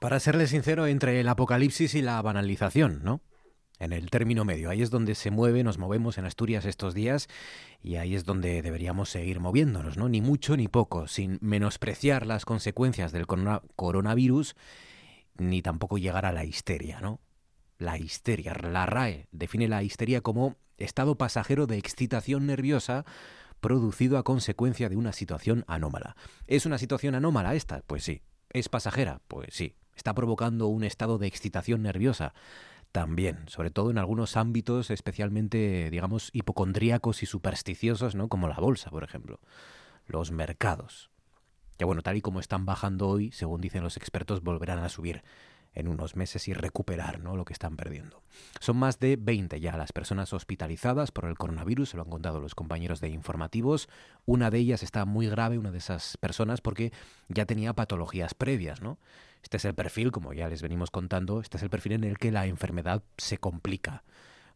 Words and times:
Para 0.00 0.18
serle 0.18 0.46
sincero, 0.46 0.86
entre 0.86 1.20
el 1.20 1.28
apocalipsis 1.28 1.94
y 1.94 2.00
la 2.00 2.22
banalización, 2.22 3.00
¿no? 3.04 3.20
En 3.78 3.92
el 3.92 4.08
término 4.08 4.46
medio. 4.46 4.70
Ahí 4.70 4.80
es 4.80 4.88
donde 4.88 5.14
se 5.14 5.30
mueve, 5.30 5.62
nos 5.62 5.76
movemos 5.76 6.16
en 6.16 6.24
Asturias 6.24 6.64
estos 6.64 6.94
días 6.94 7.28
y 7.82 7.96
ahí 7.96 8.14
es 8.14 8.24
donde 8.24 8.62
deberíamos 8.62 9.10
seguir 9.10 9.40
moviéndonos, 9.40 9.98
¿no? 9.98 10.08
Ni 10.08 10.22
mucho 10.22 10.56
ni 10.56 10.68
poco, 10.68 11.06
sin 11.06 11.38
menospreciar 11.42 12.24
las 12.24 12.46
consecuencias 12.46 13.12
del 13.12 13.26
coronavirus 13.26 14.56
ni 15.36 15.60
tampoco 15.60 15.98
llegar 15.98 16.24
a 16.24 16.32
la 16.32 16.46
histeria, 16.46 17.00
¿no? 17.02 17.20
La 17.76 17.98
histeria, 17.98 18.54
la 18.54 18.86
RAE 18.86 19.28
define 19.32 19.68
la 19.68 19.82
histeria 19.82 20.22
como 20.22 20.56
estado 20.78 21.18
pasajero 21.18 21.66
de 21.66 21.76
excitación 21.76 22.46
nerviosa 22.46 23.04
producido 23.60 24.16
a 24.16 24.22
consecuencia 24.22 24.88
de 24.88 24.96
una 24.96 25.12
situación 25.12 25.66
anómala. 25.66 26.16
¿Es 26.46 26.64
una 26.64 26.78
situación 26.78 27.14
anómala 27.14 27.54
esta? 27.54 27.82
Pues 27.86 28.02
sí. 28.02 28.22
¿Es 28.48 28.70
pasajera? 28.70 29.20
Pues 29.28 29.50
sí 29.52 29.76
está 30.00 30.14
provocando 30.14 30.66
un 30.66 30.82
estado 30.82 31.18
de 31.18 31.26
excitación 31.26 31.82
nerviosa. 31.82 32.32
También, 32.90 33.44
sobre 33.48 33.70
todo 33.70 33.90
en 33.90 33.98
algunos 33.98 34.38
ámbitos 34.38 34.90
especialmente, 34.90 35.90
digamos, 35.90 36.30
hipocondríacos 36.32 37.22
y 37.22 37.26
supersticiosos, 37.26 38.14
¿no? 38.14 38.28
Como 38.28 38.48
la 38.48 38.56
bolsa, 38.56 38.90
por 38.90 39.04
ejemplo. 39.04 39.40
Los 40.06 40.32
mercados. 40.32 41.10
Que 41.76 41.84
bueno, 41.84 42.00
tal 42.00 42.16
y 42.16 42.22
como 42.22 42.40
están 42.40 42.64
bajando 42.64 43.08
hoy, 43.08 43.30
según 43.30 43.60
dicen 43.60 43.82
los 43.82 43.98
expertos, 43.98 44.42
volverán 44.42 44.78
a 44.78 44.88
subir 44.88 45.22
en 45.74 45.88
unos 45.88 46.16
meses 46.16 46.48
y 46.48 46.54
recuperar 46.54 47.20
¿no? 47.20 47.36
lo 47.36 47.44
que 47.44 47.52
están 47.52 47.76
perdiendo. 47.76 48.22
Son 48.60 48.76
más 48.76 48.98
de 48.98 49.16
20 49.16 49.60
ya 49.60 49.76
las 49.76 49.92
personas 49.92 50.32
hospitalizadas 50.32 51.12
por 51.12 51.26
el 51.26 51.38
coronavirus, 51.38 51.90
se 51.90 51.96
lo 51.96 52.02
han 52.02 52.10
contado 52.10 52.40
los 52.40 52.54
compañeros 52.54 53.00
de 53.00 53.08
informativos. 53.08 53.88
Una 54.26 54.50
de 54.50 54.58
ellas 54.58 54.82
está 54.82 55.04
muy 55.04 55.28
grave, 55.28 55.58
una 55.58 55.70
de 55.70 55.78
esas 55.78 56.16
personas, 56.16 56.60
porque 56.60 56.92
ya 57.28 57.46
tenía 57.46 57.72
patologías 57.72 58.34
previas. 58.34 58.80
¿no? 58.82 58.98
Este 59.42 59.56
es 59.56 59.64
el 59.64 59.74
perfil, 59.74 60.12
como 60.12 60.32
ya 60.32 60.48
les 60.48 60.62
venimos 60.62 60.90
contando, 60.90 61.40
este 61.40 61.56
es 61.56 61.62
el 61.62 61.70
perfil 61.70 61.92
en 61.92 62.04
el 62.04 62.18
que 62.18 62.32
la 62.32 62.46
enfermedad 62.46 63.02
se 63.16 63.38
complica 63.38 64.02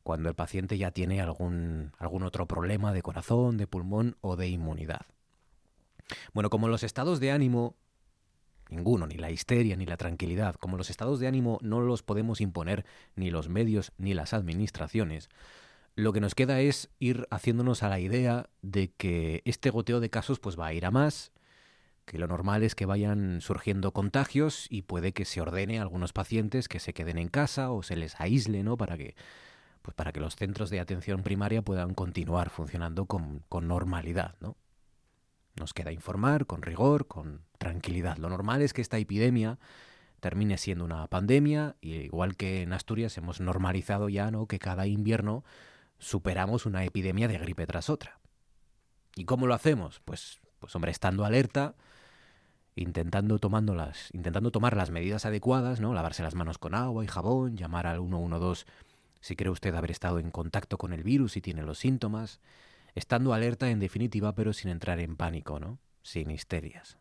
cuando 0.03 0.29
el 0.29 0.35
paciente 0.35 0.77
ya 0.77 0.91
tiene 0.91 1.23
algún, 1.23 1.93
algún 1.99 2.25
otro 2.25 2.47
problema 2.47 2.93
de 2.93 3.03
corazón, 3.03 3.57
de 3.57 3.67
pulmón 3.67 4.17
o 4.21 4.37
de 4.37 4.49
inmunidad. 4.49 5.07
Bueno, 6.35 6.51
como 6.51 6.69
los 6.69 6.83
estados 6.83 7.21
de 7.21 7.31
ánimo 7.33 7.77
Ninguno, 8.75 9.07
ni 9.07 9.15
la 9.15 9.31
histeria, 9.31 9.77
ni 9.77 9.87
la 9.87 9.97
tranquilidad. 9.97 10.57
Como 10.57 10.77
los 10.77 10.91
estados 10.91 11.21
de 11.21 11.29
ánimo 11.29 11.59
no 11.63 11.81
los 11.81 12.03
podemos 12.03 12.41
imponer 12.41 12.85
ni 13.15 13.31
los 13.31 13.49
medios 13.49 13.93
ni 13.99 14.15
las 14.15 14.35
administraciones, 14.35 15.29
lo 15.97 16.13
que 16.13 16.21
nos 16.21 16.35
queda 16.35 16.61
es 16.61 16.91
ir 16.99 17.29
haciéndonos 17.31 17.85
a 17.85 17.89
la 17.89 18.01
idea 18.01 18.49
de 18.63 18.91
que 18.91 19.43
este 19.45 19.71
goteo 19.71 20.01
de 20.01 20.11
casos 20.11 20.41
pues 20.41 20.59
va 20.59 20.67
a 20.67 20.73
ir 20.75 20.87
a 20.87 20.91
más, 20.91 21.33
que 22.05 22.19
lo 22.19 22.27
normal 22.27 22.63
es 22.63 22.75
que 22.75 22.85
vayan 22.85 23.41
surgiendo 23.41 23.93
contagios 23.93 24.67
y 24.71 24.83
puede 24.83 25.13
que 25.13 25.25
se 25.25 25.41
ordene 25.41 25.79
a 25.79 25.83
algunos 25.83 26.13
pacientes 26.13 26.69
que 26.69 26.81
se 26.81 26.93
queden 26.93 27.19
en 27.19 27.29
casa 27.29 27.71
o 27.71 27.83
se 27.83 27.97
les 27.97 28.21
aísle, 28.21 28.63
¿no? 28.63 28.77
Para 28.77 28.99
que, 28.99 29.15
pues 29.83 29.95
para 29.95 30.13
que 30.13 30.21
los 30.21 30.37
centros 30.37 30.69
de 30.69 30.81
atención 30.81 31.23
primaria 31.23 31.63
puedan 31.63 31.95
continuar 31.95 32.51
funcionando 32.51 33.07
con, 33.07 33.43
con 33.49 33.69
normalidad, 33.69 34.35
¿no? 34.41 34.57
Nos 35.57 35.73
queda 35.73 35.93
informar 35.93 36.47
con 36.47 36.63
rigor, 36.63 37.07
con 37.07 37.43
tranquilidad. 37.59 38.17
Lo 38.19 38.29
normal 38.29 38.63
es 38.63 38.73
que 38.73 38.83
esta 38.83 38.99
epidemia 38.99 39.59
termine 40.21 40.59
siendo 40.59 40.85
una 40.85 41.07
pandemia, 41.07 41.77
y 41.81 41.95
igual 41.97 42.37
que 42.37 42.63
en 42.63 42.73
Asturias 42.73 43.17
hemos 43.19 43.41
normalizado 43.41 44.09
ya 44.09 44.31
¿no? 44.31 44.47
que 44.47 44.59
cada 44.59 44.87
invierno 44.87 45.45
superamos 45.99 46.67
una 46.67 46.85
epidemia 46.85 47.29
de 47.29 47.39
gripe 47.39 47.67
tras 47.67 47.91
otra. 47.91 48.19
¿Y 49.17 49.27
cómo 49.27 49.47
lo 49.47 49.55
hacemos? 49.55 50.01
Pues, 50.05 50.41
pues 50.59 50.75
hombre, 50.75 50.91
estando 50.91 51.25
alerta, 51.25 51.75
intentando, 52.75 53.39
tomando 53.39 53.75
las, 53.75 54.09
intentando 54.13 54.51
tomar 54.51 54.77
las 54.77 54.91
medidas 54.91 55.27
adecuadas, 55.27 55.81
¿no? 55.81 55.95
lavarse 55.95 56.23
las 56.23 56.35
manos 56.35 56.59
con 56.59 56.75
agua 56.75 57.05
y 57.05 57.09
jabón, 57.09 57.57
llamar 57.57 57.87
al 57.87 57.99
112 57.99 58.65
si 59.25 59.37
cree 59.37 59.51
usted 59.51 59.75
haber 59.75 59.91
estado 59.91 60.19
en 60.19 60.31
contacto 60.31 60.77
con 60.77 60.93
el 60.93 61.03
virus 61.03 61.39
y 61.39 61.41
tiene 61.41 61.63
los 61.63 61.79
síntomas, 61.79 62.41
estando 62.95 63.35
alerta 63.35 63.71
en 63.71 63.81
definitiva, 63.81 64.35
pero 64.35 64.53
sin 64.53 64.71
entrar 64.71 65.01
en 65.01 65.17
pánico, 65.17 65.59
¿no? 65.59 65.79
Sin 66.03 66.31
histerias. 66.31 66.99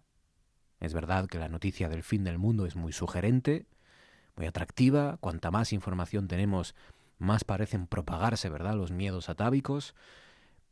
Es 0.79 0.93
verdad 0.93 1.27
que 1.27 1.39
la 1.39 1.49
noticia 1.49 1.89
del 1.89 2.03
fin 2.03 2.23
del 2.23 2.37
mundo 2.37 2.65
es 2.65 2.75
muy 2.75 2.91
sugerente, 2.91 3.65
muy 4.35 4.47
atractiva, 4.47 5.17
cuanta 5.17 5.51
más 5.51 5.71
información 5.71 6.27
tenemos, 6.27 6.75
más 7.19 7.43
parecen 7.43 7.87
propagarse, 7.87 8.49
¿verdad?, 8.49 8.75
los 8.75 8.91
miedos 8.91 9.29
atávicos, 9.29 9.95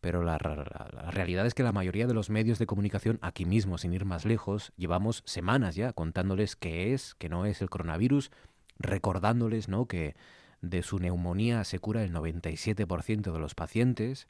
pero 0.02 0.24
la, 0.24 0.40
realidad 0.40 1.46
es 1.46 1.54
que 1.54 1.64
la 1.64 1.72
mayoría 1.72 2.08
de 2.08 2.16
los 2.16 2.32
medios 2.32 2.58
de 2.58 2.66
comunicación, 2.66 3.20
aquí 3.22 3.46
mismo, 3.46 3.78
sin 3.78 3.94
ir 3.94 4.04
más 4.04 4.26
lejos, 4.26 4.74
llevamos 4.76 5.22
semanas 5.26 5.76
ya 5.76 5.94
contándoles 5.94 6.56
qué 6.56 6.94
es, 6.94 7.14
qué 7.16 7.30
no 7.30 7.46
es 7.46 7.62
el 7.62 7.70
coronavirus, 7.70 8.32
recordándoles, 8.80 9.70
¿no?, 9.70 9.86
que 9.86 10.16
de 10.62 10.84
su 10.84 11.00
neumonía 11.00 11.64
se 11.64 11.80
cura 11.80 12.04
el 12.04 12.14
97% 12.14 13.32
de 13.32 13.40
los 13.40 13.56
pacientes 13.56 14.28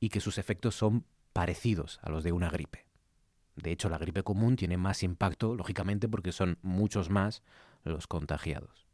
y 0.00 0.08
que 0.08 0.20
sus 0.20 0.38
efectos 0.38 0.74
son 0.74 1.04
parecidos 1.32 2.00
a 2.02 2.10
los 2.10 2.24
de 2.24 2.32
una 2.32 2.50
gripe. 2.50 2.86
De 3.54 3.70
hecho, 3.70 3.88
la 3.88 3.98
gripe 3.98 4.22
común 4.22 4.56
tiene 4.56 4.76
más 4.76 5.02
impacto, 5.02 5.54
lógicamente, 5.54 6.08
porque 6.08 6.32
son 6.32 6.58
muchos 6.62 7.10
más 7.10 7.42
los 7.84 8.06
contagiados. 8.06 8.86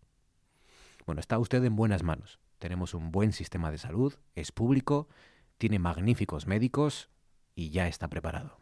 Bueno, 1.06 1.20
está 1.20 1.38
usted 1.38 1.62
en 1.64 1.76
buenas 1.76 2.02
manos. 2.02 2.40
Tenemos 2.58 2.94
un 2.94 3.12
buen 3.12 3.32
sistema 3.32 3.70
de 3.70 3.78
salud, 3.78 4.14
es 4.34 4.50
público, 4.50 5.08
tiene 5.58 5.78
magníficos 5.78 6.46
médicos 6.46 7.10
y 7.54 7.70
ya 7.70 7.86
está 7.86 8.08
preparado. 8.08 8.58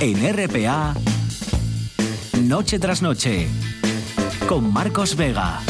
En 0.00 0.16
RPA, 0.34 0.94
Noche 2.42 2.78
tras 2.78 3.02
Noche, 3.02 3.48
con 4.48 4.72
Marcos 4.72 5.16
Vega. 5.16 5.60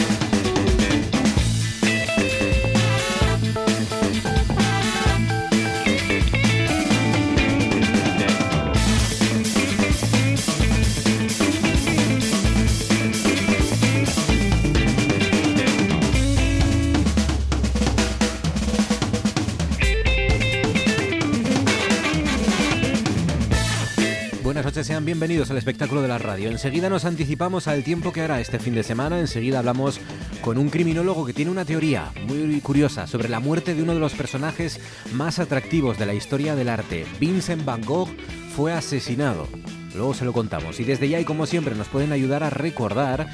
Sean 24.83 25.05
bienvenidos 25.05 25.53
al 25.53 25.59
espectáculo 25.59 26.03
de 26.03 26.09
la 26.09 26.19
radio. 26.19 26.51
Enseguida 26.51 26.91
nos 26.91 27.05
anticipamos 27.05 27.69
al 27.69 27.85
tiempo 27.85 28.13
que 28.13 28.23
hará 28.23 28.41
este 28.41 28.59
fin 28.59 28.75
de 28.75 28.83
semana. 28.83 29.21
Enseguida 29.21 29.61
hablamos 29.61 30.01
con 30.41 30.59
un 30.59 30.69
criminólogo 30.69 31.25
que 31.25 31.33
tiene 31.33 31.53
una 31.53 31.65
teoría 31.65 32.11
muy 32.27 32.61
curiosa 32.61 33.07
sobre 33.07 33.29
la 33.29 33.39
muerte 33.39 33.75
de 33.75 33.85
uno 33.85 33.95
de 33.95 34.01
los 34.01 34.15
personajes 34.15 34.81
más 35.13 35.39
atractivos 35.39 35.97
de 35.97 36.07
la 36.07 36.15
historia 36.15 36.57
del 36.57 36.69
arte. 36.69 37.07
Vincent 37.21 37.65
Van 37.65 37.83
Gogh 37.83 38.09
fue 38.57 38.73
asesinado. 38.73 39.47
Luego 39.95 40.13
se 40.13 40.25
lo 40.25 40.33
contamos. 40.33 40.81
Y 40.81 40.85
desde 40.85 41.09
ya 41.09 41.21
y 41.21 41.25
como 41.25 41.47
siempre 41.47 41.77
nos 41.77 41.87
pueden 41.87 42.11
ayudar 42.11 42.43
a 42.43 42.51
recordar 42.51 43.29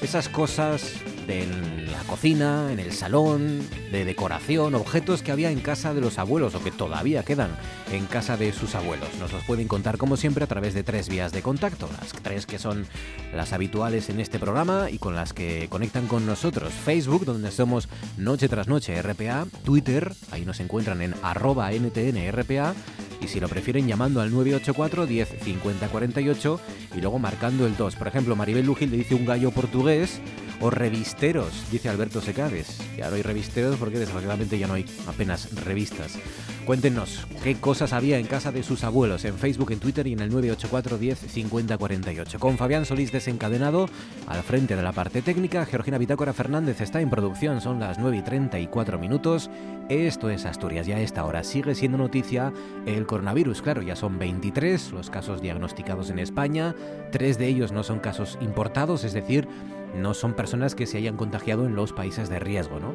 esas 0.00 0.28
cosas 0.28 0.92
en 1.28 1.90
la 1.90 2.02
cocina, 2.04 2.72
en 2.72 2.78
el 2.78 2.92
salón, 2.92 3.60
de 3.90 4.04
decoración, 4.04 4.74
objetos 4.74 5.22
que 5.22 5.32
había 5.32 5.50
en 5.50 5.60
casa 5.60 5.94
de 5.94 6.00
los 6.00 6.18
abuelos 6.18 6.54
o 6.54 6.62
que 6.62 6.70
todavía 6.70 7.22
quedan 7.22 7.56
en 7.92 8.06
casa 8.06 8.36
de 8.36 8.52
sus 8.52 8.74
abuelos. 8.74 9.08
Nos 9.18 9.32
los 9.32 9.44
pueden 9.44 9.68
contar 9.68 9.98
como 9.98 10.16
siempre 10.16 10.44
a 10.44 10.46
través 10.46 10.74
de 10.74 10.82
tres 10.82 11.08
vías 11.08 11.32
de 11.32 11.42
contacto, 11.42 11.88
las 12.00 12.12
tres 12.22 12.46
que 12.46 12.58
son 12.58 12.86
las 13.34 13.52
habituales 13.52 14.08
en 14.08 14.20
este 14.20 14.38
programa 14.38 14.90
y 14.90 14.98
con 14.98 15.14
las 15.14 15.32
que 15.32 15.68
conectan 15.68 16.06
con 16.06 16.26
nosotros. 16.26 16.72
Facebook, 16.72 17.24
donde 17.24 17.50
somos 17.50 17.88
noche 18.16 18.48
tras 18.48 18.68
noche 18.68 19.00
RPA, 19.00 19.46
Twitter, 19.64 20.12
ahí 20.30 20.44
nos 20.44 20.60
encuentran 20.60 21.02
en 21.02 21.14
arroba 21.22 21.70
NTNRPA 21.72 22.74
y 23.20 23.28
si 23.28 23.40
lo 23.40 23.48
prefieren 23.48 23.86
llamando 23.86 24.20
al 24.20 24.30
984 24.32 25.06
10 25.06 25.28
50 25.42 25.88
48 25.88 26.60
y 26.96 27.00
luego 27.00 27.18
marcando 27.18 27.66
el 27.66 27.76
2. 27.76 27.96
Por 27.96 28.08
ejemplo, 28.08 28.36
Maribel 28.36 28.66
Lujil 28.66 28.90
le 28.90 28.98
dice 28.98 29.14
un 29.14 29.24
gallo 29.24 29.50
portugués 29.50 30.20
o 30.64 30.70
revisteros, 30.70 31.70
dice 31.70 31.90
Alberto 31.90 32.22
Secades. 32.22 32.80
Y 32.96 33.02
ahora 33.02 33.16
hay 33.16 33.22
revisteros 33.22 33.76
porque 33.76 33.98
desgraciadamente 33.98 34.58
ya 34.58 34.66
no 34.66 34.72
hay 34.72 34.86
apenas 35.06 35.54
revistas. 35.62 36.18
Cuéntenos 36.64 37.26
qué 37.42 37.56
cosas 37.56 37.92
había 37.92 38.18
en 38.18 38.26
casa 38.26 38.50
de 38.50 38.62
sus 38.62 38.82
abuelos 38.82 39.26
en 39.26 39.36
Facebook, 39.36 39.72
en 39.72 39.78
Twitter 39.78 40.06
y 40.06 40.14
en 40.14 40.20
el 40.20 40.30
984 40.30 40.96
10 40.96 41.18
50 41.18 41.76
48. 41.76 42.38
Con 42.40 42.56
Fabián 42.56 42.86
Solís 42.86 43.12
desencadenado 43.12 43.90
al 44.26 44.42
frente 44.42 44.74
de 44.74 44.82
la 44.82 44.92
parte 44.92 45.20
técnica, 45.20 45.66
Georgina 45.66 45.98
Bitácora 45.98 46.32
Fernández 46.32 46.80
está 46.80 47.02
en 47.02 47.10
producción, 47.10 47.60
son 47.60 47.78
las 47.78 47.98
9 47.98 48.16
y 48.16 48.22
34 48.22 48.98
minutos. 48.98 49.50
Esto 49.90 50.30
es 50.30 50.46
Asturias, 50.46 50.86
ya 50.86 50.96
a 50.96 51.00
esta 51.00 51.26
hora 51.26 51.44
sigue 51.44 51.74
siendo 51.74 51.98
noticia 51.98 52.54
el 52.86 53.04
coronavirus. 53.04 53.60
Claro, 53.60 53.82
ya 53.82 53.96
son 53.96 54.18
23 54.18 54.92
los 54.92 55.10
casos 55.10 55.42
diagnosticados 55.42 56.08
en 56.08 56.18
España, 56.18 56.74
tres 57.12 57.36
de 57.36 57.48
ellos 57.48 57.70
no 57.70 57.82
son 57.82 57.98
casos 57.98 58.38
importados, 58.40 59.04
es 59.04 59.12
decir, 59.12 59.46
no 59.94 60.14
son 60.14 60.34
personas 60.34 60.74
que 60.74 60.86
se 60.86 60.98
hayan 60.98 61.16
contagiado 61.16 61.66
en 61.66 61.74
los 61.74 61.92
países 61.92 62.28
de 62.28 62.38
riesgo. 62.38 62.80
¿no? 62.80 62.94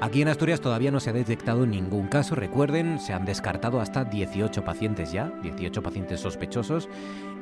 Aquí 0.00 0.22
en 0.22 0.28
Asturias 0.28 0.60
todavía 0.60 0.90
no 0.90 1.00
se 1.00 1.10
ha 1.10 1.14
detectado 1.14 1.66
ningún 1.66 2.08
caso, 2.08 2.34
recuerden, 2.34 2.98
se 2.98 3.12
han 3.12 3.24
descartado 3.24 3.80
hasta 3.80 4.04
18 4.04 4.64
pacientes 4.64 5.12
ya, 5.12 5.32
18 5.42 5.82
pacientes 5.82 6.20
sospechosos, 6.20 6.88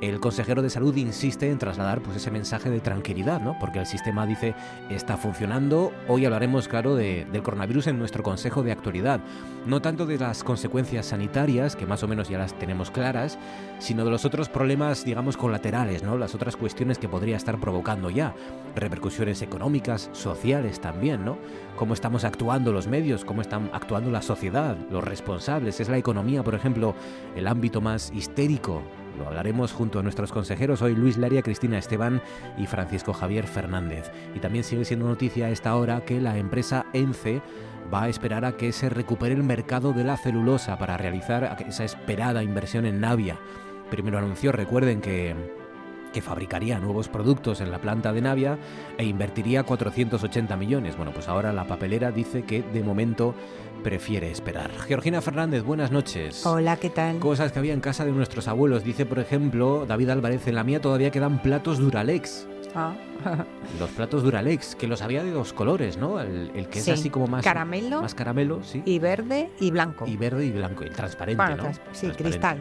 el 0.00 0.20
consejero 0.20 0.62
de 0.62 0.70
salud 0.70 0.94
insiste 0.96 1.50
en 1.50 1.58
trasladar 1.58 2.00
pues 2.00 2.16
ese 2.16 2.30
mensaje 2.30 2.70
de 2.70 2.80
tranquilidad, 2.80 3.40
¿no? 3.40 3.58
Porque 3.58 3.80
el 3.80 3.86
sistema 3.86 4.26
dice 4.26 4.54
está 4.90 5.16
funcionando. 5.16 5.92
Hoy 6.06 6.24
hablaremos, 6.24 6.68
claro, 6.68 6.94
del 6.94 7.42
coronavirus 7.42 7.88
en 7.88 7.98
nuestro 7.98 8.22
consejo 8.22 8.62
de 8.62 8.72
actualidad. 8.72 9.20
No 9.66 9.82
tanto 9.82 10.06
de 10.06 10.18
las 10.18 10.44
consecuencias 10.44 11.06
sanitarias, 11.06 11.74
que 11.74 11.86
más 11.86 12.02
o 12.02 12.08
menos 12.08 12.28
ya 12.28 12.38
las 12.38 12.54
tenemos 12.58 12.90
claras, 12.90 13.38
sino 13.80 14.04
de 14.04 14.10
los 14.10 14.24
otros 14.24 14.48
problemas, 14.48 15.04
digamos, 15.04 15.36
colaterales, 15.36 16.02
¿no? 16.02 16.16
Las 16.16 16.34
otras 16.34 16.56
cuestiones 16.56 16.98
que 16.98 17.08
podría 17.08 17.36
estar 17.36 17.58
provocando 17.58 18.08
ya. 18.08 18.34
Repercusiones 18.76 19.42
económicas, 19.42 20.10
sociales 20.12 20.80
también, 20.80 21.24
¿no? 21.24 21.38
Cómo 21.76 21.94
estamos 21.94 22.24
actuando 22.24 22.72
los 22.72 22.86
medios, 22.86 23.24
cómo 23.24 23.42
están 23.42 23.70
actuando 23.72 24.10
la 24.10 24.22
sociedad, 24.22 24.76
los 24.90 25.02
responsables. 25.02 25.80
Es 25.80 25.88
la 25.88 25.98
economía, 25.98 26.44
por 26.44 26.54
ejemplo, 26.54 26.94
el 27.34 27.48
ámbito 27.48 27.80
más 27.80 28.12
histérico 28.14 28.82
lo 29.18 29.26
hablaremos 29.26 29.72
junto 29.72 29.98
a 29.98 30.02
nuestros 30.02 30.32
consejeros 30.32 30.80
hoy 30.80 30.94
Luis 30.94 31.18
Laria, 31.18 31.42
Cristina 31.42 31.78
Esteban 31.78 32.22
y 32.56 32.66
Francisco 32.66 33.12
Javier 33.12 33.46
Fernández. 33.46 34.10
Y 34.34 34.38
también 34.38 34.64
sigue 34.64 34.84
siendo 34.84 35.06
noticia 35.06 35.46
a 35.46 35.50
esta 35.50 35.74
hora 35.76 36.04
que 36.04 36.20
la 36.20 36.38
empresa 36.38 36.86
ENCE 36.92 37.42
va 37.92 38.04
a 38.04 38.08
esperar 38.08 38.44
a 38.44 38.56
que 38.56 38.72
se 38.72 38.88
recupere 38.88 39.34
el 39.34 39.42
mercado 39.42 39.92
de 39.92 40.04
la 40.04 40.16
celulosa 40.16 40.78
para 40.78 40.96
realizar 40.96 41.56
esa 41.66 41.84
esperada 41.84 42.42
inversión 42.42 42.86
en 42.86 43.00
Navia. 43.00 43.38
Primero 43.90 44.18
anunció, 44.18 44.52
recuerden 44.52 45.00
que 45.00 45.57
que 46.18 46.22
fabricaría 46.22 46.80
nuevos 46.80 47.08
productos 47.08 47.60
en 47.60 47.70
la 47.70 47.78
planta 47.78 48.12
de 48.12 48.20
Navia 48.20 48.58
e 48.96 49.04
invertiría 49.04 49.62
480 49.62 50.56
millones. 50.56 50.96
Bueno, 50.96 51.12
pues 51.12 51.28
ahora 51.28 51.52
la 51.52 51.64
papelera 51.64 52.10
dice 52.10 52.42
que 52.42 52.60
de 52.60 52.82
momento 52.82 53.36
prefiere 53.84 54.28
esperar. 54.28 54.68
Georgina 54.88 55.20
Fernández, 55.20 55.62
buenas 55.62 55.92
noches. 55.92 56.44
Hola, 56.44 56.76
¿qué 56.76 56.90
tal? 56.90 57.20
Cosas 57.20 57.52
que 57.52 57.60
había 57.60 57.72
en 57.72 57.80
casa 57.80 58.04
de 58.04 58.10
nuestros 58.10 58.48
abuelos. 58.48 58.82
Dice, 58.82 59.06
por 59.06 59.20
ejemplo, 59.20 59.86
David 59.86 60.10
Álvarez, 60.10 60.48
en 60.48 60.56
la 60.56 60.64
mía 60.64 60.80
todavía 60.80 61.12
quedan 61.12 61.40
platos 61.40 61.78
Duralex. 61.78 62.48
Ah. 62.74 62.94
los 63.78 63.90
platos 63.90 64.24
Duralex, 64.24 64.74
que 64.74 64.88
los 64.88 65.00
había 65.02 65.22
de 65.22 65.30
dos 65.30 65.52
colores, 65.52 65.98
¿no? 65.98 66.20
El, 66.20 66.50
que 66.68 66.80
es 66.80 66.88
así 66.88 67.10
como 67.10 67.28
más 67.28 67.44
caramelo, 67.44 68.02
más 68.02 68.16
caramelo, 68.16 68.64
sí. 68.64 68.82
Y 68.84 68.98
verde 68.98 69.50
y 69.60 69.70
blanco. 69.70 70.04
Y 70.04 70.16
verde 70.16 70.46
y 70.46 70.50
blanco, 70.50 70.82
el 70.82 70.90
transparente, 70.90 71.54
¿no? 71.56 71.70
sí, 71.92 72.08
cristal. 72.08 72.58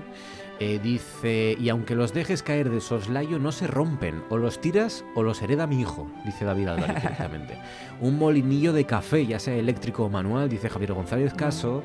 Eh, 0.60 0.80
dice, 0.82 1.56
y 1.60 1.70
aunque 1.70 1.96
los 1.96 2.14
dejes 2.14 2.42
caer 2.42 2.70
de 2.70 2.82
soslayo, 2.82 3.38
no 3.38 3.52
se 3.52 3.68
rompen. 3.68 4.24
O 4.30 4.38
los 4.38 4.60
tiras 4.60 5.06
o 5.16 5.24
los 5.24 5.42
hereda 5.42 5.68
mi 5.68 5.80
hijo, 5.82 6.10
dice 6.26 6.46
David 6.46 6.70
Álvarez 6.70 6.96
directamente. 7.02 7.58
Un 8.02 8.18
molinillo 8.18 8.74
de 8.74 8.86
café, 8.86 9.26
ya 9.26 9.40
sea 9.40 9.56
eléctrico 9.56 10.06
o 10.06 10.10
manual, 10.10 10.50
dice 10.50 10.70
Javier 10.70 10.94
González 10.94 11.34
Caso. 11.34 11.84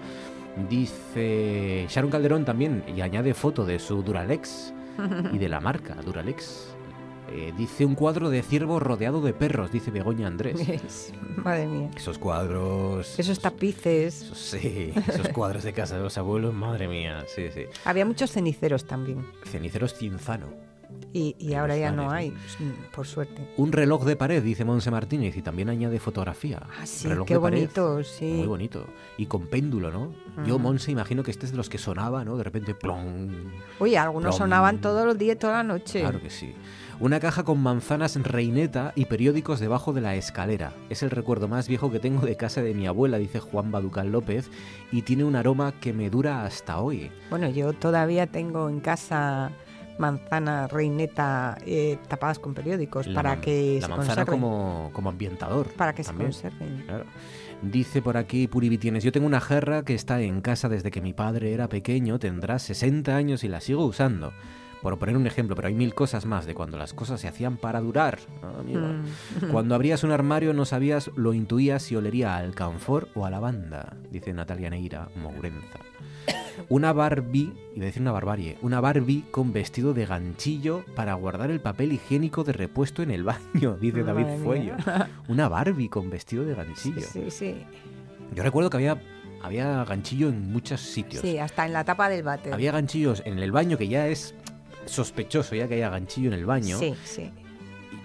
Dice 0.69 1.86
Sharon 1.88 2.10
Calderón 2.10 2.44
también, 2.44 2.84
y 2.94 3.00
añade 3.00 3.32
foto 3.32 3.64
de 3.64 3.78
su 3.78 4.02
Duralex 4.02 4.74
y 5.32 5.38
de 5.38 5.48
la 5.48 5.60
marca 5.60 5.94
Duralex. 6.04 6.71
Eh, 7.34 7.55
dice 7.56 7.87
un 7.87 7.94
cuadro 7.94 8.29
de 8.29 8.43
ciervo 8.43 8.79
rodeado 8.79 9.23
de 9.23 9.32
perros, 9.32 9.73
dice 9.73 9.90
Begoña 9.90 10.26
Andrés. 10.26 11.12
Madre 11.37 11.67
mía. 11.67 11.90
Esos 11.96 12.19
cuadros. 12.19 13.19
Esos 13.19 13.40
tapices. 13.40 14.31
sí, 14.34 14.93
esos 15.08 15.29
cuadros 15.29 15.62
de 15.62 15.73
casa 15.73 15.96
de 15.96 16.02
los 16.02 16.19
abuelos, 16.19 16.52
madre 16.52 16.88
mía. 16.88 17.25
Sí, 17.34 17.50
sí. 17.52 17.64
Había 17.87 18.05
muchos 18.05 18.31
ceniceros 18.32 18.84
también. 18.84 19.26
Ceniceros 19.44 19.94
cinzano. 19.94 20.49
Y, 21.14 21.55
ahora 21.55 21.76
ya 21.76 21.93
no 21.93 22.11
hay, 22.11 22.32
por 22.94 23.06
suerte. 23.06 23.46
Un 23.56 23.73
reloj 23.73 24.05
de 24.05 24.17
pared, 24.17 24.43
dice 24.43 24.64
Monse 24.64 24.90
Martínez, 24.90 25.37
y 25.37 25.43
también 25.43 25.69
añade 25.69 25.99
fotografía. 25.99 26.62
Ah, 26.81 26.87
sí, 26.87 27.08
qué 27.26 27.37
bonito, 27.37 28.02
sí. 28.02 28.25
Muy 28.25 28.46
bonito. 28.46 28.87
Y 29.19 29.26
con 29.26 29.46
péndulo, 29.46 29.90
¿no? 29.90 30.14
Yo, 30.46 30.58
Monse, 30.58 30.90
imagino 30.90 31.23
que 31.23 31.31
este 31.31 31.44
es 31.44 31.52
de 31.52 31.58
los 31.58 31.69
que 31.69 31.76
sonaba, 31.76 32.25
¿no? 32.25 32.37
De 32.37 32.44
repente, 32.44 32.75
plom. 32.75 33.52
Oye, 33.79 33.99
algunos 33.99 34.37
sonaban 34.37 34.81
todos 34.81 35.05
los 35.05 35.19
días, 35.19 35.38
toda 35.38 35.55
la 35.55 35.62
noche. 35.62 36.00
Claro 36.00 36.20
que 36.20 36.31
sí. 36.31 36.55
Una 37.00 37.21
caja 37.21 37.43
con 37.43 37.61
manzanas 37.61 38.17
reineta 38.17 38.93
y 38.94 39.06
periódicos 39.06 39.61
debajo 39.61 39.93
de 39.93 40.00
la 40.00 40.15
escalera. 40.15 40.73
Es 40.91 41.03
el 41.03 41.11
recuerdo 41.11 41.49
más 41.49 41.67
viejo 41.67 41.91
que 41.91 41.99
tengo 41.99 42.25
de 42.27 42.37
casa 42.37 42.62
de 42.62 42.75
mi 42.75 42.87
abuela, 42.87 43.19
dice 43.19 43.41
Juan 43.41 43.71
Baducal 43.73 44.12
López, 44.12 44.50
y 44.93 45.03
tiene 45.03 45.25
un 45.25 45.35
aroma 45.35 45.73
que 45.81 45.93
me 45.93 46.11
dura 46.11 46.44
hasta 46.44 46.81
hoy. 46.81 47.11
Bueno, 47.31 47.49
yo 47.49 47.73
todavía 47.73 48.27
tengo 48.27 48.69
en 48.69 48.81
casa 48.81 49.50
manzana 49.99 50.69
reineta 50.69 51.59
eh, 51.67 51.99
tapadas 52.09 52.39
con 52.39 52.55
periódicos 52.55 53.09
para 53.09 53.41
que 53.41 53.79
la 53.81 53.89
manzana 53.89 54.25
como, 54.25 54.91
como 54.93 55.11
ambientador 55.11 55.69
para 55.75 55.93
que 55.94 56.03
se 56.03 56.15
conserven 56.15 56.87
Dice 57.61 58.03
por 58.03 58.17
aquí 58.17 58.49
Puribitienes, 58.49 59.05
yo 59.05 59.12
tengo 59.12 59.27
una 59.27 59.39
jarra 59.39 59.85
que 59.85 59.94
está 59.94 60.21
en 60.23 60.41
casa 60.41 60.69
desde 60.69 60.91
que 60.91 61.00
mi 61.00 61.12
padre 61.12 61.53
era 61.53 61.69
pequeño, 61.69 62.19
tendrá 62.19 62.59
60 62.59 63.15
años 63.15 63.44
y 63.44 63.49
la 63.49 63.61
sigo 63.61 63.85
usando 63.85 64.33
por 64.82 64.99
poner 64.99 65.17
un 65.17 65.26
ejemplo, 65.26 65.55
pero 65.55 65.69
hay 65.69 65.75
mil 65.75 65.94
cosas 65.94 66.26
más 66.26 66.44
de 66.44 66.55
cuando 66.55 66.76
las 66.76 66.93
cosas 66.93 67.20
se 67.20 67.29
hacían 67.29 67.56
para 67.56 67.81
durar. 67.81 68.19
Mm. 68.67 69.46
Cuando 69.52 69.75
abrías 69.75 70.02
un 70.02 70.11
armario 70.11 70.52
no 70.52 70.64
sabías, 70.64 71.11
lo 71.14 71.32
intuías 71.32 71.84
si 71.84 71.96
olería 71.96 72.34
a 72.34 72.38
alcanfor 72.38 73.08
o 73.14 73.25
a 73.25 73.31
lavanda, 73.31 73.96
dice 74.11 74.32
Natalia 74.32 74.70
Neira 74.70 75.08
Mourenza. 75.14 75.79
Una 76.69 76.93
Barbie, 76.93 77.52
iba 77.75 77.84
a 77.84 77.87
decir 77.87 78.02
una 78.02 78.12
barbarie, 78.12 78.58
una 78.61 78.81
Barbie 78.81 79.25
con 79.31 79.52
vestido 79.52 79.94
de 79.94 80.05
ganchillo 80.05 80.84
para 80.94 81.14
guardar 81.14 81.50
el 81.50 81.61
papel 81.61 81.93
higiénico 81.93 82.44
de 82.44 82.52
repuesto 82.52 83.02
en 83.02 83.11
el 83.11 83.25
baño, 83.25 83.76
dice 83.81 84.02
David 84.02 84.26
Fuello. 84.43 84.75
Una 85.29 85.49
Barbie 85.49 85.88
con 85.88 86.11
vestido 86.11 86.44
de 86.44 86.55
ganchillo. 86.55 87.00
Sí, 87.00 87.31
sí. 87.31 87.64
Yo 88.34 88.43
recuerdo 88.43 88.70
que 88.70 88.76
había 88.79 89.00
había 89.43 89.84
ganchillo 89.84 90.29
en 90.29 90.52
muchos 90.52 90.81
sitios. 90.81 91.23
Sí, 91.23 91.38
hasta 91.38 91.67
en 91.67 91.73
la 91.73 91.84
tapa 91.84 92.08
del 92.08 92.23
váter. 92.23 92.55
Había 92.55 92.70
ganchillos 92.70 93.23
en 93.26 93.40
el 93.40 93.50
baño 93.50 93.76
que 93.76 93.88
ya 93.88 94.06
es 94.06 94.34
sospechoso 94.87 95.55
ya 95.55 95.69
que 95.69 95.75
haya 95.75 95.90
ganchillo 95.90 96.29
en 96.29 96.34
el 96.34 96.46
baño. 96.46 96.79
Sí, 96.79 96.94
sí. 97.05 97.31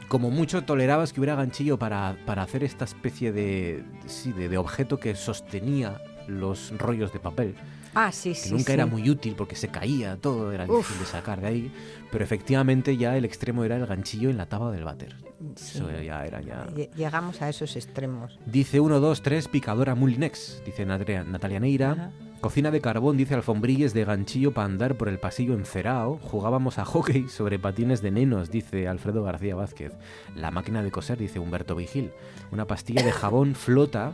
Como 0.08 0.32
mucho 0.32 0.64
tolerabas 0.64 1.12
que 1.12 1.20
hubiera 1.20 1.36
ganchillo 1.36 1.78
para, 1.78 2.18
para 2.26 2.42
hacer 2.42 2.64
esta 2.64 2.86
especie 2.86 3.32
de, 3.32 3.84
sí, 4.06 4.32
de, 4.32 4.58
objeto 4.58 5.00
que 5.00 5.16
sostenía 5.16 6.02
los 6.28 6.72
rollos 6.78 7.12
de 7.12 7.20
papel. 7.20 7.56
Ah, 7.94 8.12
sí, 8.12 8.34
que 8.34 8.52
nunca 8.52 8.74
era 8.74 8.86
muy 8.86 9.10
útil 9.10 9.34
porque 9.36 9.56
se 9.56 9.70
caía 9.70 10.18
todo, 10.18 10.52
era 10.52 10.66
difícil 10.66 11.00
de 11.00 11.06
sacar 11.06 11.42
de 11.42 11.48
ahí. 11.48 11.72
Pero 12.12 12.24
efectivamente 12.24 12.96
ya 12.96 13.18
el 13.18 13.26
extremo 13.26 13.64
era 13.64 13.76
el 13.76 13.86
ganchillo 13.86 14.30
en 14.30 14.38
la 14.38 14.46
tapa 14.46 14.72
del 14.72 14.84
váter. 14.84 15.16
Eso 15.56 15.90
ya 16.02 16.26
era 16.26 16.42
ya. 16.42 16.68
Llegamos 16.96 17.42
a 17.42 17.50
esos 17.50 17.76
extremos. 17.76 18.40
Dice 18.46 18.80
1, 18.80 19.00
2, 19.00 19.22
3, 19.22 19.48
picadora 19.50 19.96
Mulinex, 19.96 20.62
dice 20.66 20.86
Natalia 20.86 21.60
Neira. 21.60 22.12
Cocina 22.42 22.70
de 22.70 22.82
carbón, 22.82 23.18
dice 23.18 23.34
Alfombrilles 23.34 23.94
de 23.96 24.06
ganchillo 24.06 24.54
para 24.54 24.66
andar 24.66 24.96
por 24.96 25.10
el 25.10 25.18
pasillo 25.20 25.56
encerado. 25.56 26.20
Jugábamos 26.22 26.78
a 26.78 26.86
hockey 26.86 27.28
sobre 27.30 27.58
patines 27.58 28.02
de 28.02 28.12
nenos, 28.12 28.52
dice 28.52 28.88
Alfredo 28.88 29.24
García 29.24 29.56
Vázquez. 29.56 29.94
La 30.36 30.52
máquina 30.52 30.84
de 30.84 30.92
coser, 30.92 31.18
dice 31.18 31.40
Humberto 31.40 31.76
Vigil. 31.76 32.12
Una 32.52 32.66
pastilla 32.66 33.04
de 33.04 33.12
jabón 33.12 33.56
flota 33.56 34.14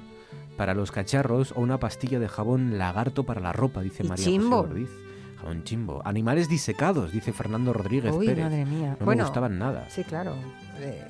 para 0.56 0.74
los 0.74 0.92
cacharros 0.92 1.51
o 1.51 1.60
una 1.60 1.80
pastilla 1.80 2.20
de 2.20 2.30
jabón 2.30 2.77
lagarto 2.77 3.24
para 3.25 3.42
la 3.42 3.51
ropa, 3.51 3.82
dice 3.82 4.03
María 4.03 4.24
chimbo? 4.24 4.63
José 4.68 4.88
Jabón 5.42 5.63
chimbo. 5.65 6.01
Animales 6.06 6.48
disecados, 6.48 7.12
dice 7.12 7.34
Fernando 7.34 7.74
Rodríguez 7.74 8.13
Uy, 8.15 8.27
Pérez. 8.27 8.46
madre 8.46 8.65
mía. 8.65 8.96
No 9.00 9.06
me 9.06 9.15
gustaban 9.15 9.60
nada. 9.60 9.89
Sí, 9.89 10.06
claro. 10.06 10.34
Eh, 10.80 11.03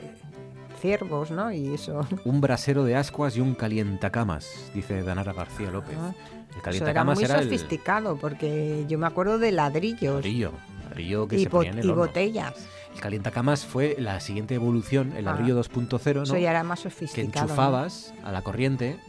ciervos, 0.81 1.29
¿no? 1.29 1.51
Y 1.51 1.75
eso. 1.75 2.05
Un 2.25 2.41
brasero 2.41 2.83
de 2.83 2.95
ascuas 2.95 3.37
y 3.37 3.41
un 3.41 3.53
calientacamas, 3.53 4.71
dice 4.73 5.03
Danara 5.03 5.33
García 5.33 5.69
López. 5.69 5.95
Ah. 5.99 6.13
El 6.55 6.75
Eso 6.75 6.87
era 6.87 7.03
muy 7.03 7.25
sofisticado, 7.25 8.17
porque 8.17 8.85
yo 8.87 8.97
me 8.97 9.07
acuerdo 9.07 9.39
de 9.39 9.51
ladrillos. 9.51 10.15
Ladrillo, 10.15 10.51
ladrillo 10.83 11.27
que 11.27 11.37
y, 11.37 11.43
se 11.43 11.49
ponía 11.49 11.71
en 11.71 11.79
el 11.79 11.85
y 11.85 11.91
botellas. 11.91 12.53
El 12.93 12.99
calientacamas 13.01 13.65
fue 13.65 13.95
la 13.97 14.19
siguiente 14.19 14.55
evolución, 14.55 15.13
el 15.17 15.25
ladrillo 15.25 15.59
2.0, 15.59 16.15
¿no? 16.15 16.23
Eso 16.23 16.37
ya 16.37 16.51
era 16.51 16.63
más 16.63 16.81
sofisticado. 16.81 17.31
Que 17.31 17.39
enchufabas 17.39 18.13
a 18.23 18.31
la 18.31 18.41
corriente 18.43 18.99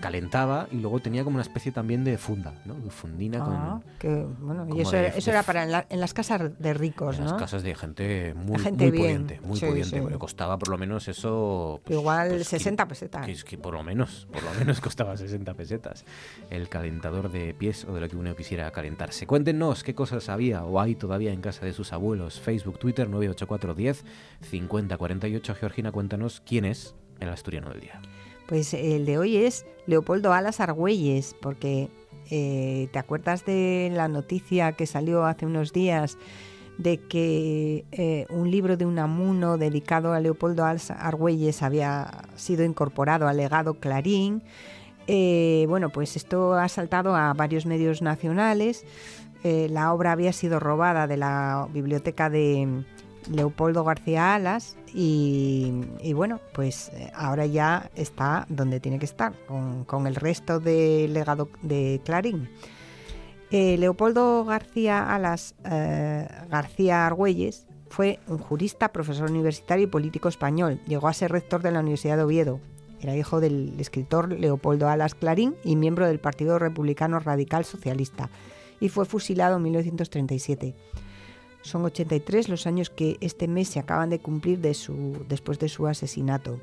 calentaba 0.00 0.68
y 0.70 0.76
luego 0.76 1.00
tenía 1.00 1.24
como 1.24 1.36
una 1.36 1.42
especie 1.42 1.72
también 1.72 2.04
de 2.04 2.18
funda, 2.18 2.54
¿no? 2.64 2.74
De 2.74 2.90
fundina 2.90 3.38
ah, 3.42 3.80
Que, 3.98 4.26
bueno, 4.40 4.66
y 4.74 4.80
eso, 4.80 4.96
era, 4.96 5.42
para 5.42 5.84
en, 5.88 6.00
las 6.00 6.14
casas 6.14 6.58
de 6.58 6.74
ricos, 6.74 7.18
en 7.18 7.24
¿no? 7.24 7.32
las 7.32 7.40
casas 7.40 7.62
de 7.62 7.74
gente 7.74 8.34
muy, 8.34 8.60
muy 8.62 8.90
pudiente, 8.90 9.40
muy 9.42 9.60
pudiente. 9.60 10.00
costaba 10.18 10.58
por 10.58 10.68
lo 10.68 10.78
menos 10.78 11.08
eso... 11.08 11.80
Pues, 11.84 11.98
igual 11.98 12.44
60 12.44 12.86
pues, 12.86 12.98
pesetas. 12.98 13.26
Que, 13.26 13.34
que, 13.34 13.58
por 13.58 13.74
lo 13.74 13.82
menos, 13.82 14.26
por 14.32 14.42
lo 14.42 14.52
menos 14.54 14.80
costaba 14.88 15.16
60 15.16 15.54
pesetas 15.54 16.04
el 16.50 16.68
calentador 16.68 17.30
de 17.30 17.54
pies 17.54 17.84
o 17.84 17.94
de 17.94 18.00
lo 18.00 18.08
que 18.08 18.16
uno 18.16 18.34
quisiera 18.34 18.70
calentarse. 18.70 19.26
Cuéntenos 19.26 19.84
qué 19.84 19.94
cosas 19.94 20.28
había 20.28 20.64
o 20.64 20.80
hay 20.80 20.94
todavía 20.94 21.32
en 21.32 21.40
casa 21.40 21.64
de 21.64 21.72
sus 21.72 21.92
abuelos. 21.92 22.40
Facebook, 22.40 22.78
Twitter, 22.78 23.08
98410 23.08 24.04
5048. 24.42 25.54
Georgina, 25.54 25.92
cuéntanos 25.92 26.42
quién 26.44 26.64
es 26.64 26.94
el 27.20 27.28
asturiano 27.28 27.70
del 27.70 27.80
día. 27.80 28.00
Pues 28.48 28.72
el 28.72 29.04
de 29.04 29.18
hoy 29.18 29.36
es 29.36 29.66
Leopoldo 29.86 30.32
Alas 30.32 30.58
Argüelles, 30.60 31.36
porque 31.42 31.90
eh, 32.30 32.88
¿te 32.92 32.98
acuerdas 32.98 33.44
de 33.44 33.90
la 33.92 34.08
noticia 34.08 34.72
que 34.72 34.86
salió 34.86 35.26
hace 35.26 35.44
unos 35.44 35.74
días 35.74 36.16
de 36.78 36.96
que 36.96 37.84
eh, 37.92 38.24
un 38.30 38.50
libro 38.50 38.78
de 38.78 38.86
Unamuno 38.86 39.58
dedicado 39.58 40.14
a 40.14 40.20
Leopoldo 40.20 40.64
Alas 40.64 40.90
Argüelles 40.90 41.62
había 41.62 42.22
sido 42.36 42.64
incorporado 42.64 43.28
al 43.28 43.36
legado 43.36 43.74
Clarín? 43.74 44.42
Eh, 45.08 45.66
bueno, 45.68 45.90
pues 45.90 46.16
esto 46.16 46.54
ha 46.54 46.70
saltado 46.70 47.14
a 47.16 47.34
varios 47.34 47.66
medios 47.66 48.00
nacionales 48.00 48.84
la 49.44 49.92
obra 49.94 50.12
había 50.12 50.32
sido 50.32 50.58
robada 50.58 51.06
de 51.06 51.16
la 51.16 51.68
biblioteca 51.72 52.28
de 52.28 52.84
Leopoldo 53.30 53.84
García 53.84 54.34
Alas 54.34 54.76
y, 54.92 55.72
bueno, 56.14 56.40
pues 56.52 56.90
eh, 56.94 57.10
ahora 57.14 57.46
ya 57.46 57.90
está 57.94 58.46
donde 58.48 58.80
tiene 58.80 58.98
que 58.98 59.04
estar, 59.04 59.34
con, 59.46 60.06
el 60.06 60.14
resto 60.14 60.60
del 60.60 61.12
legado 61.14 61.48
de 61.62 62.00
Clarín. 62.04 62.48
Eh, 63.50 63.76
Leopoldo 63.78 64.44
García 64.44 65.14
Alas 65.14 65.54
García 65.62 67.06
Argüelles 67.06 67.66
fue 67.88 68.20
un 68.28 68.38
jurista, 68.38 68.92
profesor 68.92 69.30
universitario 69.30 69.84
y 69.84 69.88
político 69.88 70.28
español. 70.28 70.80
Llegó 70.86 71.08
a 71.08 71.14
ser 71.14 71.32
rector 71.32 71.62
de 71.62 71.70
la 71.70 71.80
Universidad 71.80 72.16
de 72.16 72.24
Oviedo. 72.24 72.60
Era 73.00 73.16
hijo 73.16 73.40
del 73.40 73.78
escritor 73.78 74.32
Leopoldo 74.32 74.88
Alas 74.88 75.14
Clarín 75.14 75.54
y 75.64 75.76
miembro 75.76 76.06
del 76.06 76.18
Partido 76.18 76.58
Republicano 76.58 77.20
Radical 77.20 77.64
Socialista 77.64 78.28
y 78.80 78.88
fue 78.88 79.04
fusilado 79.04 79.56
en 79.56 79.62
1937. 79.62 80.74
Son 81.62 81.84
83 81.84 82.48
los 82.48 82.66
años 82.66 82.90
que 82.90 83.16
este 83.20 83.48
mes 83.48 83.68
se 83.68 83.80
acaban 83.80 84.10
de 84.10 84.20
cumplir 84.20 84.60
de 84.60 84.74
su, 84.74 85.24
después 85.28 85.58
de 85.58 85.68
su 85.68 85.86
asesinato. 85.86 86.58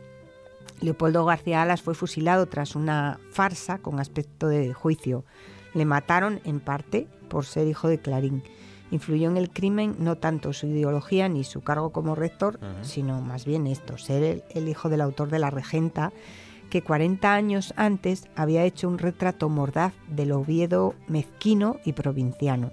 Leopoldo 0.81 1.25
García 1.25 1.61
Alas 1.61 1.81
fue 1.81 1.95
fusilado 1.95 2.47
tras 2.47 2.75
una 2.75 3.19
farsa 3.31 3.79
con 3.79 3.99
aspecto 3.99 4.47
de 4.47 4.73
juicio. 4.73 5.23
Le 5.73 5.85
mataron 5.85 6.41
en 6.43 6.59
parte 6.59 7.07
por 7.29 7.45
ser 7.45 7.67
hijo 7.67 7.87
de 7.87 7.99
Clarín. 7.99 8.43
Influyó 8.91 9.29
en 9.29 9.37
el 9.37 9.49
crimen 9.49 9.95
no 9.99 10.17
tanto 10.17 10.53
su 10.53 10.67
ideología 10.67 11.27
ni 11.27 11.43
su 11.43 11.61
cargo 11.61 11.91
como 11.91 12.15
rector, 12.15 12.59
sino 12.81 13.21
más 13.21 13.45
bien 13.45 13.67
esto, 13.67 13.97
ser 13.97 14.45
el 14.53 14.67
hijo 14.67 14.89
del 14.89 15.01
autor 15.01 15.29
de 15.29 15.39
La 15.39 15.49
Regenta 15.49 16.13
que 16.69 16.81
40 16.81 17.33
años 17.33 17.73
antes 17.77 18.27
había 18.35 18.63
hecho 18.63 18.87
un 18.87 18.97
retrato 18.97 19.49
mordaz 19.49 19.93
del 20.07 20.31
Oviedo 20.31 20.95
mezquino 21.07 21.77
y 21.85 21.93
provinciano. 21.93 22.71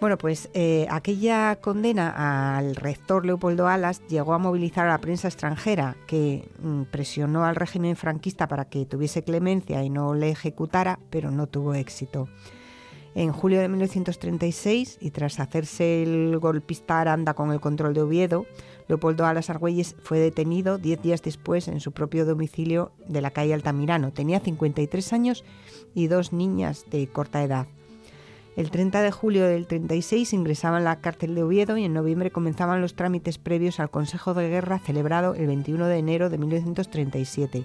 Bueno, 0.00 0.16
pues 0.16 0.48
eh, 0.54 0.86
aquella 0.88 1.56
condena 1.60 2.56
al 2.56 2.74
rector 2.74 3.26
Leopoldo 3.26 3.68
Alas 3.68 4.00
llegó 4.08 4.32
a 4.32 4.38
movilizar 4.38 4.86
a 4.86 4.92
la 4.92 4.98
prensa 4.98 5.28
extranjera, 5.28 5.94
que 6.06 6.48
mm, 6.62 6.84
presionó 6.84 7.44
al 7.44 7.54
régimen 7.54 7.96
franquista 7.96 8.48
para 8.48 8.64
que 8.64 8.86
tuviese 8.86 9.22
clemencia 9.22 9.84
y 9.84 9.90
no 9.90 10.14
le 10.14 10.30
ejecutara, 10.30 10.98
pero 11.10 11.30
no 11.30 11.48
tuvo 11.48 11.74
éxito. 11.74 12.28
En 13.14 13.32
julio 13.32 13.60
de 13.60 13.68
1936, 13.68 14.96
y 15.02 15.10
tras 15.10 15.38
hacerse 15.38 16.02
el 16.02 16.38
golpista 16.38 17.00
Aranda 17.00 17.34
con 17.34 17.52
el 17.52 17.60
control 17.60 17.92
de 17.92 18.00
Oviedo, 18.00 18.46
Leopoldo 18.88 19.26
Alas 19.26 19.50
Argüelles 19.50 19.96
fue 20.02 20.18
detenido 20.18 20.78
diez 20.78 21.02
días 21.02 21.20
después 21.20 21.68
en 21.68 21.80
su 21.80 21.92
propio 21.92 22.24
domicilio 22.24 22.92
de 23.06 23.20
la 23.20 23.32
calle 23.32 23.52
Altamirano. 23.52 24.12
Tenía 24.12 24.40
53 24.40 25.12
años 25.12 25.44
y 25.94 26.06
dos 26.06 26.32
niñas 26.32 26.86
de 26.90 27.06
corta 27.08 27.42
edad. 27.42 27.66
El 28.56 28.70
30 28.70 29.00
de 29.02 29.12
julio 29.12 29.46
del 29.46 29.66
36 29.66 30.32
ingresaba 30.32 30.78
en 30.78 30.84
la 30.84 30.96
cárcel 30.96 31.34
de 31.34 31.42
Oviedo 31.42 31.76
y 31.76 31.84
en 31.84 31.94
noviembre 31.94 32.30
comenzaban 32.30 32.80
los 32.80 32.94
trámites 32.94 33.38
previos 33.38 33.78
al 33.78 33.90
Consejo 33.90 34.34
de 34.34 34.48
Guerra 34.48 34.80
celebrado 34.80 35.34
el 35.34 35.46
21 35.46 35.86
de 35.86 35.98
enero 35.98 36.30
de 36.30 36.38
1937. 36.38 37.64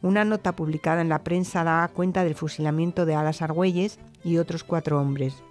Una 0.00 0.24
nota 0.24 0.56
publicada 0.56 1.02
en 1.02 1.08
la 1.08 1.22
prensa 1.22 1.62
da 1.62 1.86
cuenta 1.88 2.24
del 2.24 2.34
fusilamiento 2.34 3.06
de 3.06 3.14
Alas 3.14 3.42
Argüelles 3.42 3.98
y 4.24 4.38
otros 4.38 4.64
cuatro 4.64 5.00
hombres. 5.00 5.42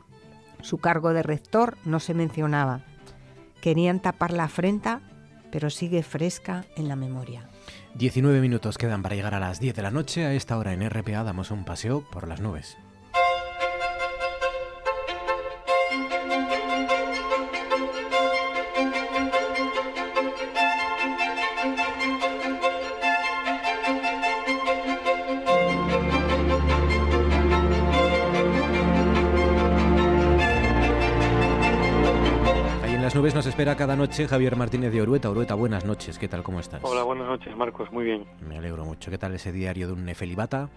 Su 0.61 0.79
cargo 0.79 1.13
de 1.13 1.23
rector 1.23 1.77
no 1.85 1.99
se 1.99 2.13
mencionaba. 2.13 2.81
Querían 3.61 4.01
tapar 4.01 4.33
la 4.33 4.45
afrenta, 4.45 5.01
pero 5.51 5.69
sigue 5.69 6.03
fresca 6.03 6.65
en 6.75 6.87
la 6.87 6.95
memoria. 6.95 7.47
19 7.95 8.41
minutos 8.41 8.77
quedan 8.77 9.03
para 9.03 9.15
llegar 9.15 9.35
a 9.35 9.39
las 9.39 9.59
10 9.59 9.75
de 9.75 9.81
la 9.83 9.91
noche. 9.91 10.25
A 10.25 10.33
esta 10.33 10.57
hora 10.57 10.73
en 10.73 10.89
RPA 10.89 11.23
damos 11.23 11.51
un 11.51 11.63
paseo 11.63 12.03
por 12.11 12.27
las 12.27 12.41
nubes. 12.41 12.77
Nubes 33.21 33.35
nos 33.35 33.45
espera 33.45 33.77
cada 33.77 33.95
noche 33.95 34.27
Javier 34.27 34.55
Martínez 34.55 34.91
de 34.91 34.99
Orueta. 34.99 35.29
Orueta, 35.29 35.53
buenas 35.53 35.85
noches, 35.85 36.17
¿qué 36.17 36.27
tal? 36.27 36.41
¿Cómo 36.41 36.59
estás? 36.59 36.83
Hola, 36.83 37.03
buenas 37.03 37.27
noches, 37.27 37.55
Marcos, 37.55 37.91
muy 37.91 38.03
bien. 38.03 38.25
Me 38.49 38.57
alegro 38.57 38.83
mucho. 38.83 39.11
¿Qué 39.11 39.19
tal 39.19 39.35
ese 39.35 39.51
diario 39.51 39.85
de 39.85 39.93
un 39.93 40.05
Nefelibata? 40.05 40.69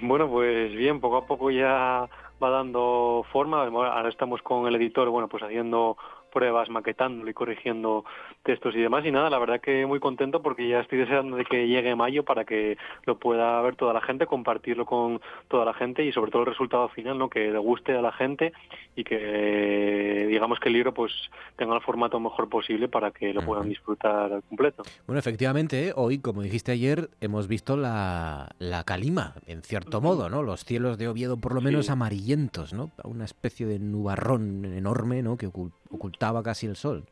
Bueno, 0.00 0.26
pues 0.26 0.74
bien, 0.74 1.00
poco 1.00 1.18
a 1.18 1.26
poco 1.26 1.50
ya 1.50 2.08
va 2.42 2.50
dando 2.50 3.26
forma. 3.30 3.66
Ahora 3.66 4.08
estamos 4.08 4.40
con 4.40 4.66
el 4.68 4.74
editor, 4.76 5.10
bueno, 5.10 5.28
pues 5.28 5.42
haciendo 5.42 5.98
pruebas, 6.32 6.70
maquetándolo 6.70 7.30
y 7.30 7.34
corrigiendo 7.34 8.06
textos 8.42 8.74
y 8.74 8.80
demás. 8.80 9.04
Y 9.04 9.10
nada, 9.10 9.30
la 9.30 9.38
verdad 9.38 9.60
que 9.60 9.86
muy 9.86 10.00
contento 10.00 10.42
porque 10.42 10.68
ya 10.68 10.80
estoy 10.80 10.98
deseando 10.98 11.36
de 11.36 11.44
que 11.44 11.68
llegue 11.68 11.94
mayo 11.94 12.24
para 12.24 12.44
que 12.44 12.78
lo 13.04 13.18
pueda 13.18 13.60
ver 13.62 13.76
toda 13.76 13.92
la 13.92 14.00
gente, 14.00 14.26
compartirlo 14.26 14.86
con 14.86 15.20
toda 15.48 15.64
la 15.64 15.74
gente 15.74 16.04
y 16.04 16.12
sobre 16.12 16.30
todo 16.30 16.42
el 16.42 16.48
resultado 16.48 16.88
final, 16.88 17.18
¿no? 17.18 17.28
Que 17.28 17.50
le 17.50 17.58
guste 17.58 17.96
a 17.96 18.02
la 18.02 18.12
gente 18.12 18.52
y 18.96 19.04
que 19.04 20.26
digamos 20.28 20.58
que 20.60 20.68
el 20.68 20.74
libro 20.74 20.94
pues 20.94 21.12
tenga 21.56 21.74
el 21.74 21.82
formato 21.82 22.18
mejor 22.20 22.48
posible 22.48 22.88
para 22.88 23.10
que 23.10 23.32
lo 23.32 23.42
puedan 23.42 23.68
disfrutar 23.68 24.32
al 24.32 24.42
completo. 24.42 24.82
Bueno, 25.06 25.18
efectivamente, 25.18 25.92
hoy, 25.94 26.18
como 26.18 26.42
dijiste 26.42 26.72
ayer, 26.72 27.10
hemos 27.20 27.48
visto 27.48 27.76
la, 27.76 28.50
la 28.58 28.84
calima, 28.84 29.34
en 29.46 29.62
cierto 29.62 30.00
modo, 30.00 30.28
¿no? 30.28 30.42
Los 30.42 30.64
cielos 30.64 30.98
de 30.98 31.08
Oviedo 31.08 31.36
por 31.36 31.54
lo 31.54 31.60
menos 31.60 31.90
amarillentos, 31.90 32.72
¿no? 32.72 32.90
Una 33.04 33.24
especie 33.24 33.66
de 33.66 33.78
nubarrón 33.78 34.64
enorme, 34.64 35.22
¿no? 35.22 35.36
Que 35.36 35.46
ocultaba 35.46 36.42
casi 36.42 36.66
el 36.66 36.76
sol. 36.76 37.04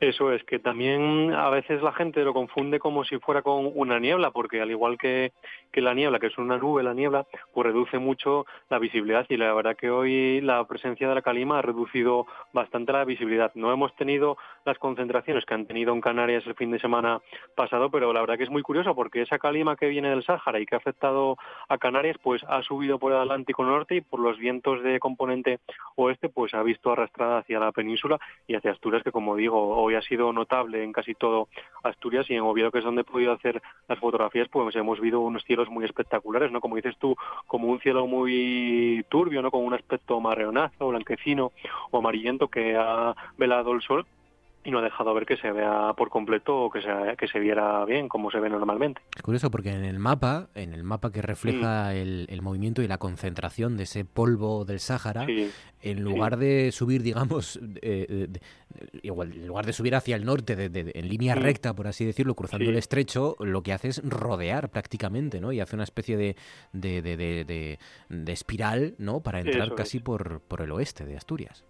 Eso 0.00 0.32
es, 0.32 0.42
que 0.44 0.58
también 0.58 1.32
a 1.32 1.48
veces 1.50 1.80
la 1.80 1.92
gente 1.92 2.24
lo 2.24 2.34
confunde 2.34 2.78
como 2.78 3.04
si 3.04 3.18
fuera 3.18 3.42
con 3.42 3.70
una 3.74 3.98
niebla, 4.00 4.32
porque 4.32 4.60
al 4.60 4.70
igual 4.70 4.98
que, 4.98 5.32
que 5.72 5.80
la 5.80 5.94
niebla, 5.94 6.18
que 6.18 6.26
es 6.26 6.36
una 6.36 6.58
nube, 6.58 6.82
la 6.82 6.94
niebla, 6.94 7.26
pues 7.52 7.66
reduce 7.66 7.98
mucho 7.98 8.44
la 8.68 8.78
visibilidad 8.78 9.24
y 9.28 9.36
la 9.36 9.54
verdad 9.54 9.76
que 9.76 9.90
hoy 9.90 10.40
la 10.40 10.64
presencia 10.66 11.08
de 11.08 11.14
la 11.14 11.22
calima 11.22 11.58
ha 11.58 11.62
reducido 11.62 12.26
bastante 12.52 12.92
la 12.92 13.04
visibilidad. 13.04 13.52
No 13.54 13.72
hemos 13.72 13.94
tenido 13.96 14.36
las 14.64 14.78
concentraciones 14.78 15.44
que 15.46 15.54
han 15.54 15.66
tenido 15.66 15.92
en 15.92 16.00
Canarias 16.00 16.46
el 16.46 16.54
fin 16.54 16.70
de 16.70 16.80
semana 16.80 17.20
pasado, 17.56 17.90
pero 17.90 18.12
la 18.12 18.20
verdad 18.20 18.36
que 18.36 18.44
es 18.44 18.50
muy 18.50 18.62
curioso 18.62 18.94
porque 18.94 19.22
esa 19.22 19.38
calima 19.38 19.76
que 19.76 19.88
viene 19.88 20.10
del 20.10 20.24
Sáhara 20.24 20.60
y 20.60 20.66
que 20.66 20.74
ha 20.74 20.78
afectado 20.78 21.36
a 21.68 21.78
Canarias, 21.78 22.16
pues 22.22 22.42
ha 22.48 22.62
subido 22.62 22.98
por 22.98 23.12
el 23.12 23.18
Atlántico 23.18 23.64
Norte 23.64 23.96
y 23.96 24.00
por 24.00 24.20
los 24.20 24.38
vientos 24.38 24.82
de 24.82 24.98
componente 24.98 25.60
oeste, 25.96 26.28
pues 26.28 26.52
ha 26.54 26.62
visto 26.62 26.92
arrastrada 26.92 27.38
hacia 27.38 27.58
la 27.58 27.72
península 27.72 28.18
y 28.46 28.54
hacia 28.54 28.72
Asturias, 28.72 29.02
que 29.02 29.12
como 29.12 29.36
digo, 29.36 29.76
hoy 29.76 29.93
ha 29.96 30.02
sido 30.02 30.32
notable 30.32 30.82
en 30.82 30.92
casi 30.92 31.14
todo 31.14 31.48
Asturias 31.82 32.26
y 32.30 32.34
en 32.34 32.42
Oviedo, 32.42 32.70
que 32.70 32.78
es 32.78 32.84
donde 32.84 33.02
he 33.02 33.04
podido 33.04 33.32
hacer 33.32 33.62
las 33.88 33.98
fotografías, 33.98 34.48
pues 34.48 34.74
hemos 34.76 35.00
visto 35.00 35.20
unos 35.20 35.44
cielos 35.44 35.68
muy 35.68 35.84
espectaculares, 35.84 36.50
¿no? 36.50 36.60
Como 36.60 36.76
dices 36.76 36.96
tú, 36.98 37.16
como 37.46 37.68
un 37.68 37.80
cielo 37.80 38.06
muy 38.06 39.04
turbio, 39.08 39.42
¿no? 39.42 39.50
Con 39.50 39.64
un 39.64 39.74
aspecto 39.74 40.20
marronazo, 40.20 40.88
blanquecino 40.88 41.52
o 41.90 41.98
amarillento 41.98 42.48
que 42.48 42.76
ha 42.76 43.14
velado 43.36 43.72
el 43.72 43.82
sol 43.82 44.06
y 44.64 44.70
no 44.70 44.78
ha 44.78 44.82
dejado 44.82 45.12
ver 45.12 45.26
que 45.26 45.36
se 45.36 45.52
vea 45.52 45.92
por 45.96 46.08
completo 46.08 46.56
o 46.56 46.70
que 46.70 46.80
se, 46.80 46.88
que 47.18 47.28
se 47.28 47.38
viera 47.38 47.84
bien 47.84 48.08
como 48.08 48.30
se 48.30 48.40
ve 48.40 48.48
normalmente. 48.48 49.02
Es 49.14 49.22
curioso 49.22 49.50
porque 49.50 49.70
en 49.70 49.84
el 49.84 49.98
mapa, 49.98 50.48
en 50.54 50.72
el 50.72 50.82
mapa 50.82 51.12
que 51.12 51.20
refleja 51.20 51.90
mm. 51.90 52.28
el, 52.28 52.42
movimiento 52.42 52.82
y 52.82 52.88
la 52.88 52.98
concentración 52.98 53.76
de 53.76 53.84
ese 53.84 54.04
polvo 54.04 54.64
del 54.64 54.80
Sáhara, 54.80 55.26
en 55.82 56.02
lugar 56.02 56.38
de 56.38 56.72
subir, 56.72 57.02
digamos, 57.02 57.60
eh, 57.82 58.28
igual, 59.02 59.32
en 59.32 59.46
lugar 59.46 59.66
de 59.66 59.74
subir 59.74 59.94
hacia 59.94 60.16
el 60.16 60.24
norte 60.24 60.54
en 60.72 61.08
línea 61.08 61.36
mm. 61.36 61.38
recta, 61.38 61.74
por 61.74 61.86
así 61.86 62.06
decirlo, 62.06 62.34
cruzando 62.34 62.70
el 62.70 62.76
estrecho, 62.76 63.36
lo 63.40 63.62
que 63.62 63.74
hace 63.74 63.88
es 63.88 64.02
rodear 64.02 64.70
prácticamente, 64.70 65.40
¿no? 65.40 65.52
Y 65.52 65.60
hace 65.60 65.76
una 65.76 65.84
especie 65.84 66.16
de, 66.16 66.36
de, 66.72 67.78
espiral, 68.32 68.94
¿no? 68.98 69.20
Para 69.20 69.40
entrar 69.40 69.74
casi 69.74 70.00
por, 70.00 70.40
por 70.40 70.62
el 70.62 70.72
oeste 70.72 71.04
de 71.04 71.16
Asturias. 71.16 71.64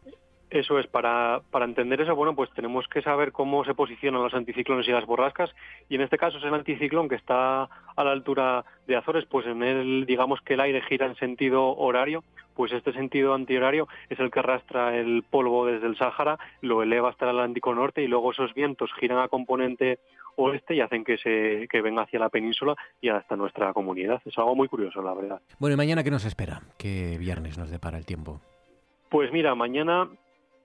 Eso 0.51 0.79
es, 0.79 0.87
para, 0.87 1.41
para 1.51 1.65
entender 1.65 2.01
eso, 2.01 2.15
bueno, 2.15 2.37
pues 2.37 2.51
tenemos 2.53 2.87
que 2.89 3.03
saber 3.03 3.33
cómo 3.33 3.65
se 3.65 3.75
posicionan 3.75 4.23
los 4.23 4.35
anticiclones 4.35 4.87
y 4.87 4.93
las 4.93 5.07
borrascas, 5.07 5.55
y 5.89 5.97
en 5.97 6.03
este 6.03 6.19
caso 6.19 6.39
es 6.39 6.45
el 6.45 6.55
anticiclón 6.55 7.09
que 7.09 7.17
está 7.17 7.65
a 7.65 8.05
la 8.05 8.13
altura 8.13 8.65
de 8.87 8.97
Azores, 8.97 9.25
pues 9.27 9.47
en 9.47 9.63
él, 9.63 10.05
digamos 10.07 10.41
que 10.43 10.55
el 10.55 10.61
aire 10.61 10.83
gira 10.83 11.07
en 11.07 11.17
sentido 11.17 11.77
horario, 11.77 12.23
pues 12.55 12.73
este 12.73 12.93
sentido 12.93 13.35
antihorario 13.35 13.89
es 14.09 14.21
el 14.21 14.31
que 14.31 14.39
arrastra 14.39 14.97
el 14.97 15.25
polvo 15.29 15.67
desde 15.67 15.87
el 15.87 15.97
Sáhara, 15.97 16.39
lo 16.61 16.83
eleva 16.83 17.11
hasta 17.11 17.25
el 17.25 17.31
Atlántico 17.31 17.75
Norte 17.75 18.03
y 18.03 18.07
luego 18.07 18.31
esos 18.31 18.55
vientos 18.55 18.91
giran 19.01 19.19
a 19.19 19.29
componente 19.29 19.99
oeste 20.37 20.75
y 20.75 20.81
hacen 20.81 21.05
que 21.05 21.17
se 21.19 21.69
que 21.69 21.81
venga 21.81 22.03
hacia 22.03 22.19
la 22.19 22.29
península 22.29 22.75
y 23.01 23.09
hasta 23.09 23.37
nuestra 23.37 23.73
comunidad. 23.73 24.21
Es 24.25 24.37
algo 24.39 24.55
muy 24.55 24.69
curioso, 24.69 25.03
la 25.03 25.15
verdad. 25.15 25.41
Bueno, 25.59 25.75
¿y 25.75 25.77
mañana 25.77 26.03
qué 26.03 26.11
nos 26.11 26.25
espera? 26.25 26.63
¿Qué 26.79 27.17
viernes 27.19 27.59
nos 27.59 27.71
depara 27.71 27.99
el 27.99 28.07
tiempo? 28.07 28.41
Pues 29.11 29.31
mira, 29.33 29.55
mañana 29.55 30.09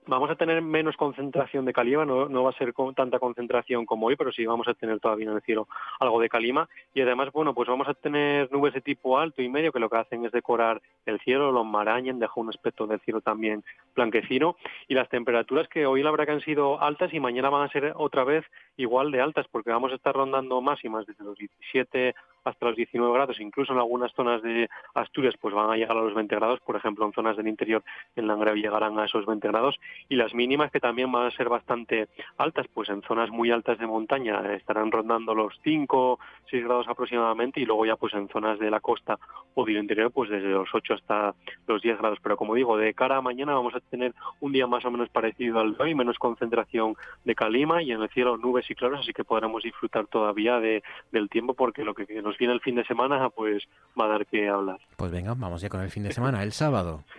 vamos 0.06 0.30
a 0.30 0.36
tener 0.36 0.60
menos 0.62 0.96
concentración 0.96 1.64
de 1.64 1.72
calima, 1.72 2.04
no, 2.04 2.42
va 2.42 2.50
a 2.50 2.58
ser 2.58 2.72
con 2.72 2.94
tanta 2.94 3.18
concentración 3.18 3.86
como 3.86 4.06
hoy, 4.06 4.16
pero 4.16 4.32
sí 4.32 4.44
vamos 4.46 4.66
a 4.68 4.74
tener 4.74 5.00
todavía 5.00 5.28
en 5.28 5.36
el 5.36 5.42
cielo 5.42 5.68
algo 5.98 6.20
de 6.20 6.28
calima. 6.28 6.68
Y 6.94 7.00
además, 7.00 7.30
bueno, 7.32 7.54
pues 7.54 7.68
vamos 7.68 7.88
a 7.88 7.94
tener 7.94 8.50
nubes 8.52 8.74
de 8.74 8.80
tipo 8.80 9.18
alto 9.18 9.42
y 9.42 9.48
medio 9.48 9.72
que 9.72 9.78
lo 9.78 9.88
que 9.88 9.98
hacen 9.98 10.24
es 10.24 10.32
decorar 10.32 10.80
el 11.06 11.20
cielo, 11.20 11.52
los 11.52 11.66
marañen, 11.66 12.18
deja 12.18 12.32
un 12.36 12.48
aspecto 12.48 12.86
del 12.86 13.00
cielo 13.00 13.20
también 13.20 13.62
blanquecino. 13.94 14.56
Y 14.88 14.94
las 14.94 15.08
temperaturas 15.08 15.68
que 15.68 15.86
hoy 15.86 16.02
la 16.02 16.10
verdad 16.10 16.26
que 16.26 16.32
han 16.32 16.40
sido 16.40 16.80
altas 16.80 17.12
y 17.12 17.20
mañana 17.20 17.50
van 17.50 17.68
a 17.68 17.72
ser 17.72 17.92
otra 17.96 18.24
vez 18.24 18.44
igual 18.76 19.10
de 19.10 19.20
altas 19.20 19.46
porque 19.48 19.70
vamos 19.70 19.92
a 19.92 19.96
estar 19.96 20.14
rondando 20.14 20.60
máximas 20.60 21.06
desde 21.06 21.24
los 21.24 21.36
17 21.36 22.14
hasta 22.44 22.66
los 22.66 22.76
19 22.76 23.12
grados, 23.12 23.40
incluso 23.40 23.72
en 23.72 23.78
algunas 23.78 24.12
zonas 24.12 24.42
de 24.42 24.68
Asturias 24.94 25.34
pues 25.40 25.54
van 25.54 25.70
a 25.70 25.76
llegar 25.76 25.96
a 25.96 26.02
los 26.02 26.14
20 26.14 26.34
grados, 26.36 26.60
por 26.60 26.76
ejemplo 26.76 27.06
en 27.06 27.12
zonas 27.12 27.36
del 27.36 27.48
interior 27.48 27.82
en 28.16 28.26
Langreo 28.26 28.54
llegarán 28.54 28.98
a 28.98 29.04
esos 29.04 29.26
20 29.26 29.48
grados 29.48 29.76
y 30.08 30.16
las 30.16 30.34
mínimas 30.34 30.70
que 30.70 30.80
también 30.80 31.10
van 31.12 31.26
a 31.26 31.30
ser 31.30 31.48
bastante 31.48 32.08
altas, 32.38 32.66
pues 32.72 32.88
en 32.88 33.02
zonas 33.02 33.30
muy 33.30 33.50
altas 33.50 33.78
de 33.78 33.86
montaña 33.86 34.54
estarán 34.54 34.90
rondando 34.90 35.34
los 35.34 35.58
5, 35.62 36.18
6 36.50 36.64
grados 36.64 36.88
aproximadamente 36.88 37.60
y 37.60 37.66
luego 37.66 37.86
ya 37.86 37.96
pues 37.96 38.14
en 38.14 38.28
zonas 38.28 38.58
de 38.58 38.70
la 38.70 38.80
costa 38.80 39.18
o 39.54 39.64
del 39.64 39.78
interior 39.78 40.10
pues 40.10 40.30
desde 40.30 40.48
los 40.48 40.68
8 40.72 40.94
hasta 40.94 41.34
los 41.66 41.82
10 41.82 41.98
grados, 41.98 42.18
pero 42.22 42.36
como 42.36 42.54
digo, 42.54 42.76
de 42.76 42.94
cara 42.94 43.16
a 43.16 43.20
mañana 43.20 43.54
vamos 43.54 43.74
a 43.74 43.80
tener 43.80 44.14
un 44.40 44.52
día 44.52 44.66
más 44.66 44.84
o 44.84 44.90
menos 44.90 45.08
parecido 45.08 45.60
al 45.60 45.76
de 45.76 45.82
hoy, 45.82 45.94
menos 45.94 46.18
concentración 46.18 46.96
de 47.24 47.34
calima 47.34 47.82
y 47.82 47.92
en 47.92 48.02
el 48.02 48.08
cielo 48.10 48.36
nubes 48.36 48.70
y 48.70 48.74
claros, 48.74 49.00
así 49.00 49.12
que 49.12 49.24
podremos 49.24 49.62
disfrutar 49.62 50.06
todavía 50.06 50.60
de, 50.60 50.82
del 51.12 51.28
tiempo 51.28 51.54
porque 51.54 51.84
lo 51.84 51.94
que 51.94 52.22
nos 52.22 52.29
viene 52.38 52.54
el 52.54 52.60
fin 52.60 52.74
de 52.74 52.84
semana 52.84 53.30
pues 53.30 53.66
va 53.98 54.06
a 54.06 54.08
dar 54.08 54.26
que 54.26 54.48
hablar. 54.48 54.78
Pues 54.96 55.10
venga, 55.10 55.34
vamos 55.36 55.60
ya 55.60 55.68
con 55.68 55.80
el 55.80 55.90
fin 55.90 56.02
de 56.02 56.12
semana, 56.12 56.42
el 56.42 56.52
sábado. 56.52 57.04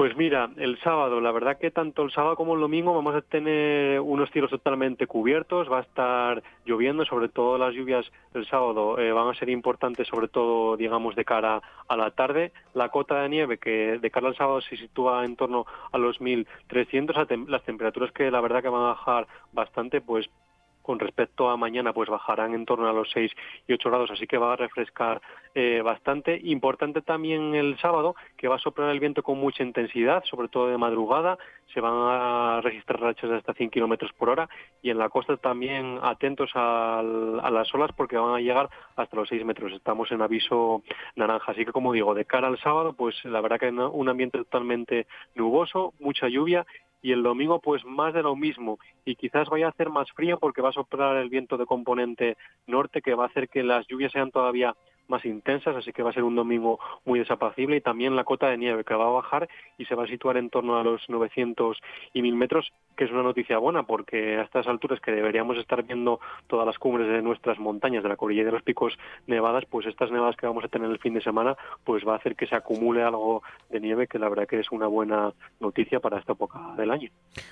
Pues 0.00 0.16
mira, 0.16 0.48
el 0.56 0.78
sábado, 0.80 1.20
la 1.20 1.30
verdad 1.30 1.58
que 1.58 1.70
tanto 1.70 2.02
el 2.02 2.10
sábado 2.10 2.34
como 2.34 2.54
el 2.54 2.60
domingo 2.60 2.94
vamos 2.94 3.14
a 3.14 3.20
tener 3.20 4.00
unos 4.00 4.30
cielos 4.30 4.50
totalmente 4.50 5.06
cubiertos, 5.06 5.70
va 5.70 5.78
a 5.78 5.82
estar 5.82 6.42
lloviendo, 6.64 7.04
sobre 7.04 7.28
todo 7.28 7.58
las 7.58 7.74
lluvias 7.74 8.10
el 8.32 8.46
sábado 8.46 8.98
eh, 8.98 9.12
van 9.12 9.28
a 9.28 9.34
ser 9.34 9.50
importantes, 9.50 10.08
sobre 10.08 10.28
todo, 10.28 10.78
digamos, 10.78 11.16
de 11.16 11.24
cara 11.26 11.60
a 11.86 11.96
la 11.96 12.12
tarde. 12.12 12.52
La 12.72 12.88
cota 12.88 13.20
de 13.20 13.28
nieve, 13.28 13.58
que 13.58 13.98
de 14.00 14.10
cara 14.10 14.28
al 14.28 14.36
sábado 14.36 14.62
se 14.62 14.78
sitúa 14.78 15.24
en 15.24 15.36
torno 15.36 15.66
a 15.92 15.98
los 15.98 16.18
1.300, 16.18 17.48
las 17.48 17.64
temperaturas 17.64 18.12
que 18.12 18.30
la 18.30 18.40
verdad 18.40 18.62
que 18.62 18.70
van 18.70 18.84
a 18.84 18.94
bajar 18.94 19.26
bastante, 19.52 20.00
pues 20.00 20.30
con 20.82 20.98
respecto 20.98 21.50
a 21.50 21.56
mañana 21.56 21.92
pues 21.92 22.08
bajarán 22.08 22.54
en 22.54 22.64
torno 22.64 22.88
a 22.88 22.92
los 22.92 23.10
6 23.12 23.30
y 23.66 23.72
8 23.72 23.88
grados, 23.90 24.10
así 24.10 24.26
que 24.26 24.38
va 24.38 24.52
a 24.52 24.56
refrescar 24.56 25.20
eh, 25.54 25.82
bastante. 25.82 26.40
Importante 26.44 27.02
también 27.02 27.54
el 27.54 27.78
sábado 27.78 28.14
que 28.36 28.48
va 28.48 28.56
a 28.56 28.58
soplar 28.58 28.90
el 28.90 29.00
viento 29.00 29.22
con 29.22 29.38
mucha 29.38 29.62
intensidad, 29.62 30.22
sobre 30.24 30.48
todo 30.48 30.68
de 30.68 30.78
madrugada, 30.78 31.38
se 31.72 31.80
van 31.80 31.94
a 31.94 32.60
registrar 32.62 33.00
rachas 33.00 33.30
de 33.30 33.36
hasta 33.36 33.54
100 33.54 33.70
kilómetros 33.70 34.12
por 34.14 34.30
hora 34.30 34.48
y 34.82 34.90
en 34.90 34.98
la 34.98 35.08
costa 35.08 35.36
también 35.36 35.98
atentos 36.02 36.50
a 36.54 37.02
las 37.02 37.72
olas 37.74 37.90
porque 37.96 38.16
van 38.16 38.34
a 38.34 38.40
llegar 38.40 38.68
hasta 38.96 39.16
los 39.16 39.28
6 39.28 39.44
metros. 39.44 39.72
Estamos 39.72 40.10
en 40.10 40.22
aviso 40.22 40.82
naranja, 41.16 41.52
así 41.52 41.64
que 41.64 41.72
como 41.72 41.92
digo, 41.92 42.14
de 42.14 42.24
cara 42.24 42.48
al 42.48 42.58
sábado 42.58 42.92
pues 42.94 43.14
la 43.24 43.40
verdad 43.40 43.60
que 43.60 43.70
un 43.70 44.08
ambiente 44.08 44.38
totalmente 44.38 45.06
nuboso, 45.34 45.94
mucha 46.00 46.28
lluvia 46.28 46.66
y 47.02 47.12
el 47.12 47.22
domingo 47.22 47.60
pues 47.60 47.84
más 47.84 48.14
de 48.14 48.22
lo 48.22 48.36
mismo. 48.36 48.78
Y 49.04 49.16
quizás 49.16 49.48
vaya 49.48 49.66
a 49.66 49.70
hacer 49.70 49.90
más 49.90 50.10
frío 50.12 50.38
porque 50.38 50.62
va 50.62 50.70
a 50.70 50.72
soplar 50.72 51.16
el 51.16 51.28
viento 51.28 51.56
de 51.56 51.66
componente 51.66 52.36
norte 52.66 53.02
que 53.02 53.14
va 53.14 53.24
a 53.24 53.28
hacer 53.28 53.48
que 53.48 53.62
las 53.62 53.86
lluvias 53.86 54.12
sean 54.12 54.30
todavía 54.30 54.74
más 55.08 55.24
intensas, 55.24 55.76
así 55.76 55.92
que 55.92 56.02
va 56.02 56.10
a 56.10 56.14
ser 56.14 56.22
un 56.22 56.36
domingo 56.36 56.78
muy 57.04 57.18
desapacible. 57.18 57.76
Y 57.76 57.80
también 57.80 58.16
la 58.16 58.24
cota 58.24 58.48
de 58.48 58.56
nieve 58.56 58.84
que 58.84 58.94
va 58.94 59.06
a 59.06 59.10
bajar 59.10 59.48
y 59.76 59.84
se 59.84 59.94
va 59.94 60.04
a 60.04 60.08
situar 60.08 60.38
en 60.38 60.48
torno 60.48 60.78
a 60.78 60.84
los 60.84 61.08
900 61.08 61.78
y 62.14 62.22
1000 62.22 62.34
metros, 62.36 62.72
que 63.00 63.06
es 63.06 63.12
una 63.12 63.22
noticia 63.22 63.56
buena 63.56 63.84
porque 63.84 64.36
a 64.36 64.42
estas 64.42 64.66
alturas 64.66 65.00
que 65.00 65.10
deberíamos 65.10 65.56
estar 65.56 65.82
viendo 65.82 66.20
todas 66.46 66.66
las 66.66 66.76
cumbres 66.76 67.08
de 67.08 67.22
nuestras 67.22 67.58
montañas, 67.58 68.02
de 68.02 68.10
la 68.10 68.16
cordillera 68.16 68.48
de 68.48 68.52
los 68.52 68.62
picos 68.62 68.92
nevadas, 69.26 69.64
pues 69.70 69.86
estas 69.86 70.10
nevadas 70.10 70.36
que 70.36 70.44
vamos 70.44 70.64
a 70.64 70.68
tener 70.68 70.90
el 70.90 70.98
fin 70.98 71.14
de 71.14 71.22
semana, 71.22 71.56
pues 71.82 72.06
va 72.06 72.12
a 72.12 72.16
hacer 72.16 72.36
que 72.36 72.46
se 72.46 72.54
acumule 72.54 73.02
algo 73.02 73.42
de 73.70 73.80
nieve, 73.80 74.06
que 74.06 74.18
la 74.18 74.28
verdad 74.28 74.46
que 74.46 74.60
es 74.60 74.70
una 74.70 74.86
buena 74.86 75.32
noticia 75.60 75.98
para 75.98 76.18
esta 76.18 76.34
época 76.34 76.60
del 76.76 76.90
año. 76.90 77.08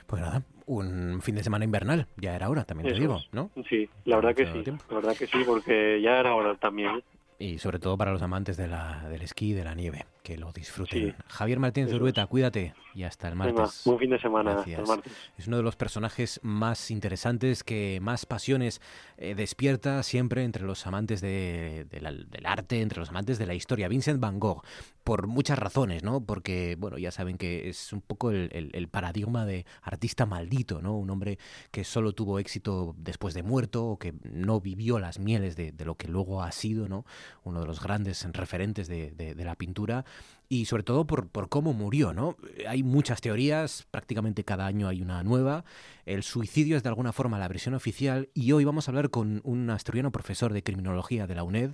Pues 0.06 0.20
nada, 0.20 0.42
un 0.66 1.22
fin 1.22 1.36
de 1.36 1.42
semana 1.42 1.64
invernal, 1.64 2.06
ya 2.18 2.36
era 2.36 2.50
hora, 2.50 2.64
también 2.64 2.92
te 2.92 3.00
digo, 3.00 3.18
¿no? 3.32 3.50
Sí, 3.70 3.88
la 4.04 4.16
verdad 4.16 4.34
que 4.34 4.44
sí, 4.52 4.70
la 4.90 4.96
verdad 4.96 5.16
que 5.16 5.28
sí, 5.28 5.44
porque 5.46 5.98
ya 6.02 6.20
era 6.20 6.34
hora 6.34 6.56
también. 6.56 7.02
Y 7.40 7.58
sobre 7.58 7.78
todo 7.78 7.96
para 7.96 8.12
los 8.12 8.20
amantes 8.20 8.56
de 8.56 8.66
la, 8.66 9.08
del 9.08 9.22
esquí 9.22 9.50
y 9.50 9.52
de 9.52 9.62
la 9.62 9.74
nieve, 9.74 10.06
que 10.24 10.36
lo 10.36 10.52
disfruten. 10.52 11.14
Javier 11.28 11.60
Martínez 11.60 11.90
Zurueta, 11.90 12.26
cuídate 12.26 12.74
y 12.94 13.04
hasta 13.04 13.28
el 13.28 13.36
martes. 13.36 13.82
buen 13.84 13.98
fin 14.00 14.10
de 14.10 14.18
semana. 14.18 14.58
Hasta 14.58 14.72
el 14.72 14.86
martes. 14.86 15.12
Es 15.36 15.46
uno 15.46 15.58
de 15.58 15.62
los 15.62 15.76
personajes 15.76 16.40
más 16.42 16.90
interesantes 16.90 17.62
que 17.62 18.00
más 18.02 18.26
pasiones 18.26 18.80
eh, 19.18 19.36
despierta 19.36 20.02
siempre 20.02 20.42
entre 20.42 20.64
los 20.64 20.84
amantes 20.88 21.20
de, 21.20 21.86
del 21.88 22.46
arte, 22.46 22.80
entre 22.80 22.98
los 22.98 23.10
amantes 23.10 23.38
de 23.38 23.46
la 23.46 23.54
historia. 23.54 23.86
Vincent 23.86 24.18
Van 24.18 24.40
Gogh, 24.40 24.64
por 25.08 25.26
muchas 25.26 25.58
razones, 25.58 26.02
¿no? 26.02 26.20
Porque, 26.20 26.76
bueno, 26.78 26.98
ya 26.98 27.10
saben 27.10 27.38
que 27.38 27.70
es 27.70 27.94
un 27.94 28.02
poco 28.02 28.30
el, 28.30 28.88
paradigma 28.90 29.46
de 29.46 29.64
artista 29.80 30.26
maldito, 30.26 30.82
¿no? 30.82 30.98
Un 30.98 31.08
hombre 31.08 31.38
que 31.70 31.82
solo 31.82 32.12
tuvo 32.12 32.38
éxito 32.38 32.94
después 32.98 33.32
de 33.32 33.42
muerto 33.42 33.86
o 33.86 33.98
que 33.98 34.12
no 34.22 34.60
vivió 34.60 34.98
las 34.98 35.18
mieles 35.18 35.56
de, 35.56 35.72
lo 35.82 35.94
que 35.94 36.08
luego 36.08 36.42
ha 36.42 36.52
sido, 36.52 36.90
¿no? 36.90 37.06
Uno 37.42 37.62
de 37.62 37.66
los 37.66 37.80
grandes 37.80 38.22
referentes 38.32 38.86
de, 38.86 39.12
de 39.12 39.44
la 39.46 39.54
pintura 39.54 40.04
y 40.50 40.66
sobre 40.66 40.82
todo 40.82 41.06
por, 41.06 41.28
por, 41.28 41.48
cómo 41.48 41.72
murió, 41.72 42.12
¿no? 42.12 42.36
Hay 42.68 42.82
muchas 42.82 43.22
teorías, 43.22 43.86
prácticamente 43.90 44.44
cada 44.44 44.66
año 44.66 44.88
hay 44.88 45.00
una 45.00 45.22
nueva. 45.22 45.64
El 46.04 46.22
suicidio 46.22 46.76
es 46.76 46.82
de 46.82 46.90
alguna 46.90 47.14
forma 47.14 47.38
la 47.38 47.48
versión 47.48 47.74
oficial 47.74 48.28
y 48.34 48.52
hoy 48.52 48.66
vamos 48.66 48.86
a 48.86 48.90
hablar 48.90 49.08
con 49.08 49.40
un 49.44 49.70
asturiano 49.70 50.12
profesor 50.12 50.52
de 50.52 50.62
criminología 50.62 51.26
de 51.26 51.34
la 51.34 51.44
UNED 51.44 51.70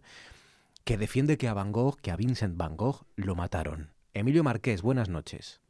que 0.85 0.99
defiende 0.99 1.39
que 1.39 1.49
a 1.49 1.55
Van 1.55 1.73
Gogh, 1.73 1.97
que 1.97 2.11
a 2.11 2.17
Vincent 2.17 2.59
Van 2.59 2.77
Gogh, 2.77 3.07
lo 3.17 3.35
mataron. 3.35 3.95
Emilio 4.13 4.45
Marqués, 4.45 4.83
buenas 4.83 5.09
noches. 5.09 5.64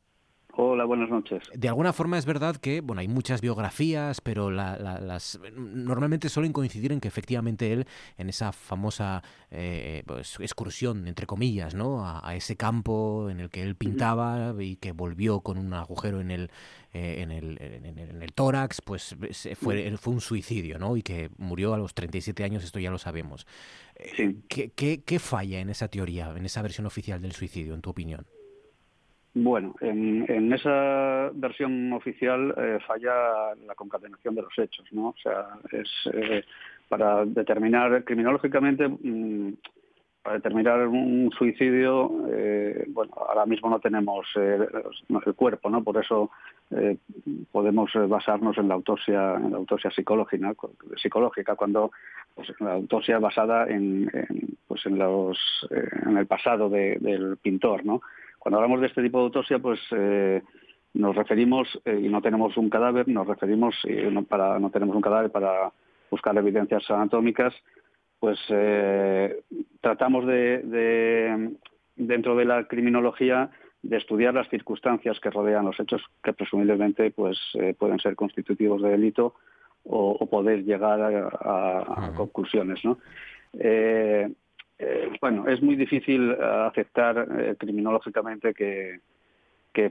Hola, 0.56 0.84
buenas 0.84 1.10
noches. 1.10 1.42
De 1.52 1.68
alguna 1.68 1.92
forma 1.92 2.16
es 2.16 2.26
verdad 2.26 2.56
que, 2.56 2.80
bueno, 2.80 3.00
hay 3.00 3.08
muchas 3.08 3.40
biografías, 3.40 4.20
pero 4.20 4.52
las 4.52 5.40
normalmente 5.56 6.28
suelen 6.28 6.52
coincidir 6.52 6.92
en 6.92 7.00
que 7.00 7.08
efectivamente 7.08 7.72
él, 7.72 7.86
en 8.18 8.28
esa 8.28 8.52
famosa 8.52 9.22
eh, 9.50 10.04
pues, 10.06 10.38
excursión, 10.38 11.08
entre 11.08 11.26
comillas, 11.26 11.74
¿no? 11.74 12.06
A, 12.06 12.36
ese 12.36 12.56
campo 12.56 13.30
en 13.30 13.40
el 13.40 13.50
que 13.50 13.62
él 13.62 13.74
pintaba 13.74 14.54
y 14.60 14.76
que 14.76 14.92
volvió 14.92 15.40
con 15.40 15.58
un 15.58 15.72
agujero 15.74 16.20
en 16.20 16.30
el, 16.30 16.50
eh, 16.92 17.16
en, 17.22 17.32
el, 17.32 17.58
en, 17.60 18.22
el, 18.22 18.32
tórax, 18.32 18.80
pues 18.80 19.16
fue, 19.56 19.96
fue 19.96 20.12
un 20.12 20.20
suicidio, 20.20 20.78
¿no? 20.78 20.96
Y 20.96 21.02
que 21.02 21.30
murió 21.36 21.74
a 21.74 21.78
los 21.78 21.94
37 21.94 22.44
años, 22.44 22.62
esto 22.62 22.78
ya 22.78 22.90
lo 22.92 22.98
sabemos. 22.98 23.46
Eh, 23.96 24.36
¿Qué, 24.48 24.70
qué, 24.70 25.02
qué 25.02 25.18
falla 25.18 25.58
en 25.58 25.70
esa 25.70 25.88
teoría, 25.88 26.32
en 26.36 26.44
esa 26.44 26.62
versión 26.62 26.86
oficial 26.86 27.20
del 27.20 27.32
suicidio, 27.32 27.74
en 27.74 27.80
tu 27.80 27.90
opinión? 27.90 28.24
Bueno, 29.36 29.74
en, 29.80 30.52
esa 30.52 31.30
versión 31.34 31.92
oficial 31.92 32.54
eh, 32.56 32.78
falla 32.86 33.52
la 33.66 33.74
concatenación 33.74 34.36
de 34.36 34.42
los 34.42 34.56
hechos, 34.56 34.86
¿no? 34.92 35.08
O 35.08 35.16
sea, 35.20 35.48
es 35.72 35.88
eh, 36.12 36.44
para 36.88 37.24
determinar 37.24 38.04
criminológicamente, 38.04 38.86
mm, 38.88 39.54
para 40.22 40.36
determinar 40.36 40.86
un 40.86 41.32
suicidio, 41.36 42.28
eh, 42.30 42.84
bueno, 42.90 43.12
ahora 43.28 43.44
mismo 43.44 43.68
no 43.68 43.80
tenemos 43.80 44.24
el 44.36 45.34
cuerpo, 45.34 45.68
¿no? 45.68 45.82
Por 45.82 45.96
eso 46.02 46.30
podemos 47.50 47.90
basarnos 48.08 48.56
en 48.56 48.68
la 48.68 48.74
autopsia, 48.74 49.34
en 49.34 49.50
la 49.50 49.58
autopsia 49.58 49.90
psicológica, 49.90 50.54
psicológica 50.96 51.56
cuando 51.56 51.90
pues, 52.34 52.48
la 52.60 52.74
autopsia 52.74 53.18
basada 53.18 53.66
en, 53.66 54.10
pues 54.66 54.86
en 54.86 54.96
los, 54.96 55.68
en 56.06 56.16
el 56.16 56.26
pasado 56.26 56.70
del 56.70 57.36
pintor, 57.42 57.84
¿no? 57.84 58.00
Cuando 58.44 58.58
hablamos 58.58 58.82
de 58.82 58.88
este 58.88 59.02
tipo 59.02 59.16
de 59.16 59.24
autopsia, 59.24 59.58
pues 59.58 59.80
eh, 59.96 60.42
nos 60.92 61.16
referimos, 61.16 61.66
eh, 61.86 61.98
y 62.04 62.10
no 62.10 62.20
tenemos 62.20 62.54
un 62.58 62.68
cadáver, 62.68 63.08
nos 63.08 63.26
referimos, 63.26 63.74
y 63.84 63.94
no, 64.12 64.22
para, 64.24 64.58
no 64.58 64.68
tenemos 64.68 64.94
un 64.94 65.00
cadáver 65.00 65.30
para 65.30 65.72
buscar 66.10 66.36
evidencias 66.36 66.90
anatómicas, 66.90 67.54
pues 68.20 68.38
eh, 68.50 69.40
tratamos 69.80 70.26
de, 70.26 71.56
dentro 71.96 72.36
de 72.36 72.44
la 72.44 72.68
criminología, 72.68 73.48
de 73.80 73.96
estudiar 73.96 74.34
las 74.34 74.50
circunstancias 74.50 75.18
que 75.20 75.30
rodean 75.30 75.64
los 75.64 75.80
hechos 75.80 76.02
que 76.22 76.34
presumiblemente 76.34 77.12
pues, 77.12 77.38
pueden 77.78 77.98
ser 77.98 78.14
constitutivos 78.14 78.82
de 78.82 78.90
delito 78.90 79.36
o, 79.84 80.26
poder 80.26 80.64
llegar 80.64 81.00
a, 81.00 82.12
conclusiones. 82.14 82.84
¿no? 82.84 82.98
Eh, 83.58 84.30
bueno, 85.20 85.46
es 85.48 85.62
muy 85.62 85.76
difícil 85.76 86.30
eh, 86.32 86.36
aceptar 86.40 87.26
eh, 87.38 87.56
criminológicamente 87.58 88.54
que, 88.54 89.00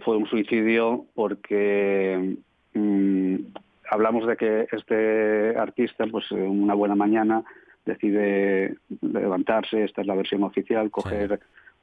fue 0.05 0.15
un 0.15 0.25
suicidio 0.27 1.07
porque 1.13 2.37
mm, 2.73 3.35
hablamos 3.89 4.25
de 4.25 4.37
que 4.37 4.67
este 4.71 5.57
artista, 5.57 6.05
pues 6.07 6.31
una 6.31 6.73
buena 6.73 6.95
mañana, 6.95 7.43
decide 7.85 8.77
levantarse, 9.01 9.83
esta 9.83 10.01
es 10.01 10.07
la 10.07 10.15
versión 10.15 10.43
oficial, 10.43 10.89
coger 10.89 11.41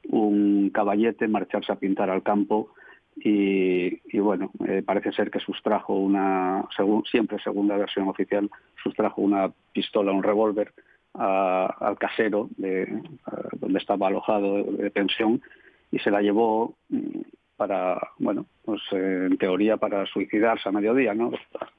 un 0.08 0.70
caballete, 0.70 1.28
marcharse 1.28 1.72
a 1.72 1.76
pintar 1.78 2.08
al 2.08 2.22
campo 2.22 2.70
y, 3.16 4.18
bueno, 4.18 4.50
eh, 4.66 4.82
parece 4.84 5.12
ser 5.12 5.30
que 5.30 5.40
sustrajo 5.40 5.94
una, 5.94 6.64
según, 6.74 7.04
siempre 7.04 7.38
según 7.42 7.68
la 7.68 7.76
versión 7.76 8.08
oficial, 8.08 8.50
sustrajo 8.82 9.20
una 9.20 9.50
pistola, 9.72 10.12
un 10.12 10.22
revólver 10.22 10.72
al 11.14 11.98
casero 11.98 12.48
de, 12.56 13.02
donde 13.54 13.78
estaba 13.78 14.08
alojado 14.08 14.62
de 14.64 14.90
pensión 14.90 15.42
y 15.90 15.98
se 15.98 16.10
la 16.10 16.22
llevó 16.22 16.76
mm, 16.88 17.20
para, 17.60 18.00
bueno, 18.18 18.46
pues 18.64 18.80
eh, 18.92 19.26
en 19.30 19.36
teoría 19.36 19.76
para 19.76 20.06
suicidarse 20.06 20.66
a 20.66 20.72
mediodía, 20.72 21.12
¿no? 21.12 21.30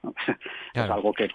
Es 0.75 0.81
algo 0.83 1.11
que, 1.11 1.27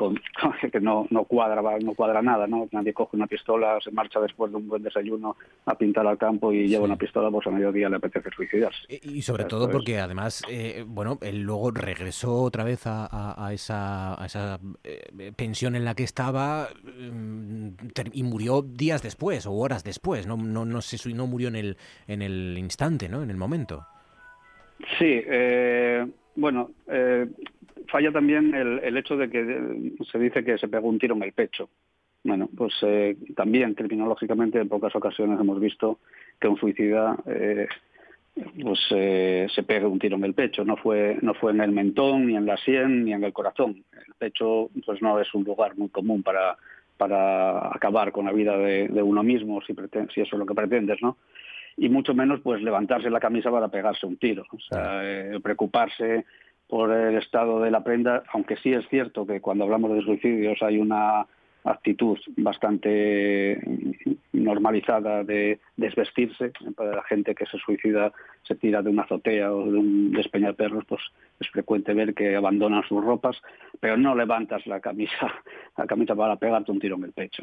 que 0.73 0.81
no, 0.81 1.07
no, 1.11 1.25
cuadra, 1.25 1.61
no 1.81 1.95
cuadra 1.95 2.23
nada, 2.23 2.47
¿no? 2.47 2.69
Nadie 2.71 2.95
coge 2.95 3.17
una 3.17 3.27
pistola, 3.27 3.79
se 3.83 3.91
marcha 3.91 4.21
después 4.21 4.53
de 4.53 4.59
un 4.59 4.69
buen 4.69 4.85
desayuno 4.85 5.37
a 5.67 5.77
pintar 5.77 6.07
al 6.07 6.17
campo 6.17 6.53
y 6.53 6.69
lleva 6.69 6.85
una 6.85 6.97
pistola, 6.97 7.29
pues 7.29 7.45
a 7.49 7.51
mediodía 7.51 7.89
le 7.89 7.97
apetece 7.97 8.31
suicidarse. 8.31 8.87
Y, 8.89 9.21
sobre 9.23 9.47
todo 9.47 9.69
porque 9.69 9.99
además, 9.99 10.45
eh, 10.49 10.85
bueno, 10.87 11.19
él 11.23 11.43
luego 11.43 11.73
regresó 11.73 12.43
otra 12.43 12.63
vez 12.63 12.83
a, 12.87 13.51
esa, 13.53 14.23
a 14.23 14.27
esa 14.27 14.61
eh, 14.85 15.33
pensión 15.35 15.75
en 15.75 15.85
la 15.85 15.97
que 15.97 16.05
estaba 16.05 16.69
mm, 16.85 17.71
y 18.13 18.23
murió 18.23 18.63
días 18.63 19.03
después 19.03 19.45
o 19.47 19.53
horas 19.55 19.83
después, 19.83 20.29
no, 20.29 20.37
no, 20.37 20.65
no, 20.65 20.81
se, 20.83 21.13
no 21.13 21.27
murió 21.27 21.49
en 21.49 21.57
el, 21.57 21.77
en 22.07 22.23
el 22.23 22.57
instante, 22.57 23.09
¿no? 23.09 23.25
En 23.25 23.31
el 23.31 23.37
momento. 23.37 23.85
Sí, 24.99 25.23
eh, 25.27 26.07
bueno, 26.35 26.71
eh, 26.89 27.27
falla 27.89 28.13
también 28.13 28.55
el, 28.55 28.97
hecho 28.97 29.17
de 29.17 29.31
que 29.31 29.95
se 30.11 30.19
dice 30.19 30.45
que 30.45 30.59
se 30.59 30.69
pegó 30.69 30.89
un 30.89 30.99
tiro 30.99 31.15
en 31.15 31.23
el 31.23 31.33
pecho. 31.33 31.69
Bueno, 32.25 32.49
pues 32.57 32.75
eh, 32.83 33.17
también 33.37 33.75
criminológicamente 33.75 34.59
en 34.59 34.69
pocas 34.69 34.95
ocasiones 34.97 35.41
hemos 35.41 35.61
visto 35.61 36.01
que 36.41 36.49
un 36.49 36.59
suicida 36.59 37.17
pues 38.63 38.81
se 38.89 39.63
pega 39.63 39.89
un 39.89 39.99
tiro 39.99 40.17
en 40.17 40.25
el 40.25 40.35
pecho. 40.35 40.65
No 40.65 40.77
fue 40.77 41.17
no 41.23 41.35
fue 41.35 41.53
en 41.53 41.61
el 41.61 41.73
mentón, 41.73 42.27
ni 42.27 42.37
en 42.37 42.45
la 42.45 42.57
sien, 42.59 43.05
ni 43.05 43.13
en 43.13 43.25
el 43.25 43.33
corazón. 43.33 43.85
El 43.93 44.15
pecho 44.19 44.69
pues 44.85 45.01
no 45.01 45.19
es 45.21 45.33
un 45.35 45.45
lugar 45.45 45.77
muy 45.77 45.89
común 45.89 46.23
para 46.23 46.57
para 46.97 47.75
acabar 47.75 48.13
con 48.13 48.27
la 48.27 48.33
vida 48.33 48.57
de, 48.57 49.03
uno 49.03 49.23
mismo, 49.23 49.61
si, 49.63 49.75
si 50.15 50.21
eso 50.21 50.37
es 50.37 50.39
lo 50.39 50.47
que 50.47 50.55
pretendes, 50.55 51.01
¿no? 51.03 51.17
Y 51.77 51.89
mucho 51.89 52.15
menos 52.15 52.41
pues 52.41 52.63
levantarse 52.63 53.11
la 53.11 53.21
camisa 53.21 53.51
para 53.51 53.69
pegarse 53.69 54.07
un 54.07 54.17
tiro. 54.17 54.45
O 54.51 54.59
sea, 54.61 55.01
eh, 55.03 55.39
preocuparse 55.43 56.25
por 56.69 56.91
el 56.93 57.17
estado 57.17 57.61
de 57.61 57.71
la 57.71 57.85
prenda, 57.85 58.25
aunque 58.33 58.57
sí 58.57 58.73
es 58.73 58.89
cierto 58.89 59.27
que 59.27 59.41
cuando 59.41 59.65
hablamos 59.65 59.93
de 59.93 60.03
suicidios 60.03 60.63
hay 60.63 60.79
una 60.79 61.27
actitud 61.67 62.19
bastante 62.37 63.61
normalizada 64.33 65.25
de 65.25 65.59
desvestirse. 65.77 66.53
Para 66.77 66.97
la 66.97 67.03
gente 67.03 67.35
que 67.35 67.47
se 67.47 67.59
suicida 67.59 68.13
se 68.43 68.55
tira 68.55 68.83
de 68.83 68.91
una 68.91 69.03
azotea 69.03 69.53
o 69.53 69.71
de 69.71 69.79
un 69.79 70.13
despeñaperros, 70.13 70.85
pues 70.87 71.03
es 71.41 71.49
frecuente 71.51 71.93
ver 71.95 72.15
que 72.15 72.37
abandonan 72.37 72.85
sus 72.85 73.05
ropas, 73.05 73.37
pero 73.81 73.97
no 73.97 74.15
levantas 74.15 74.67
la 74.67 74.81
camisa, 74.81 75.33
la 75.77 75.87
camisa 75.87 76.15
para 76.15 76.37
pegarte 76.37 76.71
un 76.71 76.81
tiro 76.81 76.97
en 76.97 77.05
el 77.05 77.13
pecho. 77.13 77.43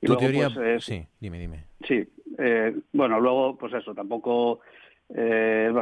Y 0.00 0.06
luego, 0.06 0.20
teoría... 0.20 0.48
Pues, 0.54 0.84
sí, 0.84 1.04
dime, 1.20 1.38
dime. 1.38 1.64
Sí, 1.86 2.06
eh, 2.38 2.74
bueno, 2.92 3.20
luego, 3.20 3.56
pues 3.56 3.74
eso, 3.74 3.94
tampoco... 3.94 4.60
Eh, 5.08 5.72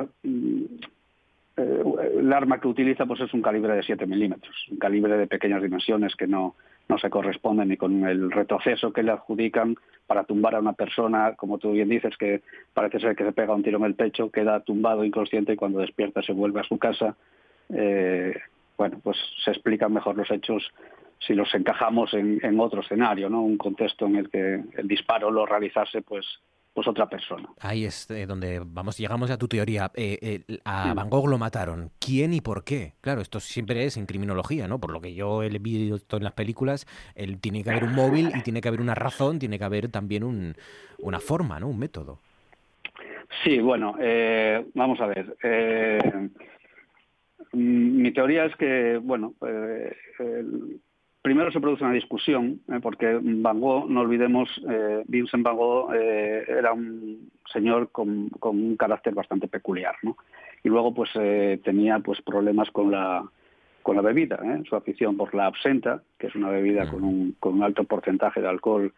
el 1.56 2.32
arma 2.32 2.60
que 2.60 2.68
utiliza 2.68 3.06
pues 3.06 3.20
es 3.20 3.32
un 3.32 3.40
calibre 3.40 3.74
de 3.74 3.82
7 3.82 4.06
milímetros, 4.06 4.54
un 4.70 4.78
calibre 4.78 5.16
de 5.16 5.26
pequeñas 5.28 5.62
dimensiones 5.62 6.16
que 6.16 6.26
no, 6.26 6.56
no 6.88 6.98
se 6.98 7.10
corresponde 7.10 7.64
ni 7.64 7.76
con 7.76 8.04
el 8.06 8.30
retroceso 8.30 8.92
que 8.92 9.02
le 9.02 9.12
adjudican 9.12 9.76
para 10.06 10.24
tumbar 10.24 10.54
a 10.54 10.60
una 10.60 10.74
persona, 10.74 11.34
como 11.34 11.58
tú 11.58 11.72
bien 11.72 11.88
dices, 11.88 12.16
que 12.16 12.42
parece 12.74 13.00
ser 13.00 13.16
que 13.16 13.24
se 13.24 13.32
pega 13.32 13.54
un 13.54 13.62
tiro 13.62 13.78
en 13.78 13.84
el 13.84 13.94
pecho, 13.94 14.30
queda 14.30 14.60
tumbado 14.60 15.04
inconsciente 15.04 15.54
y 15.54 15.56
cuando 15.56 15.80
despierta 15.80 16.22
se 16.22 16.32
vuelve 16.32 16.60
a 16.60 16.64
su 16.64 16.78
casa. 16.78 17.16
Eh, 17.70 18.34
bueno, 18.76 19.00
pues 19.02 19.16
se 19.44 19.52
explican 19.52 19.92
mejor 19.92 20.16
los 20.16 20.30
hechos 20.30 20.70
si 21.20 21.32
los 21.34 21.54
encajamos 21.54 22.12
en, 22.12 22.38
en, 22.42 22.60
otro 22.60 22.82
escenario, 22.82 23.30
¿no? 23.30 23.42
Un 23.42 23.56
contexto 23.56 24.06
en 24.06 24.16
el 24.16 24.28
que 24.28 24.62
el 24.76 24.88
disparo 24.88 25.30
lo 25.30 25.46
realizase, 25.46 26.02
pues 26.02 26.26
pues 26.74 26.88
otra 26.88 27.08
persona. 27.08 27.48
Ahí 27.60 27.84
es 27.84 28.10
eh, 28.10 28.26
donde 28.26 28.60
vamos, 28.64 28.98
llegamos 28.98 29.30
a 29.30 29.38
tu 29.38 29.46
teoría. 29.46 29.92
Eh, 29.94 30.18
eh, 30.48 30.58
a 30.64 30.92
Van 30.92 31.08
Gogh 31.08 31.28
lo 31.28 31.38
mataron. 31.38 31.92
¿Quién 32.00 32.34
y 32.34 32.40
por 32.40 32.64
qué? 32.64 32.94
Claro, 33.00 33.20
esto 33.20 33.38
siempre 33.38 33.84
es 33.84 33.96
en 33.96 34.06
criminología, 34.06 34.66
¿no? 34.66 34.80
Por 34.80 34.90
lo 34.90 35.00
que 35.00 35.14
yo 35.14 35.44
he 35.44 35.48
visto 35.60 36.16
en 36.16 36.24
las 36.24 36.32
películas, 36.32 36.86
él, 37.14 37.38
tiene 37.40 37.62
que 37.62 37.70
haber 37.70 37.84
un 37.84 37.94
móvil 37.94 38.32
y 38.34 38.42
tiene 38.42 38.60
que 38.60 38.66
haber 38.66 38.80
una 38.80 38.96
razón, 38.96 39.38
tiene 39.38 39.56
que 39.56 39.64
haber 39.64 39.88
también 39.88 40.24
un, 40.24 40.56
una 40.98 41.20
forma, 41.20 41.60
¿no? 41.60 41.68
Un 41.68 41.78
método. 41.78 42.18
Sí, 43.44 43.60
bueno, 43.60 43.96
vamos 44.74 45.00
a 45.00 45.06
ver. 45.06 45.36
mi 47.52 48.10
teoría 48.12 48.46
es 48.46 48.56
que, 48.56 48.98
bueno, 49.00 49.34
primero 51.24 51.50
se 51.50 51.58
produce 51.58 51.82
una 51.82 51.94
discusión, 51.94 52.60
eh, 52.70 52.80
porque 52.82 53.18
Van 53.18 53.58
Gogh, 53.58 53.88
no 53.88 54.02
olvidemos, 54.02 54.46
eh, 54.68 55.02
Vincent 55.06 55.42
Van 55.42 55.56
Gogh 55.56 55.94
eh, 55.94 56.44
era 56.46 56.74
un 56.74 57.30
señor 57.50 57.90
con, 57.90 58.30
un 58.42 58.76
carácter 58.76 59.14
bastante 59.14 59.48
peculiar, 59.48 59.94
¿no? 60.02 60.18
Y 60.62 60.68
luego, 60.68 60.92
pues, 60.92 61.10
tenía 61.62 61.98
pues 62.00 62.20
problemas 62.22 62.70
con 62.70 62.90
la 62.90 63.24
con 63.82 63.96
la 63.96 64.02
bebida, 64.02 64.38
su 64.66 64.76
afición 64.76 65.16
por 65.18 65.34
la 65.34 65.44
absenta, 65.44 66.02
que 66.18 66.28
es 66.28 66.34
una 66.34 66.48
bebida 66.48 66.88
con 66.88 67.04
un, 67.04 67.36
con 67.38 67.54
un 67.54 67.62
alto 67.62 67.84
porcentaje 67.84 68.40
de 68.40 68.48
alcohol 68.48 68.94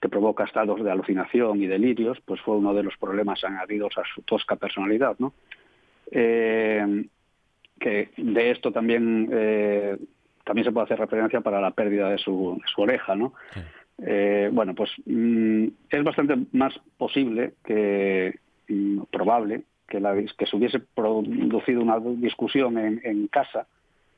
que 0.00 0.08
provoca 0.08 0.44
estados 0.44 0.82
de 0.82 0.90
alucinación 0.90 1.62
y 1.62 1.66
delirios, 1.66 2.18
pues 2.24 2.40
fue 2.40 2.56
uno 2.56 2.72
de 2.72 2.82
los 2.82 2.96
problemas 2.96 3.44
añadidos 3.44 3.98
a 3.98 4.02
su 4.14 4.22
tosca 4.22 4.56
personalidad, 4.56 5.16
¿no? 5.18 5.34
que 6.10 8.08
de 8.16 8.50
esto 8.50 8.72
también 8.72 9.28
también 10.50 10.64
se 10.64 10.72
puede 10.72 10.86
hacer 10.86 10.98
referencia 10.98 11.40
para 11.42 11.60
la 11.60 11.70
pérdida 11.70 12.10
de 12.10 12.18
su, 12.18 12.60
oreja, 12.76 13.14
¿no? 13.14 13.34
Eh, 14.04 14.50
bueno, 14.52 14.74
pues 14.74 14.90
mm, 15.06 15.66
es 15.88 16.02
bastante 16.02 16.36
más 16.50 16.74
posible 16.98 17.52
que 17.64 18.34
mm, 18.66 19.02
probable 19.12 19.62
que, 19.86 20.00
la, 20.00 20.12
que 20.16 20.46
se 20.46 20.56
hubiese 20.56 20.80
producido 20.80 21.82
una 21.82 22.00
discusión 22.00 22.78
en, 22.78 23.28
casa 23.28 23.68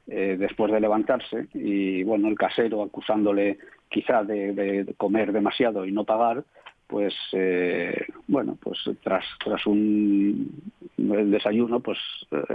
eh, 0.06 0.36
después 0.38 0.72
de 0.72 0.80
levantarse 0.80 1.48
y 1.52 2.02
bueno 2.02 2.28
el 2.28 2.38
casero 2.38 2.82
acusándole 2.82 3.58
quizá 3.90 4.24
de, 4.24 4.86
comer 4.96 5.32
demasiado 5.32 5.84
y 5.84 5.92
no 5.92 6.04
pagar 6.04 6.44
pues 6.86 7.14
eh, 7.32 8.06
bueno 8.26 8.56
pues 8.58 8.78
tras 9.02 9.24
tras 9.44 9.66
un 9.66 10.50
el 10.96 11.30
desayuno 11.30 11.80
pues 11.80 11.98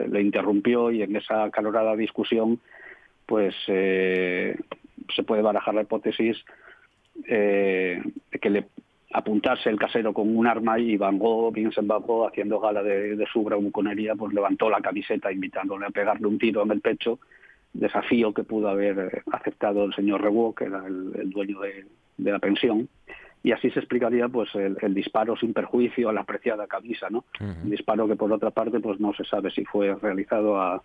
le 0.09 0.21
interrumpió 0.21 0.91
y 0.91 1.03
en 1.03 1.15
esa 1.15 1.43
acalorada 1.43 1.95
discusión 1.95 2.59
pues 3.27 3.53
eh, 3.67 4.57
se 5.13 5.23
puede 5.23 5.43
barajar 5.43 5.75
la 5.75 5.83
hipótesis 5.83 6.43
eh, 7.27 8.01
de 8.31 8.39
que 8.39 8.49
le 8.49 8.67
apuntase 9.13 9.69
el 9.69 9.77
casero 9.79 10.13
con 10.13 10.35
un 10.35 10.47
arma 10.47 10.79
y 10.79 10.97
Van 10.97 11.19
Gogh, 11.19 11.53
Vincent 11.53 11.87
Van 11.87 12.01
Gogh, 12.01 12.27
haciendo 12.27 12.59
gala 12.59 12.81
de, 12.81 13.25
su 13.31 13.43
bravuconería, 13.43 14.15
pues 14.15 14.33
levantó 14.33 14.69
la 14.69 14.81
camiseta 14.81 15.31
invitándole 15.31 15.85
a 15.85 15.91
pegarle 15.91 16.27
un 16.27 16.39
tiro 16.39 16.63
en 16.63 16.71
el 16.71 16.81
pecho, 16.81 17.19
desafío 17.73 18.33
que 18.33 18.43
pudo 18.43 18.69
haber 18.69 19.23
aceptado 19.31 19.85
el 19.85 19.93
señor 19.93 20.21
Rewo, 20.21 20.53
que 20.55 20.65
era 20.65 20.85
el, 20.85 21.29
dueño 21.29 21.59
de, 21.59 22.31
la 22.31 22.39
pensión, 22.39 22.87
y 23.43 23.51
así 23.51 23.69
se 23.71 23.79
explicaría 23.79 24.27
pues 24.27 24.49
el, 24.55 24.93
disparo 24.93 25.37
sin 25.37 25.53
perjuicio 25.53 26.09
a 26.09 26.13
la 26.13 26.21
apreciada 26.21 26.67
camisa, 26.67 27.09
¿no? 27.09 27.25
Un 27.39 27.69
disparo 27.69 28.07
que 28.07 28.15
por 28.15 28.31
otra 28.31 28.51
parte 28.51 28.79
pues 28.79 28.99
no 28.99 29.13
se 29.13 29.23
sabe 29.25 29.51
si 29.51 29.63
fue 29.63 29.95
realizado 29.95 30.59
a, 30.59 30.83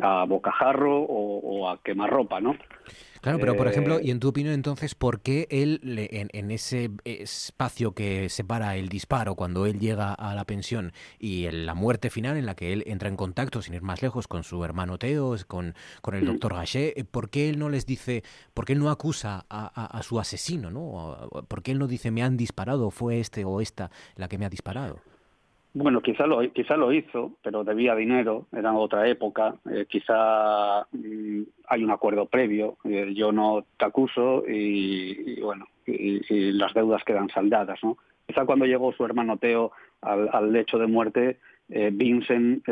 a 0.00 0.24
bocajarro 0.24 1.02
o, 1.02 1.38
o 1.38 1.68
a 1.70 1.80
quemarropa, 1.82 2.40
¿no? 2.40 2.56
Claro, 3.24 3.38
pero 3.38 3.56
por 3.56 3.68
ejemplo, 3.68 4.00
y 4.02 4.10
en 4.10 4.20
tu 4.20 4.28
opinión 4.28 4.52
entonces, 4.52 4.94
¿por 4.94 5.22
qué 5.22 5.46
él 5.48 5.80
en, 5.82 6.50
ese 6.50 6.90
espacio 7.06 7.92
que 7.92 8.28
separa 8.28 8.76
el 8.76 8.90
disparo 8.90 9.34
cuando 9.34 9.64
él 9.64 9.80
llega 9.80 10.12
a 10.12 10.34
la 10.34 10.44
pensión 10.44 10.92
y 11.18 11.46
en 11.46 11.64
la 11.64 11.72
muerte 11.72 12.10
final 12.10 12.36
en 12.36 12.44
la 12.44 12.54
que 12.54 12.74
él 12.74 12.84
entra 12.86 13.08
en 13.08 13.16
contacto, 13.16 13.62
sin 13.62 13.72
ir 13.72 13.80
más 13.80 14.02
lejos, 14.02 14.28
con 14.28 14.44
su 14.44 14.62
hermano 14.62 14.98
Teo, 14.98 15.34
con, 15.48 15.74
con 16.02 16.14
el 16.14 16.26
doctor 16.26 16.52
Gachet, 16.52 16.98
eh, 16.98 17.04
¿por 17.04 17.30
qué 17.30 17.48
él 17.48 17.58
no 17.58 17.70
les 17.70 17.86
dice, 17.86 18.24
por 18.52 18.66
qué 18.66 18.74
él 18.74 18.78
no 18.78 18.90
acusa 18.90 19.46
a, 19.48 19.98
a, 19.98 20.02
su 20.02 20.20
asesino, 20.20 20.70
¿no? 20.70 21.26
¿Por 21.48 21.62
qué 21.62 21.72
él 21.72 21.78
no 21.78 21.86
dice 21.86 22.10
me 22.10 22.22
han 22.22 22.36
disparado, 22.36 22.90
fue 22.90 23.20
este 23.20 23.46
o 23.46 23.62
esta 23.62 23.90
la 24.16 24.28
que 24.28 24.36
me 24.36 24.44
ha 24.44 24.50
disparado? 24.50 25.00
Bueno, 25.76 26.02
quizá 26.02 26.28
lo, 26.28 26.40
quizá 26.52 26.76
lo 26.76 26.92
hizo, 26.92 27.32
pero 27.42 27.64
debía 27.64 27.96
dinero, 27.96 28.46
era 28.52 28.72
otra 28.74 29.08
época, 29.08 29.56
eh, 29.68 29.86
quizá 29.88 30.86
mm, 30.92 31.42
hay 31.66 31.82
un 31.82 31.90
acuerdo 31.90 32.26
previo, 32.26 32.76
eh, 32.84 33.12
yo 33.12 33.32
no 33.32 33.66
te 33.76 33.84
acuso 33.84 34.44
y, 34.46 35.40
bueno, 35.40 35.66
y, 35.84 36.52
las 36.52 36.72
deudas 36.74 37.02
quedan 37.02 37.28
saldadas, 37.28 37.82
¿no? 37.82 37.98
Quizá 38.24 38.46
cuando 38.46 38.66
llegó 38.66 38.92
su 38.92 39.04
hermano 39.04 39.36
Teo 39.36 39.72
al, 40.00 40.52
lecho 40.52 40.78
de 40.78 40.86
muerte, 40.86 41.38
eh, 41.68 41.90
Vincent 41.92 42.64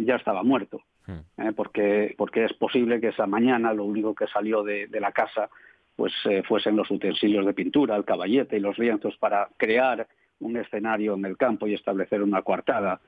ya 0.00 0.16
estaba 0.16 0.42
muerto, 0.42 0.82
hmm. 1.06 1.54
porque, 1.56 2.14
porque 2.18 2.44
es 2.44 2.52
posible 2.52 3.00
que 3.00 3.08
esa 3.08 3.26
mañana 3.26 3.72
lo 3.72 3.84
único 3.84 4.14
que 4.14 4.26
salió 4.26 4.62
de, 4.62 4.86
de 4.86 5.00
la 5.00 5.12
casa 5.12 5.48
pues 5.96 6.12
fuesen 6.46 6.76
los 6.76 6.90
utensilios 6.90 7.44
de 7.44 7.54
pintura, 7.54 7.96
el 7.96 8.04
caballete 8.04 8.56
y 8.56 8.60
los 8.60 8.78
lienzos 8.78 9.16
para 9.16 9.48
crear 9.56 10.06
un 10.40 10.56
escenario 10.56 11.14
en 11.14 11.24
el 11.24 11.36
campo 11.36 11.66
y 11.66 11.74
establecer 11.74 12.22
una 12.22 12.42
coartada 12.42 13.00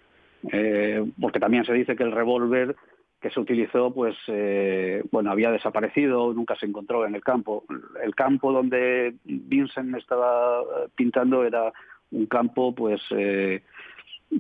porque 1.21 1.39
también 1.39 1.65
se 1.65 1.73
dice 1.73 1.95
que 1.95 2.03
el 2.03 2.11
revólver 2.11 2.75
que 3.21 3.31
se 3.31 3.39
utilizó, 3.39 3.95
pues, 3.95 4.17
bueno, 5.13 5.31
había 5.31 5.53
desaparecido, 5.53 6.35
nunca 6.35 6.57
se 6.57 6.67
encontró 6.67 7.07
en 7.07 7.15
el 7.15 7.23
campo. 7.23 7.65
El 8.03 8.17
campo 8.17 8.53
donde 8.53 9.15
Vincent 9.25 9.95
estaba 9.97 10.65
pintando 10.97 11.45
era 11.45 11.73
un 12.11 12.27
campo, 12.27 12.75
pues, 12.75 13.01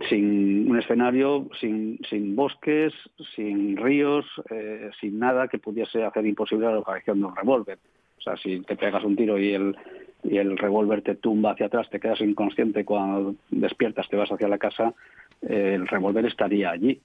sin 0.09 0.71
un 0.71 0.79
escenario, 0.79 1.49
sin, 1.61 1.99
sin 2.09 2.35
bosques, 2.35 2.93
sin 3.35 3.77
ríos, 3.77 4.25
eh, 4.51 4.91
sin 5.01 5.19
nada 5.19 5.49
que 5.49 5.59
pudiese 5.59 6.05
hacer 6.05 6.25
imposible 6.27 6.67
la 6.67 6.75
localización 6.75 7.21
de 7.21 7.27
un 7.27 7.37
revólver. 7.37 7.79
O 8.19 8.21
sea, 8.21 8.37
si 8.37 8.61
te 8.61 8.77
pegas 8.77 9.05
un 9.05 9.17
tiro 9.17 9.39
y 9.39 9.53
el, 9.53 9.77
y 10.23 10.39
el 10.39 10.57
revólver 10.57 11.03
te 11.03 11.15
tumba 11.15 11.53
hacia 11.53 11.67
atrás, 11.67 11.89
te 11.91 12.01
quedas 12.01 12.21
inconsciente 12.21 12.85
cuando 12.85 13.35
despiertas, 13.51 14.09
te 14.09 14.17
vas 14.17 14.31
hacia 14.31 14.49
la 14.49 14.59
casa, 14.59 14.95
eh, 15.43 15.73
el 15.75 15.87
revólver 15.87 16.27
estaría 16.27 16.71
allí, 16.71 17.01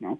¿no? 0.00 0.18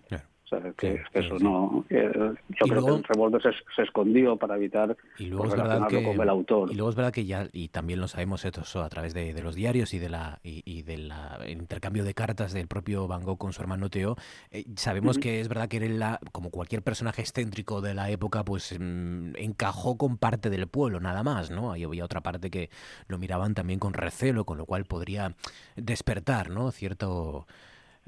Que, 0.76 1.02
eso 1.12 1.38
no. 1.38 1.84
yo 1.88 2.66
creo 2.66 2.86
que 2.86 2.92
el 2.92 3.04
revólver 3.04 3.42
se, 3.42 3.82
escondió 3.82 4.36
para 4.36 4.56
evitar 4.56 4.96
y 5.18 5.26
luego 5.26 5.46
es 5.46 5.56
verdad 5.56 5.88
que, 5.88 6.02
con 6.02 6.20
el 6.20 6.28
autor. 6.28 6.70
Y 6.70 6.74
luego 6.74 6.90
es 6.90 6.96
verdad 6.96 7.12
que 7.12 7.24
ya, 7.24 7.48
y 7.52 7.68
también 7.68 8.00
lo 8.00 8.08
sabemos 8.08 8.44
eso 8.44 8.82
a 8.82 8.88
través 8.88 9.14
de, 9.14 9.32
los 9.42 9.54
diarios 9.54 9.94
y 9.94 9.98
de 9.98 10.08
la 10.08 10.40
y, 10.42 10.82
del 10.82 11.12
intercambio 11.48 12.04
de 12.04 12.14
cartas 12.14 12.52
del 12.52 12.66
propio 12.66 13.08
Van 13.08 13.24
Gogh 13.24 13.38
con 13.38 13.52
su 13.52 13.62
hermano 13.62 13.90
Teo, 13.90 14.16
eh, 14.50 14.64
sabemos 14.76 15.18
que 15.18 15.40
es 15.40 15.48
verdad 15.48 15.68
que 15.68 15.78
él, 15.78 15.98
la, 15.98 16.20
como 16.32 16.50
cualquier 16.50 16.82
personaje 16.82 17.22
excéntrico 17.22 17.80
de 17.80 17.94
la 17.94 18.10
época, 18.10 18.44
pues 18.44 18.76
mm, 18.78 19.36
encajó 19.36 19.96
con 19.96 20.16
parte 20.16 20.50
del 20.50 20.66
pueblo, 20.66 21.00
nada 21.00 21.22
más, 21.22 21.50
¿no? 21.50 21.72
Ahí 21.72 21.84
había 21.84 22.04
otra 22.04 22.20
parte 22.20 22.50
que 22.50 22.70
lo 23.08 23.18
miraban 23.18 23.54
también 23.54 23.78
con 23.78 23.94
recelo, 23.94 24.44
con 24.44 24.58
lo 24.58 24.66
cual 24.66 24.84
podría 24.84 25.34
despertar, 25.76 26.50
¿no? 26.50 26.70
Cierto 26.70 27.46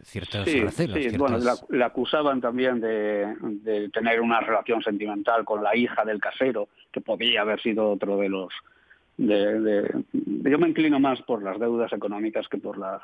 ciertos 0.03 0.45
sí, 0.45 0.63
Sí, 0.71 1.17
bueno, 1.17 1.39
le 1.71 1.85
acusaban 1.85 2.41
también 2.41 2.81
de, 2.81 3.91
tener 3.93 4.21
una 4.21 4.41
relación 4.41 4.83
sentimental 4.83 5.45
con 5.45 5.63
la 5.63 5.77
hija 5.77 6.05
del 6.05 6.21
casero, 6.21 6.69
que 6.93 7.01
podría 7.01 7.43
haber 7.43 7.61
sido 7.61 7.91
otro 7.91 8.17
de 8.19 8.29
los... 8.29 8.53
De, 9.17 10.05
yo 10.13 10.59
me 10.59 10.69
inclino 10.69 10.99
más 10.99 11.23
por 11.23 11.43
las 11.43 11.59
deudas 11.61 11.93
económicas 11.93 12.49
que 12.49 12.59
por, 12.59 12.77
la, 12.79 13.01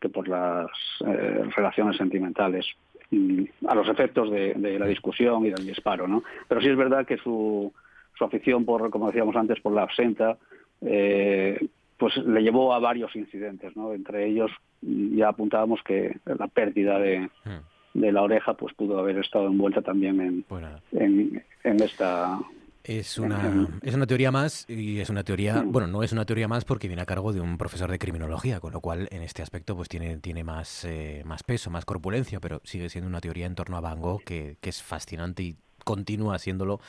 que 0.00 0.08
por 0.08 0.28
las 0.28 0.70
eh, 1.04 1.44
relaciones 1.56 1.96
sentimentales 1.96 2.64
mm, 3.10 3.42
a 3.66 3.74
los 3.74 3.88
efectos 3.88 4.30
de, 4.30 4.54
la 4.78 4.86
discusión 4.86 5.44
y 5.44 5.50
del 5.50 5.66
disparo, 5.66 6.06
¿no? 6.06 6.22
Pero 6.46 6.60
sí 6.60 6.68
es 6.68 6.76
verdad 6.76 7.04
que 7.04 7.18
su, 7.18 7.72
su 8.16 8.24
afición 8.24 8.64
por, 8.64 8.88
como 8.90 9.08
decíamos 9.08 9.34
antes, 9.34 9.60
por 9.60 9.72
la 9.72 9.82
absenta, 9.82 10.38
eh, 10.80 11.58
pues 12.02 12.16
le 12.16 12.42
llevó 12.42 12.74
a 12.74 12.80
varios 12.80 13.14
incidentes, 13.14 13.76
¿no? 13.76 13.94
Entre 13.94 14.26
ellos 14.26 14.50
ya 14.80 15.28
apuntábamos 15.28 15.78
que 15.84 16.18
la 16.24 16.48
pérdida 16.48 16.98
de, 16.98 17.30
hmm. 17.44 18.00
de 18.00 18.10
la 18.10 18.22
oreja 18.22 18.54
pues 18.54 18.74
pudo 18.74 18.98
haber 18.98 19.18
estado 19.18 19.46
envuelta 19.46 19.82
también 19.82 20.44
en, 20.90 21.44
en, 21.62 21.80
esta 21.80 22.40
es 22.82 23.18
una, 23.20 23.68
es 23.82 23.94
una 23.94 24.08
teoría 24.08 24.32
más 24.32 24.68
y 24.68 24.98
es 24.98 25.10
una 25.10 25.22
teoría, 25.22 25.62
hmm. 25.62 25.70
bueno, 25.70 25.86
no 25.86 26.02
es 26.02 26.10
una 26.10 26.24
teoría 26.24 26.48
más 26.48 26.64
porque 26.64 26.88
viene 26.88 27.02
a 27.02 27.06
cargo 27.06 27.32
de 27.32 27.40
un 27.40 27.56
profesor 27.56 27.88
de 27.88 28.00
criminología, 28.00 28.58
con 28.58 28.72
lo 28.72 28.80
cual 28.80 29.06
en 29.12 29.22
este 29.22 29.42
aspecto 29.42 29.76
pues 29.76 29.88
tiene, 29.88 30.16
tiene 30.16 30.42
más, 30.42 30.84
eh, 30.84 31.22
más 31.24 31.44
peso, 31.44 31.70
más 31.70 31.84
corpulencia, 31.84 32.40
pero 32.40 32.60
sigue 32.64 32.88
siendo 32.88 33.06
una 33.06 33.20
teoría 33.20 33.46
en 33.46 33.54
torno 33.54 33.76
a 33.76 33.80
Van 33.80 34.00
Gogh 34.00 34.24
que, 34.24 34.56
que 34.60 34.70
es 34.70 34.82
fascinante 34.82 35.44
y 35.44 35.56
continúa 35.84 36.36
haciéndolo 36.36 36.80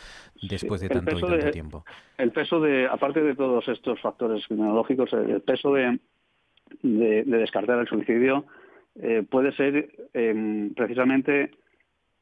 después 0.41 0.82
de 0.82 0.89
tanto, 0.89 1.17
y 1.17 1.21
tanto 1.21 1.51
tiempo. 1.51 1.86
El 2.17 2.32
peso 2.32 2.60
de, 2.60 2.88
aparte 2.88 3.21
de 3.21 3.36
todos 3.36 3.67
estos 3.67 3.99
factores 4.01 4.45
criminológicos, 4.47 5.12
el 5.13 5.41
peso 5.41 5.73
de, 5.73 5.99
de, 6.82 7.23
descartar 7.23 7.79
el 7.79 7.88
suicidio 7.88 8.45
eh, 9.01 9.23
puede 9.29 9.51
ser 9.53 9.89
em, 10.13 10.73
precisamente 10.73 11.51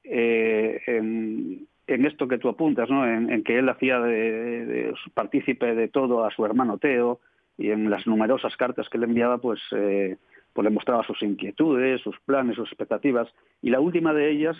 eh, 0.03 0.81
en, 0.87 1.67
esto 1.87 2.27
que 2.27 2.37
tú 2.37 2.49
apuntas, 2.49 2.89
¿no? 2.89 3.05
en, 3.05 3.43
que 3.43 3.59
él 3.59 3.67
hacía 3.69 3.99
de, 3.99 4.93
partícipe 5.13 5.75
de 5.75 5.89
todo 5.89 6.23
a 6.23 6.31
su 6.31 6.45
hermano 6.45 6.77
Teo 6.77 7.19
y 7.57 7.71
en 7.71 7.89
las 7.89 8.07
numerosas 8.07 8.55
cartas 8.55 8.87
que 8.89 8.97
le 8.97 9.05
enviaba, 9.05 9.39
pues 9.39 9.59
eh, 9.75 10.17
pues 10.53 10.63
le 10.63 10.69
mostraba 10.69 11.03
sus 11.03 11.21
inquietudes, 11.21 12.01
sus 12.01 12.19
planes, 12.21 12.55
sus 12.55 12.67
expectativas. 12.67 13.27
Y 13.61 13.69
la 13.69 13.79
última 13.79 14.13
de 14.13 14.29
ellas, 14.29 14.57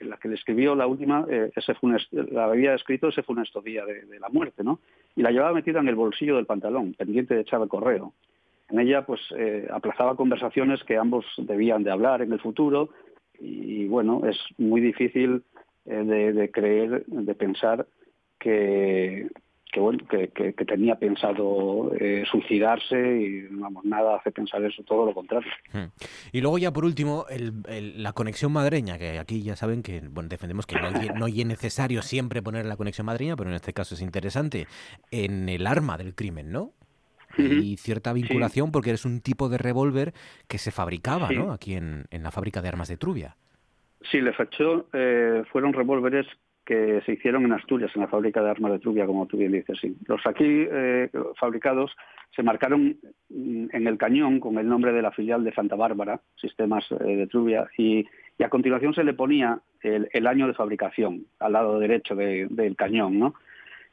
la 0.00 0.16
que, 0.16 0.28
le 0.28 0.34
escribió, 0.34 0.74
la 0.74 0.86
última, 0.86 1.26
eh, 1.28 1.50
ese 1.54 1.74
la 2.30 2.44
había 2.44 2.74
escrito 2.74 3.08
ese 3.08 3.22
funesto 3.22 3.62
día 3.62 3.84
de, 3.86 4.20
la 4.20 4.28
muerte, 4.28 4.62
¿no? 4.62 4.80
Y 5.16 5.22
la 5.22 5.30
llevaba 5.30 5.54
metida 5.54 5.80
en 5.80 5.88
el 5.88 5.94
bolsillo 5.94 6.36
del 6.36 6.46
pantalón, 6.46 6.94
pendiente 6.94 7.34
de 7.34 7.40
echar 7.40 7.62
el 7.62 7.68
correo. 7.68 8.12
En 8.68 8.80
ella, 8.80 9.04
pues, 9.04 9.20
eh, 9.36 9.68
aplazaba 9.70 10.16
conversaciones 10.16 10.82
que 10.84 10.96
ambos 10.96 11.24
debían 11.38 11.82
de 11.82 11.90
hablar 11.90 12.22
en 12.22 12.32
el 12.32 12.40
futuro. 12.40 12.90
Y, 13.38 13.86
bueno, 13.86 14.22
es 14.26 14.38
muy 14.58 14.80
difícil 14.80 15.42
eh, 15.86 15.94
de 15.94 16.50
creer, 16.50 17.04
de 17.06 17.34
pensar 17.34 17.86
que, 18.38 19.28
que 19.72 19.80
bueno 19.80 20.06
que, 20.06 20.52
tenía 20.66 20.96
pensado 20.96 21.90
eh, 21.98 22.24
suicidarse 22.30 23.16
y 23.20 23.46
vamos 23.50 23.84
nada 23.84 24.16
hace 24.16 24.30
pensar 24.30 24.62
eso 24.62 24.82
todo 24.84 25.06
lo 25.06 25.14
contrario. 25.14 25.50
Hmm. 25.72 25.86
y 26.30 26.40
luego 26.42 26.58
ya 26.58 26.72
por 26.72 26.84
último 26.84 27.24
la 27.68 28.12
conexión 28.12 28.52
madreña 28.52 28.98
que 28.98 29.18
aquí 29.18 29.42
ya 29.42 29.56
saben 29.56 29.82
que 29.82 30.00
bueno 30.00 30.28
defendemos 30.28 30.66
que 30.66 30.76
no, 30.78 31.26
es 31.26 31.46
necesario 31.46 32.02
siempre 32.02 32.42
poner 32.42 32.66
la 32.66 32.76
conexión 32.76 33.06
madreña 33.06 33.34
pero 33.34 33.48
en 33.48 33.56
este 33.56 33.72
caso 33.72 33.94
es 33.94 34.02
interesante 34.02 34.66
en 35.10 35.48
el 35.48 35.66
arma 35.66 35.96
del 35.96 36.14
crimen 36.14 36.52
no 36.52 36.72
y 37.38 37.78
cierta 37.78 38.12
vinculación 38.12 38.70
porque 38.72 38.90
es 38.90 39.06
un 39.06 39.22
tipo 39.22 39.48
de 39.48 39.56
revólver 39.56 40.12
que 40.48 40.58
se 40.58 40.70
fabricaba 40.70 41.30
¿no? 41.30 41.50
aquí 41.50 41.74
en, 41.74 42.04
en, 42.10 42.22
la 42.22 42.30
fábrica 42.30 42.60
de 42.60 42.68
armas 42.68 42.88
de 42.88 42.98
Trubia. 42.98 43.36
Sí 44.10 44.20
le 44.20 44.34
fechó 44.34 44.86
eh, 44.92 45.42
fueron 45.50 45.72
revólveres 45.72 46.26
que 46.64 47.00
se 47.04 47.12
hicieron 47.12 47.44
en 47.44 47.52
Asturias, 47.52 47.90
en 47.94 48.02
la 48.02 48.08
fábrica 48.08 48.42
de 48.42 48.50
armas 48.50 48.72
de 48.72 48.78
Trubia, 48.78 49.06
como 49.06 49.26
tú 49.26 49.36
bien 49.36 49.52
dices. 49.52 49.78
Sí. 49.80 49.96
Los 50.06 50.24
aquí 50.26 50.44
eh, 50.46 51.10
fabricados 51.38 51.94
se 52.34 52.42
marcaron 52.42 52.96
en 53.30 53.86
el 53.86 53.98
cañón 53.98 54.40
con 54.40 54.58
el 54.58 54.68
nombre 54.68 54.92
de 54.92 55.02
la 55.02 55.10
filial 55.10 55.44
de 55.44 55.52
Santa 55.52 55.76
Bárbara, 55.76 56.20
Sistemas 56.36 56.84
eh, 56.92 57.16
de 57.16 57.26
Trubia, 57.26 57.68
y, 57.76 58.06
a 58.42 58.48
continuación 58.48 58.92
se 58.92 59.04
le 59.04 59.14
ponía 59.14 59.60
el, 59.82 60.26
año 60.26 60.48
de 60.48 60.54
fabricación 60.54 61.26
al 61.38 61.52
lado 61.52 61.78
derecho 61.78 62.16
del 62.16 62.74
cañón, 62.76 63.16
¿no? 63.18 63.34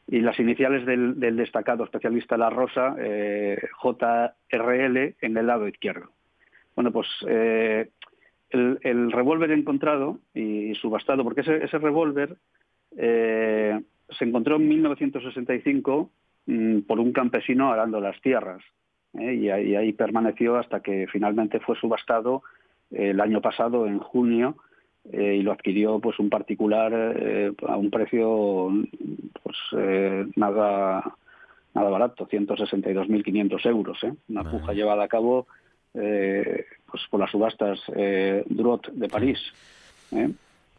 Y 0.07 0.21
las 0.21 0.39
iniciales 0.39 0.87
del, 0.87 1.19
destacado 1.19 1.83
especialista 1.83 2.35
La 2.35 2.49
Rosa, 2.49 2.95
eh, 2.97 3.59
JRL, 3.83 4.97
en 5.21 5.37
el 5.37 5.45
lado 5.45 5.67
izquierdo. 5.67 6.09
Bueno, 6.75 6.91
pues 6.91 7.07
el, 8.49 9.11
revólver 9.11 9.51
encontrado 9.51 10.19
y 10.33 10.73
subastado, 10.75 11.23
porque 11.23 11.41
ese, 11.41 11.63
ese 11.63 11.77
revólver 11.77 12.37
eh, 12.97 13.79
se 14.09 14.25
encontró 14.25 14.55
en 14.55 14.67
1965 14.67 16.09
mm, 16.45 16.79
por 16.81 16.99
un 16.99 17.11
campesino 17.11 17.71
arando 17.71 17.99
las 17.99 18.19
tierras 18.21 18.61
eh, 19.19 19.33
y, 19.35 19.49
ahí, 19.49 19.93
permaneció 19.93 20.57
hasta 20.57 20.81
que 20.81 21.07
finalmente 21.11 21.59
fue 21.59 21.75
subastado 21.75 22.43
eh, 22.91 23.11
el 23.11 23.21
año 23.21 23.41
pasado, 23.41 23.87
en 23.87 23.99
junio, 23.99 24.57
y 25.11 25.41
lo 25.41 25.53
adquirió 25.53 25.99
pues 25.99 26.19
un 26.19 26.29
particular 26.29 26.93
a 26.93 27.77
un 27.77 27.89
precio 27.89 28.69
pues 29.41 29.57
nada 30.35 31.15
nada 31.73 31.89
barato, 31.89 32.27
162.500 32.27 33.65
euros. 33.65 33.97
Una 34.27 34.43
puja 34.43 34.73
llevada 34.73 35.05
a 35.05 35.07
cabo 35.07 35.47
pues 35.93 37.03
por 37.09 37.19
las 37.19 37.31
subastas 37.31 37.79
Drot 38.47 38.91
de 38.91 39.07
París. 39.07 39.39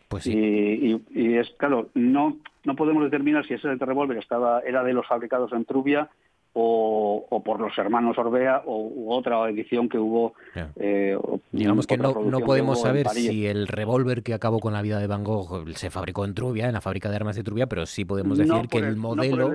Pues 0.09 0.27
y, 0.27 1.01
es 1.15 1.51
claro, 1.57 1.89
no, 1.95 2.37
no 2.65 2.75
podemos 2.75 3.05
determinar 3.05 3.47
si 3.47 3.55
ese 3.55 3.75
revólver 3.77 4.19
estaba, 4.19 4.61
era 4.61 4.83
de 4.83 4.93
los 4.93 5.07
fabricados 5.07 5.53
en 5.53 5.65
Trubia 5.65 6.11
o, 6.53 7.43
por 7.45 7.61
los 7.61 7.77
hermanos 7.79 8.19
Orbea 8.19 8.63
o 8.67 8.89
u 8.89 9.13
otra 9.13 9.49
edición 9.49 9.89
que 9.89 9.99
hubo. 9.99 10.35
Eh, 10.77 11.17
Digamos 11.53 11.87
que 11.87 11.97
no, 11.97 12.13
no 12.13 12.41
podemos 12.41 12.81
saber 12.81 13.09
si 13.11 13.47
el 13.47 13.69
revólver 13.69 14.23
que 14.23 14.35
acabó 14.35 14.59
con 14.59 14.73
la 14.73 14.83
vida 14.83 14.99
de 14.99 15.07
Van 15.07 15.23
Gogh 15.23 15.69
se 15.75 15.91
fabricó 15.91 16.25
en 16.25 16.35
Trubia, 16.35 16.67
en 16.67 16.73
la 16.73 16.81
fábrica 16.81 17.09
de 17.09 17.17
armas 17.17 17.37
de 17.37 17.45
Trubia, 17.45 17.67
pero 17.67 17.87
sí 17.87 18.05
podemos 18.05 18.39
decir 18.39 18.69
que 18.69 18.79
el, 18.79 18.97
modelo... 18.97 19.53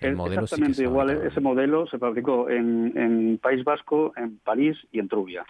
El 0.00 0.16
modelo 0.16 0.42
Exactamente 0.42 0.82
igual, 0.82 1.10
ese 1.10 1.40
modelo 1.40 1.86
se 1.86 1.98
fabricó 1.98 2.50
en, 2.50 3.38
País 3.42 3.64
Vasco, 3.64 4.12
en 4.16 4.38
París 4.38 4.76
y 4.92 4.98
en 4.98 5.08
Trubia. 5.08 5.44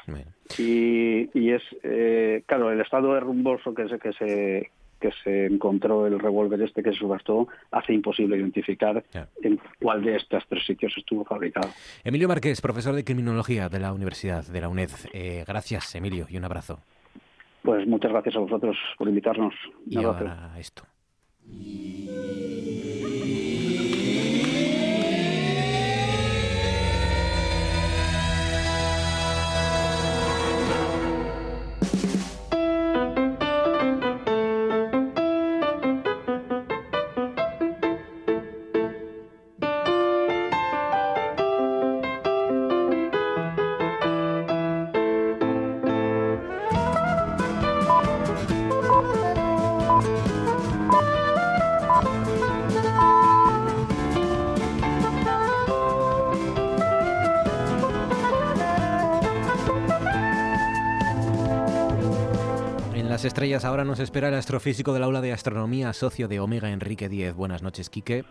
Y, 0.58 1.50
es, 1.50 1.62
eh, 1.82 2.42
claro, 2.46 2.70
el 2.70 2.80
estado 2.80 3.14
de 3.14 3.20
rumboso 3.20 3.74
que 3.74 3.88
se, 3.88 3.98
que 3.98 4.12
se 4.12 4.70
que 5.00 5.10
se 5.22 5.46
encontró 5.46 6.06
el 6.06 6.18
revólver 6.18 6.62
este 6.62 6.82
que 6.82 6.92
se 6.92 6.98
subastó 6.98 7.48
hace 7.70 7.92
imposible 7.92 8.36
identificar 8.36 9.04
en 9.42 9.60
cuál 9.80 10.02
de 10.02 10.16
estos 10.16 10.42
tres 10.48 10.64
sitios 10.64 10.94
estuvo 10.96 11.24
fabricado. 11.24 11.68
Emilio 12.02 12.28
Márquez, 12.28 12.60
profesor 12.60 12.94
de 12.94 13.04
Criminología 13.04 13.68
de 13.68 13.80
la 13.80 13.92
Universidad 13.92 14.44
de 14.44 14.60
la 14.60 14.68
UNED. 14.68 14.90
Eh, 15.12 15.44
gracias, 15.46 15.94
Emilio, 15.94 16.26
y 16.30 16.36
un 16.36 16.44
abrazo. 16.44 16.80
Pues 17.62 17.86
muchas 17.86 18.12
gracias 18.12 18.36
a 18.36 18.38
vosotros 18.38 18.76
por 18.96 19.08
invitarnos. 19.08 19.54
y 19.86 20.02
ahora 20.02 20.54
esto. 20.58 20.84
Las 63.16 63.24
estrellas 63.24 63.64
ahora 63.64 63.82
nos 63.82 63.98
espera 63.98 64.28
el 64.28 64.34
astrofísico 64.34 64.92
del 64.92 65.02
aula 65.02 65.22
de 65.22 65.32
astronomía, 65.32 65.94
socio 65.94 66.28
de 66.28 66.38
Omega, 66.38 66.68
Enrique 66.68 67.08
Díez. 67.08 67.34
Buenas 67.34 67.62
noches, 67.62 67.88
Quique. 67.88 68.26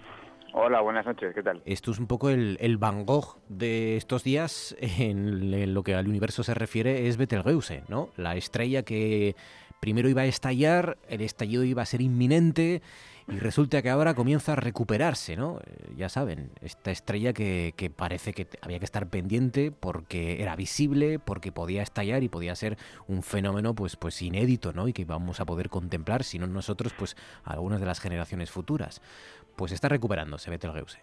Hola, 0.53 0.79
buenas 0.81 1.07
noches, 1.07 1.33
¿qué 1.33 1.41
tal? 1.41 1.59
Esto 1.65 1.89
es 1.89 1.97
un 1.97 2.05
poco 2.05 2.29
el, 2.29 2.55
el 2.61 2.77
Van 2.77 3.03
Gogh 3.03 3.39
de 3.49 3.97
estos 3.97 4.23
días 4.23 4.77
en, 4.79 5.73
lo 5.73 5.81
que 5.81 5.95
al 5.95 6.07
universo 6.07 6.43
se 6.43 6.53
refiere, 6.53 7.07
es 7.07 7.17
Betelgeuse, 7.17 7.81
¿no? 7.87 8.09
La 8.15 8.35
estrella 8.35 8.83
que 8.83 9.35
primero 9.79 10.07
iba 10.07 10.21
a 10.21 10.25
estallar, 10.25 10.99
el 11.09 11.21
estallido 11.21 11.63
iba 11.63 11.81
a 11.81 11.85
ser 11.87 12.01
inminente 12.01 12.83
y 13.27 13.39
resulta 13.39 13.81
que 13.81 13.89
ahora 13.89 14.13
comienza 14.13 14.53
a 14.53 14.55
recuperarse, 14.55 15.35
¿no? 15.35 15.59
Eh, 15.65 15.93
ya 15.95 16.09
saben, 16.09 16.51
esta 16.61 16.91
estrella 16.91 17.33
que, 17.33 17.73
que, 17.75 17.89
parece 17.89 18.33
que 18.33 18.47
había 18.61 18.77
que 18.77 18.85
estar 18.85 19.09
pendiente 19.09 19.71
porque 19.71 20.41
era 20.43 20.55
visible, 20.55 21.17
porque 21.17 21.51
podía 21.51 21.81
estallar 21.81 22.21
y 22.21 22.29
podía 22.29 22.55
ser 22.55 22.77
un 23.07 23.23
fenómeno 23.23 23.73
pues, 23.73 23.95
pues 23.95 24.21
inédito, 24.21 24.73
¿no? 24.73 24.87
Y 24.87 24.93
que 24.93 25.05
vamos 25.05 25.39
a 25.39 25.45
poder 25.45 25.69
contemplar, 25.69 26.23
si 26.23 26.37
no 26.37 26.45
nosotros, 26.45 26.93
pues 26.93 27.17
algunas 27.43 27.79
de 27.79 27.87
las 27.87 27.99
generaciones 27.99 28.51
futuras. 28.51 29.01
Pues 29.55 29.71
está 29.71 29.89
recuperándose 29.89 30.51
Betelgeuse. 30.51 30.99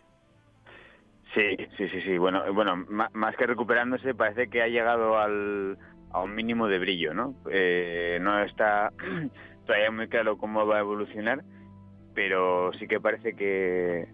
Sí, 1.34 1.56
sí, 1.76 1.88
sí, 1.88 2.00
sí. 2.02 2.18
Bueno, 2.18 2.52
bueno, 2.52 2.76
más 2.76 3.36
que 3.36 3.46
recuperándose, 3.46 4.14
parece 4.14 4.48
que 4.48 4.62
ha 4.62 4.68
llegado 4.68 5.18
al, 5.18 5.78
a 6.10 6.20
un 6.20 6.34
mínimo 6.34 6.68
de 6.68 6.78
brillo, 6.78 7.14
¿no? 7.14 7.34
Eh, 7.50 8.18
no 8.20 8.42
está 8.42 8.92
todavía 9.66 9.90
muy 9.90 10.08
claro 10.08 10.36
cómo 10.36 10.66
va 10.66 10.76
a 10.76 10.80
evolucionar, 10.80 11.42
pero 12.14 12.72
sí 12.74 12.86
que 12.86 13.00
parece 13.00 13.34
que, 13.34 14.06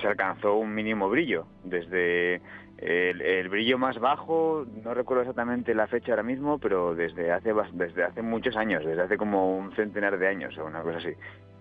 se 0.00 0.06
alcanzó 0.06 0.56
un 0.56 0.74
mínimo 0.74 1.08
brillo. 1.08 1.46
Desde 1.64 2.40
el, 2.78 3.48
brillo 3.48 3.76
más 3.76 3.98
bajo, 3.98 4.64
no 4.84 4.94
recuerdo 4.94 5.22
exactamente 5.22 5.74
la 5.74 5.88
fecha 5.88 6.12
ahora 6.12 6.22
mismo, 6.22 6.58
pero 6.58 6.94
desde 6.94 7.32
hace, 7.32 7.52
desde 7.72 8.04
hace 8.04 8.22
muchos 8.22 8.56
años, 8.56 8.84
desde 8.84 9.02
hace 9.02 9.16
como 9.16 9.56
un 9.58 9.72
centenar 9.72 10.18
de 10.18 10.28
años 10.28 10.56
o 10.58 10.64
una 10.64 10.82
cosa 10.82 10.98
así. 10.98 11.12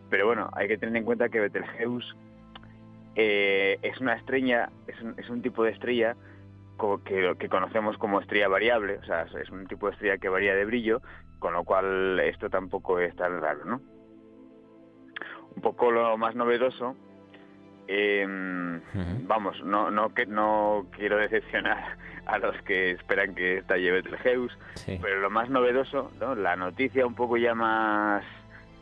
Pero 0.09 0.27
bueno, 0.27 0.49
hay 0.53 0.67
que 0.67 0.77
tener 0.77 0.95
en 0.95 1.05
cuenta 1.05 1.29
que 1.29 1.39
Betelgeuse 1.39 2.15
eh, 3.15 3.79
es 3.81 3.99
una 3.99 4.13
estrella, 4.13 4.69
es 4.87 5.01
un, 5.01 5.15
es 5.17 5.29
un 5.29 5.41
tipo 5.41 5.63
de 5.63 5.71
estrella 5.71 6.15
que, 7.05 7.35
que, 7.37 7.49
conocemos 7.49 7.97
como 7.97 8.21
estrella 8.21 8.47
variable, 8.47 8.99
o 8.99 9.03
sea, 9.03 9.23
es 9.23 9.49
un 9.49 9.67
tipo 9.67 9.87
de 9.87 9.93
estrella 9.93 10.17
que 10.17 10.29
varía 10.29 10.55
de 10.55 10.65
brillo, 10.65 11.01
con 11.39 11.53
lo 11.53 11.63
cual 11.63 12.19
esto 12.21 12.49
tampoco 12.49 12.99
es 12.99 13.15
tan 13.15 13.41
raro, 13.41 13.65
¿no? 13.65 13.81
Un 15.55 15.61
poco 15.61 15.91
lo 15.91 16.17
más 16.17 16.35
novedoso. 16.35 16.95
Em, 17.87 18.81
vamos, 19.27 19.63
no, 19.63 19.89
no, 19.89 20.13
que, 20.13 20.27
no 20.27 20.85
quiero 20.91 21.17
decepcionar 21.17 21.97
a 22.27 22.37
los 22.37 22.55
que 22.61 22.91
esperan 22.91 23.33
que 23.33 23.57
estalle 23.57 23.89
Betelgeuse, 23.89 24.55
pero 25.01 25.21
lo 25.21 25.31
más 25.31 25.49
novedoso, 25.49 26.11
la 26.37 26.55
noticia 26.55 27.07
un 27.07 27.15
poco 27.15 27.37
ya 27.37 27.55
más 27.55 28.23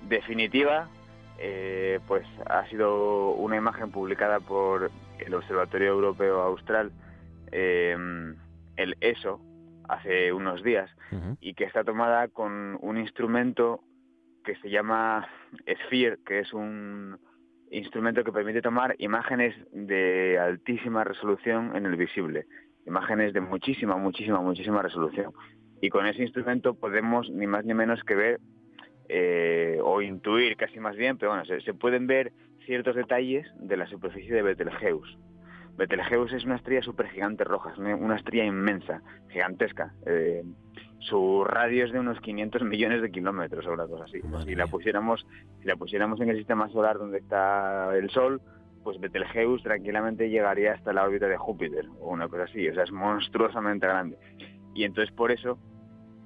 definitiva, 0.09 0.89
eh, 1.37 2.01
pues 2.05 2.27
ha 2.47 2.67
sido 2.67 3.31
una 3.31 3.55
imagen 3.55 3.91
publicada 3.91 4.41
por 4.41 4.91
el 5.19 5.33
Observatorio 5.33 5.87
Europeo 5.87 6.41
Austral, 6.41 6.91
em, 7.51 8.35
el 8.75 8.97
ESO, 8.99 9.39
hace 9.87 10.33
unos 10.33 10.63
días, 10.63 10.91
y 11.39 11.53
que 11.53 11.63
está 11.63 11.85
tomada 11.85 12.27
con 12.27 12.77
un 12.81 12.97
instrumento 12.97 13.79
que 14.47 14.55
se 14.55 14.69
llama 14.69 15.27
Sphere, 15.83 16.19
que 16.25 16.39
es 16.39 16.53
un 16.53 17.19
instrumento 17.69 18.23
que 18.23 18.31
permite 18.31 18.61
tomar 18.61 18.95
imágenes 18.97 19.53
de 19.73 20.39
altísima 20.39 21.03
resolución 21.03 21.75
en 21.75 21.85
el 21.85 21.97
visible, 21.97 22.45
imágenes 22.85 23.33
de 23.33 23.41
muchísima, 23.41 23.97
muchísima, 23.97 24.39
muchísima 24.39 24.81
resolución. 24.81 25.33
Y 25.81 25.89
con 25.89 26.07
ese 26.07 26.21
instrumento 26.21 26.75
podemos 26.75 27.29
ni 27.29 27.45
más 27.45 27.65
ni 27.65 27.73
menos 27.73 28.01
que 28.05 28.15
ver 28.15 28.39
eh, 29.09 29.79
o 29.83 30.01
intuir 30.01 30.55
casi 30.55 30.79
más 30.79 30.95
bien, 30.95 31.17
pero 31.17 31.31
bueno, 31.31 31.43
se, 31.43 31.73
pueden 31.73 32.07
ver 32.07 32.31
ciertos 32.65 32.95
detalles 32.95 33.45
de 33.59 33.75
la 33.75 33.85
superficie 33.87 34.33
de 34.33 34.43
Betelgeuse. 34.43 35.17
Betelgeuse 35.75 36.37
es 36.37 36.45
una 36.45 36.55
estrella 36.55 36.83
supergigante 36.83 37.43
roja, 37.43 37.73
es 37.73 37.77
una, 37.79 38.15
estrella 38.15 38.45
inmensa, 38.45 39.01
gigantesca. 39.27 39.93
Eh, 40.05 40.43
su 40.99 41.43
radio 41.43 41.85
es 41.85 41.91
de 41.91 41.99
unos 41.99 42.19
500 42.21 42.63
millones 42.63 43.01
de 43.01 43.11
kilómetros 43.11 43.65
o 43.67 43.73
una 43.73 43.87
cosa 43.87 44.05
así. 44.05 44.19
si 44.45 44.55
la 44.55 44.67
pusiéramos, 44.67 45.25
si 45.61 45.67
la 45.67 45.75
pusiéramos 45.75 46.19
en 46.21 46.29
el 46.29 46.37
sistema 46.37 46.69
solar 46.69 46.97
donde 46.97 47.19
está 47.19 47.95
el 47.95 48.09
Sol, 48.09 48.41
pues 48.83 48.99
Betelgeuse 48.99 49.63
tranquilamente 49.63 50.29
llegaría 50.29 50.73
hasta 50.73 50.93
la 50.93 51.03
órbita 51.03 51.27
de 51.27 51.37
Júpiter 51.37 51.85
o 52.01 52.11
una 52.11 52.27
cosa 52.27 52.43
así. 52.43 52.67
O 52.67 52.73
sea, 52.73 52.83
es 52.83 52.91
monstruosamente 52.91 53.85
grande. 53.85 54.17
Y 54.73 54.83
entonces 54.83 55.13
por 55.13 55.31
eso, 55.31 55.59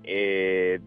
eh, 0.03 0.79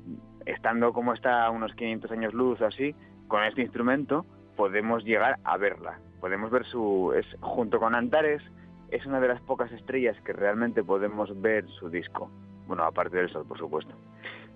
estando 0.46 0.92
como 0.92 1.12
está 1.12 1.44
a 1.44 1.50
unos 1.50 1.74
500 1.74 2.10
años 2.10 2.34
luz 2.34 2.60
así, 2.62 2.94
con 3.28 3.44
este 3.44 3.62
instrumento 3.62 4.24
podemos 4.56 5.04
llegar 5.04 5.38
a 5.44 5.56
verla. 5.56 5.98
Podemos 6.20 6.50
ver 6.50 6.64
su, 6.64 7.12
es 7.16 7.26
junto 7.40 7.78
con 7.78 7.94
Antares, 7.94 8.42
es 8.90 9.04
una 9.04 9.20
de 9.20 9.28
las 9.28 9.40
pocas 9.42 9.70
estrellas 9.72 10.16
que 10.22 10.32
realmente 10.32 10.82
podemos 10.84 11.40
ver 11.40 11.68
su 11.80 11.90
disco 11.90 12.30
bueno, 12.66 12.84
aparte 12.84 13.16
del 13.16 13.30
Sol, 13.30 13.44
por 13.46 13.58
supuesto. 13.58 13.94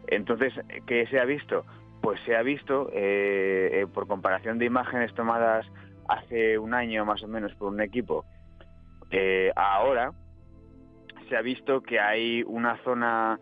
Entonces, 0.07 0.53
¿qué 0.87 1.07
se 1.07 1.21
ha 1.21 1.25
visto? 1.25 1.65
Pues 2.01 2.21
se 2.25 2.37
ha 2.37 2.43
visto, 2.43 2.91
eh, 2.93 3.71
eh, 3.83 3.87
por 3.93 4.07
comparación 4.07 4.59
de 4.59 4.65
imágenes 4.65 5.15
tomadas 5.15 5.67
hace 6.09 6.59
un 6.59 6.73
año 6.73 7.05
más 7.05 7.23
o 7.23 7.29
menos 7.29 7.55
por 7.55 7.69
un 7.69 7.81
equipo, 7.81 8.25
eh, 9.11 9.53
ahora 9.57 10.13
se 11.29 11.37
ha 11.37 11.43
visto 11.43 11.83
que 11.83 12.01
hay 12.01 12.43
una 12.47 12.77
zona 12.85 13.39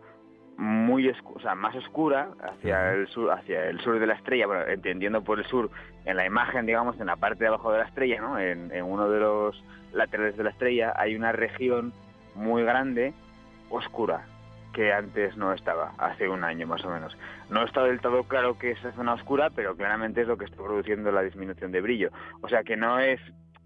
muy 0.57 1.07
o 1.09 1.39
sea, 1.39 1.55
más 1.55 1.75
oscura 1.75 2.29
hacia 2.41 2.93
el 2.93 3.07
sur 3.09 3.31
hacia 3.31 3.65
el 3.69 3.79
sur 3.81 3.99
de 3.99 4.07
la 4.07 4.15
estrella 4.15 4.47
bueno, 4.47 4.65
entendiendo 4.65 5.23
por 5.23 5.37
el 5.37 5.45
sur 5.45 5.69
en 6.05 6.17
la 6.17 6.25
imagen 6.25 6.65
digamos 6.65 6.99
en 6.99 7.05
la 7.05 7.15
parte 7.15 7.43
de 7.43 7.49
abajo 7.49 7.71
de 7.71 7.77
la 7.77 7.85
estrella 7.85 8.19
¿no? 8.21 8.39
en, 8.39 8.71
en 8.71 8.83
uno 8.83 9.07
de 9.07 9.19
los 9.19 9.63
laterales 9.93 10.35
de 10.35 10.43
la 10.43 10.49
estrella 10.49 10.93
hay 10.95 11.15
una 11.15 11.31
región 11.31 11.93
muy 12.33 12.63
grande 12.63 13.13
oscura 13.69 14.25
que 14.77 14.93
antes 14.93 15.35
no 15.37 15.53
estaba, 15.53 15.95
hace 15.97 16.29
un 16.29 16.43
año 16.43 16.67
más 16.67 16.85
o 16.85 16.91
menos. 16.91 17.17
No 17.49 17.63
está 17.63 17.83
del 17.83 17.99
todo 17.99 18.25
claro 18.25 18.59
que 18.59 18.69
es 18.69 18.77
esa 18.77 18.91
zona 18.91 19.15
oscura, 19.15 19.49
pero 19.49 19.75
claramente 19.75 20.21
es 20.21 20.27
lo 20.27 20.37
que 20.37 20.45
está 20.45 20.57
produciendo 20.57 21.11
la 21.11 21.23
disminución 21.23 21.71
de 21.71 21.81
brillo. 21.81 22.11
O 22.41 22.47
sea 22.47 22.63
que 22.63 22.77
no 22.77 22.99
es 22.99 23.19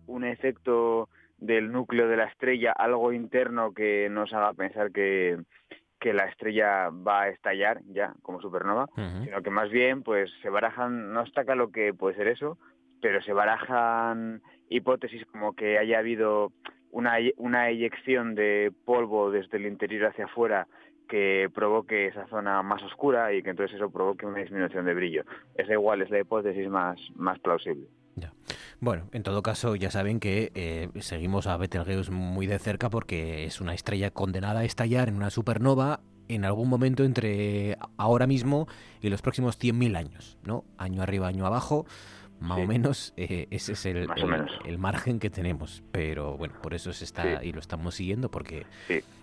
un 0.07 0.23
efecto 0.23 1.09
del 1.37 1.69
núcleo 1.69 2.07
de 2.07 2.15
la 2.15 2.23
estrella, 2.23 2.71
algo 2.71 3.11
interno 3.11 3.73
que 3.73 4.07
nos 4.09 4.31
haga 4.31 4.53
pensar 4.53 4.93
que, 4.93 5.37
que 5.99 6.13
la 6.13 6.27
estrella 6.27 6.89
va 6.91 7.23
a 7.23 7.27
estallar 7.27 7.81
ya 7.87 8.13
como 8.21 8.39
supernova, 8.39 8.87
sino 8.95 9.41
que 9.41 9.49
más 9.49 9.69
bien 9.69 10.03
pues 10.03 10.31
se 10.41 10.49
barajan, 10.49 11.11
no 11.11 11.23
está 11.23 11.43
claro 11.43 11.73
que 11.73 11.93
puede 11.93 12.15
ser 12.15 12.29
eso, 12.29 12.57
pero 13.01 13.21
se 13.21 13.33
barajan 13.33 14.41
hipótesis 14.69 15.25
como 15.25 15.57
que 15.57 15.77
haya 15.77 15.99
habido 15.99 16.53
una, 16.89 17.17
una 17.35 17.67
eyección 17.67 18.33
de 18.33 18.71
polvo 18.85 19.29
desde 19.29 19.57
el 19.57 19.65
interior 19.65 20.05
hacia 20.05 20.25
afuera 20.25 20.67
que 21.11 21.49
provoque 21.53 22.07
esa 22.07 22.25
zona 22.27 22.63
más 22.63 22.81
oscura 22.83 23.33
y 23.33 23.43
que 23.43 23.49
entonces 23.49 23.75
eso 23.75 23.89
provoque 23.89 24.25
una 24.25 24.39
disminución 24.39 24.85
de 24.85 24.93
brillo. 24.93 25.23
Esa 25.55 25.73
igual 25.73 26.01
es 26.01 26.09
la 26.09 26.21
hipótesis 26.21 26.69
más, 26.69 26.97
más 27.15 27.37
plausible. 27.39 27.87
Bueno, 28.79 29.09
en 29.11 29.21
todo 29.21 29.43
caso 29.43 29.75
ya 29.75 29.91
saben 29.91 30.19
que 30.19 30.51
eh, 30.55 30.89
seguimos 31.01 31.47
a 31.47 31.57
Betelgeuse 31.57 32.11
muy 32.11 32.47
de 32.47 32.57
cerca 32.59 32.89
porque 32.89 33.45
es 33.45 33.61
una 33.61 33.73
estrella 33.75 34.09
condenada 34.09 34.61
a 34.61 34.63
estallar 34.63 35.09
en 35.09 35.15
una 35.17 35.29
supernova 35.29 35.99
en 36.27 36.45
algún 36.45 36.69
momento 36.69 37.03
entre 37.03 37.77
ahora 37.97 38.25
mismo 38.25 38.67
y 39.01 39.09
los 39.09 39.21
próximos 39.21 39.59
100.000 39.59 39.97
años, 39.97 40.37
¿no? 40.43 40.63
Año 40.77 41.03
arriba, 41.03 41.27
año 41.27 41.45
abajo 41.45 41.85
más 42.41 42.57
o 42.57 42.65
menos 42.65 43.13
eh, 43.17 43.47
ese 43.51 43.73
es 43.73 43.85
el, 43.85 44.07
el, 44.65 44.77
margen 44.77 45.19
que 45.19 45.29
tenemos. 45.29 45.83
Pero 45.91 46.37
bueno, 46.37 46.55
por 46.61 46.73
eso 46.73 46.91
se 46.91 47.05
está 47.05 47.43
y 47.43 47.53
lo 47.53 47.59
estamos 47.59 47.95
siguiendo 47.95 48.29
porque 48.29 48.65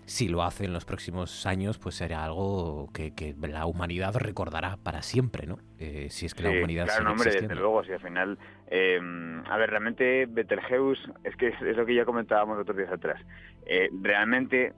si 0.06 0.28
lo 0.28 0.42
hace 0.42 0.64
en 0.64 0.72
los 0.72 0.84
próximos 0.84 1.44
años, 1.44 1.78
pues 1.78 1.96
será 1.96 2.24
algo 2.24 2.88
que, 2.94 3.14
que 3.14 3.34
la 3.40 3.66
humanidad 3.66 4.14
recordará 4.16 4.78
para 4.82 5.02
siempre, 5.02 5.46
¿no? 5.46 5.58
Eh, 5.78 6.06
si 6.10 6.26
es 6.26 6.34
que 6.34 6.44
la 6.44 6.50
humanidad 6.50 6.86
claro, 6.86 7.04
no, 7.04 7.10
hombre, 7.12 7.30
desde 7.30 7.54
luego, 7.54 7.84
si 7.84 7.92
al 7.92 8.00
final... 8.00 8.38
Em, 8.70 9.44
a 9.46 9.56
ver, 9.56 9.70
realmente 9.70 10.26
Betelgeuse, 10.26 11.10
es 11.24 11.34
que 11.36 11.48
es, 11.48 11.76
lo 11.76 11.84
que 11.84 11.94
ya 11.94 12.04
comentábamos 12.04 12.58
otros 12.58 12.76
días 12.76 12.92
atrás, 12.92 13.20
eh, 13.66 13.88
realmente 14.00 14.72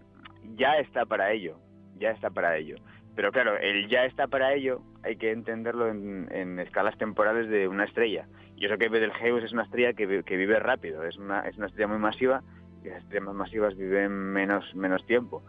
ya 0.56 0.78
está 0.78 1.04
para 1.06 1.32
ello, 1.32 1.58
ya 1.98 2.10
está 2.10 2.30
para 2.30 2.56
ello. 2.56 2.76
Pero 3.16 3.32
claro, 3.32 3.56
el 3.56 3.88
ya 3.88 4.04
está 4.04 4.28
para 4.28 4.54
ello 4.54 4.82
hay 5.02 5.16
que 5.16 5.32
entenderlo 5.32 5.88
en, 5.88 6.58
escalas 6.58 6.96
temporales 6.98 7.48
de 7.48 7.68
una 7.68 7.84
estrella. 7.84 8.26
Y 8.56 8.66
eso 8.66 8.78
que 8.78 8.88
Betelgeuse 8.88 9.46
es 9.46 9.52
una 9.52 9.62
estrella 9.62 9.94
que, 9.94 10.06
vive 10.06 10.58
rápido, 10.58 11.04
es 11.04 11.16
una, 11.16 11.40
es 11.40 11.56
una 11.56 11.66
estrella 11.66 11.88
muy 11.88 11.98
masiva 11.98 12.42
y 12.84 12.88
las 12.88 13.02
estrellas 13.02 13.26
más 13.26 13.34
masivas 13.34 13.76
viven 13.76 14.12
menos, 14.12 14.74
menos 14.74 15.04
tiempo. 15.06 15.42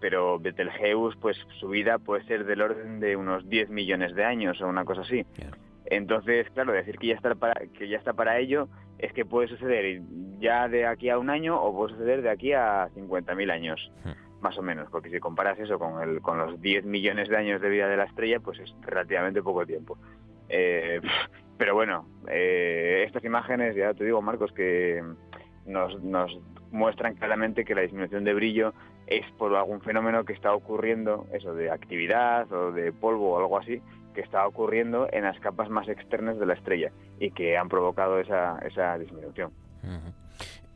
Pero 0.00 0.38
Betelgeuse, 0.38 1.16
pues 1.20 1.36
su 1.58 1.68
vida 1.68 1.98
puede 1.98 2.24
ser 2.24 2.44
del 2.44 2.60
orden 2.60 3.00
de 3.00 3.16
unos 3.16 3.48
10 3.48 3.70
millones 3.70 4.14
de 4.14 4.24
años 4.24 4.60
o 4.60 4.66
una 4.66 4.84
cosa 4.84 5.02
así. 5.02 5.24
Entonces, 5.86 6.50
claro, 6.50 6.72
decir 6.72 6.98
que 6.98 7.08
ya 7.08 7.14
está 7.14 7.34
para, 7.34 7.54
que 7.78 7.88
ya 7.88 7.96
está 7.96 8.12
para 8.12 8.38
ello 8.38 8.68
es 8.98 9.12
que 9.12 9.24
puede 9.24 9.48
suceder 9.48 10.00
ya 10.38 10.68
de 10.68 10.86
aquí 10.86 11.10
a 11.10 11.18
un 11.18 11.30
año 11.30 11.60
o 11.60 11.74
puede 11.74 11.92
suceder 11.92 12.22
de 12.22 12.30
aquí 12.30 12.52
a 12.52 12.88
50.000 12.94 13.50
años. 13.52 13.92
Hmm 14.04 14.25
más 14.46 14.56
o 14.58 14.62
menos, 14.62 14.88
porque 14.92 15.10
si 15.10 15.18
comparas 15.18 15.58
eso 15.58 15.76
con, 15.76 16.00
el, 16.00 16.20
con 16.20 16.38
los 16.38 16.60
10 16.60 16.84
millones 16.84 17.28
de 17.28 17.36
años 17.36 17.60
de 17.60 17.68
vida 17.68 17.88
de 17.88 17.96
la 17.96 18.04
estrella, 18.04 18.38
pues 18.38 18.60
es 18.60 18.72
relativamente 18.82 19.42
poco 19.42 19.66
tiempo. 19.66 19.98
Eh, 20.48 21.00
pero 21.58 21.74
bueno, 21.74 22.06
eh, 22.28 23.02
estas 23.04 23.24
imágenes, 23.24 23.74
ya 23.74 23.92
te 23.92 24.04
digo, 24.04 24.22
Marcos, 24.22 24.52
que 24.52 25.02
nos, 25.66 26.00
nos 26.00 26.38
muestran 26.70 27.16
claramente 27.16 27.64
que 27.64 27.74
la 27.74 27.80
disminución 27.80 28.22
de 28.22 28.34
brillo 28.34 28.72
es 29.08 29.28
por 29.32 29.52
algún 29.56 29.80
fenómeno 29.80 30.24
que 30.24 30.32
está 30.32 30.54
ocurriendo, 30.54 31.26
eso 31.32 31.52
de 31.52 31.72
actividad 31.72 32.52
o 32.52 32.70
de 32.70 32.92
polvo 32.92 33.32
o 33.32 33.38
algo 33.38 33.58
así, 33.58 33.82
que 34.14 34.20
está 34.20 34.46
ocurriendo 34.46 35.08
en 35.12 35.24
las 35.24 35.40
capas 35.40 35.68
más 35.70 35.88
externas 35.88 36.38
de 36.38 36.46
la 36.46 36.54
estrella 36.54 36.92
y 37.18 37.32
que 37.32 37.56
han 37.56 37.68
provocado 37.68 38.20
esa, 38.20 38.60
esa 38.60 38.96
disminución. 38.96 39.50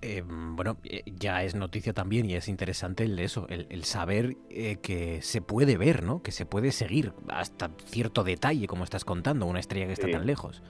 Eh, 0.03 0.23
bueno, 0.27 0.79
eh, 0.85 1.03
ya 1.07 1.43
es 1.43 1.55
noticia 1.55 1.93
también 1.93 2.25
y 2.25 2.35
es 2.35 2.49
interesante 2.49 3.05
el 3.05 3.19
eso, 3.19 3.47
el, 3.49 3.85
saber 3.85 4.37
eh, 4.49 4.79
que 4.83 5.21
se 5.21 5.43
puede 5.43 5.77
ver, 5.77 6.03
¿no? 6.03 6.23
Que 6.23 6.33
se 6.33 6.47
puede 6.47 6.73
seguir 6.73 7.13
hasta 7.29 7.71
cierto 7.85 8.25
detalle, 8.25 8.67
como 8.67 8.85
estás 8.85 9.05
contando, 9.05 9.47
una 9.47 9.61
estrella 9.61 9.87
que 9.87 9.93
está 9.93 10.11
tan 10.11 10.27
lejos. 10.27 10.63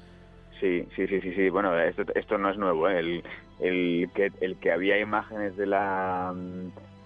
Sí, 0.59 0.87
sí, 0.97 1.07
sí, 1.07 1.21
sí, 1.21 1.33
sí. 1.35 1.49
Bueno, 1.49 1.79
esto, 1.79 2.03
esto 2.15 2.39
no 2.39 2.51
es 2.51 2.59
nuevo. 2.59 2.89
El, 2.89 3.23
el, 3.61 4.11
que, 4.15 4.33
el 4.41 4.57
que 4.57 4.73
había 4.73 4.99
imágenes 4.99 5.57
de 5.57 5.67
la 5.67 6.35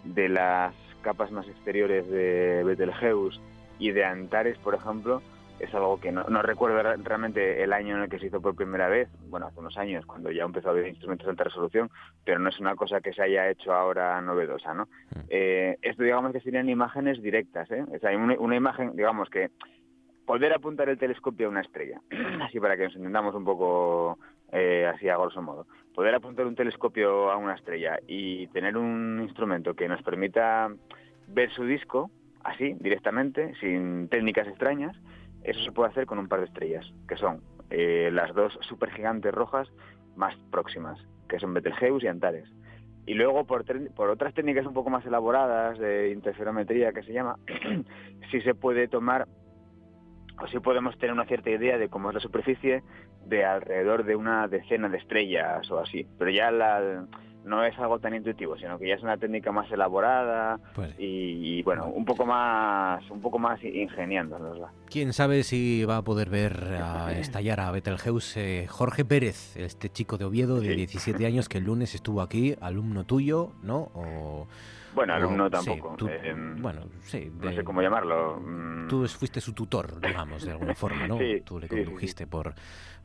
de 0.04 0.28
las 0.28 0.74
capas 1.02 1.30
más 1.30 1.46
exteriores 1.48 2.08
de 2.08 2.62
Betelgeuse 2.64 3.40
y 3.78 3.90
de 3.90 4.04
Antares, 4.04 4.58
por 4.58 4.74
ejemplo, 4.74 5.22
es 5.58 5.72
algo 5.74 6.00
que 6.00 6.10
no, 6.12 6.24
recuerdo 6.42 6.82
realmente 7.02 7.62
el 7.62 7.72
año 7.72 7.96
en 7.96 8.02
el 8.02 8.08
que 8.08 8.18
se 8.18 8.26
hizo 8.26 8.40
por 8.40 8.56
primera 8.56 8.88
vez, 8.88 9.08
bueno, 9.28 9.46
hace 9.46 9.60
unos 9.60 9.76
años, 9.76 10.04
cuando 10.06 10.30
ya 10.30 10.44
empezó 10.44 10.68
a 10.68 10.70
haber 10.72 10.88
instrumentos 10.88 11.26
de 11.26 11.30
alta 11.30 11.44
resolución, 11.44 11.90
pero 12.24 12.38
no 12.38 12.48
es 12.48 12.58
una 12.58 12.74
cosa 12.74 13.00
que 13.00 13.12
se 13.12 13.22
haya 13.22 13.48
hecho 13.48 13.72
ahora 13.72 14.20
novedosa, 14.20 14.74
¿no? 14.74 14.84
Mm. 14.84 15.20
Eh, 15.28 15.78
esto 15.82 16.02
digamos 16.02 16.32
que 16.32 16.40
serían 16.40 16.68
imágenes 16.68 17.22
directas, 17.22 17.70
¿eh? 17.70 17.84
O 17.94 17.98
sea, 17.98 18.16
una, 18.16 18.34
una 18.38 18.56
imagen, 18.56 18.96
digamos 18.96 19.30
que 19.30 19.50
poder 20.26 20.52
apuntar 20.52 20.88
el 20.88 20.98
telescopio 20.98 21.46
a 21.46 21.50
una 21.50 21.60
estrella, 21.60 22.00
así 22.42 22.58
para 22.60 22.76
que 22.76 22.84
nos 22.84 22.96
entendamos 22.96 23.34
un 23.34 23.44
poco 23.44 24.18
eh, 24.52 24.90
así 24.92 25.08
a 25.08 25.16
grosso 25.16 25.42
modo, 25.42 25.66
poder 25.94 26.14
apuntar 26.14 26.46
un 26.46 26.54
telescopio 26.54 27.30
a 27.30 27.36
una 27.36 27.54
estrella 27.54 27.98
y 28.06 28.46
tener 28.48 28.76
un 28.76 29.20
instrumento 29.22 29.74
que 29.74 29.88
nos 29.88 30.02
permita 30.02 30.68
ver 31.28 31.50
su 31.50 31.64
disco, 31.64 32.10
así, 32.42 32.74
directamente, 32.80 33.54
sin 33.60 34.08
técnicas 34.08 34.48
extrañas, 34.48 34.96
eso 35.44 35.62
se 35.62 35.72
puede 35.72 35.90
hacer 35.90 36.06
con 36.06 36.18
un 36.18 36.28
par 36.28 36.40
de 36.40 36.46
estrellas, 36.46 36.84
que 37.06 37.16
son 37.16 37.42
eh, 37.70 38.10
las 38.12 38.34
dos 38.34 38.58
supergigantes 38.62 39.32
rojas 39.32 39.68
más 40.16 40.34
próximas, 40.50 40.98
que 41.28 41.38
son 41.38 41.54
Betelgeuse 41.54 42.06
y 42.06 42.08
Antares. 42.08 42.48
Y 43.06 43.14
luego, 43.14 43.44
por, 43.44 43.64
por 43.92 44.08
otras 44.08 44.32
técnicas 44.32 44.66
un 44.66 44.72
poco 44.72 44.90
más 44.90 45.04
elaboradas 45.04 45.78
de 45.78 46.10
interferometría, 46.10 46.92
que 46.92 47.02
se 47.02 47.12
llama, 47.12 47.36
sí 48.30 48.40
se 48.40 48.54
puede 48.54 48.88
tomar, 48.88 49.28
o 50.40 50.46
sí 50.48 50.58
podemos 50.60 50.96
tener 50.98 51.12
una 51.12 51.26
cierta 51.26 51.50
idea 51.50 51.76
de 51.76 51.90
cómo 51.90 52.08
es 52.08 52.14
la 52.14 52.20
superficie 52.20 52.82
de 53.26 53.44
alrededor 53.44 54.04
de 54.04 54.16
una 54.16 54.48
decena 54.48 54.88
de 54.88 54.98
estrellas 54.98 55.70
o 55.70 55.78
así. 55.78 56.06
Pero 56.18 56.30
ya 56.30 56.50
la, 56.50 57.06
no 57.44 57.64
es 57.64 57.78
algo 57.78 57.98
tan 57.98 58.14
intuitivo, 58.14 58.56
sino 58.56 58.78
que 58.78 58.88
ya 58.88 58.94
es 58.94 59.02
una 59.02 59.16
técnica 59.16 59.52
más 59.52 59.70
elaborada 59.70 60.58
pues 60.74 60.94
y, 60.98 61.62
bueno, 61.62 61.86
un 61.86 62.04
poco 62.04 62.26
más 62.26 63.08
un 63.10 63.20
poco 63.20 63.38
más 63.38 63.62
ingeniando, 63.62 64.34
¿Quién 64.90 65.12
sabe 65.12 65.42
si 65.42 65.84
va 65.84 65.98
a 65.98 66.02
poder 66.02 66.30
ver 66.30 66.78
a 66.82 67.12
estallar 67.12 67.60
a 67.60 67.70
Betelgeuse 67.70 68.66
Jorge 68.68 69.04
Pérez, 69.04 69.56
este 69.56 69.90
chico 69.90 70.16
de 70.18 70.24
Oviedo 70.24 70.60
de 70.60 70.74
17 70.74 71.26
años 71.26 71.48
que 71.48 71.58
el 71.58 71.64
lunes 71.64 71.94
estuvo 71.94 72.22
aquí, 72.22 72.56
alumno 72.60 73.04
tuyo, 73.04 73.52
¿no? 73.62 73.90
bueno, 74.94 75.14
alumno 75.14 75.50
tampoco. 75.50 75.96
Eh, 76.08 76.34
bueno, 76.36 76.82
sí. 77.02 77.30
no 77.40 77.52
sé 77.52 77.64
cómo 77.64 77.82
llamarlo. 77.82 78.40
Mm. 78.40 78.88
Tú 78.88 79.06
fuiste 79.08 79.40
su 79.40 79.52
tutor, 79.52 80.00
digamos, 80.00 80.44
de 80.44 80.52
alguna 80.52 80.74
forma, 80.74 81.08
¿no? 81.08 81.18
tú 81.44 81.58
le 81.58 81.68
condujiste 81.68 82.26
por, 82.26 82.54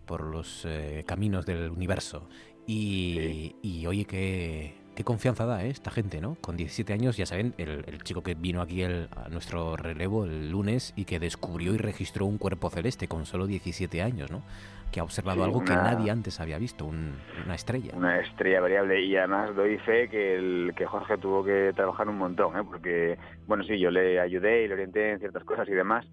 por 0.06 0.22
los 0.24 0.66
eh, 0.66 1.04
caminos 1.06 1.46
del 1.46 1.70
universo. 1.72 2.30
Y, 2.72 3.88
oye, 3.88 4.06
qué, 4.06 4.76
qué 4.96 5.04
confianza 5.04 5.48
da 5.48 5.64
¿eh? 5.64 5.70
esta 5.70 5.90
gente, 5.90 6.22
¿no? 6.22 6.36
Con 6.40 6.56
17 6.56 6.94
años, 6.94 7.18
ya 7.18 7.26
saben, 7.26 7.56
el, 7.58 8.04
chico 8.04 8.22
que 8.22 8.36
vino 8.36 8.62
aquí 8.62 8.84
el, 8.84 9.10
a 9.16 9.28
nuestro 9.30 9.76
relevo 9.76 10.26
el 10.26 10.52
lunes 10.52 10.94
y 10.96 11.06
que 11.06 11.18
descubrió 11.18 11.74
y 11.74 11.78
registró 11.78 12.28
un 12.28 12.38
cuerpo 12.38 12.70
celeste 12.70 13.08
con 13.08 13.26
solo 13.26 13.48
17 13.48 14.04
años, 14.04 14.30
¿no? 14.30 14.44
Que 14.92 15.00
ha 15.00 15.04
observado 15.04 15.44
algo 15.44 15.64
que 15.64 15.74
nadie 15.74 16.12
antes 16.12 16.40
había 16.40 16.60
visto, 16.60 16.86
una 16.86 17.56
estrella. 17.56 17.94
Una 17.96 18.20
estrella 18.20 18.62
variable 18.62 19.02
y 19.04 19.16
además 19.16 19.56
doy 19.56 19.80
fe 19.80 20.08
que, 20.08 20.36
el, 20.36 20.74
que 20.76 20.86
Jorge 20.86 21.18
tuvo 21.18 21.44
que 21.44 21.74
trabajar 21.76 22.08
un 22.08 22.20
montón, 22.20 22.56
¿eh? 22.56 22.64
Porque, 22.64 23.18
bueno, 23.48 23.64
sí, 23.64 23.80
yo 23.80 23.90
le 23.90 24.20
ayudé 24.20 24.64
y 24.64 24.68
le 24.68 24.76
orienté 24.76 25.14
en 25.14 25.20
ciertas 25.20 25.44
cosas 25.44 25.68
y 25.68 25.74
demás, 25.74 26.06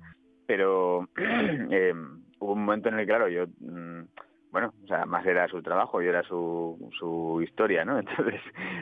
pero 0.46 1.06
eh, 1.70 1.92
hubo 2.38 2.52
un 2.54 2.64
momento 2.64 2.88
en 2.88 2.94
el 2.94 3.00
que, 3.00 3.06
claro, 3.06 3.28
yo... 3.28 3.44
Mm, 3.60 4.04
bueno, 4.56 4.72
o 4.84 4.86
sea, 4.86 5.04
más 5.04 5.26
era 5.26 5.46
su 5.48 5.60
trabajo 5.60 6.00
y 6.00 6.06
era 6.06 6.22
su, 6.22 6.90
su 6.98 7.42
historia, 7.42 7.84
¿no? 7.84 7.98
Entonces, 8.00 8.40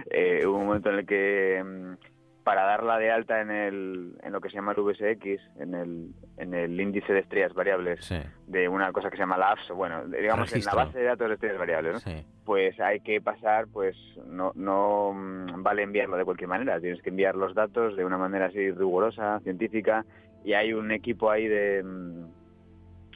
eh, 0.09 0.47
hubo 0.47 0.59
un 0.59 0.67
momento 0.67 0.91
en 0.91 1.01
el 1.01 1.05
que 1.05 1.65
mm, 1.65 2.45
para 2.45 2.63
darla 2.63 2.97
de 2.97 3.11
alta 3.11 3.41
en, 3.41 3.51
el, 3.51 4.17
en 4.23 4.33
lo 4.33 4.41
que 4.41 4.51
se 4.51 4.55
llama 4.55 4.71
el 4.71 4.81
VSX, 4.81 5.43
en 5.59 5.75
el, 5.75 6.11
en 6.37 6.55
el 6.55 6.81
índice 6.81 7.13
de 7.13 7.19
estrellas 7.19 7.53
variables 7.55 8.09
de 8.47 8.69
una 8.69 8.93
cosa 8.93 9.11
que 9.11 9.17
se 9.17 9.25
llama 9.25 9.37
la 9.37 9.51
AFS, 9.51 9.73
bueno, 9.73 10.05
digamos 10.07 10.53
en 10.53 10.65
la 10.65 10.75
base 10.75 10.97
de 10.97 11.07
datos 11.07 11.27
de 11.27 11.35
estrellas 11.35 11.59
variables, 11.59 12.07
¿no? 12.07 12.13
Pues 12.45 12.79
hay 12.79 13.01
que 13.01 13.21
pasar, 13.21 13.67
pues 13.67 13.97
no, 14.29 14.53
no 14.55 15.13
mm, 15.13 15.61
vale 15.61 15.83
enviarlo 15.83 16.17
de 16.17 16.25
cualquier 16.25 16.51
manera, 16.51 16.79
tienes 16.79 17.03
que 17.03 17.11
enviar 17.11 17.35
los 17.35 17.53
datos 17.53 17.97
de 17.97 18.05
una 18.05 18.17
manera 18.17 18.47
así 18.47 18.71
rigurosa, 18.71 19.41
científica, 19.41 20.07
y 20.45 20.53
hay 20.53 20.73
un 20.73 20.93
equipo 20.93 21.33
ahí 21.33 21.49
de 21.49 21.83
mm, 21.83 22.44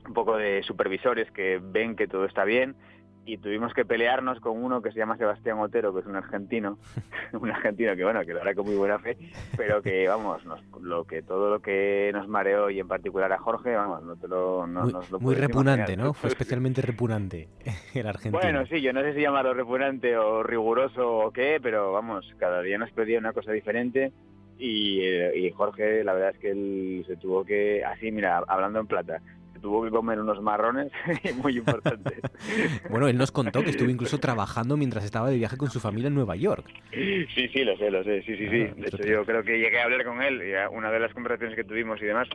un 0.09 0.15
poco 0.15 0.37
de 0.37 0.63
supervisores 0.63 1.31
que 1.31 1.61
ven 1.63 1.95
que 1.95 2.09
todo 2.09 2.25
está 2.25 2.45
bien 2.45 2.75
y 3.29 3.37
tuvimos 3.37 3.75
que 3.75 3.85
pelearnos 3.85 4.41
con 4.41 4.57
uno 4.57 4.81
que 4.81 4.91
se 4.91 4.99
llama 4.99 5.19
Sebastián 5.19 5.59
Otero, 5.59 5.93
que 5.93 6.01
es 6.01 6.07
un 6.07 6.17
argentino, 6.17 6.79
un 7.35 7.51
argentino 7.51 7.95
que 7.95 8.03
bueno, 8.03 8.25
que 8.25 8.33
lo 8.33 8.41
hará 8.41 8.55
con 8.55 8.65
muy 8.65 8.77
buena 8.77 8.99
fe, 8.99 9.19
pero 9.55 9.83
que 9.83 10.09
vamos, 10.09 10.43
lo 10.81 11.05
que 11.05 11.23
todo 11.23 11.51
lo 11.51 11.61
que 11.61 12.11
nos 12.15 12.27
mareó 12.27 12.71
y 12.71 12.81
en 12.81 12.89
particular 12.89 13.31
a 13.31 13.39
Jorge, 13.39 13.77
vamos, 13.77 14.03
no 14.03 14.17
te 14.17 14.29
lo 14.29 14.67
no, 14.67 14.83
muy, 14.83 14.93
nos 14.93 15.11
lo 15.11 15.21
muy 15.21 15.35
repugnante, 15.35 15.95
¿no? 15.95 16.15
Fue 16.15 16.31
especialmente 16.31 16.81
repugnante 16.81 17.49
el 17.95 18.07
argentino. 18.07 18.41
Bueno, 18.41 18.65
sí, 18.67 18.81
yo 18.81 18.95
no 18.95 19.03
sé 19.03 19.13
si 19.13 19.21
llamarlo 19.21 19.53
repugnante 19.53 20.17
o 20.17 20.43
riguroso 20.43 21.19
o 21.19 21.31
qué, 21.31 21.61
pero 21.63 21.93
vamos, 21.93 22.35
cada 22.39 22.63
día 22.63 22.79
nos 22.79 22.91
pedía 22.93 23.19
una 23.19 23.35
cosa 23.35 23.53
diferente 23.53 24.11
y, 24.59 25.01
eh, 25.03 25.39
y 25.39 25.51
Jorge, 25.51 26.03
la 26.03 26.15
verdad 26.15 26.31
es 26.31 26.39
que 26.39 26.51
él 26.51 27.05
se 27.07 27.17
tuvo 27.17 27.45
que, 27.45 27.85
así, 27.85 28.11
mira, 28.11 28.43
hablando 28.49 28.81
en 28.81 28.87
plata, 28.87 29.21
tuvo 29.59 29.85
que 29.85 29.91
comer 29.91 30.21
unos 30.21 30.41
marrones 30.43 30.91
muy 31.37 31.59
importantes. 31.59 32.21
bueno, 32.91 33.09
él 33.09 33.17
nos 33.17 33.33
contó 33.33 33.63
que 33.63 33.71
estuvo 33.71 33.91
incluso 33.91 34.19
trabajando 34.19 34.77
mientras 34.77 35.05
estaba 35.05 35.31
de 35.31 35.37
viaje 35.37 35.57
con 35.57 35.71
su 35.71 35.81
familia 35.81 36.09
en 36.09 36.15
Nueva 36.15 36.37
York. 36.37 36.67
Sí, 36.93 37.49
sí, 37.49 37.65
lo 37.65 37.77
sé, 37.77 37.91
lo 37.91 38.03
sé, 38.05 38.23
sí, 38.23 38.37
sí, 38.37 38.49
sí. 38.49 38.59
De 38.77 38.87
hecho, 38.87 39.03
yo 39.05 39.25
creo 39.25 39.43
que 39.43 39.59
llegué 39.59 39.81
a 39.81 39.85
hablar 39.85 40.05
con 40.05 40.23
él, 40.23 40.43
y 40.43 40.77
una 40.77 40.91
de 40.91 41.01
las 41.01 41.13
conversaciones 41.13 41.57
que 41.57 41.65
tuvimos 41.65 42.01
y 42.01 42.07
demás 42.07 42.29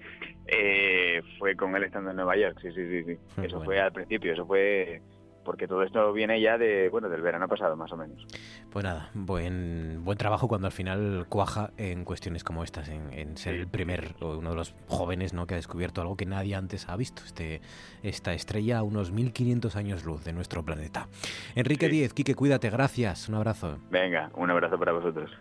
eh, 0.48 1.22
fue 1.40 1.56
con 1.56 1.76
él 1.76 1.84
estando 1.84 2.12
en 2.12 2.16
Nueva 2.18 2.38
York, 2.38 2.58
sí, 2.62 2.70
sí, 2.74 2.88
sí. 2.90 3.04
sí. 3.06 3.42
Eso 3.44 3.62
fue 3.64 3.80
al 3.80 3.92
principio, 3.92 4.34
eso 4.34 4.46
fue 4.46 5.02
porque 5.44 5.68
todo 5.68 5.84
esto 5.84 6.12
viene 6.14 6.40
ya 6.42 6.58
de 6.58 6.90
bueno 6.90 7.10
del 7.10 7.22
verano 7.22 7.48
pasado 7.48 7.76
más 7.76 7.92
o 7.92 7.98
menos. 7.98 8.26
Pues 8.72 8.84
nada, 8.84 9.10
buen 9.14 10.04
buen 10.04 10.18
trabajo 10.18 10.48
cuando 10.48 10.68
al 10.68 10.74
final 10.74 11.26
cuaja 11.30 11.72
en 11.78 12.06
cuestiones 12.06 12.44
como 12.44 12.64
estas, 12.64 12.90
en, 12.90 13.38
ser 13.38 13.56
el 13.56 13.68
primer 13.68 14.16
o 14.22 14.38
uno 14.38 14.52
de 14.52 14.56
los 14.56 14.76
jóvenes 14.88 15.34
¿no? 15.34 15.48
que 15.48 15.56
ha 15.56 15.58
descubierto 15.58 16.02
algo 16.02 16.16
que 16.16 16.26
nadie 16.26 16.56
antes 16.56 16.90
ha 16.90 16.96
visto, 16.96 17.24
este 17.26 17.62
esta 18.02 18.34
estrella 18.34 18.80
a 18.80 18.84
unos 18.84 19.12
1500 19.12 19.76
años 19.76 20.06
luz 20.06 20.24
de 20.24 20.34
nuestro 20.34 20.64
planeta. 20.64 21.08
Enrique 21.56 21.90
Díez, 21.90 22.14
Quique, 22.14 22.36
cuídate, 22.36 22.70
gracias, 22.70 23.30
un 23.30 23.36
abrazo. 23.36 23.78
Venga, 23.90 24.30
un 24.36 24.50
abrazo 24.50 24.78
para 24.78 24.92
vosotros. 24.92 25.32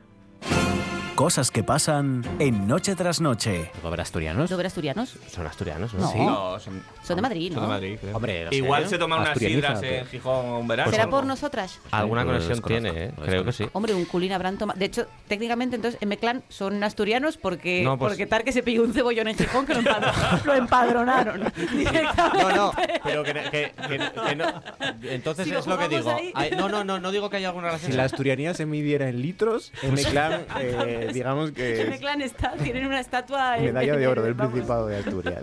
Cosas 1.22 1.52
que 1.52 1.62
pasan 1.62 2.24
en 2.40 2.66
Noche 2.66 2.96
tras 2.96 3.20
Noche. 3.20 3.70
¿Sobre 3.80 4.02
asturianos? 4.02 4.50
¿Sobre 4.50 4.66
asturianos? 4.66 5.16
Son 5.30 5.46
asturianos, 5.46 5.94
¿no? 5.94 6.00
No. 6.00 6.10
Sí. 6.10 6.18
No, 6.18 6.58
son, 6.58 6.82
son, 7.04 7.14
de 7.14 7.22
Madrid, 7.22 7.52
¿no? 7.52 7.60
Son 7.60 7.62
de 7.62 7.68
Madrid, 7.68 7.98
creo. 8.00 8.16
Hombre, 8.16 8.48
Igual 8.50 8.88
se 8.88 8.98
toman 8.98 9.20
unas 9.20 9.38
sidras 9.38 9.80
en 9.84 10.04
Gijón 10.06 10.46
un 10.46 10.66
verano. 10.66 10.90
¿Será 10.90 11.08
por 11.08 11.24
nosotras? 11.24 11.78
Alguna 11.92 12.24
conexión 12.24 12.60
tiene, 12.62 12.88
¿eh? 13.04 13.12
creo 13.24 13.44
que 13.44 13.52
sí. 13.52 13.68
Hombre, 13.72 13.94
un 13.94 14.04
culín 14.04 14.32
habrán 14.32 14.58
tomado. 14.58 14.76
De 14.76 14.86
hecho, 14.86 15.06
técnicamente, 15.28 15.76
entonces, 15.76 16.02
en 16.02 16.08
Meclán 16.08 16.42
son 16.48 16.82
asturianos 16.82 17.36
porque, 17.36 17.84
no, 17.84 17.96
pues... 17.96 18.10
porque 18.10 18.26
tal 18.26 18.42
que 18.42 18.50
se 18.50 18.64
pilló 18.64 18.82
un 18.82 18.92
cebollón 18.92 19.28
en 19.28 19.36
Gijón 19.36 19.64
que 19.64 19.74
lo, 19.74 19.78
empadronaron. 19.78 20.40
lo 20.44 20.54
empadronaron 20.54 21.40
No, 22.40 22.50
no, 22.50 22.72
pero 23.04 23.22
que, 23.22 23.32
que, 23.32 23.72
que 24.28 24.34
no. 24.34 24.60
Entonces 25.04 25.46
si 25.46 25.54
es 25.54 25.68
lo 25.68 25.78
que 25.78 25.88
digo. 25.88 26.16
Hay, 26.34 26.50
no, 26.50 26.68
no, 26.68 26.82
no, 26.82 26.98
no 26.98 27.12
digo 27.12 27.30
que 27.30 27.36
haya 27.36 27.46
alguna 27.46 27.68
relación. 27.68 27.92
Si 27.92 27.96
la 27.96 28.06
asturianía 28.06 28.54
se 28.54 28.66
midiera 28.66 29.08
en 29.08 29.22
litros, 29.22 29.72
en 29.82 29.94
Meclán, 29.94 30.46
eh, 30.58 31.11
digamos 31.12 31.52
que 31.52 31.82
está, 32.22 32.52
tienen 32.62 32.86
una 32.86 33.00
estatua. 33.00 33.56
Medalla 33.58 33.96
de 33.96 34.06
oro 34.06 34.22
del 34.22 34.34
Principado 34.34 34.86
de 34.86 34.98
Asturias. 34.98 35.42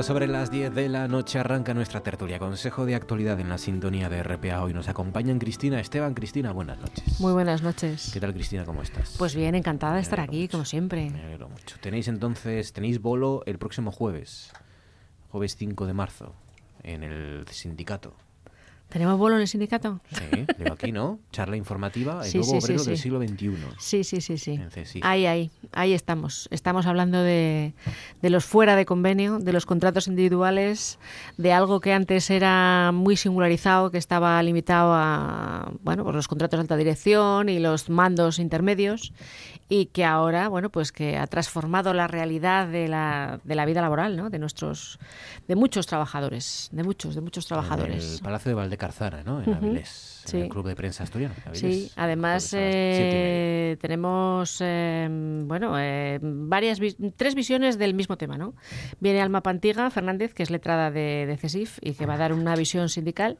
Minutos 0.00 0.06
sobre 0.06 0.26
las 0.28 0.50
10 0.50 0.74
de 0.74 0.88
la 0.88 1.08
noche 1.08 1.38
arranca 1.38 1.74
nuestra 1.74 2.02
tertulia. 2.02 2.38
Consejo 2.38 2.86
de 2.86 2.94
actualidad 2.94 3.38
en 3.38 3.50
la 3.50 3.58
sintonía 3.58 4.08
de 4.08 4.22
RPA. 4.22 4.62
Hoy 4.62 4.72
nos 4.72 4.88
acompañan 4.88 5.38
Cristina 5.38 5.78
Esteban. 5.78 6.14
Cristina, 6.14 6.52
buenas 6.52 6.78
noches. 6.78 7.20
Muy 7.20 7.32
buenas 7.32 7.62
noches. 7.62 8.10
¿Qué 8.12 8.18
tal, 8.18 8.32
Cristina? 8.32 8.64
¿Cómo 8.64 8.80
estás? 8.82 9.16
Pues 9.18 9.34
bien, 9.34 9.54
encantada 9.54 9.96
de 9.96 10.00
estar 10.00 10.20
aquí, 10.20 10.48
como 10.48 10.64
siempre. 10.64 11.10
Me 11.10 11.22
alegro 11.22 11.50
mucho. 11.50 11.76
Tenéis 11.80 12.08
entonces, 12.08 12.72
tenéis 12.72 13.02
bolo 13.02 13.42
el 13.44 13.58
próximo 13.58 13.92
jueves, 13.92 14.52
jueves 15.28 15.56
5 15.56 15.86
de 15.86 15.92
marzo, 15.92 16.34
en 16.82 17.02
el 17.02 17.46
sindicato. 17.48 18.14
¿Tenemos 18.90 19.18
bolo 19.18 19.36
en 19.36 19.42
el 19.42 19.48
sindicato? 19.48 20.00
Sí, 20.10 20.46
leo 20.58 20.72
aquí, 20.72 20.90
¿no? 20.90 21.20
Charla 21.30 21.56
informativa, 21.56 22.26
el 22.26 22.34
nuevo 22.34 22.58
obrero 22.58 22.82
del 22.82 22.98
siglo 22.98 23.20
XXI. 23.20 23.50
Sí, 23.78 24.02
sí, 24.02 24.20
sí, 24.20 24.36
sí. 24.36 24.60
Ahí, 25.02 25.26
ahí, 25.26 25.50
ahí 25.72 25.92
estamos. 25.92 26.48
Estamos 26.50 26.86
hablando 26.86 27.22
de, 27.22 27.72
de, 28.20 28.30
los 28.30 28.44
fuera 28.44 28.74
de 28.74 28.86
convenio, 28.86 29.38
de 29.38 29.52
los 29.52 29.64
contratos 29.64 30.08
individuales, 30.08 30.98
de 31.36 31.52
algo 31.52 31.80
que 31.80 31.92
antes 31.92 32.30
era 32.30 32.90
muy 32.92 33.16
singularizado, 33.16 33.92
que 33.92 33.98
estaba 33.98 34.42
limitado 34.42 34.92
a, 34.92 35.72
bueno, 35.82 36.02
pues 36.02 36.16
los 36.16 36.26
contratos 36.26 36.58
de 36.58 36.62
alta 36.62 36.76
dirección 36.76 37.48
y 37.48 37.60
los 37.60 37.88
mandos 37.90 38.40
intermedios, 38.40 39.12
y 39.68 39.86
que 39.86 40.04
ahora, 40.04 40.48
bueno, 40.48 40.68
pues 40.68 40.90
que 40.90 41.16
ha 41.16 41.28
transformado 41.28 41.94
la 41.94 42.08
realidad 42.08 42.66
de 42.66 42.88
la, 42.88 43.40
de 43.44 43.54
la 43.54 43.64
vida 43.66 43.80
laboral, 43.80 44.16
¿no? 44.16 44.28
De 44.28 44.40
nuestros, 44.40 44.98
de 45.46 45.54
muchos 45.54 45.86
trabajadores, 45.86 46.68
de 46.72 46.82
muchos, 46.82 47.14
de 47.14 47.20
muchos 47.20 47.46
trabajadores. 47.46 48.04
En 48.04 48.14
el 48.14 48.20
Palacio 48.20 48.48
de 48.48 48.54
Valde 48.56 48.76
Carzara, 48.80 49.22
¿no? 49.22 49.42
En 49.42 49.52
Avilés, 49.52 50.24
en 50.32 50.40
el 50.40 50.48
Club 50.48 50.66
de 50.66 50.74
Prensa 50.74 51.04
Asturiano. 51.04 51.34
Sí, 51.52 51.92
además 51.96 52.52
eh, 52.56 53.76
tenemos, 53.78 54.56
eh, 54.60 55.06
bueno, 55.44 55.78
eh, 55.78 56.18
varias, 56.22 56.80
tres 57.14 57.34
visiones 57.34 57.76
del 57.78 57.92
mismo 57.92 58.16
tema, 58.16 58.38
¿no? 58.38 58.54
Viene 58.98 59.20
Alma 59.20 59.42
Pantiga 59.42 59.90
Fernández, 59.90 60.32
que 60.32 60.42
es 60.42 60.50
letrada 60.50 60.90
de, 60.90 61.26
de 61.26 61.36
CESIF 61.36 61.78
y 61.82 61.92
que 61.92 62.06
va 62.06 62.14
a 62.14 62.18
dar 62.18 62.32
una 62.32 62.56
visión 62.56 62.88
sindical. 62.88 63.36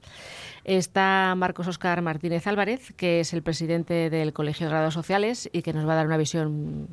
Está 0.65 1.35
Marcos 1.37 1.67
Oscar 1.67 2.03
Martínez 2.03 2.47
Álvarez, 2.47 2.93
que 2.99 3.21
es 3.21 3.33
el 3.33 3.43
presidente 3.43 4.11
del 4.11 4.35
Colegio 4.35 4.67
de 4.67 4.73
Grados 4.73 4.93
Sociales 4.93 5.49
y 5.55 5.63
que 5.63 5.73
nos 5.73 5.89
va 5.89 5.95
a 5.95 5.97
dar 5.97 6.07
una 6.07 6.19
visión 6.19 6.87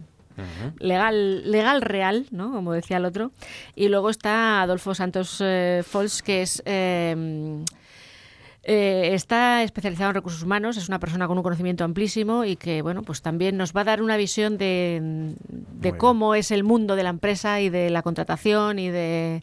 legal, 0.80 1.52
legal 1.52 1.82
real, 1.82 2.28
¿no? 2.32 2.54
Como 2.54 2.72
decía 2.72 2.96
el 2.96 3.06
otro. 3.06 3.32
Y 3.76 3.90
luego 3.90 4.10
está 4.10 4.62
Adolfo 4.62 4.96
Santos 4.96 5.44
Fols, 5.84 6.24
que 6.24 6.44
es 6.44 6.64
eh, 6.66 7.66
está 8.68 9.64
especializado 9.64 10.10
en 10.10 10.16
recursos 10.16 10.44
humanos, 10.44 10.76
es 10.76 10.90
una 10.90 11.00
persona 11.00 11.28
con 11.28 11.38
un 11.38 11.44
conocimiento 11.44 11.86
amplísimo 11.86 12.44
y 12.44 12.58
que, 12.58 12.82
bueno, 12.82 13.02
pues 13.02 13.22
también 13.22 13.56
nos 13.56 13.74
va 13.74 13.82
a 13.82 13.86
dar 13.86 14.02
una 14.02 14.18
visión 14.18 14.58
de, 14.58 15.34
cómo 15.98 16.36
es 16.36 16.52
el 16.52 16.66
mundo 16.66 16.98
de 16.98 17.04
la 17.04 17.10
empresa 17.10 17.62
y 17.62 17.70
de 17.70 17.90
la 17.90 18.02
contratación 18.02 18.78
y 18.78 18.90
de 18.90 19.42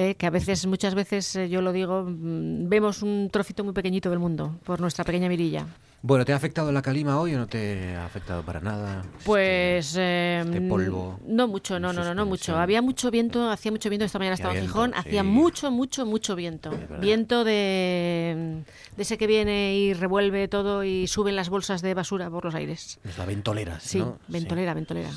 eh, 0.00 0.14
que 0.14 0.26
a 0.26 0.30
veces, 0.30 0.64
muchas 0.66 0.94
veces, 0.94 1.34
eh, 1.34 1.48
yo 1.48 1.60
lo 1.60 1.72
digo, 1.72 2.04
mm, 2.04 2.68
vemos 2.68 3.02
un 3.02 3.30
trocito 3.32 3.64
muy 3.64 3.72
pequeñito 3.72 4.10
del 4.10 4.20
mundo 4.20 4.60
por 4.62 4.80
nuestra 4.80 5.04
pequeña 5.04 5.28
mirilla. 5.28 5.66
Bueno, 6.00 6.24
¿te 6.24 6.32
ha 6.32 6.36
afectado 6.36 6.70
la 6.70 6.80
calima 6.80 7.18
hoy 7.18 7.34
o 7.34 7.38
no 7.38 7.48
te 7.48 7.96
ha 7.96 8.04
afectado 8.04 8.44
para 8.44 8.60
nada? 8.60 9.02
Pues 9.24 9.88
este, 9.88 10.38
este 10.38 10.56
em, 10.58 10.68
polvo. 10.68 11.18
No 11.26 11.48
mucho, 11.48 11.80
no, 11.80 11.92
no, 11.92 12.04
no, 12.04 12.14
no 12.14 12.24
mucho. 12.26 12.56
Había 12.56 12.80
mucho 12.80 13.10
viento, 13.10 13.50
hacía 13.50 13.72
mucho 13.72 13.88
viento 13.88 14.04
esta 14.04 14.20
mañana 14.20 14.34
estaba 14.34 14.54
en 14.54 14.62
Gijón, 14.62 14.92
hacía 14.94 15.24
mucho, 15.24 15.72
mucho, 15.72 16.06
mucho 16.06 16.36
viento. 16.36 16.70
viento 17.00 17.42
de, 17.42 18.62
de 18.96 19.02
ese 19.02 19.18
que 19.18 19.26
viene 19.26 19.76
y 19.76 19.94
revuelve 19.94 20.46
todo 20.46 20.84
y 20.84 21.08
suben 21.08 21.34
las 21.34 21.48
bolsas 21.48 21.82
de 21.82 21.94
basura 21.94 22.30
por 22.30 22.44
los 22.44 22.54
aires. 22.54 23.00
Es 23.02 23.18
la 23.18 23.26
ventolera, 23.26 23.80
Sí, 23.80 24.00
ventolera, 24.28 24.74
ventolera. 24.74 25.10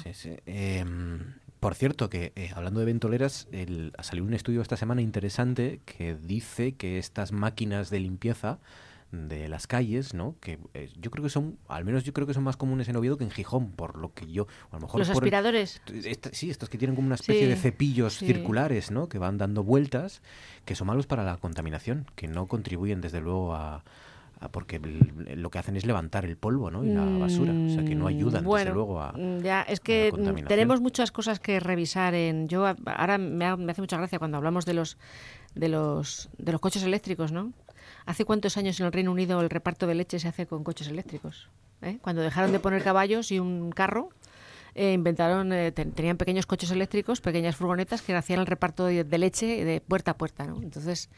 Em, 0.47 1.19
por 1.61 1.75
cierto, 1.75 2.09
que 2.09 2.33
eh, 2.35 2.49
hablando 2.55 2.79
de 2.79 2.87
ventoleras, 2.87 3.47
el, 3.51 3.93
ha 3.95 4.01
salido 4.01 4.25
un 4.25 4.33
estudio 4.33 4.63
esta 4.63 4.77
semana 4.77 5.03
interesante 5.03 5.79
que 5.85 6.15
dice 6.15 6.73
que 6.73 6.97
estas 6.97 7.31
máquinas 7.31 7.91
de 7.91 7.99
limpieza 7.99 8.57
de 9.11 9.47
las 9.47 9.67
calles, 9.67 10.15
¿no? 10.15 10.35
Que 10.41 10.57
eh, 10.73 10.89
yo 10.99 11.11
creo 11.11 11.23
que 11.23 11.29
son, 11.29 11.59
al 11.67 11.85
menos 11.85 12.03
yo 12.03 12.13
creo 12.13 12.25
que 12.25 12.33
son 12.33 12.43
más 12.43 12.57
comunes 12.57 12.89
en 12.89 12.95
Oviedo 12.95 13.15
que 13.15 13.25
en 13.25 13.29
Gijón, 13.29 13.73
por 13.73 13.95
lo 13.95 14.11
que 14.11 14.31
yo, 14.31 14.47
a 14.71 14.77
lo 14.77 14.81
mejor 14.81 15.01
los 15.01 15.09
aspiradores. 15.11 15.83
sí, 16.31 16.49
estos 16.49 16.67
que 16.67 16.79
tienen 16.79 16.95
como 16.95 17.05
una 17.05 17.15
especie 17.15 17.47
de 17.47 17.55
cepillos 17.55 18.17
circulares, 18.17 18.89
¿no? 18.89 19.07
Que 19.07 19.19
van 19.19 19.37
dando 19.37 19.63
vueltas, 19.63 20.23
que 20.65 20.73
son 20.73 20.87
malos 20.87 21.05
para 21.05 21.23
la 21.23 21.37
contaminación, 21.37 22.07
que 22.15 22.27
no 22.27 22.47
contribuyen 22.47 23.01
desde 23.01 23.21
luego 23.21 23.53
a, 23.53 23.83
porque 24.49 24.79
lo 24.79 25.49
que 25.51 25.59
hacen 25.59 25.75
es 25.75 25.85
levantar 25.85 26.25
el 26.25 26.35
polvo 26.35 26.71
¿no? 26.71 26.83
y 26.83 26.89
la 26.89 27.05
basura, 27.05 27.53
o 27.53 27.69
sea 27.69 27.85
que 27.85 27.95
no 27.95 28.07
ayudan 28.07 28.43
desde 28.43 28.71
luego 28.71 29.01
a 29.01 29.11
mm, 29.11 29.41
ya 29.41 29.61
es 29.61 29.79
que 29.79 30.11
tenemos 30.47 30.81
muchas 30.81 31.11
cosas 31.11 31.39
que 31.39 31.59
revisar 31.59 32.15
en 32.15 32.47
yo 32.47 32.65
ahora 32.85 33.17
me, 33.17 33.45
hace 33.45 33.81
mucha 33.81 33.97
gracia 33.97 34.19
cuando 34.19 34.37
hablamos 34.37 34.65
de 34.65 34.73
los 34.73 34.97
de 35.53 35.69
los 35.69 36.29
de 36.37 36.51
los 36.51 36.61
coches 36.61 36.83
eléctricos, 36.83 37.31
¿no? 37.31 37.53
¿Hace 38.05 38.25
cuántos 38.25 38.57
años 38.57 38.79
en 38.79 38.87
el 38.87 38.91
Reino 38.91 39.11
Unido 39.11 39.39
el 39.41 39.49
reparto 39.49 39.85
de 39.85 39.95
leche 39.95 40.19
se 40.19 40.27
hace 40.27 40.47
con 40.47 40.63
coches 40.63 40.87
eléctricos? 40.87 41.49
¿Eh? 41.81 41.97
Cuando 42.01 42.21
dejaron 42.21 42.51
de 42.51 42.59
poner 42.59 42.83
caballos 42.83 43.31
y 43.31 43.39
un 43.39 43.71
carro, 43.71 44.09
eh, 44.73 44.93
inventaron, 44.93 45.51
eh, 45.51 45.71
tenían 45.71 46.17
pequeños 46.17 46.45
coches 46.45 46.71
eléctricos, 46.71 47.19
pequeñas 47.19 47.55
furgonetas 47.55 48.01
que 48.01 48.15
hacían 48.15 48.39
el 48.39 48.45
reparto 48.47 48.85
de, 48.85 49.17
leche 49.17 49.65
de 49.65 49.81
puerta 49.81 50.11
a 50.11 50.17
puerta. 50.17 50.45
¿no? 50.45 50.61
Entonces, 50.61 51.09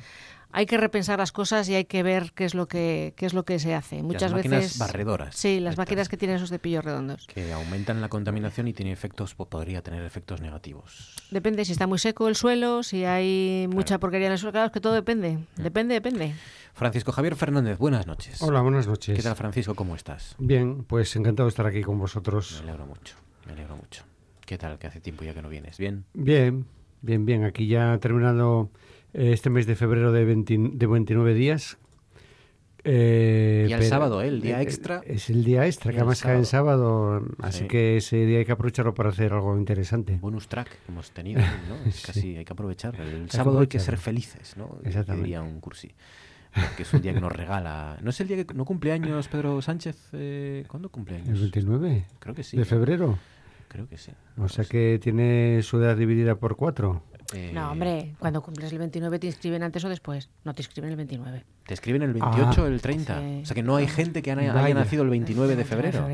hay 0.53 0.67
que 0.67 0.77
repensar 0.77 1.17
las 1.19 1.31
cosas 1.31 1.67
y 1.67 1.75
hay 1.75 1.85
que 1.85 2.03
ver 2.03 2.31
qué 2.33 2.45
es 2.45 2.53
lo 2.53 2.67
que 2.67 3.13
qué 3.17 3.25
es 3.25 3.33
lo 3.33 3.43
que 3.43 3.57
se 3.57 3.73
hace. 3.73 4.03
Muchas 4.03 4.31
las 4.31 4.43
veces 4.43 4.77
barredoras. 4.77 5.35
Sí, 5.35 5.59
las 5.59 5.77
máquinas 5.77 6.07
que 6.07 6.15
tienen 6.15 6.37
esos 6.37 6.49
cepillos 6.49 6.85
redondos. 6.85 7.25
Que 7.27 7.51
aumentan 7.51 7.99
la 8.01 8.07
contaminación 8.07 8.67
y 8.67 8.73
tiene 8.73 8.91
efectos 8.91 9.33
podría 9.33 9.81
tener 9.81 10.05
efectos 10.05 10.41
negativos. 10.41 11.15
Depende 11.31 11.65
si 11.65 11.71
está 11.71 11.87
muy 11.87 11.97
seco 11.97 12.27
el 12.27 12.35
suelo, 12.35 12.83
si 12.83 13.03
hay 13.03 13.67
mucha 13.69 13.99
porquería 13.99 14.27
en 14.27 14.33
el 14.33 14.37
suelo, 14.37 14.51
claro, 14.51 14.67
es 14.67 14.71
que 14.71 14.79
todo 14.79 14.93
depende. 14.93 15.37
Mm. 15.37 15.63
Depende, 15.63 15.93
depende. 15.95 16.35
Francisco 16.73 17.11
Javier 17.11 17.35
Fernández, 17.35 17.77
buenas 17.79 18.05
noches. 18.05 18.41
Hola, 18.41 18.61
buenas 18.61 18.87
noches. 18.87 19.15
¿Qué 19.15 19.23
tal, 19.23 19.35
Francisco? 19.35 19.73
¿Cómo 19.73 19.95
estás? 19.95 20.35
Bien, 20.37 20.83
pues 20.83 21.15
encantado 21.15 21.47
de 21.47 21.49
estar 21.49 21.65
aquí 21.65 21.81
con 21.81 21.97
vosotros. 21.97 22.61
Me 22.63 22.69
alegro 22.69 22.85
mucho, 22.85 23.15
me 23.47 23.53
alegro 23.53 23.75
mucho. 23.75 24.03
¿Qué 24.45 24.57
tal? 24.59 24.77
Que 24.77 24.87
hace 24.87 24.99
tiempo 24.99 25.23
ya 25.23 25.33
que 25.33 25.41
no 25.41 25.49
vienes. 25.49 25.77
¿Bien? 25.77 26.05
Bien, 26.13 26.65
bien, 27.01 27.25
bien. 27.25 27.43
Aquí 27.43 27.67
ya 27.67 27.97
terminando 27.99 28.69
este 29.13 29.49
mes 29.49 29.65
de 29.67 29.75
febrero 29.75 30.11
de, 30.11 30.25
de 30.25 30.87
29 30.87 31.33
días. 31.33 31.77
Eh, 32.85 33.67
y 33.69 33.73
el 33.73 33.83
sábado, 33.83 34.21
¿eh? 34.21 34.27
el 34.27 34.41
día 34.41 34.59
eh, 34.59 34.63
extra. 34.63 35.01
Es 35.05 35.29
el 35.29 35.45
día 35.45 35.65
extra, 35.65 35.91
que 35.91 35.99
además 35.99 36.21
cae 36.21 36.35
en 36.35 36.45
sábado, 36.45 37.25
así 37.39 37.65
que 37.65 37.97
ese 37.97 38.25
día 38.25 38.39
hay 38.39 38.45
que 38.45 38.51
aprovecharlo 38.51 38.93
para 38.93 39.09
hacer 39.09 39.31
algo 39.31 39.57
interesante. 39.57 40.17
Bonus 40.19 40.49
track 40.49 40.69
que 40.69 40.91
hemos 40.91 41.11
tenido, 41.11 41.41
¿no? 41.69 41.75
Es 41.85 42.01
casi, 42.05 42.35
hay 42.35 42.43
que 42.43 42.53
aprovechar. 42.53 42.99
El 42.99 43.29
sábado 43.29 43.59
hay 43.59 43.67
que 43.67 43.79
ser 43.79 43.97
felices, 43.97 44.57
¿no? 44.57 44.79
Exactamente. 44.83 45.25
Diría 45.25 45.41
un 45.41 45.61
cursi. 45.61 45.91
Que 46.77 46.83
es 46.83 46.93
un 46.93 47.01
día 47.01 47.13
que 47.13 47.21
nos 47.21 47.31
regala. 47.31 47.97
¿No 48.01 48.11
es 48.11 48.21
el 48.21 48.27
día 48.27 48.45
que 48.45 48.53
no 48.53 48.63
cumple 48.65 48.91
años 48.91 49.27
Pedro 49.27 49.59
Sánchez? 49.61 50.09
Eh, 50.13 50.65
¿Cuándo 50.67 50.89
cumple 50.89 51.15
años? 51.15 51.29
¿El 51.29 51.39
29? 51.51 52.05
Creo 52.19 52.35
que 52.35 52.43
sí. 52.43 52.57
¿De 52.57 52.65
febrero? 52.65 53.17
Creo 53.69 53.87
que 53.87 53.97
sí. 53.97 54.11
O 54.37 54.47
sea 54.47 54.63
que 54.65 54.99
tiene 55.01 55.61
su 55.63 55.81
edad 55.81 55.97
dividida 55.97 56.35
por 56.35 56.55
cuatro. 56.55 57.01
Eh, 57.33 57.51
no, 57.53 57.71
hombre, 57.71 58.15
cuando 58.19 58.41
cumples 58.41 58.71
el 58.71 58.79
29 58.79 59.19
te 59.19 59.27
inscriben 59.27 59.63
antes 59.63 59.83
o 59.83 59.89
después. 59.89 60.29
No 60.43 60.53
te 60.53 60.61
inscriben 60.61 60.91
el 60.91 60.97
29. 60.97 61.43
¿Te 61.65 61.73
escriben 61.73 62.01
el 62.01 62.13
28 62.13 62.63
o 62.63 62.67
el 62.67 62.81
30? 62.81 63.21
O 63.41 63.45
sea 63.45 63.55
que 63.55 63.63
no 63.63 63.75
hay 63.75 63.87
gente 63.87 64.21
que 64.21 64.31
haya, 64.31 64.73
nacido 64.73 65.03
el 65.03 65.09
29 65.09 65.55
de 65.55 65.65
febrero. 65.65 66.07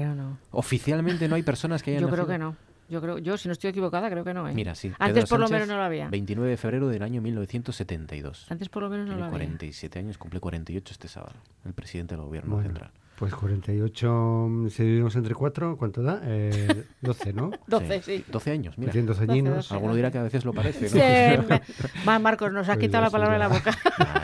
Oficialmente 0.51 1.27
no 1.27 1.35
hay 1.35 1.43
personas 1.43 1.83
que 1.83 1.91
hayan 1.91 2.03
Yo 2.03 2.09
creo 2.09 2.27
que 2.27 2.37
no. 2.37 2.55
Yo 2.89 3.01
creo, 3.01 3.19
yo 3.19 3.37
si 3.37 3.47
no 3.47 3.51
estoy 3.51 3.69
equivocada, 3.69 4.09
creo 4.09 4.23
que 4.23 4.33
no. 4.33 4.49
¿eh? 4.49 4.53
Mira, 4.55 4.73
sí. 4.73 4.91
Antes 4.97 5.29
por 5.29 5.39
lo 5.39 5.47
menos 5.47 5.67
no 5.67 5.77
lo 5.77 5.83
había. 5.83 6.09
29 6.09 6.49
de 6.49 6.57
febrero 6.57 6.87
del 6.89 7.03
año 7.03 7.21
1972. 7.21 8.47
Antes 8.49 8.67
por 8.69 8.81
lo 8.81 8.89
menos 8.89 9.07
no 9.07 9.15
lo 9.15 9.25
había. 9.25 9.31
47 9.31 9.99
años, 9.99 10.17
cumple 10.17 10.39
48 10.39 10.93
este 10.93 11.07
sábado, 11.07 11.35
el 11.65 11.73
presidente 11.73 12.15
del 12.15 12.25
gobierno 12.25 12.59
central. 12.63 12.89
Pues 13.19 13.35
48, 13.35 14.49
si 14.69 14.81
dividimos 14.81 15.13
entre 15.17 15.35
4, 15.35 15.75
¿cuánto 15.75 16.01
da? 16.01 16.21
Eh, 16.23 16.85
12, 17.01 17.33
¿no? 17.33 17.51
12, 17.67 18.01
sí. 18.01 18.23
12 18.31 18.51
años, 18.51 18.77
mira. 18.77 18.93
200 18.93 19.19
añinos. 19.19 19.71
Alguno 19.73 19.93
dirá 19.93 20.09
que 20.09 20.19
a 20.19 20.23
veces 20.23 20.45
lo 20.45 20.53
parece, 20.53 20.85
¿no? 20.85 20.89
Sí, 20.89 21.61
más 22.05 22.21
Marcos, 22.21 22.53
nos 22.53 22.69
has 22.69 22.77
pues 22.77 22.87
quitado 22.87 23.03
la 23.03 23.09
palabra 23.09 23.33
de 23.33 23.39
la 23.39 23.49
boca. 23.49 23.77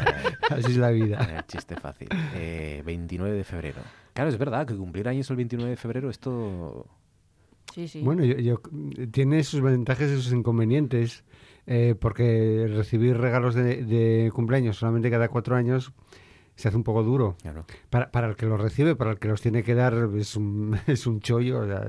Así 0.50 0.72
es 0.72 0.78
la 0.78 0.92
vida. 0.92 1.44
Chiste 1.46 1.76
fácil. 1.76 2.08
Eh, 2.36 2.84
29 2.86 3.36
de 3.36 3.44
febrero. 3.44 3.82
Claro, 4.14 4.30
es 4.30 4.38
verdad 4.38 4.66
que 4.66 4.78
cumplir 4.78 5.10
años 5.10 5.30
el 5.30 5.36
29 5.36 5.72
de 5.72 5.76
febrero, 5.76 6.10
esto... 6.10 6.88
Sí, 7.74 7.90
sí. 7.90 8.02
Bueno, 8.02 8.24
yo, 8.24 8.62
tiene 9.12 9.44
sus 9.44 9.60
ventajas 9.60 10.10
y 10.10 10.16
sus 10.16 10.32
inconvenientes, 10.32 11.26
eh, 11.68 11.96
porque 12.00 12.72
recibir 12.74 13.18
regalos 13.18 13.56
de, 13.56 13.84
de 13.84 14.32
cumpleaños 14.34 14.78
solamente 14.78 15.12
cada 15.12 15.28
cuatro 15.28 15.58
años 15.58 15.92
se 16.56 16.70
hace 16.70 16.78
un 16.78 16.84
poco 16.84 17.04
duro. 17.04 17.36
Para, 17.90 18.12
para, 18.12 18.28
el 18.28 18.36
que 18.36 18.46
los 18.46 18.60
recibe, 18.60 18.96
para 18.96 19.12
el 19.12 19.20
que 19.20 19.28
los 19.28 19.42
tiene 19.42 19.64
que 19.64 19.76
dar, 19.76 20.10
es 20.18 20.36
un, 20.36 20.80
es 20.88 21.06
un 21.06 21.20
chollo. 21.20 21.60
O 21.62 21.66
sea, 21.66 21.88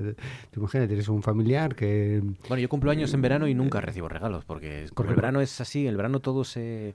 imagínate, 0.57 0.89
tienes 0.89 1.09
un 1.09 1.23
familiar 1.23 1.75
que... 1.75 2.23
Bueno, 2.49 2.61
yo 2.61 2.69
cumplo 2.69 2.91
años 2.91 3.15
en 3.15 3.23
verano 3.23 3.47
y 3.47 3.55
nunca 3.55 3.81
recibo 3.81 4.09
regalos, 4.09 4.45
porque 4.45 4.87
como 4.95 5.11
el 5.11 5.17
verano 5.17 5.41
es 5.41 5.61
así, 5.61 5.87
el 5.87 5.97
verano 5.97 6.21
todo 6.21 6.45
se, 6.45 6.95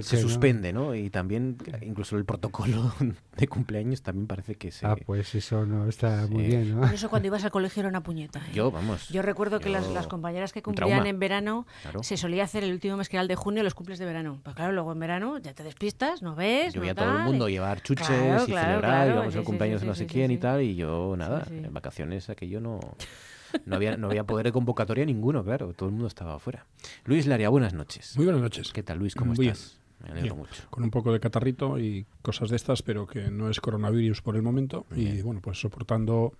se 0.00 0.16
suspende, 0.18 0.72
¿no? 0.72 0.94
Y 0.94 1.10
también, 1.10 1.58
incluso 1.82 2.16
el 2.16 2.24
protocolo 2.24 2.94
de 3.36 3.48
cumpleaños 3.48 4.02
también 4.02 4.26
parece 4.26 4.54
que 4.54 4.70
se... 4.70 4.86
Ah, 4.86 4.96
pues 5.04 5.34
eso 5.34 5.66
no 5.66 5.88
está 5.88 6.26
muy 6.28 6.46
bien, 6.46 6.80
¿no? 6.80 6.86
Eso 6.86 7.10
cuando 7.10 7.28
ibas 7.28 7.44
al 7.44 7.50
colegio 7.50 7.80
era 7.80 7.88
una 7.88 8.02
puñeta. 8.02 8.38
¿eh? 8.40 8.52
Yo, 8.54 8.70
vamos. 8.70 9.08
Yo 9.08 9.22
recuerdo 9.22 9.60
que 9.60 9.68
las, 9.68 9.88
las, 9.90 10.06
compañeras 10.06 10.52
que 10.52 10.62
cumplían 10.62 11.06
en 11.06 11.18
verano, 11.18 11.66
se 12.02 12.16
solía 12.16 12.44
hacer 12.44 12.64
el 12.64 12.72
último 12.72 12.96
mes 12.96 13.08
que 13.08 13.16
era 13.16 13.22
el 13.22 13.28
de 13.28 13.36
junio, 13.36 13.62
los 13.62 13.74
cumples 13.74 13.98
de 13.98 14.04
verano. 14.04 14.40
Pues 14.42 14.56
claro, 14.56 14.72
luego 14.72 14.92
en 14.92 14.98
verano 14.98 15.38
ya 15.38 15.54
te 15.54 15.62
despistas, 15.62 16.22
no 16.22 16.34
ves, 16.34 16.74
Yo 16.74 16.80
todo 17.04 17.18
el 17.18 17.24
mundo 17.24 17.48
llevar 17.48 17.82
chuches 17.82 18.08
y 18.48 18.52
celebrar, 18.52 19.08
y 19.08 19.12
vamos 19.12 19.36
al 19.36 19.44
cumpleaños 19.44 19.80
de 19.80 19.86
no 19.86 19.94
sé 19.94 20.06
quién 20.06 20.30
y 20.30 20.38
tal, 20.38 20.62
y 20.62 20.74
yo 20.74 21.14
nada, 21.16 21.46
en 21.50 21.72
vacaciones 21.72 22.28
aquello 22.30 22.60
no... 22.60 22.80
No 23.66 23.76
había, 23.76 23.98
no 23.98 24.06
había 24.06 24.24
poder 24.24 24.46
de 24.46 24.52
convocatoria 24.52 25.04
ninguno, 25.04 25.44
claro, 25.44 25.74
todo 25.74 25.90
el 25.90 25.92
mundo 25.92 26.08
estaba 26.08 26.36
afuera. 26.36 26.64
Luis 27.04 27.26
Laria, 27.26 27.50
buenas 27.50 27.74
noches. 27.74 28.16
Muy 28.16 28.24
buenas 28.24 28.40
noches. 28.40 28.72
¿Qué 28.72 28.82
tal, 28.82 28.98
Luis? 28.98 29.14
¿Cómo 29.14 29.34
estás? 29.34 29.78
Me 30.02 30.10
alegro 30.10 30.36
mucho. 30.36 30.62
Con 30.70 30.84
un 30.84 30.90
poco 30.90 31.12
de 31.12 31.20
catarrito 31.20 31.78
y 31.78 32.06
cosas 32.22 32.48
de 32.48 32.56
estas, 32.56 32.82
pero 32.82 33.06
que 33.06 33.30
no 33.30 33.50
es 33.50 33.60
coronavirus 33.60 34.22
por 34.22 34.36
el 34.36 34.42
momento. 34.42 34.86
y 34.96 35.20
bueno, 35.20 35.42
pues 35.42 35.60
soportando 35.60 36.32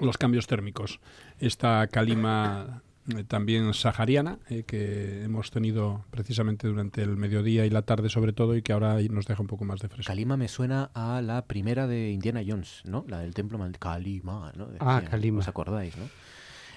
los 0.00 0.16
cambios 0.16 0.46
térmicos. 0.46 1.00
Esta 1.38 1.86
calima 1.88 2.82
eh, 3.08 3.24
también 3.24 3.74
sahariana, 3.74 4.38
eh, 4.48 4.62
que 4.66 5.22
hemos 5.24 5.50
tenido 5.50 6.04
precisamente 6.10 6.66
durante 6.68 7.02
el 7.02 7.16
mediodía 7.16 7.66
y 7.66 7.70
la 7.70 7.82
tarde 7.82 8.08
sobre 8.08 8.32
todo 8.32 8.56
y 8.56 8.62
que 8.62 8.72
ahora 8.72 8.96
nos 9.10 9.26
deja 9.26 9.42
un 9.42 9.46
poco 9.46 9.64
más 9.64 9.80
de 9.80 9.88
fresco. 9.88 10.08
Calima 10.08 10.36
me 10.36 10.48
suena 10.48 10.90
a 10.94 11.20
la 11.20 11.46
primera 11.46 11.86
de 11.86 12.10
Indiana 12.10 12.42
Jones, 12.46 12.82
¿no? 12.84 13.04
La 13.08 13.18
del 13.18 13.34
templo 13.34 13.58
Calima, 13.78 14.52
¿no? 14.56 14.68
ah, 14.80 15.02
Calima. 15.08 15.40
¿Os 15.40 15.48
acordáis, 15.48 15.96
no? 15.96 16.04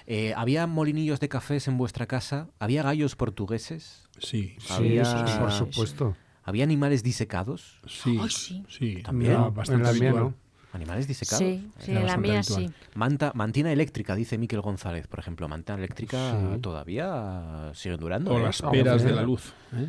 Eh, 0.06 0.32
¿Había 0.36 0.66
molinillos 0.66 1.20
de 1.20 1.28
cafés 1.28 1.68
en 1.68 1.76
vuestra 1.76 2.06
casa? 2.06 2.48
¿Había 2.58 2.82
gallos 2.82 3.14
portugueses? 3.14 4.08
Sí, 4.18 4.56
sí, 4.58 4.98
por 5.38 5.52
supuesto. 5.52 6.16
¿Había 6.44 6.64
animales 6.64 7.02
disecados? 7.02 7.80
Sí, 7.86 8.18
sí. 8.30 8.64
sí. 8.68 9.02
También. 9.02 9.54
bastante 9.54 9.88
¿Animales 10.72 11.08
disecados? 11.08 11.38
Sí, 11.38 11.66
sí 11.78 11.92
en 11.92 12.06
la 12.06 12.16
mía 12.16 12.42
sí. 12.42 12.70
Manta, 12.94 13.32
mantina 13.34 13.72
eléctrica, 13.72 14.14
dice 14.14 14.36
Miquel 14.36 14.60
González, 14.60 15.06
por 15.06 15.18
ejemplo. 15.18 15.48
Mantina 15.48 15.78
eléctrica 15.78 16.58
todavía 16.60 17.70
sigue 17.74 17.96
durando. 17.96 18.32
O 18.32 18.38
¿eh? 18.38 18.42
las 18.42 18.60
peras 18.62 19.02
de 19.02 19.12
la 19.12 19.22
luz. 19.22 19.52
¿eh? 19.74 19.88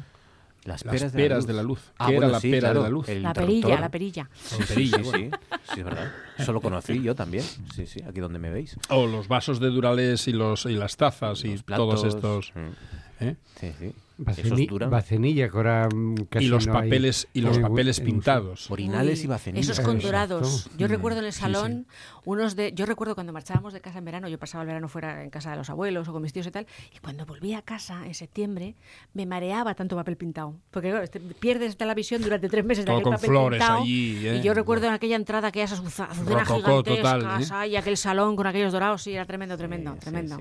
Las 0.65 0.83
peras, 0.83 1.13
de, 1.45 1.53
la 1.53 1.63
luz. 1.63 1.79
¿Qué 2.05 2.17
era 2.17 2.27
la 2.27 2.39
pera 2.39 2.73
de 2.73 2.81
la 2.81 2.89
luz? 2.89 3.07
la 3.07 3.33
perilla, 3.33 3.79
la 3.79 3.89
perilla. 3.89 4.29
La 4.59 4.65
perilla, 4.65 4.99
sí, 5.03 5.03
sí, 5.03 5.31
sí, 5.73 5.79
es 5.79 5.83
verdad. 5.83 6.11
Eso 6.37 6.53
lo 6.53 6.61
conocí 6.61 7.01
yo 7.01 7.15
también. 7.15 7.43
Sí, 7.73 7.87
sí, 7.87 8.01
aquí 8.07 8.19
donde 8.19 8.39
me 8.39 8.49
veis. 8.49 8.77
O 8.89 9.07
los 9.07 9.27
vasos 9.27 9.59
de 9.59 9.69
Durales 9.69 10.27
y, 10.27 10.33
los, 10.33 10.65
y 10.65 10.73
las 10.73 10.97
tazas 10.97 11.43
y 11.45 11.57
todos 11.59 12.03
estos. 12.03 12.51
Mm. 12.55 13.23
¿eh? 13.23 13.35
Sí, 13.59 13.73
sí. 13.79 13.93
Bacenilla, 14.19 15.49
que 15.49 15.57
ahora 15.57 15.87
mm, 15.87 16.15
casi 16.29 16.45
y 16.45 16.49
los 16.49 16.67
papeles 16.67 17.27
y 17.33 17.41
los 17.41 17.59
papeles 17.59 17.99
pintados. 17.99 18.69
Orinales 18.69 19.23
y 19.23 19.27
bacenillas. 19.27 19.69
Esos 19.69 19.85
con 19.85 19.99
dorados. 19.99 20.69
Yo 20.77 20.87
mm, 20.87 20.89
recuerdo 20.89 21.19
en 21.19 21.25
el 21.25 21.33
salón 21.33 21.87
unos 22.25 22.55
de 22.55 22.73
yo 22.73 22.85
recuerdo 22.85 23.15
cuando 23.15 23.33
marchábamos 23.33 23.73
de 23.73 23.81
casa 23.81 23.99
en 23.99 24.05
verano, 24.05 24.27
yo 24.27 24.37
pasaba 24.37 24.63
el 24.63 24.67
verano 24.67 24.87
fuera 24.87 25.23
en 25.23 25.29
casa 25.29 25.51
de 25.51 25.57
los 25.57 25.69
abuelos 25.69 26.07
o 26.07 26.13
con 26.13 26.21
mis 26.21 26.33
tíos 26.33 26.47
y 26.47 26.51
tal, 26.51 26.67
y 26.93 26.99
cuando 26.99 27.25
volví 27.25 27.53
a 27.53 27.61
casa 27.61 28.05
en 28.05 28.13
septiembre 28.13 28.75
me 29.13 29.25
mareaba 29.25 29.73
tanto 29.73 29.95
papel 29.95 30.17
pintado, 30.17 30.55
porque 30.71 30.89
claro, 30.89 31.03
este, 31.03 31.19
pierdes 31.19 31.77
la 31.79 31.93
visión 31.93 32.21
durante 32.21 32.49
tres 32.49 32.65
meses 32.65 32.85
de 32.85 32.91
aquel 32.91 33.03
con 33.03 33.13
papel 33.13 33.29
flores 33.29 33.59
pintado. 33.59 33.81
Allí, 33.81 34.27
¿eh? 34.27 34.37
Y 34.37 34.41
yo 34.41 34.53
recuerdo 34.53 34.87
en 34.87 34.93
aquella 34.93 35.15
entrada 35.15 35.51
que 35.51 35.63
esas 35.63 35.79
azucenas 35.79 36.47
gigantescas 36.47 37.51
¿eh? 37.51 37.67
y 37.69 37.75
aquel 37.75 37.97
salón 37.97 38.35
con 38.35 38.47
aquellos 38.47 38.73
dorados, 38.73 39.01
sí, 39.01 39.13
era 39.13 39.25
tremendo, 39.25 39.57
tremendo, 39.57 39.95
tremendo. 39.95 40.37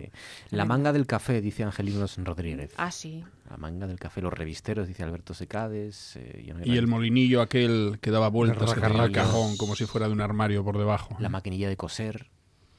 La 0.50 0.64
manga 0.64 0.92
del 0.92 1.06
café, 1.06 1.40
dice 1.40 1.64
Angelinos 1.64 2.18
Rodríguez. 2.18 2.72
Ah, 2.76 2.90
sí. 2.90 3.24
La 3.51 3.57
manga 3.57 3.86
del 3.86 3.99
café, 3.99 4.20
los 4.20 4.32
revisteros, 4.32 4.86
dice 4.88 5.03
Alberto 5.03 5.32
Secades. 5.34 6.16
Eh, 6.16 6.53
y 6.64 6.76
el 6.76 6.86
molinillo 6.86 7.40
aquel 7.40 7.99
que 8.01 8.11
daba 8.11 8.28
vueltas, 8.28 8.74
que 8.74 8.80
tenía 8.80 9.05
el 9.05 9.12
cajón 9.12 9.57
como 9.57 9.74
si 9.74 9.86
fuera 9.86 10.07
de 10.07 10.12
un 10.12 10.20
armario 10.20 10.64
por 10.64 10.76
debajo. 10.76 11.16
La 11.18 11.28
maquinilla 11.28 11.68
de 11.68 11.76
coser, 11.76 12.26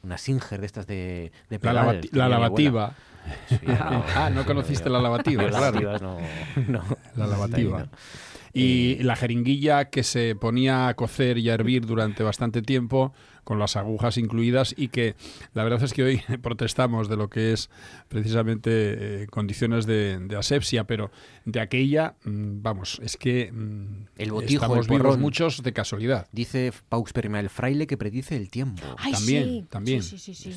una 0.03 0.17
Singer 0.17 0.59
de 0.59 0.65
estas 0.65 0.86
de, 0.88 1.32
de 1.49 1.59
La, 1.61 2.30
lavativa. 2.30 2.93
ah, 4.15 4.30
no 4.34 4.45
conociste 4.45 4.89
la 4.89 5.01
lavativa, 5.01 5.47
claro. 5.47 5.99
No, 6.67 6.84
La 7.15 7.28
lavativa. 7.28 7.88
Y 8.53 8.93
eh, 8.93 9.03
la 9.03 9.15
jeringuilla 9.15 9.86
que 9.86 10.03
se 10.03 10.36
ponía 10.36 10.88
a 10.88 10.93
cocer 10.95 11.38
y 11.38 11.49
a 11.49 11.53
hervir 11.53 11.86
durante 11.86 12.24
bastante 12.24 12.61
tiempo 12.61 13.13
con 13.49 13.57
las 13.57 13.75
agujas 13.77 14.19
incluidas 14.19 14.75
y 14.77 14.89
que 14.89 15.15
la 15.55 15.63
verdad 15.63 15.81
es 15.81 15.95
que 15.95 16.03
hoy 16.03 16.21
protestamos 16.43 17.09
de 17.09 17.17
lo 17.17 17.31
que 17.31 17.51
es 17.51 17.71
precisamente 18.07 19.23
eh, 19.23 19.27
condiciones 19.27 19.87
de, 19.87 20.23
asepsia, 20.37 20.83
pero 20.83 21.09
de 21.45 21.59
aquella, 21.59 22.13
mm, 22.25 22.61
vamos, 22.61 23.01
es 23.03 23.17
que 23.17 23.51
mm, 23.51 24.05
el 24.17 24.31
botijo, 24.31 24.65
estamos 24.65 24.87
vivos 24.87 25.17
muchos 25.17 25.63
de 25.63 25.73
casualidad. 25.73 26.27
Dice 26.31 26.71
Paux 26.89 27.11
Perima, 27.11 27.39
el 27.39 27.49
fraile 27.49 27.87
que 27.87 27.97
predice 27.97 28.35
el 28.35 28.51
tiempo. 28.51 28.83
también, 29.11 29.65
también. 29.65 30.03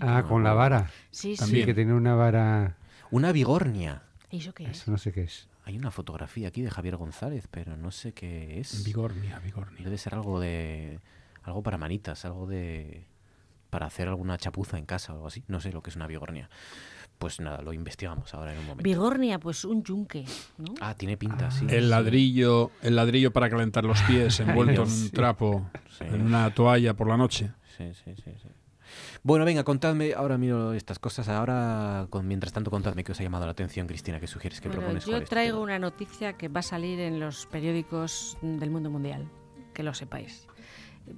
ah, 0.03 0.25
con 0.29 0.45
la 0.45 0.53
vara. 0.53 0.91
Sí, 1.11 1.35
también 1.35 1.65
que 1.65 1.73
tiene 1.73 1.95
una 1.95 2.15
vara. 2.15 2.77
Una 3.11 3.33
vigornia. 3.33 4.03
¿Y 4.31 4.37
eso 4.37 4.53
qué 4.53 4.65
es? 4.65 4.83
Eso 4.83 4.91
no 4.91 4.99
sé 4.99 5.13
qué 5.13 5.23
es. 5.23 5.49
Hay 5.65 5.79
una 5.79 5.91
fotografía 5.91 6.49
aquí 6.49 6.61
de 6.61 6.71
Javier 6.71 6.97
González, 6.97 7.49
pero 7.51 7.75
no 7.75 7.91
sé 7.91 8.13
qué 8.13 8.61
es. 8.61 8.85
Vigornia, 8.85 9.39
vigornia. 9.39 9.83
Debe 9.83 9.97
ser 9.97 10.13
algo 10.13 10.41
de 10.41 10.99
algo 11.43 11.63
para 11.63 11.79
manitas, 11.79 12.25
algo 12.25 12.47
de 12.47 13.07
para 13.73 13.87
hacer 13.87 14.07
alguna 14.07 14.37
chapuza 14.37 14.77
en 14.77 14.85
casa 14.85 15.13
o 15.13 15.17
algo 15.17 15.29
así. 15.29 15.45
No 15.49 15.59
sé 15.59 15.73
lo 15.73 15.83
que 15.83 15.89
es 15.89 15.97
una 15.97 16.07
vigornia. 16.07 16.51
Pues 17.17 17.41
nada, 17.41 17.63
lo 17.63 17.73
investigamos 17.73 18.35
ahora 18.35 18.53
en 18.53 18.59
un 18.59 18.67
momento. 18.67 18.83
Vigornia, 18.83 19.39
pues 19.39 19.65
un 19.65 19.83
yunque, 19.83 20.27
¿no? 20.59 20.75
Ah, 20.81 20.95
tiene 20.95 21.17
pinta, 21.17 21.51
sí. 21.51 21.67
El 21.71 21.89
ladrillo, 21.89 22.71
el 22.83 22.97
ladrillo 22.97 23.33
para 23.33 23.49
calentar 23.49 23.85
los 23.85 24.03
pies 24.03 24.41
envuelto 24.41 24.83
en 24.83 24.91
un 24.91 25.11
trapo, 25.11 25.71
en 26.01 26.21
una 26.21 26.53
toalla 26.53 26.93
por 26.93 27.09
la 27.09 27.17
noche. 27.17 27.53
Sí, 27.79 27.95
sí, 27.95 28.15
sí, 28.23 28.31
Bueno, 29.23 29.47
venga, 29.47 29.65
contadme, 29.65 30.13
ahora 30.13 30.37
miro 30.37 30.75
estas 30.75 30.99
cosas, 30.99 31.29
ahora, 31.31 32.09
mientras 32.23 32.53
tanto, 32.53 32.71
contadme 32.71 33.05
qué 33.05 33.13
os 33.13 33.21
ha 33.21 33.23
llamado 33.23 33.47
la 33.47 33.53
atención, 33.53 33.87
Cristina, 33.87 34.21
qué 34.21 34.27
sugieres, 34.27 34.61
qué 34.61 34.69
propones. 34.69 35.07
Yo 35.07 35.25
traigo 35.25 35.63
una 35.63 35.79
noticia 35.79 36.35
que 36.35 36.49
va 36.49 36.61
a 36.61 36.65
salir 36.65 37.01
en 37.01 37.21
los 37.21 37.47
periódicos 37.47 38.37
del 38.43 38.71
mundo 38.71 38.91
mundial, 38.91 39.31
que 39.73 39.83
lo 39.83 39.95
sepáis 39.95 40.47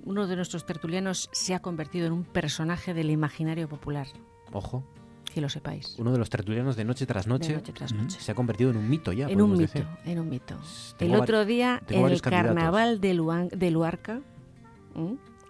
uno 0.05 0.27
de 0.27 0.37
nuestros 0.37 0.67
tertulianos 0.67 1.29
se 1.33 1.55
ha 1.55 1.61
convertido 1.61 2.07
en 2.07 2.13
un 2.13 2.25
personaje 2.25 2.95
del 2.95 3.11
imaginario 3.11 3.69
popular. 3.69 4.07
Ojo. 4.53 4.85
Que 5.33 5.41
lo 5.41 5.49
sepáis. 5.49 5.97
Uno 5.99 6.13
de 6.13 6.19
los 6.19 6.31
tertulianos 6.31 6.77
de 6.77 6.85
noche 6.85 7.07
tras 7.07 7.27
noche, 7.27 7.61
se 8.09 8.31
ha 8.31 8.35
convertido 8.35 8.71
en 8.71 8.77
un 8.77 8.89
mito 8.89 9.13
ya. 9.13 9.29
En 9.29 9.41
un 9.41 9.57
mito, 9.57 9.85
en 10.05 10.21
un 10.21 10.29
mito. 10.29 10.57
el 11.01 11.15
otro 11.17 11.45
día, 11.45 11.83
en 11.89 12.07
el 12.07 12.23
carnaval 12.23 13.01
de, 13.01 13.49
de 13.53 13.71
Luarca, 13.71 14.21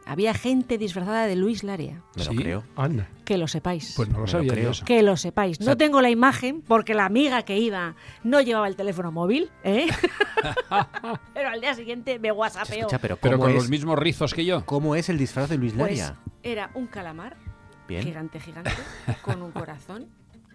había 0.07 0.35
gente 0.35 0.79
disfrazada 0.79 1.27
de 1.27 1.37
Luis 1.37 1.65
Laria. 1.65 2.03
Me 2.17 2.25
lo 2.25 2.33
creo. 2.33 2.65
Anda. 2.77 3.09
Que 3.25 3.39
lo 3.39 3.49
sepáis. 3.49 3.95
Pues 3.97 4.09
no 4.09 4.21
lo 4.21 4.27
sabía. 4.27 4.53
creo. 4.53 4.73
Que 4.85 5.03
lo 5.03 5.17
sepáis. 5.17 5.61
No 5.61 5.77
tengo 5.77 6.01
la 6.01 6.11
imagen 6.11 6.63
porque 6.63 6.95
la 6.95 7.07
amiga 7.07 7.43
que 7.43 7.59
iba 7.59 7.95
no 8.23 8.41
llevaba 8.41 8.69
el 8.69 8.77
teléfono 8.77 9.11
móvil, 9.13 9.51
¿eh? 9.63 9.87
pero 11.35 11.49
al 11.49 11.61
día 11.61 11.75
siguiente 11.75 12.19
me 12.19 12.33
whatsappeó. 12.33 12.87
pero, 13.01 13.17
pero 13.17 13.39
con 13.39 13.55
los 13.55 13.69
mismos 13.69 13.99
rizos 13.99 14.35
que 14.35 14.45
yo. 14.45 14.65
¿Cómo 14.67 14.95
es 14.95 15.09
el 15.09 15.19
disfraz 15.19 15.49
de 15.49 15.57
Luis 15.57 15.73
pues 15.73 15.99
Laria? 15.99 16.17
era 16.43 16.71
un 16.75 16.87
calamar, 16.87 17.37
gigante, 17.89 18.39
gigante, 18.39 18.71
con 19.23 19.43
un 19.43 19.53
corazón 19.53 20.09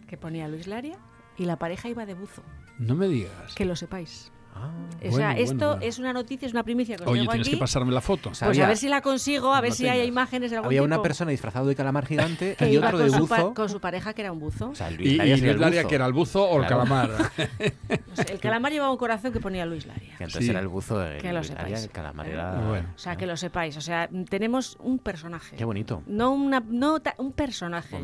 que 0.08 0.18
ponía 0.18 0.47
Luis 0.47 0.68
Laria 0.68 0.97
y 1.38 1.45
la 1.45 1.58
pareja 1.58 1.89
iba 1.89 2.06
de 2.06 2.14
buzo. 2.14 2.43
No 2.78 2.95
me 2.95 3.08
digas. 3.08 3.56
Que 3.56 3.66
lo 3.66 3.76
sepáis. 3.76 4.32
Ah, 4.60 4.80
o 5.07 5.12
sea, 5.12 5.38
esto 5.38 5.80
es 5.82 5.99
una 5.99 6.14
noticia, 6.14 6.45
es 6.45 6.53
una 6.53 6.64
primicia 6.64 6.95
que 6.97 7.03
os 7.03 7.10
Oye, 7.10 7.28
tienes 7.28 7.49
que 7.49 7.57
pasarme 7.57 7.91
la 7.91 8.01
foto. 8.01 8.30
Pues 8.30 8.60
a 8.60 8.68
ver 8.68 8.78
si 8.78 8.89
la 8.89 9.01
consigo, 9.01 9.53
a 9.53 9.62
ver 9.62 9.72
si 9.72 9.88
hay 9.88 10.07
imágenes 10.07 10.51
de 10.51 10.57
algún 10.57 10.68
Había 10.68 10.84
una 10.84 11.01
persona 11.01 11.32
disfrazada 11.32 11.66
de 11.66 11.76
calamar 11.76 12.05
gigante 12.05 12.55
y 12.60 12.78
otro 12.78 12.97
de 12.97 13.10
buzo. 13.10 13.53
con 13.53 13.70
su 13.70 13.80
pareja 13.80 14.14
que 14.14 14.22
era 14.22 14.32
un 14.32 14.39
buzo. 14.39 14.74
y, 14.99 15.18
Luis 15.18 15.57
Laria 15.57 15.84
que 15.86 15.95
era 15.95 16.05
el 16.05 16.14
buzo 16.14 16.43
o 16.43 16.62
el 16.62 16.68
calamar. 16.68 17.10
el 18.30 18.39
calamar 18.39 18.72
llevaba 18.72 18.91
un 18.91 18.97
corazón 18.97 19.32
que 19.32 19.39
ponía 19.39 19.66
Luis 19.66 19.86
Laria. 19.86 20.16
Que 20.18 20.26
entonces 20.26 20.49
era 20.49 20.60
el 20.60 20.68
buzo, 20.68 21.03
el, 21.03 21.22
que 21.22 21.34
lo 21.34 21.39
el 21.39 21.89
calamar 21.91 22.28
era... 22.28 22.60
O 22.95 22.99
sea, 22.99 23.16
que 23.16 23.26
lo 23.26 23.38
sepáis. 23.38 23.78
O 23.78 23.82
sea, 23.82 24.10
tenemos 24.30 24.78
un 24.82 24.99
personaje. 24.99 25.55
Qué 25.55 25.66
bonito. 25.66 26.03
No 26.07 26.32
una 26.32 26.60
no 26.60 26.99
un 27.18 27.32
personaje, 27.32 27.97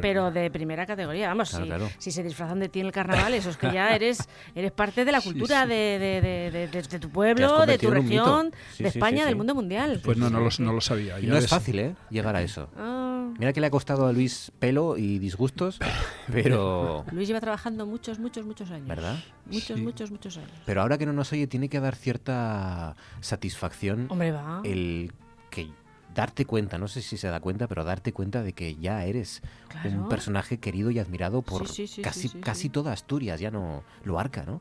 pero 0.00 0.30
de 0.30 0.50
primera 0.50 0.86
categoría. 0.86 1.28
Vamos, 1.28 1.50
si, 1.50 1.62
si, 1.98 2.10
se 2.10 2.22
disfrazan 2.22 2.60
de 2.60 2.68
ti 2.68 2.80
en 2.80 2.86
el 2.86 2.92
carnaval, 2.92 3.34
eso 3.34 3.50
es 3.50 3.56
que 3.56 3.70
ya 3.70 3.94
eres, 3.94 4.28
eres 4.54 4.72
parte 4.72 5.04
de 5.04 5.12
la 5.12 5.20
cultura 5.20 5.66
de 5.66 5.97
de, 5.98 6.98
tu 7.00 7.10
pueblo, 7.10 7.66
de 7.66 7.78
tu 7.78 7.90
región, 7.90 8.52
de 8.78 8.88
España, 8.88 9.26
del 9.26 9.36
mundo 9.36 9.54
mundial. 9.54 10.00
Pues 10.04 10.16
no, 10.16 10.30
no 10.30 10.40
lo, 10.40 10.50
no 10.58 10.72
lo 10.72 10.80
sabía. 10.80 11.18
no 11.22 11.36
es 11.36 11.48
fácil, 11.48 11.78
¿eh? 11.78 11.94
Llegar 12.10 12.36
a 12.36 12.42
eso. 12.42 12.68
Ah, 12.76 13.08
Mira 13.38 13.52
que 13.52 13.60
le 13.60 13.66
ha 13.66 13.70
costado 13.70 14.06
a 14.06 14.12
Luis 14.12 14.50
pelo 14.58 14.96
y 14.96 15.18
disgustos, 15.18 15.78
pero... 16.32 17.04
Luis 17.12 17.28
lleva 17.28 17.40
trabajando 17.40 17.86
muchos, 17.86 18.18
muchos, 18.18 18.44
muchos 18.44 18.70
años. 18.70 18.88
¿Verdad? 18.88 19.16
Muchos, 19.46 19.80
muchos, 19.80 20.10
muchos 20.10 20.36
años. 20.38 20.50
Pero 20.66 20.82
ahora 20.82 20.98
que 20.98 21.06
no 21.06 21.12
nos 21.12 21.32
oye, 21.32 21.46
tiene 21.46 21.68
que 21.68 21.80
dar 21.80 21.94
cierta 21.94 22.96
satisfacción 23.20 24.06
Hombre, 24.10 24.32
va. 24.32 24.60
el 24.64 25.12
que 25.50 25.70
darte 26.14 26.46
cuenta, 26.46 26.78
no 26.78 26.88
sé 26.88 27.00
si 27.00 27.16
se 27.16 27.28
da 27.28 27.38
cuenta, 27.38 27.68
pero 27.68 27.84
darte 27.84 28.12
cuenta 28.12 28.42
de 28.42 28.52
que 28.52 28.74
ya 28.74 29.04
eres 29.04 29.40
un 29.84 30.08
personaje 30.08 30.58
querido 30.58 30.90
y 30.90 30.98
admirado 30.98 31.42
por 31.42 31.64
casi, 32.02 32.28
casi 32.40 32.68
toda 32.70 32.92
Asturias, 32.92 33.38
ya 33.38 33.52
no 33.52 33.84
lo 34.04 34.18
arca, 34.18 34.44
¿no? 34.44 34.60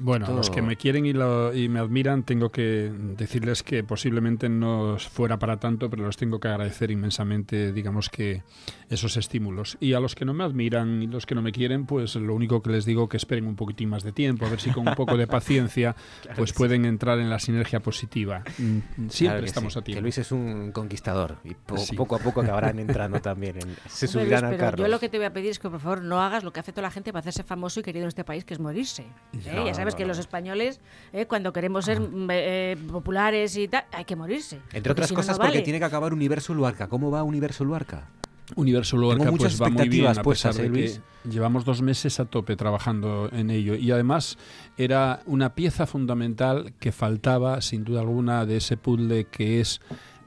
Bueno, 0.00 0.26
a 0.26 0.30
los 0.30 0.50
que 0.50 0.62
me 0.62 0.76
quieren 0.76 1.06
y, 1.06 1.10
y, 1.10 1.68
me 1.68 1.78
admiran, 1.78 2.22
tengo 2.22 2.50
que 2.50 2.90
decirles 3.16 3.62
que 3.62 3.84
posiblemente 3.84 4.48
no 4.48 4.96
fuera 4.98 5.38
para 5.38 5.58
tanto, 5.58 5.90
pero 5.90 6.04
los 6.04 6.16
tengo 6.16 6.40
que 6.40 6.48
agradecer 6.48 6.90
inmensamente, 6.90 7.72
digamos 7.72 8.08
que 8.08 8.42
esos 8.88 9.16
estímulos. 9.16 9.76
Y 9.80 9.92
a 9.92 10.00
los 10.00 10.14
que 10.14 10.24
no 10.24 10.34
me 10.34 10.44
admiran 10.44 11.02
y 11.02 11.06
los 11.06 11.26
que 11.26 11.34
no 11.34 11.42
me 11.42 11.52
quieren, 11.52 11.86
pues 11.86 12.16
lo 12.16 12.34
único 12.34 12.62
que 12.62 12.70
les 12.70 12.84
digo 12.84 13.08
que 13.08 13.16
esperen 13.16 13.46
un 13.46 13.56
poquitín 13.56 13.90
más 13.90 14.02
de 14.02 14.12
tiempo, 14.12 14.46
a 14.46 14.50
ver 14.50 14.60
si 14.60 14.70
con 14.70 14.88
un 14.88 14.94
poco 14.94 15.16
de 15.16 15.26
paciencia 15.26 15.94
pues 16.36 16.52
pueden 16.52 16.84
entrar 16.84 17.18
en 17.18 17.30
la 17.30 17.38
sinergia 17.38 17.80
positiva. 17.80 18.42
Mm, 18.58 19.08
siempre 19.08 19.46
estamos 19.46 19.76
a 19.76 19.82
tiempo. 19.82 19.98
Que 19.98 20.02
Luis 20.02 20.18
es 20.18 20.32
un 20.32 20.72
conquistador 20.72 21.38
y 21.44 21.54
poco 21.94 22.16
a 22.16 22.18
poco 22.18 22.40
acabarán 22.40 22.78
entrando 22.78 23.20
también. 23.20 23.56
En, 23.56 23.76
se 23.88 24.08
subirán 24.08 24.44
al 24.44 24.56
carro. 24.56 24.78
Yo 24.78 24.88
lo 24.88 24.98
que 24.98 25.08
te 25.08 25.18
voy 25.18 25.26
a 25.26 25.32
pedir 25.32 25.50
es 25.50 25.58
que 25.58 25.68
por 25.68 25.80
favor 25.80 26.02
no 26.02 26.20
hagas 26.20 26.42
lo 26.42 26.52
que 26.52 26.60
hace 26.60 26.72
toda 26.72 26.82
la 26.82 26.90
gente 26.90 27.12
para 27.12 27.20
hacerse 27.20 27.42
famoso 27.42 27.80
y 27.80 27.82
querido 27.82 28.04
en 28.04 28.08
este 28.08 28.24
país, 28.24 28.44
que 28.44 28.54
es 28.54 28.60
morirse. 28.60 29.04
¿eh? 29.44 29.62
ya 29.66 29.74
sabes 29.74 29.89
que 29.94 30.06
los 30.06 30.18
españoles, 30.18 30.80
eh, 31.12 31.26
cuando 31.26 31.52
queremos 31.52 31.84
ser 31.84 32.00
mm, 32.00 32.28
eh, 32.30 32.76
populares 32.90 33.56
y 33.56 33.68
tal, 33.68 33.84
hay 33.92 34.04
que 34.04 34.16
morirse. 34.16 34.60
Entre 34.72 34.92
otras 34.92 35.12
cosas, 35.12 35.38
porque 35.38 35.62
tiene 35.62 35.78
que 35.78 35.84
acabar 35.84 36.12
Universo 36.12 36.54
Luarca. 36.54 36.88
¿Cómo 36.88 37.10
va 37.10 37.22
Universo 37.22 37.64
Luarca? 37.64 38.08
Universo 38.56 38.96
Luarca 38.96 39.30
pues 39.30 39.60
va 39.60 39.68
muy 39.68 39.88
bien 39.88 40.06
a 40.06 40.22
pesar 40.22 40.54
de 40.54 40.70
que 40.72 41.00
llevamos 41.28 41.64
dos 41.64 41.82
meses 41.82 42.18
a 42.18 42.24
tope 42.24 42.56
trabajando 42.56 43.28
en 43.32 43.50
ello 43.50 43.76
y 43.76 43.92
además 43.92 44.38
era 44.76 45.20
una 45.26 45.54
pieza 45.54 45.86
fundamental 45.86 46.72
que 46.80 46.90
faltaba 46.90 47.60
sin 47.60 47.84
duda 47.84 48.00
alguna 48.00 48.46
de 48.46 48.56
ese 48.56 48.76
puzzle 48.76 49.26
que 49.26 49.60
es 49.60 49.80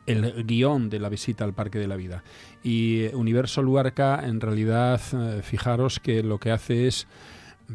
el 0.06 0.46
guion 0.46 0.90
de 0.90 1.00
la 1.00 1.10
visita 1.10 1.44
al 1.44 1.54
Parque 1.54 1.80
de 1.80 1.88
la 1.88 1.96
Vida. 1.96 2.24
Y 2.62 3.06
Universo 3.14 3.62
Luarca, 3.62 4.22
en 4.26 4.42
realidad, 4.42 5.00
fijaros 5.44 6.00
que 6.00 6.24
lo 6.24 6.40
que 6.40 6.52
hace 6.52 6.88
es 6.88 7.08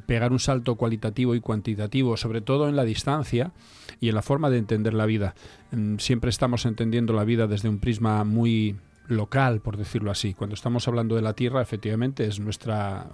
pegar 0.07 0.33
un 0.33 0.39
salto 0.39 0.77
cualitativo 0.77 1.35
y 1.35 1.41
cuantitativo, 1.41 2.17
sobre 2.17 2.41
todo 2.41 2.69
en 2.69 2.77
la 2.77 2.85
distancia 2.85 3.53
y 4.01 4.09
en 4.09 4.15
la 4.15 4.23
forma 4.23 4.51
de 4.51 4.59
entender 4.59 4.95
la 4.95 5.07
vida. 5.07 5.35
Mm, 5.71 5.97
siempre 5.99 6.31
estamos 6.31 6.67
entendiendo 6.67 7.13
la 7.13 7.25
vida 7.25 7.47
desde 7.47 7.69
un 7.69 7.79
prisma 7.79 8.25
muy 8.25 8.77
local, 9.09 9.61
por 9.61 9.77
decirlo 9.77 10.11
así. 10.11 10.35
Cuando 10.35 10.55
estamos 10.55 10.87
hablando 10.87 11.17
de 11.17 11.23
la 11.23 11.33
Tierra, 11.33 11.63
efectivamente 11.63 12.27
es 12.27 12.41
nuestra 12.41 13.07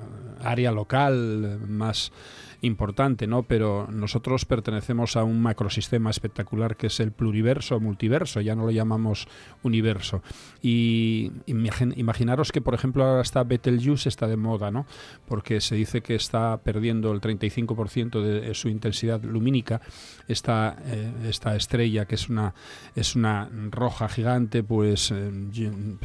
área 0.43 0.73
local 0.73 1.61
más 1.67 2.13
importante, 2.61 3.27
¿no? 3.27 3.43
Pero 3.43 3.89
nosotros 3.91 4.45
pertenecemos 4.45 5.17
a 5.17 5.25
un 5.25 5.41
macrosistema 5.41 6.11
espectacular 6.11 6.77
que 6.77 6.89
es 6.89 7.01
el 7.01 7.13
pluriverso, 7.13 7.81
multiverso, 7.81 8.41
ya 8.41 8.55
no 8.55 8.65
lo 8.65 8.71
llamamos 8.71 9.29
universo. 9.63 10.23
Y 10.63 11.33
imaginaros 11.47 12.53
que, 12.53 12.61
por 12.61 12.75
ejemplo, 12.75 13.05
ahora 13.05 13.23
está 13.23 13.45
Betelgeuse, 13.45 14.09
está 14.09 14.27
de 14.27 14.37
moda, 14.37 14.71
¿no? 14.71 14.87
Porque 15.27 15.61
se 15.61 15.75
dice 15.75 16.01
que 16.01 16.15
está 16.15 16.59
perdiendo 16.59 17.13
el 17.13 17.21
35% 17.21 18.23
de 18.23 18.55
su 18.55 18.69
intensidad 18.69 19.23
lumínica, 19.23 19.81
esta, 20.29 20.77
eh, 20.87 21.13
esta 21.29 21.57
estrella, 21.57 22.07
que 22.07 22.15
es 22.15 22.29
una, 22.29 22.55
es 22.95 23.15
una 23.15 23.49
roja 23.71 24.09
gigante, 24.09 24.63
pues 24.63 25.11
eh, 25.11 25.31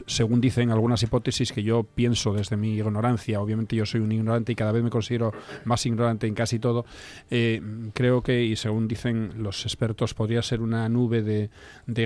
según 0.07 0.41
dicen 0.41 0.71
algunas 0.71 1.03
hipótesis 1.03 1.51
que 1.51 1.63
yo 1.63 1.83
pienso 1.83 2.33
desde 2.33 2.57
mi 2.57 2.75
ignorancia, 2.75 3.41
obviamente 3.41 3.75
yo 3.75 3.85
soy 3.85 4.01
un 4.01 4.11
ignorante 4.11 4.51
y 4.51 4.55
cada 4.55 4.71
vez 4.71 4.83
me 4.83 4.89
considero 4.89 5.33
más 5.65 5.85
ignorante 5.85 6.27
en 6.27 6.33
todo, 6.57 6.85
eh, 7.29 7.61
creo 7.93 8.23
que, 8.23 8.43
y 8.43 8.55
según 8.55 8.87
dicen 8.87 9.33
los 9.37 9.65
expertos, 9.65 10.15
podría 10.15 10.41
ser 10.41 10.61
una 10.61 10.89
nube 10.89 11.21
de, 11.21 11.49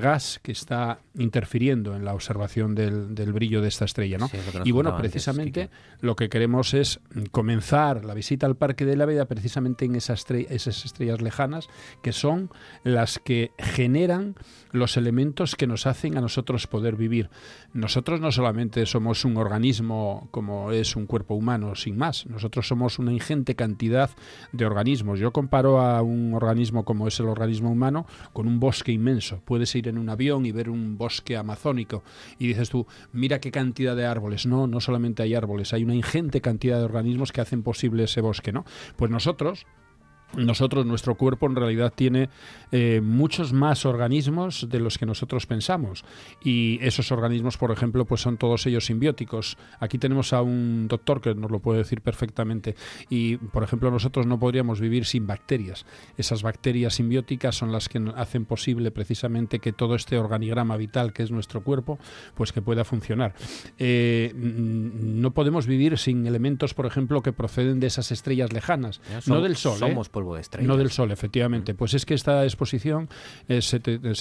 gas 0.02 0.40
que 0.44 0.52
está 0.52 1.00
interfiriendo 1.18 1.96
en 1.96 2.04
la 2.04 2.14
observación 2.14 2.76
del, 2.76 3.32
brillo 3.32 3.62
de 3.62 3.70
esta 3.70 3.86
estrella. 3.86 4.18
¿no? 4.18 4.30
y 4.66 4.72
bueno, 4.72 4.98
precisamente 4.98 5.70
lo 6.02 6.16
que 6.16 6.28
queremos 6.28 6.74
es 6.74 7.00
comenzar 7.32 8.04
la 8.04 8.14
visita 8.14 8.46
al 8.48 8.58
Parque 8.58 8.86
de 8.86 8.98
la 8.98 9.06
Vida 9.06 9.26
precisamente 9.26 9.86
en 9.86 9.96
esas, 9.96 10.26
esas 10.30 10.84
estrellas 10.84 11.22
lejanas, 11.22 11.70
que 12.02 12.12
son 12.12 12.50
las 12.84 13.20
que 13.20 13.52
generan 13.58 14.36
los 14.72 14.98
elementos 14.98 15.56
que 15.56 15.68
nos 15.68 15.86
hacen 15.86 16.18
a 16.18 16.22
nosotros 16.22 16.68
poder 16.68 16.96
vivir. 16.96 17.30
Nosotros 17.74 18.20
no 18.20 18.32
solamente 18.32 18.86
somos 18.86 19.26
un 19.26 19.38
organismo 19.38 20.28
como 20.32 20.72
es 20.72 20.96
un 20.96 21.06
cuerpo 21.06 21.36
humano, 21.36 21.76
sin 21.76 21.98
más, 21.98 22.26
nosotros 22.26 22.68
somos 22.68 23.00
una 23.00 23.14
ingente 23.14 23.56
cantidad 23.56 24.10
de 24.52 24.66
organismos. 24.66 25.20
Yo 25.20 25.32
comparo 25.32 25.80
a 25.80 26.02
un 26.02 26.34
organismo 26.34 26.86
como 26.86 27.08
es 27.08 27.20
el 27.20 27.28
organismo 27.28 27.72
humano 27.72 28.06
con 28.34 28.48
un 28.48 28.60
bosque 28.60 28.92
inmenso. 28.92 29.42
Puedes 29.46 29.74
ir 29.76 29.88
en 29.88 29.98
un 29.98 30.10
avión 30.10 30.46
y 30.46 30.52
ver 30.52 30.70
un 30.70 30.98
bosque 30.98 31.38
amazónico 31.38 32.04
y 32.40 32.48
dices 32.48 32.70
tú, 32.70 32.86
mira 33.12 33.40
qué 33.40 33.52
cantidad 33.52 33.96
de 33.96 34.06
árboles. 34.06 34.46
No, 34.46 34.68
no 34.68 34.80
solamente 34.80 35.24
hay 35.24 35.36
árboles, 35.36 35.74
hay 35.74 35.84
una 35.84 35.96
ingente 35.96 36.42
cantidad 36.42 36.78
de 36.78 36.86
organismos 36.86 37.32
que 37.32 37.42
hacen 37.42 37.64
posible 37.64 38.04
ese 38.04 38.22
bosque, 38.22 38.52
¿no? 38.52 38.66
Pues 38.96 39.12
nosotros 39.12 39.66
nosotros, 40.38 40.86
nuestro 40.86 41.16
cuerpo 41.16 41.48
en 41.48 41.56
realidad 41.56 41.94
tiene 41.96 42.30
eh, 42.72 43.02
muchos 43.04 43.54
más 43.54 43.86
organismos 43.86 44.68
de 44.70 44.80
los 44.80 44.98
que 44.98 45.06
nosotros 45.06 45.46
pensamos. 45.46 46.06
Y 46.44 46.80
esos 46.82 47.12
organismos, 47.12 47.58
por 47.58 47.72
ejemplo, 47.72 48.06
pues 48.06 48.22
son 48.22 48.38
todos 48.38 48.66
ellos 48.66 48.86
simbióticos. 48.86 49.58
Aquí 49.80 49.98
tenemos 49.98 50.34
a 50.34 50.42
un 50.42 50.88
doctor 50.88 51.22
que 51.22 51.36
nos 51.36 51.52
lo 51.52 51.60
puede 51.60 51.80
decir 51.80 52.02
perfectamente. 52.02 52.76
Y, 53.10 53.38
por 53.38 53.64
ejemplo, 53.64 53.92
nosotros 53.92 54.26
no 54.26 54.40
podríamos 54.40 54.80
vivir 54.80 55.06
sin 55.06 55.28
bacterias. 55.28 55.86
Esas 56.18 56.44
bacterias 56.44 56.96
simbióticas 56.96 57.56
son 57.56 57.72
las 57.72 57.90
que 57.90 58.02
hacen 58.16 58.46
posible 58.46 58.92
precisamente 58.92 59.60
que 59.60 59.74
todo 59.74 59.96
este 59.96 60.18
organigrama 60.18 60.78
vital 60.78 61.14
que 61.14 61.24
es 61.24 61.32
nuestro 61.32 61.64
cuerpo, 61.64 62.00
pues 62.36 62.52
que 62.52 62.62
pueda 62.62 62.84
funcionar. 62.84 63.34
Eh, 63.78 64.34
no 64.36 65.32
podemos 65.32 65.68
vivir 65.68 65.98
sin 65.98 66.26
elementos, 66.26 66.74
por 66.74 66.86
ejemplo, 66.86 67.22
que 67.22 67.34
proceden 67.34 67.80
de 67.80 67.88
esas 67.88 68.12
estrellas 68.12 68.54
lejanas, 68.54 69.02
no 69.28 69.42
del 69.42 69.56
Sol. 69.56 69.76
¿eh? 69.76 69.80
Somos 69.80 70.10
polvo 70.24 70.36
de 70.36 70.42
estrellas. 70.42 70.68
No 70.68 70.78
del 70.78 70.92
Sol, 70.92 71.12
efectivamente. 71.12 71.74
Mm. 71.74 71.78
Pues 71.78 71.94
es 71.94 72.06
que 72.06 72.14
esta 72.14 72.44
exposición 72.44 73.10
eh, 73.48 73.62
se, 73.62 73.80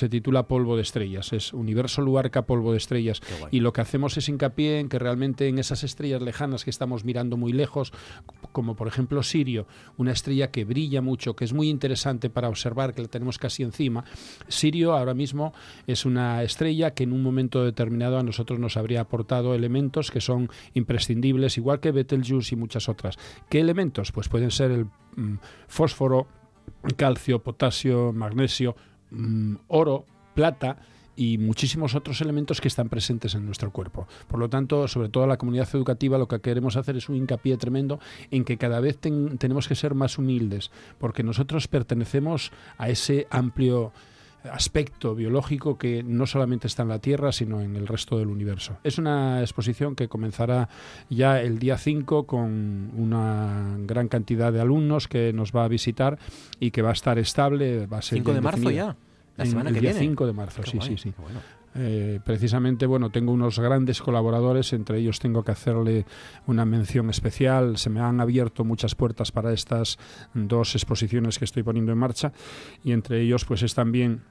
titula 0.08 0.46
Polvo 0.48 0.76
de 0.76 0.82
Estrellas, 0.82 1.32
es 1.32 1.52
Universo 1.52 2.02
Luarca 2.02 2.42
Polvo 2.42 2.72
de 2.72 2.78
Estrellas. 2.78 3.20
Y 3.50 3.60
lo 3.60 3.72
que 3.72 3.80
hacemos 3.80 4.16
es 4.16 4.28
hincapié 4.28 4.80
en 4.80 4.88
que 4.88 4.98
realmente 4.98 5.48
en 5.48 5.58
esas 5.58 5.84
estrellas 5.84 6.22
lejanas 6.22 6.64
que 6.64 6.70
estamos 6.70 7.04
mirando 7.04 7.36
muy 7.36 7.52
lejos, 7.52 7.92
como 8.52 8.74
por 8.74 8.88
ejemplo 8.88 9.22
Sirio, 9.22 9.66
una 9.96 10.12
estrella 10.12 10.50
que 10.50 10.64
brilla 10.64 11.00
mucho, 11.00 11.36
que 11.36 11.44
es 11.44 11.52
muy 11.52 11.68
interesante 11.68 12.30
para 12.30 12.48
observar, 12.48 12.94
que 12.94 13.02
la 13.02 13.08
tenemos 13.08 13.38
casi 13.38 13.62
encima. 13.62 14.04
Sirio 14.48 14.94
ahora 14.94 15.14
mismo 15.14 15.52
es 15.86 16.04
una 16.04 16.42
estrella 16.42 16.92
que 16.92 17.04
en 17.04 17.12
un 17.12 17.22
momento 17.22 17.64
determinado 17.64 18.18
a 18.18 18.22
nosotros 18.22 18.58
nos 18.58 18.76
habría 18.76 19.02
aportado 19.02 19.54
elementos 19.54 20.10
que 20.10 20.20
son 20.20 20.50
imprescindibles, 20.74 21.58
igual 21.58 21.80
que 21.80 21.92
Betelgeuse 21.92 22.54
y 22.54 22.58
muchas 22.58 22.88
otras. 22.88 23.18
¿Qué 23.48 23.60
elementos? 23.60 24.12
Pues 24.12 24.28
pueden 24.28 24.50
ser 24.50 24.70
el 24.70 24.86
mm, 25.16 25.34
fósforo, 25.68 26.26
calcio, 26.96 27.42
potasio, 27.42 28.12
magnesio, 28.12 28.76
mm, 29.10 29.56
oro, 29.68 30.06
plata 30.34 30.78
y 31.14 31.38
muchísimos 31.38 31.94
otros 31.94 32.20
elementos 32.20 32.60
que 32.60 32.68
están 32.68 32.88
presentes 32.88 33.34
en 33.34 33.44
nuestro 33.44 33.70
cuerpo. 33.70 34.06
Por 34.28 34.40
lo 34.40 34.48
tanto, 34.48 34.88
sobre 34.88 35.08
todo 35.08 35.26
la 35.26 35.36
comunidad 35.36 35.68
educativa, 35.74 36.18
lo 36.18 36.28
que 36.28 36.40
queremos 36.40 36.76
hacer 36.76 36.96
es 36.96 37.08
un 37.08 37.16
hincapié 37.16 37.56
tremendo 37.56 38.00
en 38.30 38.44
que 38.44 38.56
cada 38.56 38.80
vez 38.80 38.98
tenemos 38.98 39.68
que 39.68 39.74
ser 39.74 39.94
más 39.94 40.18
humildes, 40.18 40.70
porque 40.98 41.22
nosotros 41.22 41.68
pertenecemos 41.68 42.50
a 42.78 42.88
ese 42.88 43.26
amplio 43.30 43.92
aspecto 44.50 45.14
biológico 45.14 45.78
que 45.78 46.02
no 46.02 46.26
solamente 46.26 46.66
está 46.66 46.82
en 46.82 46.88
la 46.88 46.98
Tierra, 46.98 47.32
sino 47.32 47.60
en 47.60 47.76
el 47.76 47.86
resto 47.86 48.18
del 48.18 48.28
universo. 48.28 48.78
Es 48.84 48.98
una 48.98 49.40
exposición 49.40 49.94
que 49.94 50.08
comenzará 50.08 50.68
ya 51.08 51.40
el 51.40 51.58
día 51.58 51.78
5 51.78 52.26
con 52.26 52.90
una 52.96 53.76
gran 53.80 54.08
cantidad 54.08 54.52
de 54.52 54.60
alumnos 54.60 55.08
que 55.08 55.32
nos 55.32 55.52
va 55.52 55.64
a 55.64 55.68
visitar 55.68 56.18
y 56.58 56.70
que 56.70 56.82
va 56.82 56.90
a 56.90 56.94
estar 56.94 57.18
estable. 57.18 57.86
Va 57.86 57.98
a 57.98 58.02
ser 58.02 58.18
5 58.18 58.34
de 58.34 58.40
marzo 58.40 58.70
ya. 58.70 58.96
La 59.36 59.46
semana 59.46 59.70
el 59.70 59.74
que 59.74 59.80
día 59.80 59.94
5 59.94 60.26
de 60.26 60.32
marzo, 60.32 60.62
sí, 60.64 60.78
sí, 60.82 60.96
sí. 60.96 61.14
Eh, 61.74 62.20
precisamente, 62.24 62.86
bueno, 62.86 63.10
tengo 63.10 63.32
unos 63.32 63.58
grandes 63.58 64.02
colaboradores, 64.02 64.72
entre 64.72 64.98
ellos 64.98 65.18
tengo 65.18 65.42
que 65.42 65.52
hacerle 65.52 66.06
una 66.46 66.64
mención 66.64 67.08
especial. 67.10 67.78
Se 67.78 67.90
me 67.90 68.00
han 68.00 68.20
abierto 68.20 68.64
muchas 68.64 68.94
puertas 68.94 69.32
para 69.32 69.52
estas 69.52 69.98
dos 70.34 70.74
exposiciones 70.74 71.38
que 71.38 71.44
estoy 71.44 71.62
poniendo 71.62 71.92
en 71.92 71.98
marcha 71.98 72.32
y 72.84 72.92
entre 72.92 73.20
ellos, 73.20 73.44
pues 73.44 73.62
es 73.62 73.74
también 73.74 74.22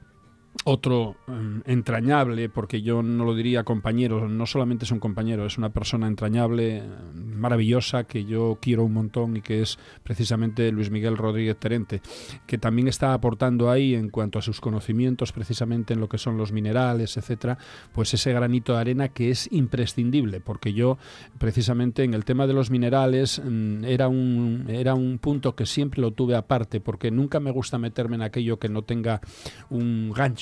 otro 0.63 1.15
em, 1.27 1.61
entrañable, 1.65 2.49
porque 2.49 2.81
yo 2.81 3.01
no 3.01 3.25
lo 3.25 3.33
diría 3.33 3.63
compañero, 3.63 4.27
no 4.27 4.45
solamente 4.45 4.85
es 4.85 4.91
un 4.91 4.99
compañero, 4.99 5.45
es 5.45 5.57
una 5.57 5.69
persona 5.69 6.07
entrañable, 6.07 6.83
maravillosa, 7.15 8.03
que 8.03 8.25
yo 8.25 8.59
quiero 8.61 8.83
un 8.83 8.93
montón 8.93 9.37
y 9.37 9.41
que 9.41 9.61
es 9.61 9.79
precisamente 10.03 10.71
Luis 10.71 10.91
Miguel 10.91 11.17
Rodríguez 11.17 11.57
Terente, 11.57 12.01
que 12.45 12.57
también 12.57 12.87
está 12.87 13.13
aportando 13.13 13.71
ahí 13.71 13.95
en 13.95 14.09
cuanto 14.09 14.37
a 14.37 14.41
sus 14.41 14.61
conocimientos 14.61 15.31
precisamente 15.31 15.93
en 15.93 15.99
lo 15.99 16.07
que 16.07 16.19
son 16.19 16.37
los 16.37 16.51
minerales, 16.51 17.17
etcétera, 17.17 17.57
pues 17.91 18.13
ese 18.13 18.31
granito 18.33 18.73
de 18.73 18.79
arena 18.79 19.09
que 19.09 19.31
es 19.31 19.51
imprescindible, 19.51 20.41
porque 20.41 20.73
yo 20.73 20.97
precisamente 21.39 22.03
en 22.03 22.13
el 22.13 22.23
tema 22.23 22.45
de 22.45 22.53
los 22.53 22.69
minerales 22.69 23.41
mm, 23.43 23.85
era 23.85 24.07
un 24.07 24.65
era 24.69 24.93
un 24.93 25.17
punto 25.17 25.55
que 25.55 25.65
siempre 25.65 26.01
lo 26.01 26.11
tuve 26.11 26.35
aparte, 26.35 26.81
porque 26.81 27.09
nunca 27.09 27.39
me 27.39 27.51
gusta 27.51 27.79
meterme 27.79 28.15
en 28.15 28.21
aquello 28.21 28.59
que 28.59 28.69
no 28.69 28.83
tenga 28.83 29.21
un 29.69 30.11
gancho 30.11 30.40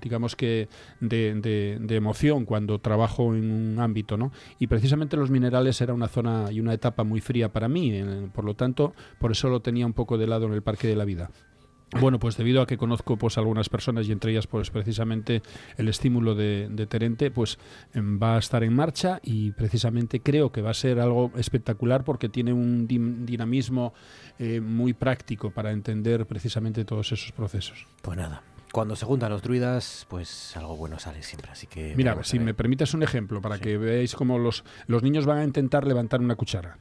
digamos 0.00 0.36
que, 0.36 0.68
de, 1.00 1.86
emoción 1.90 2.44
cuando 2.44 2.78
trabajo 2.78 3.34
en 3.34 3.50
un 3.50 3.80
ámbito, 3.80 4.16
¿no? 4.16 4.32
Y 4.58 4.66
precisamente 4.66 5.16
los 5.16 5.30
minerales 5.30 5.80
era 5.80 5.94
una 5.94 6.08
zona 6.08 6.50
y 6.50 6.60
una 6.60 6.72
etapa 6.72 7.04
muy 7.04 7.20
fría 7.20 7.52
para 7.52 7.68
mí, 7.68 8.02
por 8.32 8.44
lo 8.44 8.54
tanto, 8.54 8.94
por 9.18 9.32
eso 9.32 9.48
lo 9.48 9.60
tenía 9.60 9.86
un 9.86 9.92
poco 9.92 10.18
de 10.18 10.26
lado 10.26 10.46
en 10.46 10.52
el 10.52 10.62
Parque 10.62 10.88
de 10.88 10.96
la 10.96 11.04
Vida. 11.04 11.30
Bueno, 11.92 12.18
pues 12.18 12.36
debido 12.36 12.60
a 12.60 12.66
que 12.66 12.76
conozco 12.76 13.16
pues 13.16 13.38
algunas 13.38 13.70
personas 13.70 14.06
y 14.06 14.12
entre 14.12 14.32
ellas 14.32 14.46
pues 14.46 14.70
precisamente 14.70 15.42
el 15.78 15.88
estímulo 15.88 16.34
de, 16.34 16.86
Terente 16.88 17.30
pues 17.30 17.58
em, 17.94 18.20
va 18.22 18.36
a 18.36 18.38
estar 18.38 18.62
en 18.62 18.74
marcha 18.74 19.20
y 19.22 19.52
precisamente 19.52 20.20
creo 20.20 20.52
que 20.52 20.60
va 20.60 20.70
a 20.70 20.74
ser 20.74 21.00
algo 21.00 21.32
espectacular 21.36 22.04
porque 22.04 22.28
tiene 22.28 22.52
un 22.52 22.86
dinamismo 22.86 23.94
eh, 24.38 24.60
muy 24.60 24.92
práctico 24.92 25.50
para 25.50 25.72
entender 25.72 26.26
precisamente 26.26 26.84
todos 26.84 27.10
esos 27.12 27.32
procesos. 27.32 27.86
Pues 28.02 28.18
nada, 28.18 28.42
cuando 28.78 28.94
se 28.94 29.06
juntan 29.06 29.32
los 29.32 29.42
druidas, 29.42 30.06
pues 30.08 30.56
algo 30.56 30.76
bueno 30.76 31.00
sale 31.00 31.24
siempre. 31.24 31.50
Así 31.50 31.66
que 31.66 31.94
Mira, 31.96 32.22
si 32.22 32.38
me 32.38 32.54
permites 32.54 32.94
un 32.94 33.02
ejemplo 33.02 33.42
para 33.42 33.58
que 33.58 33.76
veáis 33.76 34.14
cómo 34.14 34.38
los, 34.38 34.62
los 34.86 35.02
niños 35.02 35.26
van 35.26 35.38
a 35.38 35.42
intentar 35.42 35.84
levantar 35.84 36.20
una 36.20 36.36
cuchara. 36.36 36.78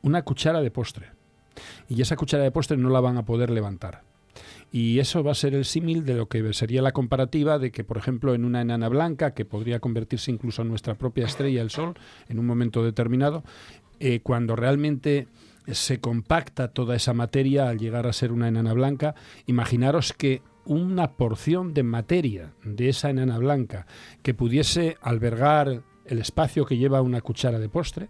Una 0.00 0.22
cuchara 0.22 0.62
de 0.62 0.70
postre. 0.70 1.10
Y 1.90 2.00
esa 2.00 2.16
cuchara 2.16 2.42
de 2.42 2.50
postre 2.50 2.78
no 2.78 2.88
la 2.88 3.00
van 3.00 3.18
a 3.18 3.26
poder 3.26 3.50
levantar. 3.50 4.00
Y 4.72 4.98
eso 4.98 5.22
va 5.22 5.32
a 5.32 5.34
ser 5.34 5.54
el 5.54 5.66
símil 5.66 6.06
de 6.06 6.14
lo 6.14 6.26
que 6.26 6.54
sería 6.54 6.80
la 6.80 6.92
comparativa 6.92 7.58
de 7.58 7.70
que, 7.70 7.84
por 7.84 7.98
ejemplo, 7.98 8.34
en 8.34 8.46
una 8.46 8.62
enana 8.62 8.88
blanca, 8.88 9.34
que 9.34 9.44
podría 9.44 9.78
convertirse 9.78 10.30
incluso 10.30 10.62
en 10.62 10.68
nuestra 10.68 10.94
propia 10.94 11.26
estrella, 11.26 11.60
el 11.60 11.68
Sol, 11.68 11.98
en 12.30 12.38
un 12.38 12.46
momento 12.46 12.82
determinado, 12.82 13.44
eh, 13.98 14.20
cuando 14.22 14.56
realmente 14.56 15.28
se 15.66 16.00
compacta 16.00 16.68
toda 16.68 16.96
esa 16.96 17.12
materia 17.12 17.68
al 17.68 17.78
llegar 17.78 18.06
a 18.06 18.14
ser 18.14 18.32
una 18.32 18.48
enana 18.48 18.72
blanca, 18.72 19.14
imaginaros 19.44 20.14
que 20.14 20.40
una 20.64 21.12
porción 21.12 21.74
de 21.74 21.82
materia 21.82 22.52
de 22.64 22.88
esa 22.88 23.10
enana 23.10 23.38
blanca 23.38 23.86
que 24.22 24.34
pudiese 24.34 24.96
albergar 25.00 25.82
el 26.04 26.18
espacio 26.18 26.66
que 26.66 26.76
lleva 26.76 27.02
una 27.02 27.20
cuchara 27.20 27.58
de 27.58 27.68
postre, 27.68 28.08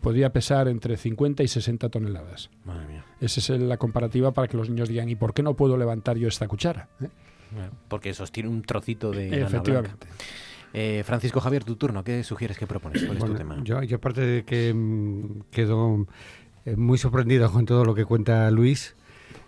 podría 0.00 0.32
pesar 0.32 0.68
entre 0.68 0.96
50 0.96 1.42
y 1.42 1.48
60 1.48 1.88
toneladas. 1.88 2.50
Madre 2.64 2.86
mía. 2.88 3.04
Esa 3.20 3.40
es 3.40 3.60
la 3.60 3.76
comparativa 3.76 4.32
para 4.32 4.48
que 4.48 4.56
los 4.56 4.68
niños 4.68 4.88
digan, 4.88 5.08
¿y 5.08 5.14
por 5.14 5.32
qué 5.34 5.42
no 5.42 5.54
puedo 5.54 5.76
levantar 5.76 6.16
yo 6.16 6.28
esta 6.28 6.48
cuchara? 6.48 6.88
¿Eh? 7.00 7.08
porque 7.88 8.14
sostiene 8.14 8.48
un 8.48 8.62
trocito 8.62 9.12
de... 9.12 9.42
Efectivamente. 9.42 10.06
Eh, 10.72 11.02
Francisco 11.04 11.40
Javier, 11.40 11.62
tu 11.62 11.76
turno. 11.76 12.02
¿Qué 12.02 12.24
sugieres 12.24 12.58
que 12.58 12.66
propones? 12.66 13.04
¿Cuál 13.04 13.18
es 13.18 13.24
tu 13.24 13.34
tema? 13.34 13.60
Yo, 13.62 13.80
yo, 13.82 13.96
aparte 13.96 14.22
de 14.22 14.44
que 14.44 14.74
mm, 14.74 15.42
quedo 15.52 16.06
eh, 16.64 16.74
muy 16.74 16.98
sorprendido 16.98 17.50
con 17.52 17.64
todo 17.64 17.84
lo 17.84 17.94
que 17.94 18.04
cuenta 18.04 18.50
Luis, 18.50 18.96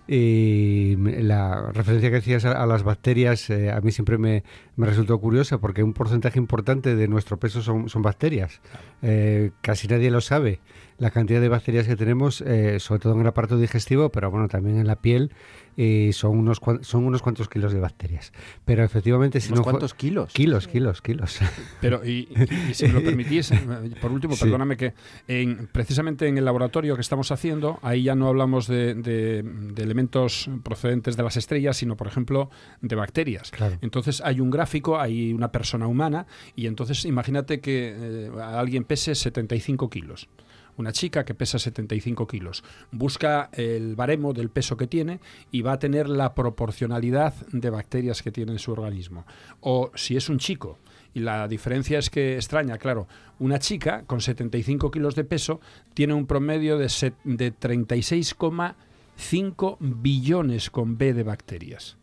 y 0.09 0.97
la 0.97 1.73
referencia 1.73 2.11
que 2.11 2.19
hacías 2.19 2.45
a, 2.45 2.65
las 2.67 2.83
bacterias 2.85 3.51
eh, 3.51 3.73
a 3.73 3.81
mí 3.81 3.91
siempre 3.91 4.19
me, 4.19 4.45
me, 4.77 4.87
resultó 4.87 5.19
curiosa 5.19 5.59
porque 5.59 5.83
un 5.83 5.93
porcentaje 5.93 6.39
importante 6.39 6.95
de 6.95 7.09
nuestro 7.09 7.39
peso 7.39 7.63
son, 7.63 7.89
son 7.89 8.03
bacterias. 8.03 8.61
Eh, 9.03 9.51
casi 9.61 9.89
nadie 9.89 10.11
lo 10.11 10.21
sabe. 10.21 10.61
La 10.99 11.11
cantidad 11.11 11.41
de 11.41 11.49
bacterias 11.49 11.87
que 11.87 11.97
tenemos, 11.97 12.41
eh, 12.41 12.81
sobre 12.81 13.01
todo 13.01 13.15
en 13.15 13.21
el 13.21 13.27
aparato 13.27 13.59
digestivo, 13.59 14.11
pero 14.11 14.31
bueno, 14.31 14.49
también 14.49 14.79
en 14.79 14.87
la 14.87 14.97
piel 14.97 15.33
y 15.77 16.13
son 16.15 16.39
unos 16.39 16.61
son 16.81 17.05
unos 17.05 17.23
cuantos 17.23 17.49
kilos 17.49 17.73
de 17.73 17.81
bacterias. 17.81 18.33
Pero 18.65 18.83
efectivamente, 18.83 19.41
si 19.41 19.49
¿Unos 19.49 19.59
no 19.59 19.65
cuántos 19.65 19.95
kilos? 19.95 20.33
Kilos, 20.33 20.67
kilos, 20.67 21.03
kilos. 21.03 21.39
Pero, 21.81 22.05
y, 22.05 22.29
si 22.73 22.87
me 22.87 22.95
lo 22.95 23.03
permitís, 23.03 23.53
por 24.01 24.11
último, 24.11 24.37
perdóname 24.37 24.77
que 24.77 24.95
en, 25.29 25.69
precisamente 25.71 26.27
en 26.27 26.39
el 26.39 26.45
laboratorio 26.45 26.95
que 26.95 27.03
estamos 27.03 27.31
haciendo, 27.31 27.79
ahí 27.83 28.05
ya 28.05 28.15
no 28.15 28.29
hablamos 28.29 28.67
de, 28.67 28.95
de, 28.95 29.45
elementos 29.83 30.49
procedentes 30.63 31.17
de 31.17 31.23
las 31.23 31.37
estrellas, 31.37 31.77
sino, 31.77 31.97
por 31.97 32.07
ejemplo, 32.07 32.49
de 32.81 32.97
bacterias. 32.97 33.53
Entonces 33.83 34.23
hay 34.25 34.41
un 34.41 34.51
gráfico, 34.51 34.66
hay 34.99 35.33
una 35.33 35.53
persona 35.53 35.87
humana, 35.87 36.27
y 36.55 36.67
entonces 36.67 37.05
imagínate 37.05 37.61
que 37.61 37.95
eh, 37.97 38.31
alguien 38.41 38.85
pese 38.85 39.15
75 39.15 39.91
kilos 39.91 40.29
una 40.77 40.93
chica 40.93 41.25
que 41.25 41.35
pesa 41.35 41.59
75 41.59 42.27
kilos. 42.27 42.63
Busca 42.91 43.51
el 43.53 43.97
baremo 43.97 44.33
del 44.33 44.51
peso 44.51 44.77
que 44.77 44.87
tiene 44.87 45.21
y 45.51 45.63
va 45.63 45.73
a 45.73 45.79
tener 45.79 46.09
la 46.09 46.35
proporcionalidad 46.35 47.35
de 47.53 47.71
bacterias 47.71 48.23
que 48.23 48.31
tiene 48.31 48.53
en 48.53 48.59
su 48.59 48.73
organismo. 48.73 49.25
O 49.61 49.91
si 49.95 50.17
es 50.17 50.29
un 50.29 50.39
chico, 50.39 50.79
y 51.15 51.21
la 51.21 51.49
diferencia 51.49 51.99
es 51.99 52.11
que 52.11 52.35
extraña, 52.35 52.77
claro, 52.79 53.09
una 53.39 53.59
chica 53.59 54.05
con 54.07 54.21
75 54.21 54.91
kilos 54.91 55.15
de 55.15 55.25
peso 55.25 55.61
tiene 55.95 56.13
un 56.13 56.27
promedio 56.27 56.77
de, 56.77 56.89
de 57.25 57.55
36,5 57.55 59.77
billones 59.81 60.71
con 60.71 60.99
B 60.99 61.15
de 61.15 61.23
bacterias. 61.23 61.97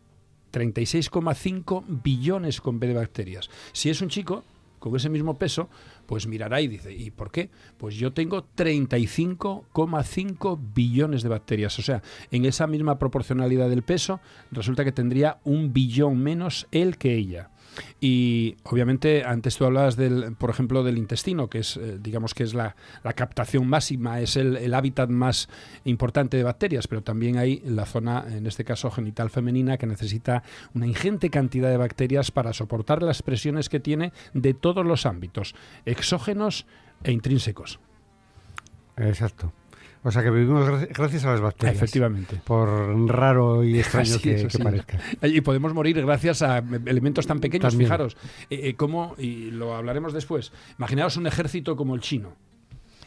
36,5 0.54 1.84
billones 2.04 2.62
con 2.62 2.80
B 2.80 2.88
de 2.88 2.93
bacterias. 2.93 3.49
Si 3.74 3.89
es 3.89 4.01
un 4.01 4.10
chico, 4.10 4.43
con 4.84 4.95
ese 4.97 5.10
mismo 5.10 5.38
peso, 5.38 5.70
pues 6.06 6.28
mirará 6.28 6.60
y 6.60 6.68
dice, 6.68 6.93
¿y 6.93 7.10
por 7.10 7.32
qué? 7.32 7.49
Pues 7.78 7.95
yo 7.95 8.12
tengo 8.12 8.45
35,5 8.56 10.60
billones 10.74 11.24
de 11.24 11.30
bacterias. 11.30 11.80
O 11.80 11.82
sea, 11.82 12.04
en 12.32 12.43
esa 12.43 12.68
misma 12.68 12.99
proporcionalidad 12.99 13.70
del 13.70 13.84
peso, 13.84 14.20
resulta 14.51 14.84
que 14.84 14.91
tendría 14.91 15.39
un 15.45 15.72
billón 15.72 16.18
menos 16.18 16.68
él 16.72 16.97
que 16.97 17.16
ella. 17.16 17.49
Y 18.00 18.58
obviamente 18.64 19.24
antes 19.24 19.58
tú 19.58 19.66
hablabas 19.66 19.96
del, 19.96 20.36
por 20.38 20.50
ejemplo, 20.50 20.84
del 20.84 20.98
intestino, 20.98 21.50
que 21.50 21.60
es, 21.60 21.78
eh, 21.78 21.98
digamos 22.02 22.34
que 22.34 22.44
es 22.44 22.54
la, 22.54 22.76
captación 23.16 23.68
máxima, 23.68 24.20
es 24.20 24.36
el, 24.36 24.74
hábitat 24.74 25.10
más 25.10 25.50
importante 25.86 26.38
de 26.38 26.44
bacterias, 26.44 26.88
pero 26.88 27.04
también 27.04 27.38
hay 27.38 27.62
la 27.66 27.86
zona, 27.86 28.26
en 28.30 28.48
este 28.48 28.66
caso 28.66 28.90
genital 28.92 29.30
femenina, 29.30 29.78
que 29.78 29.86
necesita 29.86 30.44
una 30.74 30.88
ingente 30.88 31.30
cantidad 31.30 31.70
de 31.70 31.78
bacterias 31.78 32.32
para 32.32 32.54
soportar 32.54 33.04
las 33.04 33.22
presiones 33.22 33.70
que 33.70 33.80
tiene 33.80 34.12
de 34.34 34.54
todos 34.54 34.86
los 34.86 35.06
ámbitos, 35.06 35.56
exógenos 35.86 36.66
e 37.04 37.12
intrínsecos. 37.12 37.80
Exacto. 38.98 39.52
O 40.04 40.12
sea 40.12 40.22
que 40.22 40.30
vivimos 40.30 40.68
gracias 40.89 41.24
a 41.26 41.32
las 41.32 41.41
bacterias. 41.41 41.78
Efectivamente. 41.78 42.41
Por 42.43 42.70
raro 43.08 43.64
y 43.64 43.80
extraño 43.80 44.18
que, 44.22 44.47
parezca. 44.62 44.99
Y 45.22 45.41
podemos 45.41 45.74
morir 45.74 46.01
gracias 46.01 46.41
a 46.41 46.58
elementos 46.58 47.26
tan 47.26 47.39
pequeños. 47.39 47.76
Fijaros, 47.76 48.18
eh, 48.49 48.62
eh, 48.64 48.76
como, 48.76 49.16
y 49.18 49.51
lo 49.51 49.76
hablaremos 49.76 50.14
después, 50.14 50.51
imaginaos 50.78 51.18
un 51.18 51.28
ejército 51.28 51.76
como 51.76 51.95
el 51.95 52.01
chino 52.01 52.36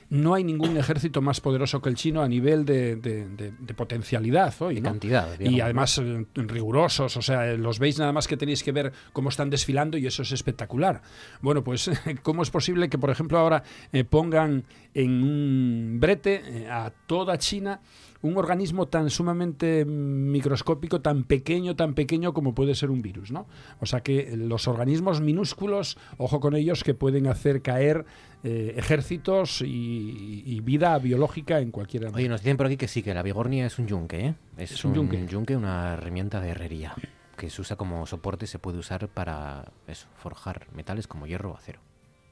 no 0.08 0.34
hay 0.34 0.44
ningún 0.44 0.76
ejército 0.76 1.20
más 1.20 1.40
poderoso 1.40 1.80
que 1.82 1.88
el 1.88 1.96
chino 1.96 2.22
a 2.22 2.28
nivel 2.28 2.64
de, 2.64 3.52
potencialidad 3.76 4.54
hoy. 4.60 4.80
cantidad. 4.80 5.38
y 5.40 5.60
además 5.60 5.98
eh, 5.98 6.26
rigurosos, 6.34 7.16
o 7.16 7.22
sea, 7.22 7.54
los 7.54 7.78
veis 7.78 7.98
nada 7.98 8.12
más 8.12 8.28
que 8.28 8.36
tenéis 8.36 8.62
que 8.62 8.72
ver 8.72 8.92
cómo 9.12 9.28
están 9.28 9.50
desfilando 9.50 9.98
y 9.98 10.06
eso 10.06 10.22
es 10.22 10.32
espectacular. 10.32 11.02
Bueno, 11.40 11.64
pues, 11.64 11.90
¿cómo 12.22 12.42
es 12.42 12.50
posible 12.50 12.88
que, 12.88 12.98
por 12.98 13.10
ejemplo, 13.10 13.38
ahora 13.38 13.62
eh, 13.92 14.04
pongan 14.04 14.64
en 14.94 15.22
un 15.22 15.96
brete 16.00 16.42
eh, 16.44 16.68
a 16.70 16.92
toda 17.06 17.38
China? 17.38 17.80
un 18.22 18.36
organismo 18.38 18.86
tan 18.88 19.10
sumamente 19.10 19.84
microscópico, 19.84 21.00
tan 21.00 21.24
pequeño, 21.24 21.76
tan 21.76 21.94
pequeño 21.94 22.32
como 22.32 22.54
puede 22.54 22.74
ser 22.74 22.90
un 22.90 23.02
virus, 23.02 23.30
¿no? 23.30 23.46
O 23.80 23.86
sea 23.86 24.00
que 24.00 24.36
los 24.36 24.68
organismos 24.68 25.20
minúsculos, 25.20 25.96
ojo 26.18 26.40
con 26.40 26.56
ellos, 26.56 26.82
que 26.82 26.94
pueden 26.94 27.26
hacer 27.26 27.62
caer 27.62 28.04
eh, 28.48 28.74
ejércitos 28.76 29.60
y, 29.60 30.60
vida 30.62 30.96
biológica 31.00 31.58
en 31.58 31.72
cualquier 31.72 32.06
Oye, 32.14 32.28
nos 32.28 32.42
dicen 32.42 32.56
por 32.56 32.66
aquí 32.66 32.76
que 32.76 32.86
sí, 32.86 33.02
que 33.02 33.12
la 33.12 33.24
bigornia 33.24 33.66
es 33.66 33.76
un 33.80 33.88
yunque, 33.88 34.20
¿eh? 34.24 34.34
Es, 34.56 34.84
un, 34.84 34.94
yunque. 34.94 35.56
una 35.56 35.94
herramienta 35.94 36.40
de 36.40 36.50
herrería 36.50 36.94
que 37.36 37.50
se 37.50 37.60
usa 37.60 37.74
como 37.74 38.06
soporte 38.06 38.44
y 38.44 38.48
se 38.48 38.60
puede 38.60 38.78
usar 38.78 39.08
para 39.08 39.64
eso, 39.88 40.06
forjar 40.16 40.68
metales 40.76 41.08
como 41.08 41.26
hierro 41.26 41.50
o 41.50 41.56
acero. 41.56 41.80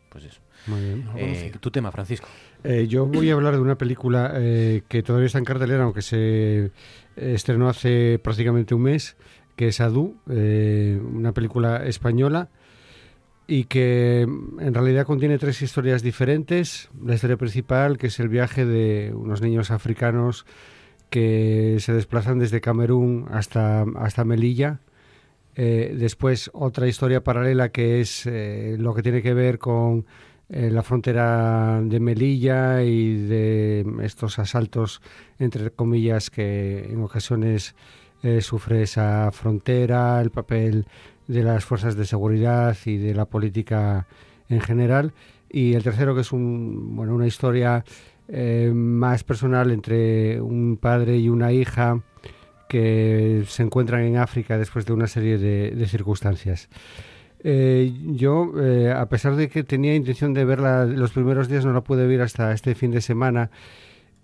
Pues 0.08 0.26
eso. 0.26 0.40
Muy 0.68 0.80
bien. 0.80 1.08
Eh, 1.16 1.52
tu 1.58 1.72
tema, 1.72 1.90
Francisco. 1.90 2.28
Eh, 2.62 2.86
yo 2.86 3.06
voy 3.06 3.30
a 3.30 3.34
hablar 3.34 3.54
de 3.54 3.60
una 3.60 3.76
película 3.76 4.34
que 4.34 5.02
todavía 5.04 5.26
está 5.26 5.38
en 5.38 5.44
cartelera, 5.44 5.82
aunque 5.82 6.02
se 6.02 6.70
estrenó 7.16 7.68
hace 7.68 8.20
prácticamente 8.22 8.76
un 8.76 8.82
mes, 8.82 9.16
que 9.56 9.66
es 9.66 9.80
Adu, 9.80 10.16
una 10.26 11.32
película 11.32 11.84
española 11.84 12.50
y 13.46 13.64
que 13.64 14.22
en 14.22 14.74
realidad 14.74 15.06
contiene 15.06 15.38
tres 15.38 15.60
historias 15.62 16.02
diferentes. 16.02 16.90
La 17.04 17.14
historia 17.14 17.36
principal, 17.36 17.98
que 17.98 18.06
es 18.08 18.18
el 18.20 18.28
viaje 18.28 18.64
de 18.64 19.12
unos 19.14 19.42
niños 19.42 19.70
africanos 19.70 20.46
que 21.10 21.76
se 21.80 21.92
desplazan 21.92 22.38
desde 22.38 22.60
Camerún 22.60 23.26
hasta, 23.30 23.84
hasta 23.96 24.24
Melilla 24.24 24.80
después 25.56 26.50
otra 26.52 26.88
historia 26.88 27.22
paralela 27.22 27.68
que 27.68 28.00
es 28.00 28.26
lo 28.26 28.94
que 28.94 29.02
tiene 29.02 29.22
que 29.22 29.34
ver 29.34 29.58
con 29.58 30.06
la 30.48 30.82
frontera 30.82 31.80
de 31.82 32.00
Melilla 32.00 32.82
y 32.82 33.14
de 33.26 33.86
estos 34.02 34.38
asaltos, 34.38 35.00
entre 35.38 35.70
comillas, 35.70 36.30
que 36.30 36.88
en 36.90 37.02
ocasiones 37.02 37.74
sufre 38.40 38.82
esa 38.82 39.30
frontera, 39.32 40.20
el 40.20 40.30
papel 40.30 40.86
de 41.26 41.42
las 41.42 41.64
fuerzas 41.64 41.96
de 41.96 42.04
seguridad 42.04 42.76
y 42.84 42.96
de 42.96 43.14
la 43.14 43.24
política 43.24 44.06
en 44.48 44.60
general. 44.60 45.12
Y 45.50 45.74
el 45.74 45.82
tercero, 45.82 46.14
que 46.14 46.22
es 46.22 46.32
un, 46.32 46.96
bueno, 46.96 47.14
una 47.14 47.26
historia 47.26 47.84
eh, 48.28 48.72
más 48.74 49.22
personal 49.22 49.70
entre 49.70 50.40
un 50.40 50.78
padre 50.78 51.18
y 51.18 51.28
una 51.28 51.52
hija 51.52 52.00
que 52.68 53.44
se 53.46 53.62
encuentran 53.62 54.02
en 54.02 54.16
África 54.16 54.58
después 54.58 54.86
de 54.86 54.92
una 54.92 55.06
serie 55.06 55.38
de, 55.38 55.86
circunstancias. 55.86 56.68
Eh, 57.46 57.92
yo, 58.06 58.52
eh, 58.58 58.90
a 58.90 59.06
pesar 59.08 59.36
de 59.36 59.48
que 59.48 59.62
tenía 59.62 59.94
intención 59.94 60.32
de 60.32 60.44
verla 60.44 60.86
los 60.86 61.12
primeros 61.12 61.48
días, 61.48 61.64
no 61.64 61.72
la 61.72 61.82
pude 61.82 62.06
ver 62.06 62.22
hasta 62.22 62.52
este 62.52 62.74
fin 62.74 62.90
de 62.90 63.02
semana 63.02 63.50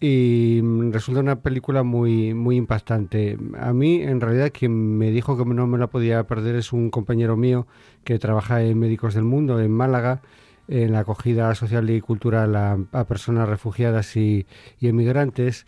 y 0.00 0.62
resulta 0.90 1.20
una 1.20 1.40
película 1.40 1.82
muy 1.82 2.32
muy 2.32 2.56
impactante. 2.56 3.36
A 3.58 3.72
mí, 3.74 4.02
en 4.02 4.20
realidad, 4.20 4.50
quien 4.52 4.96
me 4.96 5.10
dijo 5.10 5.36
que 5.36 5.44
no 5.44 5.66
me 5.66 5.78
la 5.78 5.88
podía 5.88 6.24
perder 6.26 6.56
es 6.56 6.72
un 6.72 6.90
compañero 6.90 7.36
mío 7.36 7.66
que 8.02 8.18
trabaja 8.18 8.62
en 8.62 8.78
Médicos 8.78 9.14
del 9.14 9.24
Mundo, 9.24 9.60
en 9.60 9.70
Málaga, 9.70 10.22
en 10.68 10.92
la 10.92 11.00
acogida 11.00 11.54
social 11.54 11.90
y 11.90 12.00
cultural 12.00 12.56
a, 12.56 13.04
personas 13.04 13.48
refugiadas 13.48 14.16
y, 14.16 14.46
y, 14.78 14.88
emigrantes. 14.88 15.66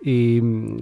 Y, 0.00 0.40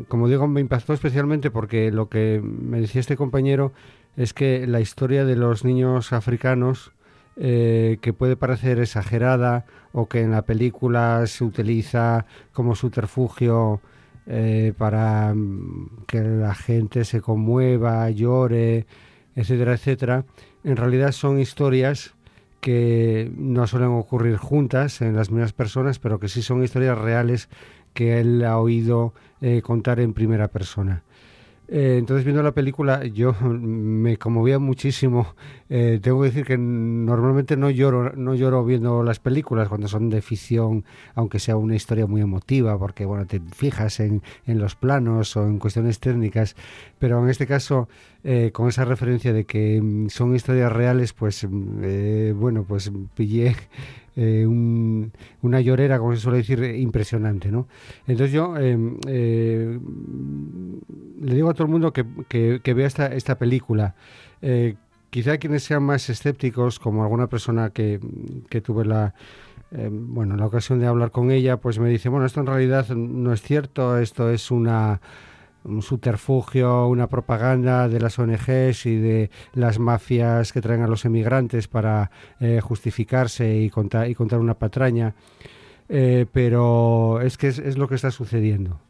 como 0.09 0.29
digo, 0.29 0.47
me 0.47 0.61
impactó 0.61 0.93
especialmente 0.93 1.51
porque 1.51 1.91
lo 1.91 2.09
que 2.09 2.41
me 2.43 2.81
decía 2.81 3.01
este 3.01 3.17
compañero 3.17 3.73
es 4.17 4.33
que 4.33 4.67
la 4.67 4.81
historia 4.81 5.25
de 5.25 5.37
los 5.37 5.65
niños 5.65 6.13
africanos 6.13 6.93
eh, 7.37 7.99
que 8.01 8.13
puede 8.13 8.37
parecer 8.37 8.79
exagerada 8.79 9.67
o 9.93 10.09
que 10.09 10.23
en 10.23 10.31
la 10.31 10.43
película 10.43 11.27
se 11.27 11.45
utiliza 11.45 12.27
como 12.53 12.75
subterfugio 12.75 13.81
eh, 14.27 14.73
para 14.77 15.35
mm, 15.35 16.05
que 16.07 16.21
la 16.21 16.55
gente 16.55 17.05
se 17.05 17.21
conmueva, 17.21 18.11
llore, 18.11 18.87
etcétera, 19.35 19.75
etcétera, 19.75 20.25
en 20.65 20.77
realidad 20.77 21.13
son 21.13 21.39
historias 21.39 22.15
que 22.61 23.31
no 23.37 23.67
suelen 23.67 23.91
ocurrir 23.91 24.37
juntas 24.37 25.01
en 25.01 25.15
las 25.15 25.31
mismas 25.31 25.53
personas, 25.53 25.99
pero 25.99 26.19
que 26.19 26.29
sí 26.29 26.43
son 26.43 26.65
historias 26.65 26.99
reales 26.99 27.49
que 27.93 28.19
él 28.19 28.45
ha 28.45 28.59
oído 28.59 29.15
eh, 29.41 29.63
contar 29.63 30.01
en 30.01 30.13
primera 30.13 30.49
persona. 30.49 31.05
Eh, 31.69 31.97
entonces, 31.99 32.25
viendo 32.25 32.43
la 32.43 32.53
película, 32.53 33.05
yo 33.05 33.35
me 33.43 34.17
conmovía 34.19 34.59
muchísimo. 34.59 35.35
Eh, 35.69 35.99
tengo 36.01 36.21
que 36.21 36.29
decir 36.29 36.45
que 36.45 36.57
normalmente 36.57 37.57
no 37.57 37.71
lloro, 37.71 38.13
no 38.15 38.35
lloro 38.35 38.65
viendo 38.65 39.03
las 39.03 39.19
películas 39.19 39.69
cuando 39.69 39.89
son 39.89 40.09
de 40.09 40.23
ficción, 40.23 40.85
aunque 41.15 41.39
sea 41.41 41.57
una 41.57 41.75
historia 41.75 42.07
muy 42.07 42.21
emotiva, 42.21 42.79
porque 42.79 43.05
bueno, 43.05 43.27
te 43.27 43.41
fijas 43.41 43.99
en, 44.01 44.23
en 44.47 44.59
los 44.59 44.77
planos 44.77 45.37
o 45.37 45.47
en 45.47 45.59
cuestiones 45.59 45.99
técnicas. 45.99 46.55
Pero 46.99 47.23
en 47.23 47.31
este 47.31 47.47
caso, 47.47 47.89
eh, 48.23 48.51
con 48.53 48.69
esa 48.69 48.85
referencia 48.85 49.33
de 49.33 49.45
que 49.45 49.81
mm, 49.83 50.09
son 50.09 50.35
historias 50.37 50.73
reales, 50.73 51.13
pues 51.13 51.47
mm, 51.49 52.39
bueno, 52.39 52.65
pues 52.67 52.93
pillé 53.15 53.57
eh, 54.19 54.47
una 54.47 55.61
llorera, 55.61 55.99
como 55.99 56.15
se 56.15 56.23
suele 56.23 56.39
decir, 56.39 56.63
impresionante, 56.65 57.53
¿no? 57.53 57.69
Entonces 58.07 58.33
yo 58.33 58.55
eh, 58.59 59.79
le 61.21 61.35
digo 61.35 61.51
a 61.51 61.53
todo 61.53 61.65
el 61.65 61.71
mundo 61.71 61.93
que, 61.93 62.07
que, 62.29 62.75
vea 62.75 62.87
esta, 62.87 63.07
esta 63.09 63.37
película. 63.37 63.95
Eh, 64.41 64.77
quizá 65.11 65.37
quienes 65.37 65.65
sean 65.65 65.83
más 65.83 66.09
escépticos, 66.09 66.79
como 66.79 67.03
alguna 67.03 67.27
persona 67.27 67.69
que, 67.71 68.01
que 68.49 68.63
tuve 68.63 68.87
la, 68.87 69.15
bueno, 69.71 70.37
la 70.37 70.47
ocasión 70.47 70.81
de 70.81 70.87
hablar 70.87 71.11
con 71.11 71.31
ella, 71.31 71.59
pues 71.59 71.79
me 71.79 71.91
dice, 71.91 72.09
bueno, 72.09 72.25
esto 72.25 72.41
en 72.41 72.47
realidad 72.47 72.89
no 72.89 73.35
es 73.35 73.43
cierto, 73.43 73.99
esto 73.99 74.31
es 74.31 74.51
una 74.51 75.03
un 75.67 75.83
subterfugio, 75.83 76.87
una 76.87 77.09
propaganda 77.09 77.89
de 77.89 78.01
las 78.01 78.19
ONGs 78.19 78.87
y 78.87 78.97
de 78.97 79.31
las 79.53 79.79
mafias 79.79 80.53
que 80.53 80.61
traen 80.61 80.83
a 80.83 80.89
los 80.89 81.05
emigrantes 81.05 81.69
para 81.69 82.11
eh, 82.41 82.61
justificarse 82.61 83.59
y 83.59 83.71
contar, 83.71 84.09
y 84.09 84.15
contar 84.15 84.41
una 84.41 84.55
patraña. 84.55 85.15
Eh, 85.89 86.27
pero 86.33 87.21
es 87.21 87.37
que 87.39 87.49
es, 87.49 87.79
lo 87.79 87.89
que 87.89 87.95
está 87.95 88.11
sucediendo. 88.11 88.81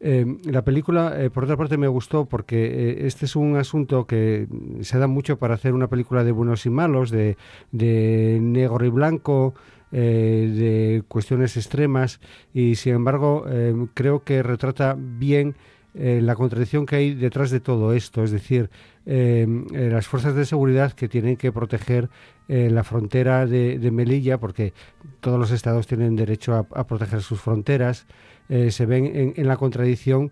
Eh, 0.00 0.26
la 0.44 0.62
película, 0.62 1.16
por 1.32 1.44
otra 1.44 1.56
parte, 1.56 1.78
me 1.78 1.88
gustó 1.88 2.26
porque 2.26 3.06
este 3.06 3.24
es 3.24 3.36
un 3.36 3.56
asunto 3.56 4.06
que 4.06 4.46
se 4.80 4.98
da 4.98 5.06
mucho 5.06 5.38
para 5.38 5.54
hacer 5.54 5.72
una 5.72 5.88
película 5.88 6.24
de 6.24 6.32
buenos 6.32 6.66
y 6.66 6.70
malos, 6.70 7.10
de, 7.10 7.38
de 7.72 8.38
negro 8.42 8.84
y 8.84 8.90
blanco, 8.90 9.54
de 9.90 11.04
cuestiones 11.06 11.56
extremas, 11.56 12.20
y 12.52 12.74
sin 12.74 12.94
embargo 12.94 13.46
creo 13.94 14.24
que 14.24 14.42
retrata 14.42 14.96
bien 14.98 15.54
eh, 15.96 16.20
la 16.20 16.34
contradicción 16.34 16.86
que 16.86 16.96
hay 16.96 17.14
detrás 17.14 17.52
de 17.52 17.60
todo 17.60 17.92
esto, 17.92 18.24
es 18.24 18.32
decir, 18.32 18.68
eh, 19.06 19.46
eh, 19.72 19.88
las 19.92 20.08
fuerzas 20.08 20.34
de 20.34 20.44
seguridad 20.44 20.92
que 20.92 21.08
tienen 21.08 21.36
que 21.36 21.52
proteger 21.52 22.10
la 22.46 22.84
frontera 22.84 23.46
de, 23.46 23.90
Melilla, 23.90 24.36
porque 24.36 24.74
todos 25.20 25.38
los 25.38 25.50
estados 25.50 25.86
tienen 25.86 26.14
derecho 26.14 26.54
a, 26.54 26.86
proteger 26.86 27.22
sus 27.22 27.40
fronteras, 27.40 28.06
se 28.50 28.84
ven 28.84 29.34
en, 29.34 29.46
la 29.46 29.56
contradicción, 29.56 30.30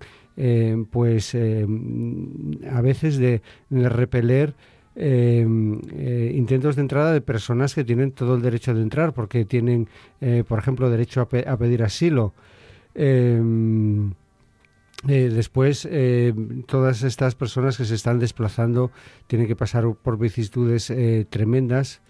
pues 0.90 1.34
a 1.34 2.80
veces 2.82 3.16
de, 3.16 3.40
repeler 3.70 4.54
intentos 4.94 6.76
de 6.76 6.82
entrada 6.82 7.14
de 7.14 7.22
personas 7.22 7.74
que 7.74 7.82
tienen 7.82 8.12
todo 8.12 8.34
el 8.34 8.42
derecho 8.42 8.74
de 8.74 8.82
entrar, 8.82 9.14
porque 9.14 9.46
tienen, 9.46 9.88
por 10.46 10.58
ejemplo, 10.58 10.90
derecho 10.90 11.22
a, 11.22 11.50
a 11.50 11.56
pedir 11.56 11.82
asilo. 11.82 12.34
Eh, 15.08 15.30
después, 15.32 15.86
eh, 15.90 16.32
todas 16.66 17.02
estas 17.02 17.34
personas 17.34 17.76
que 17.76 17.84
se 17.84 17.94
están 17.94 18.20
desplazando 18.20 18.92
tienen 19.26 19.48
que 19.48 19.56
pasar 19.56 19.84
por 19.96 20.18
vicisitudes 20.18 20.90
eh, 20.90 21.26
tremendas 21.28 22.02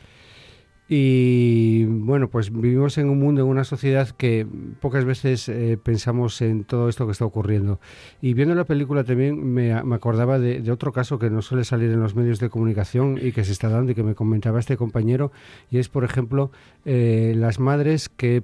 y 0.95 1.87
bueno, 1.87 2.29
pues 2.29 2.53
vivimos 2.53 2.99
en 2.99 3.09
un 3.09 3.19
mundo, 3.19 3.41
en 3.41 3.47
una 3.47 3.65
sociedad 3.65 4.11
que 4.11 4.47
pocas 4.79 5.07
veces 5.07 5.49
eh, 5.49 5.79
pensamos 5.83 6.43
en 6.43 6.65
todo 6.65 6.91
esto 6.91 7.07
que 7.07 7.13
está 7.13 7.25
ocurriendo. 7.25 7.81
Y 8.21 8.35
viendo 8.35 8.55
la 8.55 8.65
película 8.65 9.03
también 9.03 9.43
me, 9.43 9.73
acordaba 9.73 10.39
de, 10.39 10.71
otro 10.71 10.93
caso 10.93 11.19
que 11.19 11.31
no 11.31 11.41
suele 11.41 11.65
salir 11.65 11.91
en 11.93 12.01
los 12.01 12.15
medios 12.15 12.41
de 12.41 12.51
comunicación 12.51 13.19
y 13.23 13.33
que 13.33 13.43
se 13.43 13.53
está 13.53 13.71
dando 13.71 13.93
y 13.93 13.95
que 13.95 14.03
me 14.03 14.15
comentaba 14.15 14.61
este 14.61 14.77
compañero, 14.77 15.33
y 15.71 15.79
es, 15.79 15.89
por 15.89 16.05
ejemplo, 16.05 16.51
las 16.85 17.59
madres 17.59 18.11
que 18.11 18.43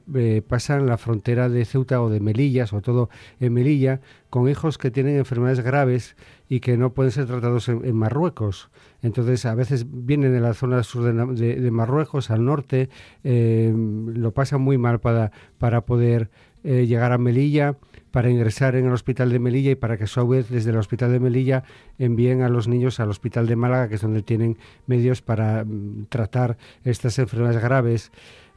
pasan 0.49 0.87
la 0.87 0.97
frontera 0.97 1.51
de 1.51 1.67
Ceuta 1.67 2.01
o 2.01 2.09
de 2.09 2.21
Melilla, 2.21 2.67
sobre 2.67 2.83
todo 2.83 3.11
en 3.41 3.53
Melilla, 3.53 4.01
con 4.31 4.49
hijos 4.49 4.79
que 4.79 4.91
tienen 4.91 5.17
enfermedades 5.17 5.61
graves 5.61 6.17
y 6.49 6.61
que 6.61 6.77
no 6.77 6.93
pueden 6.93 7.13
ser 7.13 7.27
tratados 7.27 7.69
en 7.69 7.97
Marruecos. 7.97 8.71
Entonces, 9.03 9.47
a 9.47 9.55
veces 9.55 9.87
vienen 9.89 10.33
de 10.33 10.41
la 10.41 10.55
zona 10.55 10.83
sur 10.83 11.05
de, 11.05 11.71
Marruecos, 11.71 12.31
al 12.31 12.45
norte, 12.45 12.89
eh, 13.25 13.73
lo 13.75 14.33
pasan 14.33 14.61
muy 14.61 14.79
mal 14.79 14.99
para, 15.01 15.31
para 15.59 15.83
poder 15.83 16.31
eh, 16.65 16.87
llegar 16.87 17.13
a 17.13 17.19
Melilla, 17.19 17.77
para 18.11 18.31
ingresar 18.31 18.75
en 18.75 18.87
el 18.87 18.93
hospital 18.93 19.31
de 19.31 19.39
Melilla 19.39 19.71
y 19.71 19.75
para 19.77 19.97
que 19.97 20.05
a 20.05 20.07
su 20.09 20.27
vez 20.27 20.49
desde 20.49 20.71
el 20.71 20.77
hospital 20.77 21.13
de 21.13 21.21
Melilla 21.21 21.63
envíen 21.99 22.43
a 22.43 22.49
los 22.49 22.67
niños 22.67 22.99
al 23.01 23.11
hospital 23.11 23.47
de 23.47 23.55
Málaga, 23.55 23.89
que 23.89 23.95
es 23.95 24.01
donde 24.01 24.23
tienen 24.23 24.59
medios 24.87 25.23
para 25.23 25.65
mm, 25.65 26.07
tratar 26.09 26.57
estas 26.85 27.19
enfermedades 27.19 27.63
graves. 27.63 28.11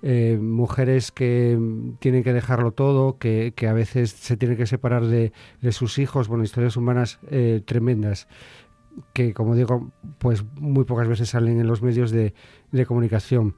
Eh, 0.03 0.39
mujeres 0.41 1.11
que 1.11 1.59
tienen 1.99 2.23
que 2.23 2.33
dejarlo 2.33 2.71
todo, 2.71 3.17
que, 3.17 3.53
a 3.69 3.73
veces 3.73 4.11
se 4.11 4.37
tienen 4.37 4.57
que 4.57 4.65
separar 4.65 5.05
de, 5.05 5.31
de 5.61 5.71
sus 5.71 5.99
hijos, 5.99 6.27
bueno, 6.27 6.43
historias 6.43 6.75
humanas 6.75 7.19
tremendas 7.65 8.27
que, 9.13 9.33
como 9.33 9.55
digo, 9.55 9.91
pues 10.17 10.43
muy 10.55 10.85
pocas 10.85 11.07
veces 11.07 11.29
salen 11.29 11.59
en 11.59 11.67
los 11.67 11.81
medios 11.81 12.11
de, 12.11 12.33
comunicación. 12.85 13.55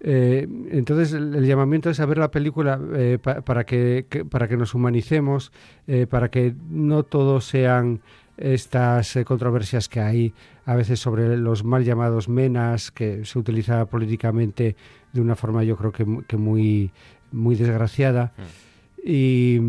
Eh, 0.00 0.46
entonces 0.70 1.12
el, 1.12 1.44
llamamiento 1.46 1.88
es 1.88 2.00
a 2.00 2.06
ver 2.06 2.18
la 2.18 2.30
película 2.30 2.78
eh, 2.94 3.18
para, 3.18 3.64
que, 3.64 4.06
para 4.30 4.46
que 4.46 4.56
nos 4.56 4.74
humanicemos, 4.74 5.52
eh, 5.86 6.06
para 6.06 6.30
que 6.30 6.54
no 6.68 7.02
todos 7.02 7.46
sean 7.46 8.02
estas 8.36 9.18
controversias 9.24 9.88
que 9.88 10.00
hay 10.00 10.34
a 10.66 10.74
veces 10.74 11.00
sobre 11.00 11.38
los 11.38 11.64
mal 11.64 11.84
llamados 11.84 12.28
menas, 12.28 12.90
que 12.90 13.24
se 13.24 13.38
utiliza 13.38 13.86
políticamente 13.86 14.76
de 15.16 15.22
una 15.22 15.34
forma 15.34 15.64
yo 15.64 15.76
creo 15.76 15.90
que, 15.92 16.06
que 16.28 16.36
muy, 16.36 16.92
muy 17.32 17.56
desgraciada. 17.56 18.32
Mm. 18.36 19.08
Y 19.08 19.60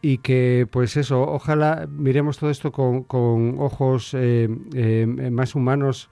y 0.00 0.18
que 0.18 0.66
pues 0.70 0.96
eso, 0.96 1.22
ojalá 1.22 1.88
miremos 1.90 2.38
todo 2.38 2.50
esto 2.50 2.70
con, 2.70 3.02
con 3.04 3.56
ojos 3.58 4.14
eh, 4.14 4.48
eh, 4.74 5.06
más 5.06 5.54
humanos, 5.54 6.08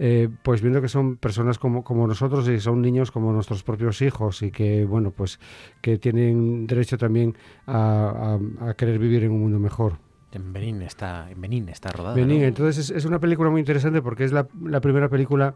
eh, 0.00 0.28
pues 0.42 0.60
viendo 0.60 0.80
que 0.80 0.88
son 0.88 1.16
personas 1.16 1.58
como, 1.58 1.84
como 1.84 2.06
nosotros 2.06 2.48
y 2.48 2.60
son 2.60 2.82
niños 2.82 3.10
como 3.10 3.32
nuestros 3.32 3.62
propios 3.62 4.00
hijos 4.02 4.42
y 4.42 4.52
que 4.52 4.84
bueno 4.84 5.10
pues 5.10 5.40
que 5.80 5.98
tienen 5.98 6.68
derecho 6.68 6.96
también 6.98 7.36
a, 7.66 8.38
a, 8.60 8.74
querer 8.74 8.98
vivir 8.98 9.24
en 9.24 9.32
un 9.32 9.40
mundo 9.40 9.58
mejor. 9.58 9.94
En 10.30 10.52
Benín 10.52 10.82
está, 10.82 11.30
en 11.30 11.40
Benín 11.40 11.68
está 11.68 11.90
rodada. 11.90 12.14
Benín, 12.14 12.42
entonces 12.42 12.90
es, 12.90 13.04
una 13.06 13.18
película 13.18 13.50
muy 13.50 13.60
interesante 13.60 14.02
porque 14.02 14.24
es 14.24 14.32
la, 14.32 14.46
primera 14.80 15.08
película 15.08 15.54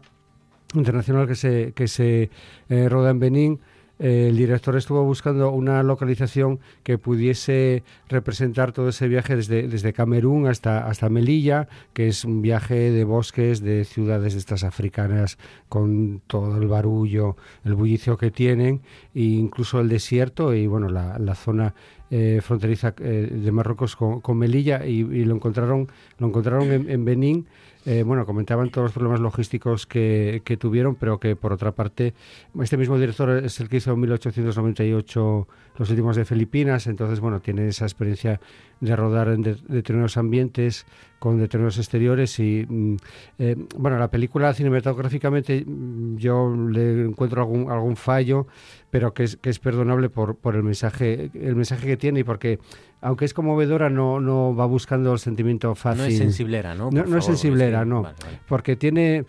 internacional 0.73 1.27
que 1.27 1.35
se, 1.35 1.73
que 1.73 1.87
se 1.87 2.29
eh, 2.69 2.89
roda 2.89 3.11
en 3.11 3.19
Benín 3.19 3.59
el 3.99 4.35
director 4.35 4.75
estuvo 4.75 5.03
buscando 5.03 5.51
una 5.51 5.83
localización 5.83 6.59
que 6.83 6.97
pudiese 6.97 7.83
representar 8.09 8.71
todo 8.71 8.89
ese 8.89 9.07
viaje 9.07 9.35
desde, 9.35 9.67
desde 9.67 9.93
Camerún 9.93 10.47
hasta, 10.47 10.87
hasta 10.87 11.09
Melilla, 11.09 11.67
que 11.93 12.07
es 12.07 12.25
un 12.25 12.41
viaje 12.41 12.91
de 12.91 13.03
bosques, 13.03 13.61
de 13.61 13.85
ciudades 13.85 14.33
estas 14.33 14.63
africanas, 14.63 15.37
con 15.69 16.21
todo 16.25 16.59
el 16.59 16.67
barullo, 16.67 17.37
el 17.63 17.75
bullicio 17.75 18.17
que 18.17 18.31
tienen, 18.31 18.81
e 19.13 19.21
incluso 19.21 19.79
el 19.79 19.89
desierto 19.89 20.55
y 20.55 20.65
bueno, 20.65 20.89
la, 20.89 21.19
la 21.19 21.35
zona 21.35 21.75
eh, 22.09 22.41
fronteriza 22.43 22.95
eh, 22.99 23.29
de 23.31 23.51
Marruecos 23.51 23.95
con, 23.95 24.37
Melilla 24.37 24.85
y, 24.85 25.03
lo 25.23 25.35
encontraron, 25.35 25.87
lo 26.17 26.27
encontraron 26.27 26.89
en 26.89 27.05
Benín 27.05 27.47
eh, 27.85 28.03
bueno, 28.03 28.25
comentaban 28.25 28.69
todos 28.69 28.85
los 28.85 28.91
problemas 28.93 29.19
logísticos 29.19 29.85
que, 29.85 30.57
tuvieron, 30.59 30.95
pero 30.95 31.19
que 31.19 31.35
por 31.35 31.51
otra 31.51 31.73
parte, 31.73 32.13
este 32.61 32.77
mismo 32.77 32.97
director 32.97 33.29
es 33.43 33.59
el 33.59 33.67
que 33.67 33.77
hizo 33.77 33.91
en 33.91 33.99
1898 33.99 35.47
Los 35.77 35.89
últimos 35.89 36.15
de 36.15 36.23
Filipinas, 36.23 36.87
entonces, 36.87 37.19
bueno, 37.19 37.41
tiene 37.41 37.67
esa 37.67 37.85
experiencia 37.85 38.39
de 38.79 38.95
rodar 38.95 39.29
en 39.29 39.41
determinados 39.41 40.17
ambientes 40.17 40.85
con 41.23 41.39
determinados 41.39 41.77
exteriores 41.77 42.37
y, 42.39 42.65
mm, 42.67 42.95
eh, 43.39 43.55
bueno, 43.77 43.97
la 43.97 44.11
película 44.11 44.53
cinematográficamente 44.53 45.63
mm, 45.65 46.17
yo 46.17 46.53
le 46.53 47.05
encuentro 47.05 47.41
algún, 47.41 47.71
algún 47.71 47.95
fallo, 47.95 48.45
pero 48.89 49.13
que 49.13 49.23
es, 49.23 49.37
que 49.37 49.49
es 49.49 49.57
perdonable 49.57 50.09
por, 50.09 50.35
por 50.35 50.57
el 50.57 50.63
mensaje 50.63 51.31
el 51.33 51.55
mensaje 51.55 51.87
que 51.87 51.95
tiene 51.95 52.19
y 52.19 52.23
porque 52.25 52.59
aunque 52.99 53.23
es 53.23 53.33
conmovedora, 53.33 53.89
no, 53.89 54.19
no 54.19 54.53
va 54.53 54.65
buscando 54.65 55.13
el 55.13 55.19
sentimiento 55.19 55.75
fácil. 55.75 56.03
No 56.03 56.07
es 56.09 56.17
sensiblera, 56.17 56.75
¿no? 56.75 56.89
no, 56.89 57.17
es 57.17 57.25
sensiblera, 57.25 57.83
no. 57.83 58.05
Porque 58.47 58.77
tiene. 58.77 59.25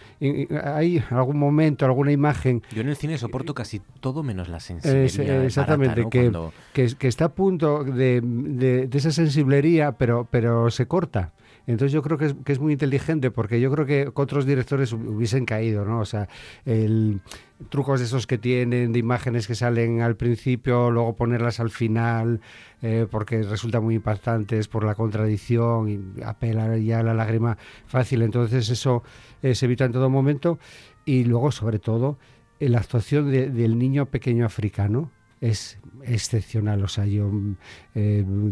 Hay 0.65 1.03
algún 1.11 1.39
momento, 1.39 1.85
alguna 1.85 2.13
imagen. 2.13 2.63
Yo 2.73 2.83
en 2.83 2.89
el 2.89 2.97
cine 2.97 3.19
soporto 3.19 3.53
casi 3.53 3.81
todo 4.01 4.23
menos 4.23 4.49
la 4.49 4.61
sensibilidad. 4.61 5.45
exactamente, 5.45 6.07
que, 6.09 6.33
que, 6.73 7.09
está 7.09 7.27
a 7.27 7.29
punto 7.31 7.83
de, 7.83 8.21
de, 8.23 8.89
esa 8.93 9.11
sensiblería, 9.11 9.93
pero, 9.93 10.27
pero 10.31 10.71
se 10.71 10.87
corta. 10.87 11.33
Entonces 11.67 11.93
yo 11.93 12.03
creo 12.03 12.19
que 12.19 12.27
es, 12.27 12.35
que 12.45 12.53
es, 12.53 12.59
muy 12.59 12.73
inteligente 12.73 13.31
porque 13.31 13.61
yo 13.61 13.71
creo 13.71 13.87
que 13.87 14.11
otros 14.15 14.47
directores 14.47 14.93
hubiesen 14.93 15.47
caído, 15.47 15.85
¿no? 15.85 16.01
O 16.01 16.05
sea, 16.05 16.29
el, 16.65 17.21
trucos 17.69 18.01
de 18.01 18.07
esos 18.07 18.27
que 18.27 18.39
tienen, 18.39 18.93
de 18.93 18.99
imágenes 18.99 19.47
que 19.47 19.55
salen 19.55 20.01
al 20.01 20.17
principio, 20.17 20.91
luego 20.91 21.17
ponerlas 21.17 21.61
al 21.61 21.71
final, 21.71 22.41
eh, 22.83 23.07
porque 23.11 23.43
resulta 23.43 23.81
muy 23.81 23.95
impactantes 23.95 24.69
por 24.69 24.85
la 24.85 24.95
contradicción 24.95 25.89
y 25.89 26.23
apela 26.23 26.77
ya 26.77 27.01
a 27.01 27.03
la 27.03 27.15
lágrima 27.15 27.57
fácil. 27.87 28.23
Entonces 28.23 28.69
eso 28.69 29.03
eh, 29.43 29.55
se 29.55 29.67
evita 29.67 29.85
en 29.85 29.93
todo 29.93 30.11
momento. 30.11 30.59
Y 31.05 31.25
luego, 31.25 31.53
sobre 31.53 31.79
todo, 31.79 32.19
eh, 32.61 32.69
la 32.69 32.79
actuación 32.79 33.31
del 33.31 33.79
niño 33.79 34.07
pequeño 34.07 34.47
africano 34.47 35.11
es 35.49 35.79
excepcional. 36.05 36.83
O 36.83 36.89
sea, 36.89 37.07
yo 37.07 37.31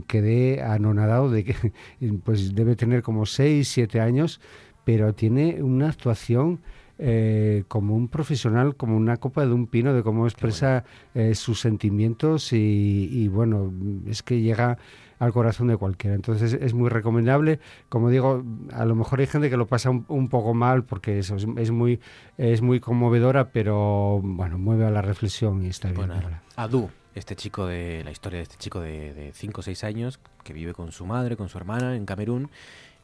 quedé 0.07 0.62
anonadado 0.62 1.30
de 1.30 1.45
que 1.45 1.55
pues 2.24 2.55
debe 2.55 2.76
tener 2.76 3.03
como 3.03 3.26
6, 3.26 3.66
7 3.66 4.01
años, 4.01 4.40
pero 4.84 5.14
tiene 5.14 5.62
una 5.62 5.88
actuación 5.88 6.61
eh, 6.99 7.64
como 7.66 7.97
un 7.97 8.07
profesional, 8.07 8.76
como 8.76 8.97
una 8.97 9.16
copa 9.16 9.45
de 9.45 9.53
un 9.53 9.66
pino, 9.66 9.93
de 9.93 10.05
cómo 10.05 10.26
expresa 10.26 10.84
eh, 11.14 11.34
sus 11.34 11.59
sentimientos 11.59 12.53
y, 12.53 13.26
bueno, 13.28 13.72
es 14.07 14.22
que 14.22 14.40
llega 14.40 14.78
al 15.23 15.33
corazón 15.33 15.68
de 15.68 15.77
cualquiera. 15.77 16.16
Entonces 16.16 16.53
es 16.53 16.75
muy 16.75 16.91
recomendable. 16.91 17.61
Como 17.89 18.11
digo, 18.11 18.43
a 18.73 18.85
lo 18.85 18.97
mejor 18.97 19.20
hay 19.20 19.29
gente 19.29 19.51
que 19.51 19.57
lo 19.57 19.68
pasa 19.68 19.89
un, 19.91 20.29
poco 20.29 20.53
mal 20.53 20.83
porque 20.83 21.20
eso 21.20 21.37
es, 21.37 21.70
muy 21.70 22.01
es 22.39 22.61
muy 22.61 22.81
conmovedora, 22.81 23.51
pero 23.51 24.18
bueno, 24.20 24.59
mueve 24.59 24.85
a 24.85 24.91
la 24.91 25.01
reflexión 25.01 25.64
y 25.64 25.68
está 25.68 25.93
bien. 25.93 26.09
Bueno, 26.09 26.41
Adu, 26.57 26.91
este 27.14 27.37
chico 27.37 27.66
de 27.66 28.03
la 28.03 28.11
historia 28.11 28.39
de 28.39 28.43
este 28.43 28.57
chico 28.57 28.81
de 28.81 29.31
5 29.33 29.61
o 29.61 29.62
6 29.62 29.85
años 29.85 30.18
que 30.43 30.53
vive 30.53 30.75
con 30.75 30.91
su 30.91 31.07
madre, 31.07 31.37
con 31.37 31.49
su 31.49 31.57
hermana 31.57 31.95
en 31.95 32.05
Camerún 32.05 32.51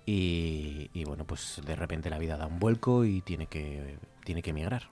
y, 0.05 1.05
bueno, 1.05 1.25
pues 1.25 1.61
de 1.64 1.77
repente 1.77 2.11
la 2.11 2.19
vida 2.19 2.37
da 2.37 2.47
un 2.47 2.59
vuelco 2.59 3.05
y 3.05 3.21
tiene 3.21 3.47
que, 3.47 3.97
tiene 4.25 4.43
que 4.43 4.51
emigrar, 4.51 4.89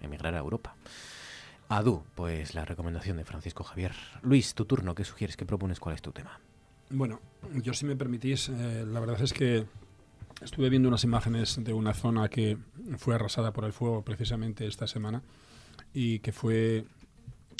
emigrar 0.00 0.36
a 0.36 0.38
Europa. 0.38 0.76
Adu, 1.68 2.04
pues 2.14 2.54
la 2.54 2.64
recomendación 2.64 3.16
de 3.16 3.24
Francisco 3.24 3.64
Javier. 3.64 3.92
Luis, 4.22 4.54
tu 4.54 4.66
turno, 4.66 4.94
¿qué 4.94 5.04
sugieres? 5.04 5.36
¿Qué 5.36 5.46
propones? 5.46 5.80
¿Cuál 5.80 5.96
es 5.96 6.02
tu 6.02 6.12
tema? 6.12 6.38
Bueno, 6.90 7.20
yo 7.62 7.72
si 7.72 7.86
me 7.86 7.94
permitís, 7.94 8.48
eh, 8.48 8.84
la 8.84 8.98
verdad 8.98 9.22
es 9.22 9.32
que 9.32 9.64
estuve 10.42 10.68
viendo 10.68 10.88
unas 10.88 11.04
imágenes 11.04 11.62
de 11.62 11.72
una 11.72 11.94
zona 11.94 12.28
que 12.28 12.58
fue 12.98 13.14
arrasada 13.14 13.52
por 13.52 13.64
el 13.64 13.72
fuego 13.72 14.02
precisamente 14.02 14.66
esta 14.66 14.88
semana 14.88 15.22
y 15.94 16.18
que 16.18 16.32
fue 16.32 16.84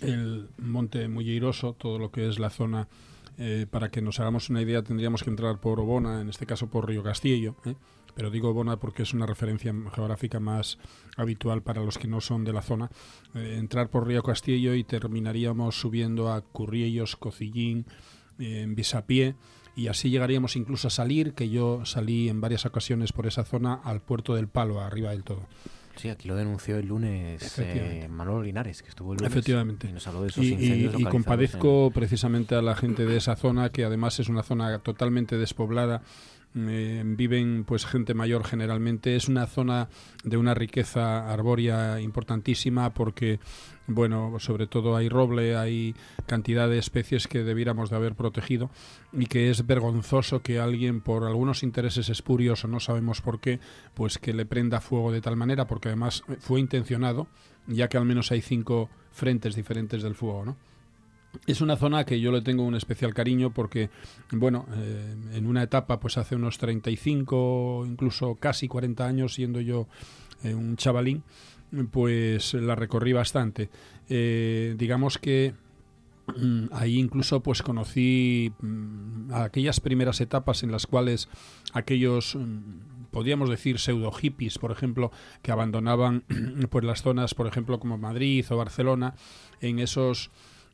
el 0.00 0.48
Monte 0.58 1.06
Mulleiroso, 1.06 1.74
todo 1.74 1.98
lo 1.98 2.10
que 2.10 2.28
es 2.28 2.40
la 2.40 2.50
zona 2.50 2.88
eh, 3.38 3.66
para 3.70 3.88
que 3.90 4.02
nos 4.02 4.18
hagamos 4.18 4.50
una 4.50 4.62
idea, 4.62 4.82
tendríamos 4.82 5.22
que 5.22 5.30
entrar 5.30 5.60
por 5.60 5.78
Obona, 5.78 6.20
en 6.20 6.28
este 6.28 6.44
caso 6.44 6.68
por 6.68 6.88
Río 6.88 7.04
Castillo, 7.04 7.54
¿eh? 7.64 7.76
pero 8.16 8.30
digo 8.30 8.48
Obona 8.48 8.78
porque 8.78 9.04
es 9.04 9.14
una 9.14 9.26
referencia 9.26 9.72
geográfica 9.94 10.40
más 10.40 10.78
habitual 11.16 11.62
para 11.62 11.84
los 11.84 11.98
que 11.98 12.08
no 12.08 12.20
son 12.20 12.44
de 12.44 12.52
la 12.52 12.62
zona. 12.62 12.90
Eh, 13.34 13.56
entrar 13.58 13.90
por 13.90 14.08
Río 14.08 14.24
Castillo 14.24 14.74
y 14.74 14.82
terminaríamos 14.82 15.78
subiendo 15.78 16.32
a 16.32 16.40
Curriellos, 16.40 17.14
Cocillín, 17.14 17.86
en 18.40 18.74
Bisapié 18.74 19.36
y 19.76 19.88
así 19.88 20.10
llegaríamos 20.10 20.56
incluso 20.56 20.88
a 20.88 20.90
salir, 20.90 21.34
que 21.34 21.48
yo 21.48 21.84
salí 21.84 22.28
en 22.28 22.40
varias 22.40 22.66
ocasiones 22.66 23.12
por 23.12 23.26
esa 23.26 23.44
zona, 23.44 23.74
al 23.84 24.00
puerto 24.00 24.34
del 24.34 24.48
Palo, 24.48 24.80
arriba 24.80 25.10
del 25.10 25.22
todo. 25.22 25.46
Sí, 25.96 26.08
aquí 26.08 26.28
lo 26.28 26.36
denunció 26.36 26.76
el 26.76 26.86
lunes 26.86 27.58
eh, 27.58 28.08
Manolo 28.10 28.42
Linares, 28.42 28.82
que 28.82 28.88
estuvo 28.88 29.12
el 29.12 29.18
lunes 29.18 29.32
Efectivamente. 29.32 29.88
y 29.88 29.92
nos 29.92 30.06
habló 30.06 30.22
de 30.22 30.28
esos 30.28 30.44
y, 30.44 30.52
incendios 30.52 30.94
y, 30.98 31.04
compadezco 31.04 31.90
precisamente 31.90 32.54
a 32.54 32.62
la 32.62 32.74
gente 32.74 33.04
de 33.04 33.16
esa 33.16 33.36
zona, 33.36 33.70
que 33.70 33.84
además 33.84 34.18
es 34.18 34.28
una 34.28 34.42
zona 34.42 34.78
totalmente 34.78 35.36
despoblada 35.36 36.02
viven 36.54 37.64
pues 37.64 37.86
gente 37.86 38.14
mayor 38.14 38.44
generalmente. 38.44 39.16
Es 39.16 39.28
una 39.28 39.46
zona 39.46 39.88
de 40.24 40.36
una 40.36 40.54
riqueza 40.54 41.32
arbórea 41.32 42.00
importantísima 42.00 42.92
porque 42.92 43.40
bueno, 43.86 44.32
sobre 44.38 44.66
todo 44.66 44.96
hay 44.96 45.08
roble, 45.08 45.56
hay 45.56 45.94
cantidad 46.26 46.68
de 46.68 46.78
especies 46.78 47.26
que 47.26 47.42
debiéramos 47.42 47.90
de 47.90 47.96
haber 47.96 48.14
protegido 48.14 48.70
y 49.12 49.26
que 49.26 49.50
es 49.50 49.66
vergonzoso 49.66 50.42
que 50.42 50.60
alguien 50.60 51.00
por 51.00 51.24
algunos 51.24 51.62
intereses 51.62 52.08
espurios 52.08 52.64
o 52.64 52.68
no 52.68 52.80
sabemos 52.80 53.20
por 53.20 53.40
qué, 53.40 53.58
pues 53.94 54.18
que 54.18 54.32
le 54.32 54.46
prenda 54.46 54.80
fuego 54.80 55.10
de 55.12 55.20
tal 55.20 55.36
manera, 55.36 55.66
porque 55.66 55.88
además 55.88 56.22
fue 56.38 56.60
intencionado, 56.60 57.26
ya 57.66 57.88
que 57.88 57.96
al 57.96 58.04
menos 58.04 58.30
hay 58.30 58.40
cinco 58.40 58.88
frentes 59.10 59.56
diferentes 59.56 60.02
del 60.02 60.14
fuego, 60.14 60.44
¿no? 60.44 60.69
Es 61.46 61.60
una 61.60 61.76
zona 61.76 62.04
que 62.04 62.20
yo 62.20 62.32
le 62.32 62.42
tengo 62.42 62.64
un 62.64 62.74
especial 62.74 63.14
cariño 63.14 63.52
porque, 63.52 63.90
bueno, 64.32 64.66
eh, 64.74 65.14
en 65.34 65.46
una 65.46 65.62
etapa, 65.62 66.00
pues 66.00 66.18
hace 66.18 66.34
unos 66.34 66.58
35, 66.58 67.84
incluso 67.86 68.34
casi 68.34 68.68
40 68.68 69.06
años, 69.06 69.34
siendo 69.34 69.60
yo 69.60 69.86
eh, 70.42 70.54
un 70.54 70.76
chavalín, 70.76 71.22
pues 71.90 72.54
la 72.54 72.74
recorrí 72.74 73.12
bastante. 73.12 73.70
Eh, 74.08 74.74
digamos 74.76 75.18
que 75.18 75.54
mm, 76.36 76.66
ahí 76.72 76.98
incluso 76.98 77.40
pues 77.42 77.62
conocí 77.62 78.52
mm, 78.60 79.32
aquellas 79.32 79.80
primeras 79.80 80.20
etapas 80.20 80.62
en 80.62 80.72
las 80.72 80.86
cuales 80.86 81.28
aquellos 81.72 82.34
mm, 82.34 83.08
podríamos 83.12 83.48
decir 83.50 83.78
pseudo 83.78 84.10
hippies 84.10 84.58
por 84.58 84.72
ejemplo 84.72 85.12
que 85.42 85.52
abandonaban 85.52 86.24
pues 86.70 86.84
las 86.84 87.02
zonas 87.02 87.34
por 87.34 87.46
ejemplo 87.46 87.78
como 87.78 87.98
Madrid 87.98 88.44
o 88.50 88.56
Barcelona 88.56 89.14
en 89.60 89.78
esos 89.78 90.30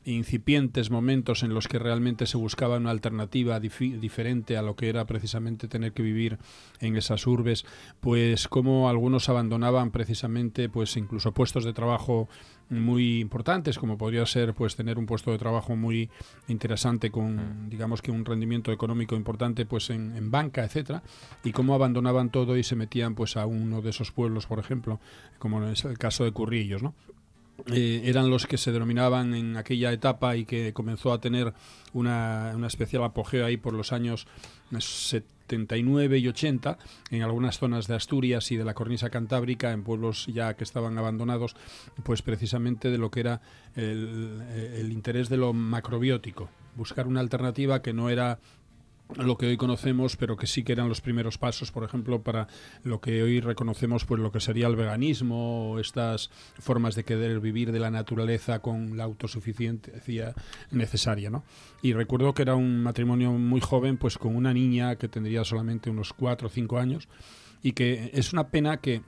incipientes 0.07 0.89
momentos 0.89 1.43
en 1.43 1.53
los 1.53 1.67
que 1.67 1.79
realmente 1.79 2.25
se 2.25 2.37
buscaba 2.37 2.77
una 2.77 2.91
alternativa 2.91 3.59
diferente 3.59 4.57
a 4.57 4.61
lo 4.61 4.75
que 4.75 4.87
era 4.87 5.05
precisamente 5.05 5.67
tener 5.67 5.91
que 5.91 6.01
vivir 6.01 6.37
en 6.79 6.95
esas 6.95 7.27
urbes, 7.27 7.65
pues 7.99 8.47
como 8.47 8.89
algunos 8.89 9.27
abandonaban 9.27 9.91
precisamente 9.91 10.69
pues 10.69 10.95
incluso 10.95 11.33
puestos 11.33 11.65
de 11.65 11.73
trabajo 11.73 12.29
muy 12.69 13.19
importantes 13.19 13.77
como 13.77 13.97
podría 13.97 14.25
ser 14.25 14.53
pues 14.53 14.75
tener 14.75 14.97
un 14.97 15.05
puesto 15.05 15.31
de 15.31 15.37
trabajo 15.37 15.75
muy 15.75 16.09
interesante 16.47 17.11
con 17.11 17.35
mm. 17.35 17.69
digamos 17.69 18.01
que 18.01 18.11
un 18.11 18.25
rendimiento 18.25 18.73
económico 18.73 19.15
importante 19.15 19.65
pues 19.65 19.89
en, 19.89 20.15
en, 20.17 20.31
banca 20.31 20.65
etcétera 20.65 21.01
y 21.45 21.53
cómo 21.53 21.75
abandonaban 21.75 22.29
todo 22.29 22.57
y 22.57 22.63
se 22.63 22.75
metían 22.75 23.15
pues 23.15 23.37
a 23.37 23.45
uno 23.45 23.81
de 23.81 23.91
esos 23.91 24.11
pueblos 24.11 24.47
por 24.47 24.59
ejemplo 24.59 24.99
como 25.39 25.65
es 25.65 25.85
el 25.85 25.97
caso 25.97 26.25
de 26.25 26.33
Currillos 26.33 26.83
no 26.83 26.93
eh, 27.65 28.01
eran 28.05 28.29
los 28.29 28.45
que 28.45 28.57
se 28.57 28.71
denominaban 28.71 29.33
en 29.33 29.57
aquella 29.57 29.91
etapa 29.91 30.35
y 30.35 30.45
que 30.45 30.73
comenzó 30.73 31.11
a 31.11 31.19
tener 31.19 31.53
una, 31.93 32.53
una 32.55 32.67
especial 32.67 33.03
apogeo 33.03 33.45
ahí 33.45 33.57
por 33.57 33.73
los 33.73 33.91
años 33.91 34.27
79 34.71 36.19
y 36.19 36.27
80 36.27 36.77
en 37.11 37.23
algunas 37.23 37.57
zonas 37.57 37.87
de 37.87 37.95
Asturias 37.95 38.51
y 38.51 38.57
de 38.57 38.65
la 38.65 38.73
cornisa 38.73 39.09
cantábrica, 39.09 39.71
en 39.71 39.83
pueblos 39.83 40.27
ya 40.27 40.55
que 40.55 40.63
estaban 40.63 40.97
abandonados, 40.97 41.55
pues 42.03 42.21
precisamente 42.21 42.91
de 42.91 42.97
lo 42.97 43.09
que 43.09 43.21
era 43.21 43.41
el, 43.75 44.41
el 44.75 44.91
interés 44.91 45.29
de 45.29 45.37
lo 45.37 45.53
macrobiótico, 45.53 46.49
buscar 46.75 47.07
una 47.07 47.21
alternativa 47.21 47.81
que 47.81 47.93
no 47.93 48.09
era 48.09 48.39
lo 49.15 49.37
que 49.37 49.47
hoy 49.47 49.57
conocemos, 49.57 50.17
pero 50.17 50.35
que 50.37 50.47
sí 50.47 50.63
que 50.63 50.73
eran 50.73 50.89
los 50.89 51.01
primeros 51.01 51.37
pasos, 51.37 51.71
por 51.71 51.83
ejemplo, 51.83 52.21
para 52.21 52.47
lo 52.83 52.99
que 52.99 53.23
hoy 53.23 53.39
reconocemos, 53.39 54.05
pues 54.05 54.19
lo 54.21 54.31
que 54.31 54.39
sería 54.39 54.67
el 54.67 54.75
veganismo, 54.75 55.71
o 55.71 55.79
estas 55.79 56.29
formas 56.59 56.95
de 56.95 57.03
querer 57.03 57.39
vivir 57.39 57.71
de 57.71 57.79
la 57.79 57.91
naturaleza 57.91 58.59
con 58.59 58.97
la 58.97 59.05
autosuficiencia 59.05 60.33
necesaria, 60.71 61.29
¿no? 61.29 61.43
Y 61.81 61.93
recuerdo 61.93 62.33
que 62.33 62.41
era 62.41 62.55
un 62.55 62.83
matrimonio 62.83 63.31
muy 63.31 63.61
joven, 63.61 63.97
pues 63.97 64.17
con 64.17 64.35
una 64.35 64.53
niña 64.53 64.97
que 64.97 65.07
tendría 65.07 65.43
solamente 65.43 65.89
unos 65.89 66.13
cuatro 66.13 66.47
o 66.47 66.51
cinco 66.51 66.77
años, 66.77 67.07
y 67.63 67.71
que 67.71 68.11
es 68.13 68.33
una 68.33 68.49
pena 68.49 68.77
que 68.77 69.01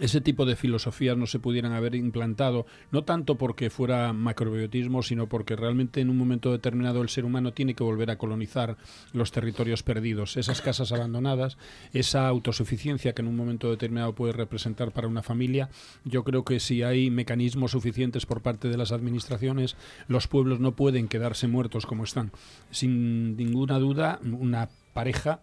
ese 0.00 0.20
tipo 0.20 0.46
de 0.46 0.56
filosofías 0.56 1.16
no 1.16 1.26
se 1.26 1.38
pudieran 1.38 1.72
haber 1.72 1.94
implantado, 1.94 2.66
no 2.90 3.04
tanto 3.04 3.36
porque 3.36 3.70
fuera 3.70 4.12
macrobiotismo, 4.12 5.02
sino 5.02 5.28
porque 5.28 5.56
realmente 5.56 6.00
en 6.00 6.10
un 6.10 6.16
momento 6.16 6.50
determinado 6.50 7.02
el 7.02 7.08
ser 7.08 7.24
humano 7.24 7.52
tiene 7.52 7.74
que 7.74 7.84
volver 7.84 8.10
a 8.10 8.16
colonizar 8.16 8.76
los 9.12 9.32
territorios 9.32 9.82
perdidos, 9.82 10.36
esas 10.36 10.62
casas 10.62 10.92
abandonadas, 10.92 11.58
esa 11.92 12.26
autosuficiencia 12.26 13.12
que 13.12 13.22
en 13.22 13.28
un 13.28 13.36
momento 13.36 13.70
determinado 13.70 14.14
puede 14.14 14.32
representar 14.32 14.92
para 14.92 15.08
una 15.08 15.22
familia. 15.22 15.68
Yo 16.04 16.24
creo 16.24 16.44
que 16.44 16.60
si 16.60 16.82
hay 16.82 17.10
mecanismos 17.10 17.72
suficientes 17.72 18.26
por 18.26 18.40
parte 18.40 18.68
de 18.68 18.78
las 18.78 18.92
administraciones, 18.92 19.76
los 20.08 20.26
pueblos 20.26 20.60
no 20.60 20.72
pueden 20.72 21.08
quedarse 21.08 21.48
muertos 21.48 21.86
como 21.86 22.04
están. 22.04 22.32
Sin 22.70 23.36
ninguna 23.36 23.78
duda, 23.78 24.20
una 24.22 24.68
pareja 24.94 25.40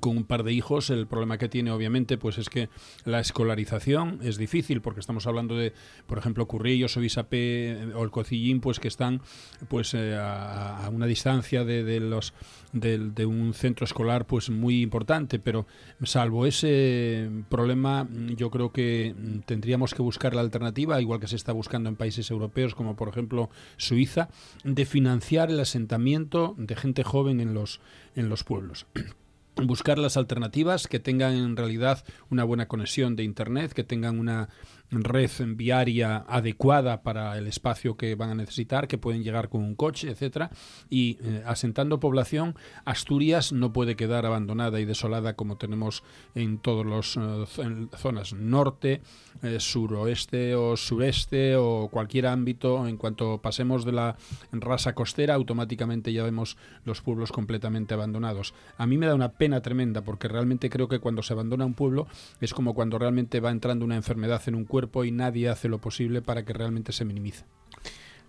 con 0.00 0.16
un 0.16 0.24
par 0.24 0.42
de 0.42 0.52
hijos, 0.52 0.90
el 0.90 1.06
problema 1.06 1.38
que 1.38 1.48
tiene 1.48 1.70
obviamente 1.70 2.18
pues 2.18 2.36
es 2.38 2.50
que 2.50 2.68
la 3.04 3.20
escolarización 3.20 4.18
es 4.22 4.36
difícil 4.36 4.82
porque 4.82 5.00
estamos 5.00 5.26
hablando 5.26 5.56
de, 5.56 5.72
por 6.06 6.18
ejemplo, 6.18 6.46
Currillos 6.46 6.96
o 6.96 7.02
Isapé 7.02 7.92
o 7.94 8.04
el 8.04 8.10
Cocillín 8.10 8.60
pues 8.60 8.78
que 8.78 8.88
están 8.88 9.22
pues 9.68 9.94
eh, 9.94 10.16
a, 10.18 10.88
una 10.92 11.06
distancia 11.06 11.64
de, 11.64 12.00
los 12.00 12.34
de, 12.72 13.24
un 13.24 13.54
centro 13.54 13.84
escolar 13.84 14.26
pues 14.26 14.50
muy 14.50 14.82
importante, 14.82 15.38
pero 15.38 15.66
salvo 16.02 16.44
ese 16.44 17.30
problema 17.48 18.06
yo 18.36 18.50
creo 18.50 18.72
que 18.72 19.14
tendríamos 19.46 19.94
que 19.94 20.02
buscar 20.02 20.34
la 20.34 20.42
alternativa, 20.42 21.00
igual 21.00 21.20
que 21.20 21.26
se 21.26 21.36
está 21.36 21.52
buscando 21.52 21.88
en 21.88 21.96
países 21.96 22.30
europeos 22.30 22.74
como 22.74 22.96
por 22.96 23.08
ejemplo 23.08 23.48
Suiza, 23.78 24.28
de 24.62 24.84
financiar 24.84 25.50
el 25.50 25.60
asentamiento 25.60 26.54
de 26.58 26.76
gente 26.76 27.02
joven 27.02 27.40
en 27.40 27.54
los 27.54 27.80
en 28.14 28.28
los 28.28 28.44
pueblos 28.44 28.86
buscar 29.66 29.98
las 29.98 30.16
alternativas 30.16 30.86
que 30.86 31.00
tengan 31.00 31.34
en 31.34 31.56
realidad 31.56 32.04
una 32.30 32.44
buena 32.44 32.68
conexión 32.68 33.16
de 33.16 33.24
Internet, 33.24 33.72
que 33.72 33.84
tengan 33.84 34.18
una 34.18 34.48
red 34.90 35.30
viaria 35.54 36.24
adecuada 36.28 37.02
para 37.02 37.38
el 37.38 37.46
espacio 37.46 37.96
que 37.96 38.14
van 38.14 38.30
a 38.30 38.34
necesitar, 38.34 38.88
que 38.88 38.98
pueden 38.98 39.22
llegar 39.22 39.48
con 39.48 39.62
un 39.62 39.74
coche, 39.74 40.10
etcétera, 40.10 40.50
y 40.88 41.18
eh, 41.22 41.42
asentando 41.46 42.00
población, 42.00 42.56
Asturias 42.84 43.52
no 43.52 43.72
puede 43.72 43.96
quedar 43.96 44.26
abandonada 44.26 44.80
y 44.80 44.84
desolada 44.84 45.34
como 45.34 45.56
tenemos 45.56 46.02
en 46.34 46.58
todas 46.58 46.86
las 46.86 47.16
eh, 47.16 47.86
zonas 47.96 48.32
norte, 48.32 49.00
eh, 49.42 49.60
suroeste 49.60 50.54
o 50.54 50.76
sureste 50.76 51.56
o 51.56 51.88
cualquier 51.90 52.26
ámbito. 52.26 52.86
En 52.88 52.96
cuanto 52.96 53.38
pasemos 53.38 53.84
de 53.84 53.92
la 53.92 54.16
rasa 54.52 54.94
costera, 54.94 55.34
automáticamente 55.34 56.12
ya 56.12 56.24
vemos 56.24 56.56
los 56.84 57.00
pueblos 57.00 57.30
completamente 57.32 57.94
abandonados. 57.94 58.54
A 58.76 58.86
mí 58.86 58.98
me 58.98 59.06
da 59.06 59.14
una 59.14 59.32
pena 59.32 59.60
tremenda 59.60 60.02
porque 60.02 60.28
realmente 60.28 60.68
creo 60.68 60.88
que 60.88 60.98
cuando 60.98 61.22
se 61.22 61.32
abandona 61.32 61.64
un 61.64 61.74
pueblo 61.74 62.06
es 62.40 62.52
como 62.52 62.74
cuando 62.74 62.98
realmente 62.98 63.40
va 63.40 63.50
entrando 63.50 63.84
una 63.84 63.96
enfermedad 63.96 64.42
en 64.46 64.54
un 64.56 64.64
cuerpo 64.64 64.79
y 65.04 65.10
nadie 65.10 65.48
hace 65.48 65.68
lo 65.68 65.78
posible 65.78 66.22
para 66.22 66.44
que 66.44 66.52
realmente 66.52 66.92
se 66.92 67.04
minimice. 67.04 67.44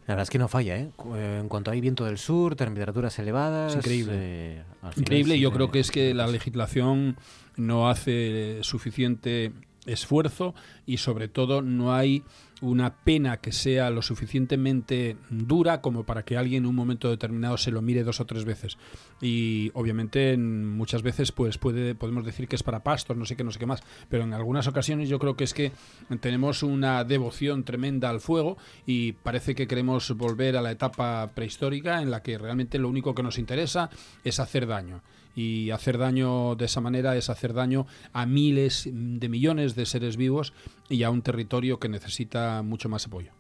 La 0.08 0.16
verdad 0.16 0.24
es 0.24 0.30
que 0.30 0.40
no 0.40 0.48
falla, 0.48 0.78
¿eh? 0.78 0.90
En 1.16 1.48
cuanto 1.48 1.72
hay 1.72 1.80
viento 1.80 2.06
del 2.06 2.18
sur, 2.18 2.56
temperaturas 2.56 3.18
elevadas. 3.20 3.76
increíble. 3.76 4.14
Eh, 4.16 4.64
increíble. 4.98 5.40
Yo 5.40 5.52
creo 5.52 5.72
que 5.72 5.80
es 5.80 5.92
que 5.92 6.14
la 6.14 6.28
legislación 6.28 7.18
no 7.56 7.90
hace 7.90 8.60
suficiente 8.62 9.54
esfuerzo 9.86 10.56
y 10.86 10.98
sobre 10.98 11.28
todo 11.28 11.62
no 11.62 11.94
hay 11.94 12.24
una 12.62 12.94
pena 12.94 13.38
que 13.38 13.52
sea 13.52 13.90
lo 13.90 14.02
suficientemente 14.02 15.18
dura 15.30 15.82
como 15.82 16.04
para 16.04 16.24
que 16.24 16.38
alguien 16.38 16.64
en 16.64 16.70
un 16.70 16.76
momento 16.76 17.10
determinado 17.10 17.58
se 17.58 17.72
lo 17.72 17.82
mire 17.82 18.04
dos 18.04 18.20
o 18.20 18.26
tres 18.26 18.46
veces. 18.46 18.78
Y 19.20 19.72
obviamente 19.74 20.38
muchas 20.38 21.02
veces 21.02 21.32
pues 21.32 21.58
puede, 21.58 21.96
podemos 21.96 22.24
decir 22.24 22.48
que 22.48 22.56
es 22.56 22.64
para 22.64 22.84
pastos, 22.84 23.18
no 23.18 23.26
sé 23.26 23.36
qué, 23.36 23.44
no 23.44 23.52
sé 23.52 23.60
qué 23.60 23.66
más, 23.66 23.82
pero 24.10 24.24
en 24.24 24.34
algunas 24.34 24.68
ocasiones 24.68 25.10
yo 25.10 25.20
creo 25.20 25.36
que 25.36 25.44
es 25.44 25.54
que 25.54 25.72
tenemos 26.20 26.64
una 26.64 27.04
devoción 27.04 27.64
tremenda 27.64 28.10
al 28.10 28.22
fuego 28.22 28.58
y 28.86 29.14
parece 29.14 29.56
que 29.56 29.68
queremos 29.68 30.16
volver 30.16 30.56
a 30.56 30.62
la 30.62 30.72
etapa 30.72 31.32
prehistórica 31.34 32.02
en 32.02 32.12
la 32.12 32.22
que 32.22 32.38
realmente 32.38 32.78
lo 32.78 32.90
único 32.90 33.16
que 33.16 33.24
nos 33.24 33.40
interesa 33.40 33.90
es 34.24 34.40
hacer 34.40 34.68
daño 34.68 35.02
y 35.36 35.72
hacer 35.72 35.98
daño 35.98 36.56
de 36.56 36.66
esa 36.66 36.82
manera 36.82 37.16
es 37.16 37.30
hacer 37.30 37.54
daño 37.54 37.88
a 38.14 38.26
miles 38.26 38.90
de 38.92 39.30
millones 39.30 39.76
de 39.76 39.86
seres 39.86 40.18
vivos 40.18 40.54
y 40.90 41.04
a 41.04 41.10
un 41.10 41.22
territorio 41.22 41.80
que 41.80 41.90
necesita 41.90 42.62
mucho 42.62 42.90
más 42.90 43.06
apoyo. 43.08 43.32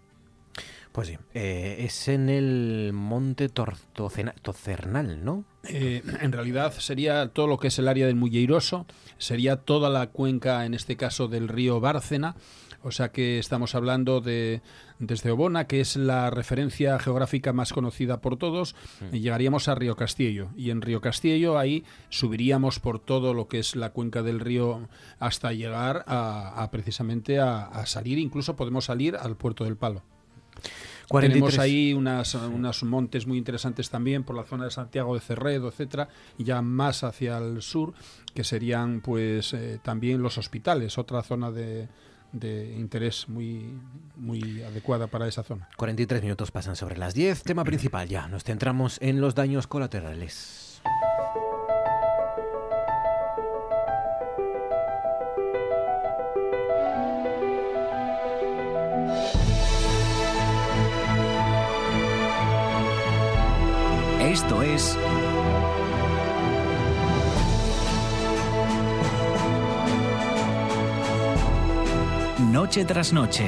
Pues 0.91 1.07
sí, 1.07 1.17
eh, 1.33 1.77
es 1.79 2.09
en 2.09 2.29
el 2.29 2.91
monte 2.93 3.47
Tocernal, 3.47 5.23
¿no? 5.23 5.45
Eh, 5.63 6.01
en 6.19 6.31
realidad 6.33 6.73
sería 6.73 7.29
todo 7.29 7.47
lo 7.47 7.57
que 7.57 7.69
es 7.69 7.79
el 7.79 7.87
área 7.87 8.07
del 8.07 8.15
Mulleiroso, 8.15 8.85
sería 9.17 9.55
toda 9.55 9.89
la 9.89 10.07
cuenca, 10.07 10.65
en 10.65 10.73
este 10.73 10.97
caso 10.97 11.29
del 11.29 11.47
río 11.47 11.79
Bárcena, 11.79 12.35
o 12.83 12.91
sea 12.91 13.11
que 13.11 13.39
estamos 13.39 13.75
hablando 13.75 14.21
de 14.21 14.61
desde 14.99 15.31
Obona, 15.31 15.65
que 15.65 15.81
es 15.81 15.95
la 15.95 16.29
referencia 16.29 16.99
geográfica 16.99 17.53
más 17.53 17.73
conocida 17.73 18.21
por 18.21 18.37
todos, 18.37 18.75
y 19.11 19.19
llegaríamos 19.19 19.67
a 19.67 19.75
Río 19.75 19.95
Castillo. 19.95 20.49
Y 20.55 20.69
en 20.69 20.81
Río 20.81 21.01
Castillo 21.01 21.57
ahí 21.57 21.83
subiríamos 22.09 22.79
por 22.79 22.99
todo 22.99 23.33
lo 23.33 23.47
que 23.47 23.59
es 23.59 23.75
la 23.75 23.89
cuenca 23.89 24.21
del 24.21 24.39
río 24.39 24.87
hasta 25.19 25.53
llegar 25.53 26.03
a, 26.07 26.67
precisamente 26.71 27.39
a, 27.39 27.85
salir, 27.85 28.19
incluso 28.19 28.55
podemos 28.55 28.85
salir 28.85 29.15
al 29.15 29.35
puerto 29.35 29.63
del 29.63 29.75
Palo. 29.75 30.03
Tenemos 31.19 31.59
ahí 31.59 31.93
unas, 31.93 32.35
unos 32.35 32.83
montes 32.83 33.27
muy 33.27 33.37
interesantes 33.37 33.89
también 33.89 34.23
por 34.23 34.35
la 34.35 34.43
zona 34.43 34.65
de 34.65 34.71
Santiago 34.71 35.13
de 35.13 35.19
Cerredo, 35.19 35.67
etcétera, 35.67 36.07
y 36.37 36.45
ya 36.45 36.61
más 36.61 37.03
hacia 37.03 37.37
el 37.37 37.61
sur, 37.61 37.93
que 38.33 38.45
serían 38.45 39.01
pues 39.01 39.53
eh, 39.53 39.79
también 39.83 40.21
los 40.21 40.37
hospitales, 40.37 40.97
otra 40.97 41.21
zona 41.21 41.51
de, 41.51 41.89
de 42.31 42.75
interés 42.77 43.27
muy, 43.27 43.77
muy 44.15 44.61
adecuada 44.63 45.07
para 45.07 45.27
esa 45.27 45.43
zona. 45.43 45.69
43 45.77 46.21
minutos 46.21 46.51
pasan 46.51 46.75
sobre 46.75 46.97
las 46.97 47.13
10. 47.13 47.43
Tema 47.43 47.63
principal 47.63 48.07
ya. 48.07 48.27
Nos 48.27 48.43
centramos 48.43 48.97
en 49.01 49.21
los 49.21 49.35
daños 49.35 49.67
colaterales. 49.67 50.81
Esto 64.19 64.63
es 64.63 64.97
noche 72.41 72.85
tras 72.85 73.13
noche. 73.13 73.45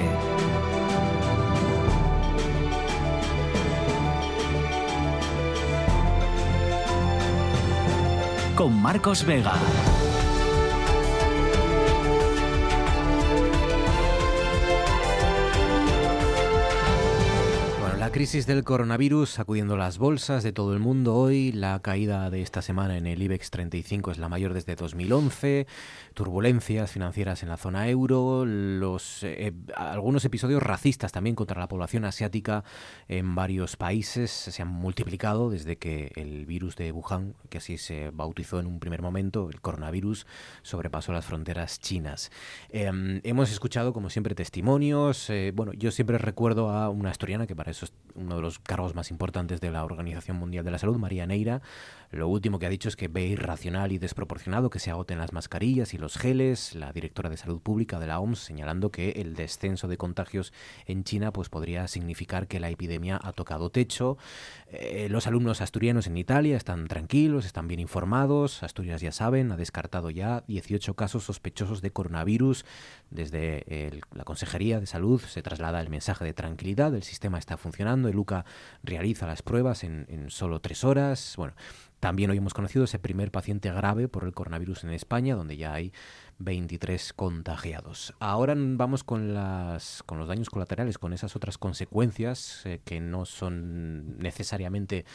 Con 8.55 8.81
Marcos 8.81 9.25
Vega. 9.25 9.53
crisis 18.13 18.45
del 18.45 18.63
coronavirus 18.63 19.31
sacudiendo 19.31 19.75
las 19.75 19.97
bolsas 19.97 20.43
de 20.43 20.53
todo 20.53 20.73
el 20.73 20.79
mundo 20.79 21.15
hoy. 21.15 21.51
La 21.51 21.79
caída 21.79 22.29
de 22.29 22.43
esta 22.43 22.61
semana 22.61 22.95
en 22.95 23.07
el 23.07 23.23
IBEX 23.23 23.49
35 23.49 24.11
es 24.11 24.19
la 24.19 24.29
mayor 24.29 24.53
desde 24.53 24.75
2011. 24.75 25.65
Turbulencias 26.13 26.91
financieras 26.91 27.43
en 27.43 27.49
la 27.49 27.57
zona 27.57 27.89
euro. 27.89 28.45
Los, 28.45 29.23
eh, 29.23 29.53
algunos 29.75 30.23
episodios 30.25 30.61
racistas 30.61 31.11
también 31.11 31.35
contra 31.35 31.59
la 31.59 31.67
población 31.67 32.05
asiática 32.05 32.63
en 33.07 33.35
varios 33.35 33.75
países 33.75 34.31
se 34.31 34.61
han 34.61 34.67
multiplicado 34.67 35.49
desde 35.49 35.77
que 35.77 36.11
el 36.15 36.45
virus 36.45 36.75
de 36.75 36.91
Wuhan, 36.91 37.35
que 37.49 37.57
así 37.57 37.77
se 37.77 38.11
bautizó 38.11 38.59
en 38.59 38.67
un 38.67 38.79
primer 38.79 39.01
momento, 39.01 39.49
el 39.49 39.61
coronavirus, 39.61 40.25
sobrepasó 40.61 41.13
las 41.13 41.25
fronteras 41.25 41.79
chinas. 41.79 42.31
Em, 42.69 43.21
hemos 43.23 43.51
escuchado, 43.51 43.93
como 43.93 44.09
siempre, 44.09 44.35
testimonios. 44.35 45.29
Eh, 45.29 45.51
bueno, 45.55 45.73
yo 45.73 45.91
siempre 45.91 46.17
recuerdo 46.17 46.69
a 46.69 46.89
una 46.89 47.09
asturiana 47.09 47.47
que 47.47 47.55
para 47.55 47.71
eso 47.71 47.87
uno 48.15 48.35
de 48.35 48.41
los 48.41 48.59
cargos 48.59 48.95
más 48.95 49.11
importantes 49.11 49.61
de 49.61 49.71
la 49.71 49.83
Organización 49.83 50.37
Mundial 50.37 50.63
de 50.63 50.71
la 50.71 50.79
Salud, 50.79 50.97
María 50.97 51.25
Neira, 51.25 51.61
lo 52.13 52.27
último 52.27 52.59
que 52.59 52.67
ha 52.67 52.69
dicho 52.69 52.89
es 52.89 52.95
que 52.95 53.07
ve 53.07 53.25
irracional 53.25 53.91
y 53.91 53.97
desproporcionado 53.97 54.69
que 54.69 54.77
se 54.77 54.91
agoten 54.91 55.17
las 55.17 55.33
mascarillas 55.33 55.95
y 55.95 55.97
los 55.97 56.17
geles. 56.17 56.75
La 56.75 56.93
directora 56.93 57.29
de 57.29 57.37
Salud 57.37 57.59
Pública 57.59 57.99
de 57.99 58.05
la 58.05 58.19
OMS 58.19 58.39
señalando 58.39 58.91
que 58.91 59.11
el 59.11 59.33
descenso 59.33 59.87
de 59.87 59.97
contagios 59.97 60.53
en 60.85 61.03
China 61.03 61.33
pues 61.33 61.49
podría 61.49 61.87
significar 61.87 62.47
que 62.47 62.59
la 62.59 62.69
epidemia 62.69 63.19
ha 63.21 63.33
tocado 63.33 63.71
techo. 63.71 64.17
Eh, 64.67 65.07
los 65.09 65.25
alumnos 65.25 65.61
asturianos 65.61 66.05
en 66.05 66.17
Italia 66.17 66.55
están 66.55 66.87
tranquilos, 66.87 67.45
están 67.45 67.67
bien 67.67 67.79
informados. 67.79 68.61
Asturias 68.61 69.01
ya 69.01 69.11
saben, 69.11 69.51
ha 69.51 69.57
descartado 69.57 70.11
ya 70.11 70.43
18 70.47 70.93
casos 70.93 71.23
sospechosos 71.23 71.81
de 71.81 71.91
coronavirus. 71.91 72.63
Desde 73.09 74.01
la 74.13 74.23
Consejería 74.23 74.79
de 74.79 74.85
Salud 74.85 75.19
se 75.21 75.41
traslada 75.41 75.81
el 75.81 75.89
mensaje 75.89 76.25
de 76.25 76.33
tranquilidad. 76.33 76.93
El 76.93 77.03
sistema 77.03 77.39
está 77.39 77.57
funcionando. 77.57 78.07
El 78.07 78.17
UCA 78.17 78.45
realiza 78.83 79.25
las 79.25 79.41
pruebas 79.41 79.83
en, 79.83 80.05
en 80.09 80.29
solo 80.29 80.61
tres 80.61 80.83
horas. 80.83 81.33
Bueno, 81.37 81.55
también 82.03 82.29
hoy 82.29 82.37
hemos 82.37 82.53
conocido 82.53 82.83
ese 82.83 82.99
primer 82.99 83.31
paciente 83.31 83.71
grave 83.71 84.09
por 84.09 84.25
el 84.25 84.33
coronavirus 84.33 84.83
en 84.83 84.89
España, 84.89 85.37
donde 85.37 85.55
ya 85.55 85.73
hay 85.73 85.93
23 86.37 87.13
contagiados. 87.13 88.13
Ahora 88.19 88.55
vamos 88.57 89.05
con, 89.05 89.33
las, 89.33 90.03
con 90.05 90.17
los 90.19 90.27
daños 90.27 90.49
colaterales, 90.49 90.97
con 90.97 91.13
esas 91.13 91.37
otras 91.37 91.57
consecuencias 91.57 92.65
eh, 92.65 92.81
que 92.83 92.99
no 92.99 93.23
son 93.23 94.17
necesariamente 94.17 95.05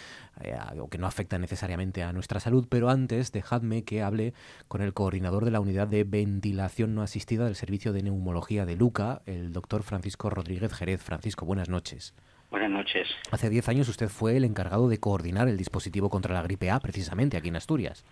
eh, 0.40 0.56
o 0.80 0.88
que 0.88 0.96
no 0.96 1.06
afectan 1.06 1.42
necesariamente 1.42 2.02
a 2.04 2.14
nuestra 2.14 2.40
salud, 2.40 2.66
pero 2.70 2.88
antes 2.88 3.32
dejadme 3.32 3.84
que 3.84 4.02
hable 4.02 4.32
con 4.66 4.80
el 4.80 4.94
coordinador 4.94 5.44
de 5.44 5.50
la 5.50 5.60
unidad 5.60 5.88
de 5.88 6.04
ventilación 6.04 6.94
no 6.94 7.02
asistida 7.02 7.44
del 7.44 7.54
Servicio 7.54 7.92
de 7.92 8.02
Neumología 8.02 8.64
de 8.64 8.76
Luca, 8.76 9.20
el 9.26 9.52
doctor 9.52 9.82
Francisco 9.82 10.30
Rodríguez 10.30 10.72
Jerez. 10.72 11.02
Francisco, 11.02 11.44
buenas 11.44 11.68
noches. 11.68 12.14
Buenas 12.50 12.70
noches. 12.70 13.08
Hace 13.30 13.50
10 13.50 13.68
años 13.68 13.88
usted 13.88 14.08
fue 14.08 14.36
el 14.36 14.44
encargado 14.44 14.88
de 14.88 14.98
coordinar 14.98 15.48
el 15.48 15.56
dispositivo 15.56 16.08
contra 16.08 16.34
la 16.34 16.42
gripe 16.42 16.70
A, 16.70 16.80
precisamente 16.80 17.36
aquí 17.36 17.48
en 17.48 17.56
Asturias. 17.56 18.04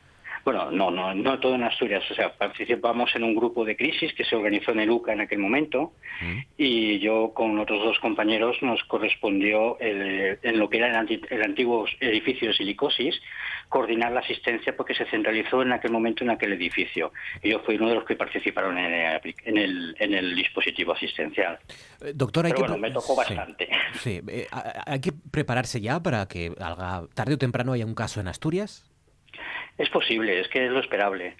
Bueno, 0.44 0.70
no, 0.70 0.92
no, 0.92 1.12
no 1.12 1.40
todo 1.40 1.56
en 1.56 1.64
Asturias. 1.64 2.04
O 2.08 2.14
sea, 2.14 2.32
participamos 2.32 3.10
en 3.16 3.24
un 3.24 3.34
grupo 3.34 3.64
de 3.64 3.76
crisis 3.76 4.12
que 4.14 4.24
se 4.24 4.36
organizó 4.36 4.70
en 4.70 4.78
el 4.78 4.90
UCA 4.90 5.14
en 5.14 5.22
aquel 5.22 5.40
momento 5.40 5.92
mm. 6.20 6.38
y 6.56 7.00
yo 7.00 7.32
con 7.34 7.58
otros 7.58 7.82
dos 7.82 7.98
compañeros 7.98 8.56
nos 8.62 8.84
correspondió 8.84 9.76
en 9.80 10.58
lo 10.58 10.70
que 10.70 10.76
era 10.76 10.88
el, 10.88 11.42
antiguo 11.42 11.86
edificio 11.98 12.48
de 12.48 12.54
silicosis 12.54 13.20
coordinar 13.68 14.12
la 14.12 14.20
asistencia 14.20 14.76
porque 14.76 14.94
se 14.94 15.04
centralizó 15.06 15.62
en 15.62 15.72
aquel 15.72 15.90
momento 15.90 16.24
en 16.24 16.30
aquel 16.30 16.52
edificio. 16.52 17.12
Y 17.42 17.50
yo 17.50 17.60
fui 17.60 17.76
uno 17.76 17.88
de 17.88 17.94
los 17.96 18.04
que 18.04 18.16
participaron 18.16 18.78
en 18.78 19.56
el, 19.56 20.36
dispositivo 20.36 20.92
asistencial. 20.92 21.58
Eh, 22.00 22.12
doctor, 22.14 22.46
hay 22.46 22.52
que... 22.52 22.60
bueno, 22.60 22.78
me 22.78 22.90
tocó 22.90 23.16
bastante. 23.16 23.68
Sí, 23.94 24.20
eh, 24.28 24.46
hay 24.86 25.00
que 25.00 25.12
prepararse 25.30 25.80
ya 25.80 26.00
para 26.00 26.26
que 26.26 26.52
tarde 27.14 27.34
o 27.34 27.38
temprano 27.38 27.72
haya 27.72 27.86
un 27.86 27.94
caso 27.94 28.20
en 28.20 28.28
Asturias. 28.28 28.90
Es 29.78 29.90
posible, 29.90 30.40
es 30.40 30.48
que 30.48 30.66
es 30.66 30.70
lo 30.70 30.80
esperable. 30.80 31.36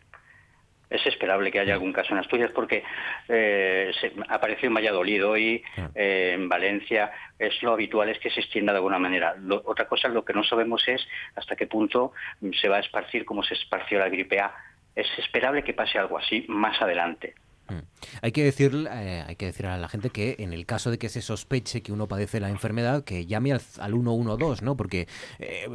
Es 0.88 1.04
esperable 1.06 1.50
que 1.50 1.58
haya 1.58 1.74
algún 1.74 1.92
caso 1.92 2.12
en 2.12 2.18
Asturias 2.18 2.50
porque 2.54 2.84
eh, 3.28 3.92
se, 4.00 4.12
apareció 4.28 4.68
en 4.68 4.74
Valladolid 4.74 5.26
hoy, 5.26 5.62
ah. 5.76 5.90
eh, 5.94 6.32
en 6.34 6.48
Valencia. 6.48 7.10
Es 7.38 7.60
lo 7.62 7.72
habitual 7.72 8.08
es 8.08 8.18
que 8.18 8.30
se 8.30 8.40
extienda 8.40 8.72
de 8.72 8.78
alguna 8.78 8.98
manera. 8.98 9.34
otra 9.64 9.86
cosa, 9.86 10.08
lo 10.08 10.24
que 10.24 10.32
no 10.32 10.44
sabemos 10.44 10.86
es 10.86 11.06
hasta 11.34 11.56
qué 11.56 11.66
punto 11.66 12.12
se 12.60 12.68
va 12.68 12.76
a 12.76 12.80
esparcir 12.80 13.24
como 13.24 13.42
se 13.42 13.54
esparció 13.54 13.98
la 13.98 14.08
gripe 14.08 14.40
A. 14.40 14.54
Es 14.94 15.06
esperable 15.18 15.62
que 15.62 15.74
pase 15.74 15.98
algo 15.98 16.18
así 16.18 16.44
más 16.48 16.80
adelante. 16.80 17.34
Mm. 17.68 17.80
Hay 18.22 18.32
que 18.32 18.44
decir, 18.44 18.72
eh, 18.90 19.24
hay 19.26 19.36
que 19.36 19.46
decir 19.46 19.66
a 19.66 19.76
la 19.76 19.88
gente 19.88 20.10
que 20.10 20.36
en 20.38 20.52
el 20.52 20.66
caso 20.66 20.90
de 20.90 20.98
que 20.98 21.08
se 21.08 21.22
sospeche 21.22 21.82
que 21.82 21.92
uno 21.92 22.06
padece 22.06 22.40
la 22.40 22.48
enfermedad, 22.48 23.04
que 23.04 23.26
llame 23.26 23.52
al, 23.52 23.60
112, 23.60 24.64
¿no? 24.64 24.76
Porque 24.76 25.06
eh, 25.38 25.66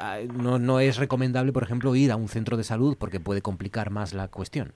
ah, 0.00 0.18
no, 0.32 0.58
no, 0.58 0.80
es 0.80 0.96
recomendable, 0.96 1.52
por 1.52 1.62
ejemplo, 1.62 1.94
ir 1.94 2.10
a 2.10 2.16
un 2.16 2.28
centro 2.28 2.56
de 2.56 2.64
salud 2.64 2.96
porque 2.98 3.20
puede 3.20 3.42
complicar 3.42 3.90
más 3.90 4.14
la 4.14 4.28
cuestión. 4.28 4.72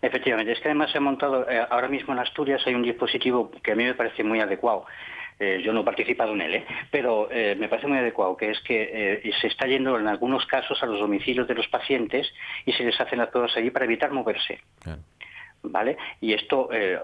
Efectivamente, 0.00 0.52
es 0.52 0.60
que 0.60 0.68
además 0.68 0.92
se 0.92 0.98
ha 0.98 1.00
montado, 1.00 1.48
eh, 1.50 1.60
ahora 1.70 1.88
mismo 1.88 2.12
en 2.12 2.20
Asturias 2.20 2.62
hay 2.66 2.74
un 2.74 2.82
dispositivo 2.82 3.50
que 3.50 3.72
a 3.72 3.74
mí 3.74 3.84
me 3.84 3.94
parece 3.94 4.22
muy 4.22 4.40
adecuado. 4.40 4.86
yo 5.40 5.72
no 5.72 5.82
he 5.82 5.84
participado 5.84 6.32
en 6.32 6.40
él, 6.40 6.64
pero 6.90 7.28
me 7.30 7.68
parece 7.68 7.86
muy 7.86 7.98
adecuado, 7.98 8.36
que 8.36 8.50
es 8.50 8.60
que 8.60 9.22
se 9.40 9.46
está 9.46 9.68
yendo 9.68 9.96
en 9.96 10.08
algunos 10.08 10.44
casos 10.46 10.82
a 10.82 10.86
los 10.86 10.98
domicilios 10.98 11.46
de 11.46 11.54
los 11.54 11.68
pacientes 11.68 12.26
y 12.66 12.72
se 12.72 12.82
les 12.82 13.00
hacen 13.00 13.18
las 13.18 13.28
pruebas 13.28 13.56
allí 13.56 13.70
para 13.70 13.84
evitar 13.84 14.10
moverse. 14.10 14.58
Claro. 14.82 15.00
¿Vale? 15.62 15.96
Y 16.20 16.32
esto, 16.32 16.68
eh, 16.72 16.98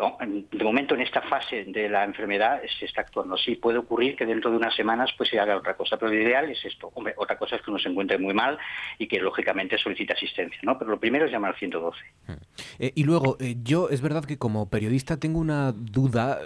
de 0.50 0.64
momento 0.64 0.94
en 0.94 1.00
esta 1.00 1.22
fase 1.22 1.64
de 1.64 1.88
la 1.88 2.04
enfermedad 2.04 2.60
se 2.78 2.86
está 2.86 3.02
actuando. 3.02 3.36
Sí, 3.36 3.56
puede 3.56 3.78
ocurrir 3.78 4.16
que 4.16 4.26
dentro 4.26 4.50
de 4.50 4.56
unas 4.56 4.74
semanas 4.74 5.12
pues 5.16 5.30
se 5.30 5.38
haga 5.38 5.56
otra 5.56 5.76
cosa, 5.76 5.96
pero 5.96 6.12
lo 6.12 6.20
ideal 6.20 6.50
es 6.50 6.64
esto. 6.64 6.92
otra 7.16 7.36
cosa 7.36 7.56
es 7.56 7.62
que 7.62 7.70
uno 7.70 7.78
se 7.78 7.88
encuentre 7.88 8.18
muy 8.18 8.34
mal 8.34 8.58
y 8.98 9.06
que 9.06 9.18
lógicamente 9.18 9.78
solicita 9.78 10.14
asistencia, 10.14 10.60
¿no? 10.62 10.78
Pero 10.78 10.92
lo 10.92 11.00
primero 11.00 11.26
es 11.26 11.32
llamar 11.32 11.52
al 11.52 11.58
112. 11.58 11.98
Mm. 12.26 12.32
Eh, 12.78 12.92
y 12.94 13.04
luego, 13.04 13.36
eh, 13.40 13.56
yo 13.62 13.88
es 13.88 14.00
verdad 14.00 14.24
que 14.24 14.38
como 14.38 14.68
periodista 14.70 15.18
tengo 15.18 15.38
una 15.38 15.72
duda. 15.72 16.40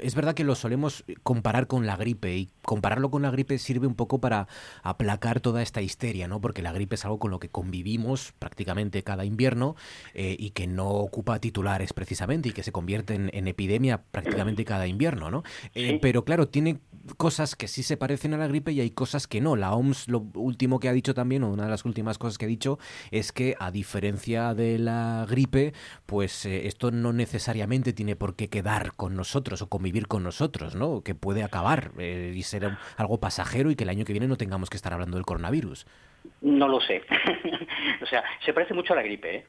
Es 0.00 0.14
verdad 0.14 0.34
que 0.34 0.44
lo 0.44 0.54
solemos 0.54 1.04
comparar 1.22 1.66
con 1.66 1.86
la 1.86 1.96
gripe 1.96 2.36
y 2.36 2.50
compararlo 2.62 3.10
con 3.10 3.22
la 3.22 3.30
gripe 3.30 3.58
sirve 3.58 3.86
un 3.86 3.96
poco 3.96 4.20
para 4.20 4.48
aplacar 4.82 5.40
toda 5.40 5.62
esta 5.62 5.82
histeria, 5.82 6.28
¿no? 6.28 6.40
Porque 6.40 6.62
la 6.62 6.72
gripe 6.72 6.94
es 6.94 7.04
algo 7.04 7.18
con 7.18 7.30
lo 7.30 7.38
que 7.38 7.48
convivimos 7.48 8.32
prácticamente 8.38 9.02
cada 9.02 9.24
invierno 9.24 9.76
y 10.14 10.50
que 10.50 10.66
no 10.66 10.88
ocupa 10.88 11.34
titulares 11.54 11.92
precisamente 11.92 12.48
y 12.48 12.52
que 12.52 12.64
se 12.64 12.72
convierten 12.72 13.30
en 13.32 13.46
epidemia 13.46 14.02
prácticamente 14.10 14.64
cada 14.64 14.88
invierno, 14.88 15.30
¿no? 15.30 15.44
Eh, 15.76 16.00
pero 16.02 16.24
claro, 16.24 16.48
tiene 16.48 16.80
cosas 17.16 17.54
que 17.54 17.68
sí 17.68 17.84
se 17.84 17.96
parecen 17.96 18.34
a 18.34 18.38
la 18.38 18.48
gripe 18.48 18.72
y 18.72 18.80
hay 18.80 18.90
cosas 18.90 19.28
que 19.28 19.40
no. 19.40 19.54
La 19.54 19.72
OMS 19.72 20.08
lo 20.08 20.26
último 20.34 20.80
que 20.80 20.88
ha 20.88 20.92
dicho 20.92 21.14
también, 21.14 21.44
o 21.44 21.52
una 21.52 21.64
de 21.64 21.70
las 21.70 21.84
últimas 21.84 22.18
cosas 22.18 22.38
que 22.38 22.46
ha 22.46 22.48
dicho, 22.48 22.80
es 23.12 23.30
que 23.30 23.54
a 23.60 23.70
diferencia 23.70 24.52
de 24.54 24.80
la 24.80 25.26
gripe, 25.30 25.74
pues 26.06 26.44
eh, 26.44 26.66
esto 26.66 26.90
no 26.90 27.12
necesariamente 27.12 27.92
tiene 27.92 28.16
por 28.16 28.34
qué 28.34 28.48
quedar 28.48 28.94
con 28.96 29.14
nosotros 29.14 29.62
o 29.62 29.68
convivir 29.68 30.08
con 30.08 30.24
nosotros, 30.24 30.74
¿no? 30.74 31.02
Que 31.02 31.14
puede 31.14 31.44
acabar 31.44 31.92
eh, 31.98 32.32
y 32.34 32.42
ser 32.42 32.76
algo 32.96 33.20
pasajero 33.20 33.70
y 33.70 33.76
que 33.76 33.84
el 33.84 33.90
año 33.90 34.04
que 34.04 34.12
viene 34.12 34.26
no 34.26 34.36
tengamos 34.36 34.70
que 34.70 34.76
estar 34.76 34.92
hablando 34.92 35.18
del 35.18 35.24
coronavirus. 35.24 35.86
No 36.40 36.66
lo 36.66 36.80
sé. 36.80 37.02
o 38.02 38.06
sea, 38.06 38.24
se 38.44 38.52
parece 38.52 38.74
mucho 38.74 38.92
a 38.92 38.96
la 38.96 39.02
gripe, 39.02 39.36
¿eh? 39.36 39.46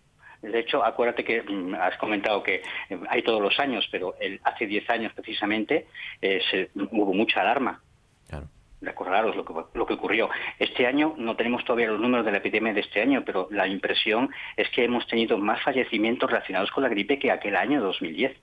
De 0.51 0.59
hecho, 0.59 0.83
acuérdate 0.83 1.23
que 1.23 1.41
mm, 1.41 1.75
has 1.75 1.97
comentado 1.97 2.43
que 2.43 2.61
eh, 2.89 2.99
hay 3.09 3.21
todos 3.23 3.41
los 3.41 3.59
años, 3.59 3.87
pero 3.91 4.15
el, 4.19 4.39
hace 4.43 4.65
10 4.65 4.89
años 4.89 5.13
precisamente 5.13 5.87
eh, 6.21 6.41
se, 6.49 6.69
hubo 6.75 7.13
mucha 7.13 7.41
alarma. 7.41 7.81
Claro. 8.29 8.47
Recordaros 8.81 9.35
lo 9.35 9.45
que, 9.45 9.53
lo 9.73 9.85
que 9.85 9.93
ocurrió. 9.93 10.29
Este 10.59 10.85
año 10.85 11.15
no 11.17 11.35
tenemos 11.35 11.63
todavía 11.63 11.87
los 11.87 11.99
números 11.99 12.25
de 12.25 12.31
la 12.31 12.37
epidemia 12.37 12.73
de 12.73 12.81
este 12.81 13.01
año, 13.01 13.23
pero 13.25 13.47
la 13.51 13.67
impresión 13.67 14.29
es 14.55 14.69
que 14.69 14.83
hemos 14.85 15.07
tenido 15.07 15.37
más 15.37 15.61
fallecimientos 15.63 16.29
relacionados 16.29 16.71
con 16.71 16.83
la 16.83 16.89
gripe 16.89 17.17
que 17.17 17.31
aquel 17.31 17.55
año 17.55 17.81
2010. 17.81 18.37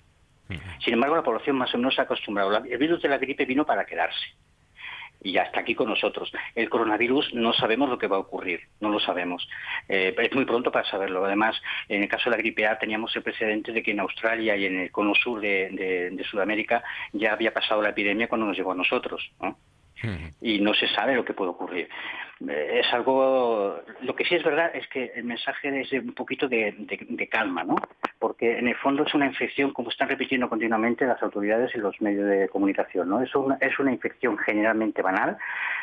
Sin 0.85 0.93
embargo, 0.93 1.17
la 1.17 1.23
población 1.23 1.57
más 1.57 1.73
o 1.75 1.79
menos 1.79 1.95
se 1.95 2.03
ha 2.03 2.05
acostumbrado. 2.05 2.55
El 2.57 2.77
virus 2.77 3.01
de 3.01 3.09
la 3.09 3.17
gripe 3.17 3.47
vino 3.47 3.65
para 3.65 3.87
quedarse 3.87 4.35
y 5.23 5.33
ya 5.33 5.43
está 5.43 5.61
aquí 5.61 5.75
con 5.75 5.89
nosotros. 5.89 6.33
El 6.55 6.69
coronavirus 6.69 7.35
no 7.35 7.53
sabemos 7.53 7.89
lo 7.89 7.99
que 7.99 8.07
va 8.07 8.17
a 8.17 8.21
ocurrir, 8.21 8.61
no 8.81 8.89
lo 8.89 9.01
sabemos. 9.01 9.49
Eh, 9.89 10.15
es 10.17 10.35
muy 10.35 10.45
pronto 10.45 10.71
para 10.73 10.89
saberlo. 10.89 11.25
Además, 11.25 11.61
en 11.89 12.03
el 12.03 12.09
caso 12.09 12.31
de 12.31 12.37
la 12.37 12.43
gripe 12.43 12.67
A 12.67 12.79
teníamos 12.79 13.15
el 13.17 13.23
precedente 13.23 13.73
de 13.73 13.83
que 13.83 13.93
en 13.93 14.01
Australia 14.01 14.57
y 14.57 14.67
en 14.67 14.81
el 14.81 14.91
cono 14.91 15.15
sur 15.15 15.41
de, 15.41 16.23
Sudamérica 16.31 16.83
ya 17.13 17.33
había 17.33 17.53
pasado 17.53 17.83
la 17.83 17.91
epidemia 17.91 18.29
cuando 18.29 18.47
nos 18.47 18.57
llegó 18.57 18.73
a 18.73 18.77
nosotros. 18.77 19.31
Y 20.41 20.61
no 20.61 20.75
se 20.75 20.89
sabe 20.89 21.15
lo 21.15 21.25
que 21.25 21.35
puede 21.35 21.51
ocurrir. 21.51 21.89
Eh, 22.49 22.81
es 22.81 22.93
algo. 22.93 23.81
Lo 24.01 24.15
que 24.17 24.25
sí 24.25 24.35
es 24.35 24.43
verdad 24.43 24.71
es 24.75 24.87
que 24.89 25.13
el 25.15 25.25
mensaje 25.25 25.81
es 25.81 25.93
un 25.93 26.15
poquito 26.15 26.49
de, 26.49 27.29
calma, 27.31 27.65
¿no? 27.65 27.77
Porque 28.19 28.59
en 28.59 28.69
el 28.69 28.77
fondo 28.77 29.05
es 29.05 29.15
una 29.15 29.27
infección, 29.27 29.73
como 29.73 29.91
están 29.91 30.09
repitiendo 30.09 30.49
continuamente 30.49 31.07
las 31.07 31.23
autoridades 31.23 31.75
y 31.75 31.79
los 31.79 32.01
medios 32.01 32.29
de 32.29 32.49
comunicación, 32.49 33.09
¿no? 33.09 33.23
Es 33.23 33.35
una, 33.35 33.57
es 33.61 33.79
una 33.79 33.93
infección 33.93 34.39
generalmente 34.39 35.03
banal 35.03 35.37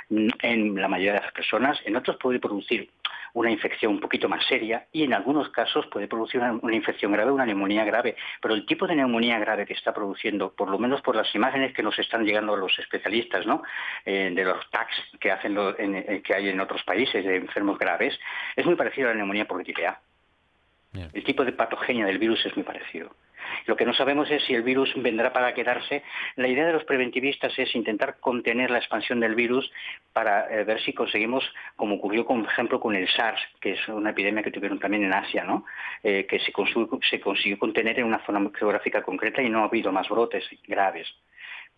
mm, 0.09 0.27
en 0.41 0.75
la 0.81 0.87
mayoría 0.87 1.13
de 1.13 1.21
las 1.21 1.33
personas. 1.33 1.79
En 1.85 1.95
otros 1.95 2.17
puede 2.17 2.39
producir 2.39 2.89
una 3.33 3.51
infección 3.51 3.93
un 3.93 3.99
poquito 3.99 4.29
más 4.29 4.45
seria 4.45 4.87
y 4.91 5.03
en 5.03 5.13
algunos 5.13 5.49
casos 5.49 5.87
puede 5.87 6.07
producir 6.07 6.41
una, 6.41 6.75
infección 6.75 7.11
grave, 7.11 7.31
una 7.31 7.45
neumonía 7.45 7.85
grave. 7.85 8.15
Pero 8.41 8.53
el 8.53 8.65
tipo 8.65 8.87
de 8.87 8.95
neumonía 8.95 9.39
grave 9.39 9.65
que 9.65 9.73
está 9.73 9.93
produciendo, 9.93 10.53
por 10.53 10.69
lo 10.69 10.79
menos 10.79 11.01
por 11.01 11.15
las 11.15 11.33
imágenes 11.35 11.73
que 11.73 11.83
nos 11.83 11.97
están 11.99 12.25
llegando 12.25 12.53
a 12.53 12.57
los 12.57 12.77
especialistas, 12.79 13.45
¿no? 13.45 13.63
Eh, 14.05 14.31
de 14.33 14.43
los 14.43 14.69
tags 14.69 14.95
que 15.19 15.31
hacen 15.31 15.57
eh, 15.77 16.21
que 16.23 16.33
hay 16.33 16.49
en 16.49 16.59
otros 16.59 16.83
países 16.83 17.23
de 17.23 17.37
enfermos 17.37 17.77
graves, 17.77 18.19
es 18.55 18.65
muy 18.65 18.75
parecido 18.75 19.09
a 19.09 19.11
la 19.11 19.17
neumonía 19.17 19.45
por 19.45 19.63
gripe 19.63 19.87
A. 19.87 19.99
El 20.93 21.23
tipo 21.23 21.45
de 21.45 21.51
patogenia 21.51 22.05
del 22.05 22.17
virus 22.17 22.43
es 22.45 22.55
muy 22.55 22.63
parecido. 22.63 23.11
Lo 23.65 23.75
que 23.75 23.85
no 23.85 23.93
sabemos 23.93 24.29
es 24.31 24.43
si 24.43 24.53
el 24.53 24.63
virus 24.63 24.91
vendrá 24.95 25.31
para 25.31 25.53
quedarse. 25.53 26.03
La 26.35 26.47
idea 26.47 26.65
de 26.65 26.73
los 26.73 26.83
preventivistas 26.83 27.57
es 27.57 27.75
intentar 27.75 28.19
contener 28.19 28.71
la 28.71 28.79
expansión 28.79 29.19
del 29.19 29.35
virus 29.35 29.71
para 30.13 30.49
eh, 30.49 30.63
ver 30.63 30.81
si 30.81 30.93
conseguimos, 30.93 31.43
como 31.75 31.95
ocurrió, 31.95 32.25
por 32.25 32.43
ejemplo, 32.43 32.79
con 32.79 32.95
el 32.95 33.07
SARS, 33.07 33.39
que 33.61 33.73
es 33.73 33.87
una 33.87 34.11
epidemia 34.11 34.43
que 34.43 34.51
tuvieron 34.51 34.79
también 34.79 35.03
en 35.03 35.13
Asia, 35.13 35.43
¿no? 35.43 35.65
Eh, 36.03 36.25
que 36.25 36.39
se 36.39 36.51
consiguió 36.51 37.59
contener 37.59 37.99
en 37.99 38.05
una 38.05 38.25
zona 38.25 38.49
geográfica 38.57 39.03
concreta 39.03 39.41
y 39.41 39.49
no 39.49 39.59
ha 39.59 39.65
habido 39.65 39.91
más 39.91 40.09
brotes 40.09 40.45
graves. 40.67 41.07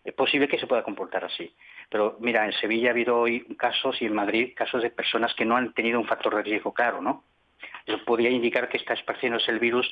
Es 0.04 0.14
posible 0.14 0.48
que 0.48 0.58
se 0.58 0.66
pueda 0.66 0.82
comportar 0.82 1.24
así 1.24 1.54
Pero 1.88 2.16
mira, 2.18 2.44
en 2.44 2.52
Sevilla 2.54 2.88
ha 2.88 2.90
habido 2.90 3.20
hoy 3.20 3.44
casos 3.56 4.02
y 4.02 4.06
en 4.06 4.14
Madrid 4.14 4.52
casos 4.56 4.82
de 4.82 4.90
personas 4.90 5.32
que 5.34 5.44
no 5.44 5.56
han 5.56 5.72
tenido 5.74 6.00
un 6.00 6.06
factor 6.06 6.34
de 6.34 6.42
riesgo 6.42 6.74
claro, 6.74 7.00
¿no? 7.00 7.22
Podría 8.04 8.30
indicar 8.30 8.68
que 8.68 8.76
está 8.76 8.94
esparciéndose 8.94 9.50
el 9.50 9.58
virus 9.58 9.90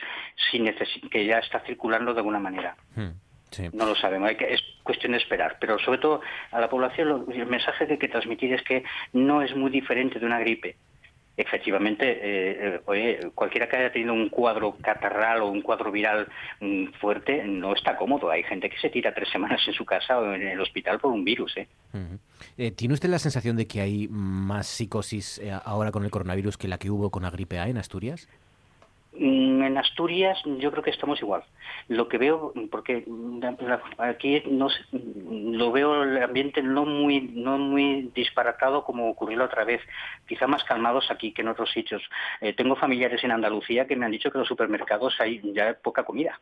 sin 0.50 0.72
que 1.10 1.26
ya 1.26 1.38
está 1.38 1.60
circulando 1.60 2.12
de 2.12 2.20
alguna 2.20 2.38
manera. 2.38 2.76
Hmm, 2.94 3.10
no 3.72 3.86
lo 3.86 3.94
sabemos, 3.96 4.28
hay 4.28 4.36
que, 4.36 4.54
es 4.54 4.62
cuestión 4.82 5.12
de 5.12 5.18
esperar. 5.18 5.56
Pero 5.60 5.78
sobre 5.78 5.98
todo 5.98 6.20
a 6.52 6.60
la 6.60 6.68
población 6.68 7.26
el 7.32 7.46
mensaje 7.46 7.86
que 7.86 7.92
hay 7.94 7.98
que 7.98 8.08
transmitir 8.08 8.52
es 8.54 8.62
que 8.62 8.84
no 9.12 9.42
es 9.42 9.54
muy 9.56 9.70
diferente 9.70 10.18
de 10.18 10.26
una 10.26 10.38
gripe 10.38 10.76
efectivamente, 11.40 12.18
eh, 12.22 12.80
eh, 12.94 13.30
cualquiera 13.34 13.68
que 13.68 13.76
haya 13.76 13.92
tenido 13.92 14.12
un 14.12 14.28
cuadro 14.28 14.76
catarral 14.80 15.42
o 15.42 15.48
un 15.48 15.62
cuadro 15.62 15.90
viral 15.90 16.28
mm, 16.60 16.92
fuerte 17.00 17.44
no 17.44 17.72
está 17.72 17.96
cómodo. 17.96 18.30
Hay 18.30 18.42
gente 18.42 18.68
que 18.68 18.78
se 18.78 18.90
tira 18.90 19.14
tres 19.14 19.28
semanas 19.30 19.62
en 19.66 19.74
su 19.74 19.84
casa 19.84 20.18
o 20.18 20.34
en 20.34 20.46
el 20.46 20.60
hospital 20.60 21.00
por 21.00 21.12
un 21.12 21.24
virus. 21.24 21.56
¿eh? 21.56 21.68
¿Tiene 22.76 22.94
usted 22.94 23.08
la 23.08 23.18
sensación 23.18 23.56
de 23.56 23.66
que 23.66 23.80
hay 23.80 24.08
más 24.08 24.66
psicosis 24.66 25.40
ahora 25.64 25.92
con 25.92 26.04
el 26.04 26.10
coronavirus 26.10 26.58
que 26.58 26.68
la 26.68 26.78
que 26.78 26.90
hubo 26.90 27.10
con 27.10 27.22
la 27.22 27.30
gripe 27.30 27.58
A 27.58 27.68
en 27.68 27.78
Asturias? 27.78 28.28
Mm, 29.12 29.62
en 29.62 29.76
Asturias 29.76 30.38
yo 30.58 30.70
creo 30.70 30.84
que 30.84 30.90
estamos 30.90 31.20
igual. 31.20 31.42
Lo 31.88 32.08
que 32.08 32.18
veo, 32.18 32.52
porque 32.70 33.04
aquí 33.98 34.42
no 34.48 34.68
lo 34.92 35.72
veo 35.72 36.04
el 36.04 36.22
ambiente 36.22 36.62
no 36.62 36.84
muy 36.84 37.20
no 37.20 37.58
muy 37.58 38.10
disparatado 38.14 38.84
como 38.84 39.10
ocurrió 39.10 39.38
la 39.38 39.46
otra 39.46 39.64
vez, 39.64 39.80
quizá 40.28 40.46
más 40.46 40.62
calmados 40.64 41.10
aquí 41.10 41.32
que 41.32 41.42
en 41.42 41.48
otros 41.48 41.70
sitios. 41.72 42.02
Eh, 42.40 42.52
tengo 42.52 42.76
familiares 42.76 43.22
en 43.24 43.32
Andalucía 43.32 43.86
que 43.86 43.96
me 43.96 44.06
han 44.06 44.12
dicho 44.12 44.30
que 44.30 44.38
en 44.38 44.40
los 44.40 44.48
supermercados 44.48 45.16
hay 45.20 45.40
ya 45.52 45.74
poca 45.74 46.04
comida. 46.04 46.40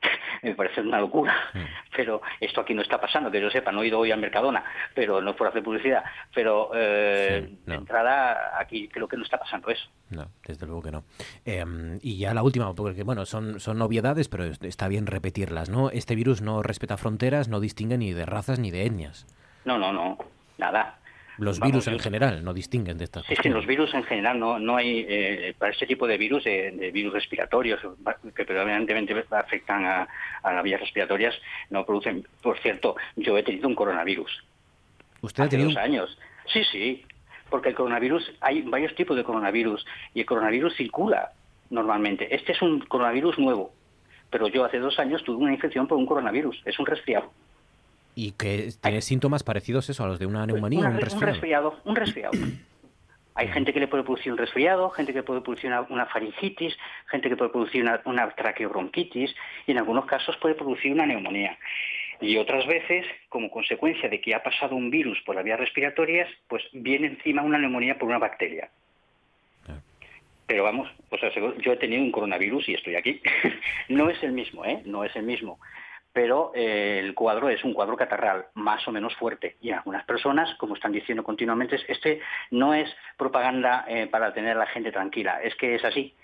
me 0.42 0.54
parece 0.54 0.80
una 0.80 1.00
locura. 1.00 1.34
Mm. 1.54 1.64
Pero 1.94 2.22
esto 2.40 2.60
aquí 2.60 2.74
no 2.74 2.82
está 2.82 3.00
pasando, 3.00 3.30
que 3.30 3.40
yo 3.40 3.50
sepa, 3.50 3.72
no 3.72 3.82
he 3.82 3.88
ido 3.88 3.98
hoy 3.98 4.10
al 4.10 4.20
Mercadona, 4.20 4.64
pero 4.94 5.20
no 5.20 5.36
por 5.36 5.48
hacer 5.48 5.62
publicidad. 5.62 6.04
Pero 6.34 6.70
eh, 6.74 7.56
de 7.66 7.74
entrada 7.74 8.58
aquí 8.58 8.88
creo 8.88 9.08
que 9.08 9.16
no 9.16 9.24
está 9.24 9.38
pasando 9.38 9.70
eso. 9.70 9.88
No, 10.10 10.28
desde 10.46 10.66
luego 10.66 10.82
que 10.82 10.90
no. 10.90 11.04
Em, 11.44 11.98
y 12.02 12.18
ya 12.18 12.34
la 12.34 12.42
última, 12.42 12.74
porque 12.74 13.02
bueno, 13.02 13.26
son, 13.26 13.60
son 13.60 13.80
obviedades, 13.82 14.28
pero 14.28 14.44
está 14.44 14.88
bien 14.88 15.06
repetirlas, 15.06 15.70
¿no? 15.70 15.90
Este 15.90 16.14
virus 16.14 16.42
no 16.42 16.62
respeta 16.62 16.96
fronteras, 16.96 17.48
no 17.48 17.60
distingue 17.60 17.98
ni 17.98 18.12
de 18.12 18.26
razas 18.26 18.58
ni 18.58 18.70
de 18.70 18.86
etnias. 18.86 19.26
No, 19.64 19.78
no, 19.78 19.92
no, 19.92 20.18
nada. 20.58 20.99
Los 21.40 21.58
virus 21.58 21.86
en 21.88 21.98
general 21.98 22.44
no 22.44 22.52
distinguen 22.52 22.98
de 22.98 23.04
estas 23.04 23.22
cosas. 23.22 23.32
Es 23.32 23.40
que 23.40 23.48
los 23.48 23.66
virus 23.66 23.94
en 23.94 24.02
general 24.04 24.38
no, 24.38 24.58
no 24.58 24.76
hay, 24.76 25.06
eh, 25.08 25.54
para 25.58 25.72
este 25.72 25.86
tipo 25.86 26.06
de 26.06 26.18
virus, 26.18 26.44
de, 26.44 26.90
virus 26.92 27.14
respiratorios, 27.14 27.80
que 28.36 28.44
predominantemente 28.44 29.16
afectan 29.30 29.86
a, 29.86 30.08
las 30.44 30.62
vías 30.62 30.80
respiratorias, 30.80 31.34
no 31.70 31.86
producen. 31.86 32.26
Por 32.42 32.58
cierto, 32.58 32.94
yo 33.16 33.38
he 33.38 33.42
tenido 33.42 33.68
un 33.68 33.74
coronavirus. 33.74 34.44
¿Usted 35.22 35.44
ha 35.44 35.48
tenido? 35.48 35.70
dos 35.70 35.78
años. 35.78 36.18
Sí, 36.52 36.62
sí, 36.70 37.04
porque 37.48 37.70
el 37.70 37.74
coronavirus, 37.74 38.32
hay 38.42 38.60
varios 38.60 38.94
tipos 38.94 39.16
de 39.16 39.24
coronavirus 39.24 39.86
y 40.12 40.20
el 40.20 40.26
coronavirus 40.26 40.76
circula 40.76 41.32
normalmente. 41.70 42.34
Este 42.34 42.52
es 42.52 42.60
un 42.60 42.80
coronavirus 42.80 43.38
nuevo, 43.38 43.72
pero 44.28 44.46
yo 44.48 44.64
hace 44.66 44.78
dos 44.78 44.98
años 44.98 45.24
tuve 45.24 45.42
una 45.42 45.54
infección 45.54 45.86
por 45.86 45.96
un 45.96 46.04
coronavirus, 46.04 46.60
es 46.66 46.78
un 46.78 46.84
resfriado. 46.84 47.32
¿Y 48.22 48.32
que 48.32 48.68
tiene 48.82 49.00
síntomas 49.00 49.42
parecidos 49.42 49.88
eso 49.88 50.04
a 50.04 50.06
los 50.06 50.18
de 50.18 50.26
una 50.26 50.44
neumonía 50.44 50.90
un 50.90 51.00
resfriado? 51.00 51.80
Un 51.84 51.96
resfriado, 51.96 52.32
Hay 53.34 53.48
gente 53.48 53.72
que 53.72 53.80
le 53.80 53.88
puede 53.88 54.02
producir 54.02 54.30
un 54.30 54.36
resfriado, 54.36 54.90
gente 54.90 55.14
que 55.14 55.22
puede 55.22 55.40
producir 55.40 55.72
una, 55.88 56.04
faringitis, 56.04 56.76
gente 57.10 57.30
que 57.30 57.36
puede 57.38 57.50
producir 57.50 57.82
una, 58.04 58.28
traqueobronquitis 58.28 59.34
y 59.66 59.70
en 59.70 59.78
algunos 59.78 60.04
casos 60.04 60.36
puede 60.36 60.54
producir 60.54 60.92
una 60.92 61.06
neumonía. 61.06 61.56
Y 62.20 62.36
otras 62.36 62.66
veces, 62.66 63.06
como 63.30 63.50
consecuencia 63.50 64.10
de 64.10 64.20
que 64.20 64.34
ha 64.34 64.42
pasado 64.42 64.76
un 64.76 64.90
virus 64.90 65.18
por 65.24 65.34
las 65.34 65.44
vías 65.44 65.58
respiratorias, 65.58 66.28
pues 66.46 66.62
viene 66.74 67.06
encima 67.06 67.40
una 67.40 67.56
neumonía 67.56 67.98
por 67.98 68.10
una 68.10 68.18
bacteria. 68.18 68.68
Pero 70.46 70.64
vamos, 70.64 70.90
pues 71.08 71.22
yo 71.62 71.72
he 71.72 71.76
tenido 71.78 72.02
un 72.02 72.12
coronavirus 72.12 72.68
y 72.68 72.74
estoy 72.74 72.96
aquí. 72.96 73.22
no 73.88 74.10
es 74.10 74.22
el 74.22 74.32
mismo, 74.32 74.66
¿eh? 74.66 74.82
No 74.84 75.04
es 75.04 75.16
el 75.16 75.22
mismo 75.22 75.58
pero 76.12 76.52
eh, 76.54 76.98
el 76.98 77.14
cuadro 77.14 77.48
es 77.48 77.62
un 77.64 77.72
cuadro 77.72 77.96
catarral 77.96 78.46
más 78.54 78.86
o 78.88 78.92
menos 78.92 79.14
fuerte 79.16 79.56
y 79.60 79.70
en 79.70 79.76
algunas 79.76 80.04
personas, 80.04 80.54
como 80.56 80.74
están 80.74 80.92
diciendo 80.92 81.22
continuamente, 81.22 81.78
este 81.88 82.20
no 82.50 82.74
es 82.74 82.90
propaganda 83.16 83.84
eh, 83.88 84.06
para 84.08 84.32
tener 84.32 84.56
a 84.56 84.60
la 84.60 84.66
gente 84.66 84.90
tranquila, 84.92 85.40
es 85.42 85.54
que 85.54 85.74
es 85.74 85.84
así. 85.84 86.14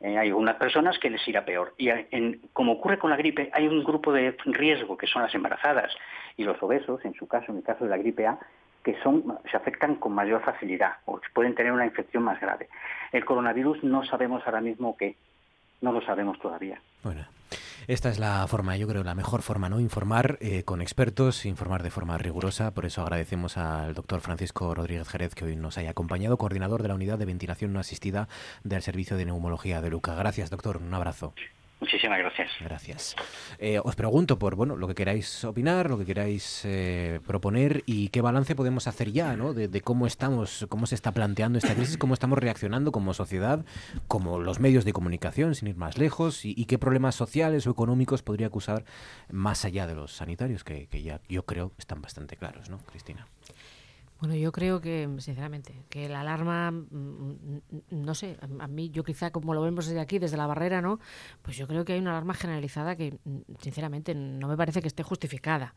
Eh, 0.00 0.18
hay 0.18 0.28
algunas 0.28 0.56
personas 0.56 0.98
que 0.98 1.08
les 1.08 1.26
irá 1.26 1.44
peor. 1.44 1.74
Y 1.78 1.88
como 2.52 2.72
ocurre 2.72 2.98
con 2.98 3.10
la 3.10 3.16
gripe, 3.16 3.50
hay 3.52 3.66
un 3.66 3.82
grupo 3.82 4.12
de 4.12 4.36
riesgo 4.44 4.96
que 4.96 5.06
son 5.06 5.22
las 5.22 5.34
embarazadas 5.34 5.92
y 6.36 6.44
los 6.44 6.62
obesos, 6.62 7.04
en 7.04 7.14
su 7.14 7.26
caso, 7.26 7.52
en 7.52 7.58
el 7.58 7.64
caso 7.64 7.84
de 7.84 7.90
la 7.90 7.96
gripe 7.96 8.26
A, 8.26 8.38
que 8.82 9.00
son, 9.02 9.38
se 9.50 9.56
afectan 9.56 9.94
con 9.94 10.12
mayor 10.12 10.42
facilidad 10.42 10.96
o 11.06 11.20
pueden 11.32 11.54
tener 11.54 11.72
una 11.72 11.86
infección 11.86 12.22
más 12.22 12.40
grave. 12.40 12.68
El 13.12 13.24
coronavirus 13.24 13.82
no 13.82 14.04
sabemos 14.04 14.42
ahora 14.44 14.60
mismo 14.60 14.96
qué, 14.96 15.16
no 15.80 15.90
lo 15.90 16.02
sabemos 16.02 16.38
todavía. 16.38 16.80
Bueno. 17.02 17.24
Esta 17.86 18.08
es 18.08 18.18
la 18.18 18.46
forma, 18.46 18.76
yo 18.78 18.88
creo, 18.88 19.04
la 19.04 19.14
mejor 19.14 19.42
forma, 19.42 19.68
¿no? 19.68 19.78
Informar 19.78 20.38
eh, 20.40 20.62
con 20.62 20.80
expertos, 20.80 21.44
informar 21.44 21.82
de 21.82 21.90
forma 21.90 22.16
rigurosa. 22.16 22.72
Por 22.72 22.86
eso 22.86 23.02
agradecemos 23.02 23.58
al 23.58 23.94
doctor 23.94 24.20
Francisco 24.22 24.74
Rodríguez 24.74 25.06
Jerez 25.08 25.34
que 25.34 25.44
hoy 25.44 25.56
nos 25.56 25.76
haya 25.76 25.90
acompañado, 25.90 26.38
coordinador 26.38 26.82
de 26.82 26.88
la 26.88 26.94
unidad 26.94 27.18
de 27.18 27.26
ventilación 27.26 27.74
no 27.74 27.80
asistida 27.80 28.28
del 28.62 28.82
Servicio 28.82 29.18
de 29.18 29.26
Neumología 29.26 29.82
de 29.82 29.90
Luca. 29.90 30.14
Gracias, 30.14 30.48
doctor. 30.48 30.78
Un 30.78 30.94
abrazo. 30.94 31.34
Muchísimas 31.84 32.18
gracias. 32.18 32.50
Gracias. 32.60 33.14
Eh, 33.58 33.78
os 33.78 33.94
pregunto 33.94 34.38
por 34.38 34.56
bueno 34.56 34.74
lo 34.74 34.88
que 34.88 34.94
queráis 34.94 35.44
opinar, 35.44 35.90
lo 35.90 35.98
que 35.98 36.06
queráis 36.06 36.62
eh, 36.64 37.20
proponer 37.26 37.82
y 37.84 38.08
qué 38.08 38.22
balance 38.22 38.56
podemos 38.56 38.86
hacer 38.86 39.12
ya, 39.12 39.36
¿no? 39.36 39.52
De, 39.52 39.68
cómo 39.82 40.06
estamos, 40.06 40.64
cómo 40.70 40.86
se 40.86 40.94
está 40.94 41.12
planteando 41.12 41.58
esta 41.58 41.74
crisis, 41.74 41.98
cómo 41.98 42.14
estamos 42.14 42.38
reaccionando 42.38 42.90
como 42.90 43.12
sociedad, 43.12 43.66
como 44.08 44.38
los 44.38 44.60
medios 44.60 44.86
de 44.86 44.94
comunicación, 44.94 45.54
sin 45.54 45.68
ir 45.68 45.76
más 45.76 45.98
lejos, 45.98 46.46
y, 46.46 46.64
qué 46.64 46.78
problemas 46.78 47.16
sociales 47.16 47.66
o 47.66 47.70
económicos 47.70 48.22
podría 48.22 48.46
acusar 48.46 48.86
más 49.30 49.66
allá 49.66 49.86
de 49.86 49.94
los 49.94 50.12
sanitarios, 50.12 50.64
que, 50.64 50.86
que 50.86 51.02
ya 51.02 51.20
yo 51.28 51.44
creo 51.44 51.72
están 51.76 52.00
bastante 52.00 52.38
claros, 52.38 52.70
¿no, 52.70 52.78
Cristina? 52.78 53.26
Bueno, 54.24 54.36
yo 54.36 54.52
creo 54.52 54.80
que, 54.80 55.06
sinceramente, 55.18 55.84
que 55.90 56.08
la 56.08 56.22
alarma, 56.22 56.70
mm, 56.70 56.86
mm, 56.90 57.60
no 57.90 58.14
sé, 58.14 58.38
a 58.58 58.66
mí, 58.66 58.88
yo 58.88 59.04
quizá 59.04 59.30
como 59.30 59.52
lo 59.52 59.60
vemos 59.60 59.86
desde 59.86 60.00
aquí, 60.00 60.18
desde 60.18 60.38
la 60.38 60.46
barrera, 60.46 60.80
¿no? 60.80 60.98
Pues 61.42 61.58
yo 61.58 61.66
creo 61.66 61.84
que 61.84 61.92
hay 61.92 61.98
una 62.00 62.12
alarma 62.12 62.32
generalizada 62.32 62.96
que, 62.96 63.18
mm, 63.22 63.40
sinceramente, 63.60 64.14
no 64.14 64.48
me 64.48 64.56
parece 64.56 64.80
que 64.80 64.88
esté 64.88 65.02
justificada, 65.02 65.74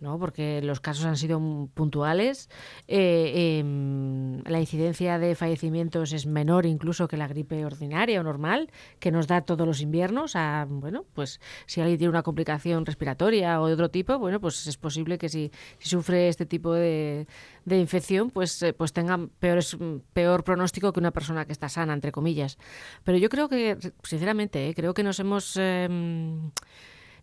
¿no? 0.00 0.18
Porque 0.18 0.60
los 0.62 0.80
casos 0.80 1.04
han 1.04 1.16
sido 1.16 1.40
puntuales, 1.74 2.48
eh, 2.88 3.58
em, 3.58 4.42
la 4.44 4.60
incidencia 4.60 5.18
de 5.18 5.34
fallecimientos 5.34 6.12
es 6.12 6.26
menor 6.26 6.66
incluso 6.66 7.08
que 7.08 7.16
la 7.16 7.28
gripe 7.28 7.64
ordinaria 7.64 8.20
o 8.20 8.22
normal, 8.22 8.70
que 8.98 9.10
nos 9.10 9.26
da 9.26 9.42
todos 9.42 9.66
los 9.66 9.80
inviernos. 9.80 10.36
A, 10.36 10.66
bueno, 10.68 11.04
pues 11.14 11.40
si 11.66 11.80
alguien 11.80 11.98
tiene 11.98 12.10
una 12.10 12.22
complicación 12.22 12.86
respiratoria 12.86 13.60
o 13.60 13.66
de 13.66 13.74
otro 13.74 13.90
tipo, 13.90 14.18
bueno, 14.18 14.40
pues 14.40 14.66
es 14.66 14.76
posible 14.76 15.18
que 15.18 15.28
si, 15.28 15.50
sufre 15.78 16.28
este 16.28 16.46
tipo 16.46 16.72
de 16.74 17.26
de 17.64 17.78
infección, 17.78 18.30
pues, 18.30 18.62
eh, 18.62 18.72
pues 18.72 18.92
peores, 19.38 19.76
peor 20.12 20.44
pronóstico 20.44 20.92
que 20.92 21.00
una 21.00 21.10
persona 21.12 21.46
que 21.46 21.52
está 21.52 21.68
sana, 21.68 21.92
entre 21.92 22.12
comillas. 22.12 22.58
Pero 23.04 23.18
yo 23.18 23.28
creo 23.28 23.48
que, 23.48 23.78
sinceramente, 24.02 24.68
eh, 24.68 24.74
creo 24.74 24.94
que 24.94 25.02
nos 25.02 25.18
hemos... 25.20 25.58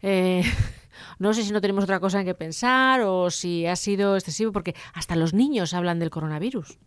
Eh, 0.01 0.43
no 1.19 1.33
sé 1.33 1.43
si 1.43 1.51
no 1.51 1.61
tenemos 1.61 1.83
otra 1.83 1.99
cosa 1.99 2.19
en 2.19 2.25
que 2.25 2.33
pensar 2.33 3.01
o 3.01 3.29
si 3.29 3.65
ha 3.65 3.75
sido 3.75 4.15
excesivo, 4.15 4.51
porque 4.51 4.75
hasta 4.93 5.15
los 5.15 5.33
niños 5.33 5.73
hablan 5.73 5.99
del 5.99 6.09
coronavirus. 6.09 6.77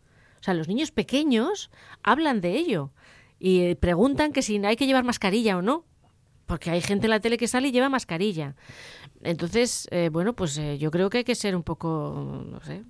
O 0.41 0.43
sea, 0.43 0.55
los 0.55 0.69
niños 0.69 0.91
pequeños 0.91 1.71
hablan 2.03 2.41
de 2.41 2.57
ello 2.57 2.93
y 3.39 3.75
preguntan 3.77 4.33
que 4.33 4.43
si 4.43 4.65
hay 4.65 4.77
que 4.77 4.87
llevar 4.87 5.05
mascarilla 5.05 5.57
o 5.57 5.63
no, 5.63 5.85
porque 6.51 6.69
hay 6.69 6.81
gente 6.81 7.07
en 7.07 7.11
la 7.11 7.21
tele 7.21 7.39
que 7.39 7.47
sale 7.47 7.69
y 7.69 7.71
lleva 7.71 7.89
mascarilla. 7.89 8.57
Entonces, 9.23 9.89
bueno, 10.11 10.33
pues 10.33 10.61
yo 10.81 10.91
creo 10.91 11.09
que 11.09 11.19
hay 11.19 11.25
que 11.25 11.37
ser 11.37 11.55
un 11.55 11.63
poco, 11.63 12.45
no 12.45 12.61
sé, 12.63 12.83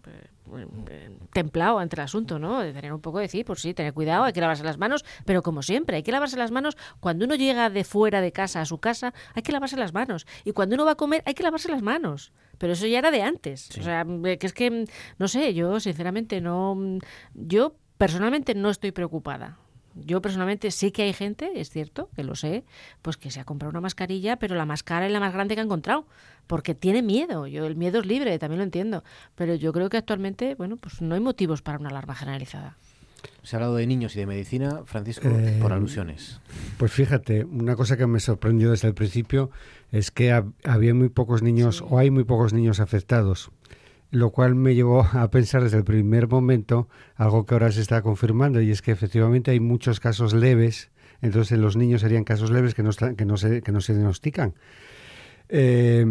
templado 1.34 1.78
ante 1.78 1.96
el 1.96 2.00
asunto, 2.00 2.38
¿no? 2.38 2.60
De 2.60 2.72
tener 2.72 2.90
un 2.90 3.02
poco 3.02 3.18
de 3.18 3.24
decir, 3.24 3.44
pues 3.44 3.60
sí, 3.60 3.74
tener 3.74 3.92
cuidado, 3.92 4.24
hay 4.24 4.32
que 4.32 4.40
lavarse 4.40 4.64
las 4.64 4.78
manos, 4.78 5.04
pero 5.26 5.42
como 5.42 5.62
siempre, 5.62 5.96
hay 5.96 6.02
que 6.02 6.10
lavarse 6.10 6.38
las 6.38 6.50
manos 6.50 6.78
cuando 7.00 7.26
uno 7.26 7.34
llega 7.34 7.68
de 7.68 7.84
fuera 7.84 8.22
de 8.22 8.32
casa 8.32 8.62
a 8.62 8.64
su 8.64 8.78
casa, 8.78 9.12
hay 9.34 9.42
que 9.42 9.52
lavarse 9.52 9.76
las 9.76 9.92
manos. 9.92 10.26
Y 10.46 10.52
cuando 10.52 10.74
uno 10.76 10.86
va 10.86 10.92
a 10.92 10.96
comer, 10.96 11.22
hay 11.26 11.34
que 11.34 11.42
lavarse 11.42 11.68
las 11.68 11.82
manos. 11.82 12.32
Pero 12.56 12.72
eso 12.72 12.86
ya 12.86 12.98
era 12.98 13.10
de 13.10 13.20
antes. 13.20 13.76
O 13.78 13.82
sea, 13.82 14.06
que 14.06 14.46
es 14.46 14.54
que, 14.54 14.86
no 15.18 15.28
sé, 15.28 15.52
yo 15.52 15.80
sinceramente 15.80 16.40
no. 16.40 16.98
Yo 17.34 17.74
personalmente 17.98 18.54
no 18.54 18.70
estoy 18.70 18.92
preocupada. 18.92 19.58
Yo 19.94 20.22
personalmente 20.22 20.70
sé 20.70 20.92
que 20.92 21.02
hay 21.02 21.12
gente, 21.12 21.50
es 21.56 21.70
cierto, 21.70 22.08
que 22.14 22.22
lo 22.22 22.34
sé, 22.34 22.64
pues 23.02 23.16
que 23.16 23.30
se 23.30 23.40
ha 23.40 23.44
comprado 23.44 23.70
una 23.70 23.80
mascarilla, 23.80 24.36
pero 24.36 24.54
la 24.54 24.64
más 24.64 24.82
cara 24.82 25.08
y 25.08 25.12
la 25.12 25.20
más 25.20 25.32
grande 25.32 25.54
que 25.54 25.60
ha 25.60 25.64
encontrado, 25.64 26.06
porque 26.46 26.74
tiene 26.74 27.02
miedo. 27.02 27.46
Yo 27.46 27.66
el 27.66 27.76
miedo 27.76 28.00
es 28.00 28.06
libre, 28.06 28.38
también 28.38 28.58
lo 28.58 28.64
entiendo, 28.64 29.04
pero 29.34 29.54
yo 29.54 29.72
creo 29.72 29.88
que 29.90 29.96
actualmente, 29.96 30.54
bueno, 30.54 30.76
pues 30.76 31.00
no 31.02 31.14
hay 31.14 31.20
motivos 31.20 31.62
para 31.62 31.78
una 31.78 31.90
alarma 31.90 32.14
generalizada. 32.14 32.76
Se 33.42 33.56
ha 33.56 33.58
hablado 33.58 33.76
de 33.76 33.86
niños 33.86 34.16
y 34.16 34.20
de 34.20 34.26
medicina, 34.26 34.82
Francisco, 34.84 35.28
eh, 35.28 35.58
por 35.60 35.72
alusiones. 35.72 36.40
Pues 36.78 36.92
fíjate, 36.92 37.44
una 37.44 37.74
cosa 37.76 37.96
que 37.96 38.06
me 38.06 38.20
sorprendió 38.20 38.70
desde 38.70 38.88
el 38.88 38.94
principio 38.94 39.50
es 39.92 40.10
que 40.10 40.32
había 40.64 40.94
muy 40.94 41.08
pocos 41.08 41.42
niños 41.42 41.82
o 41.86 41.98
hay 41.98 42.10
muy 42.10 42.24
pocos 42.24 42.52
niños 42.52 42.80
afectados. 42.80 43.50
Lo 44.10 44.30
cual 44.30 44.54
me 44.54 44.74
llevó 44.74 45.06
a 45.12 45.30
pensar 45.30 45.62
desde 45.62 45.78
el 45.78 45.84
primer 45.84 46.28
momento 46.28 46.88
algo 47.14 47.46
que 47.46 47.54
ahora 47.54 47.70
se 47.72 47.80
está 47.80 48.02
confirmando 48.02 48.60
y 48.60 48.70
es 48.70 48.82
que 48.82 48.90
efectivamente 48.90 49.50
hay 49.50 49.60
muchos 49.60 50.00
casos 50.00 50.32
leves, 50.34 50.90
entonces 51.22 51.52
en 51.52 51.60
los 51.60 51.76
niños 51.76 52.00
serían 52.00 52.24
casos 52.24 52.50
leves 52.50 52.74
que 52.74 52.82
no, 52.82 52.90
que 53.16 53.24
no, 53.24 53.36
se, 53.36 53.62
que 53.62 53.72
no 53.72 53.80
se 53.80 53.94
diagnostican. 53.94 54.54
Eh, 55.52 56.06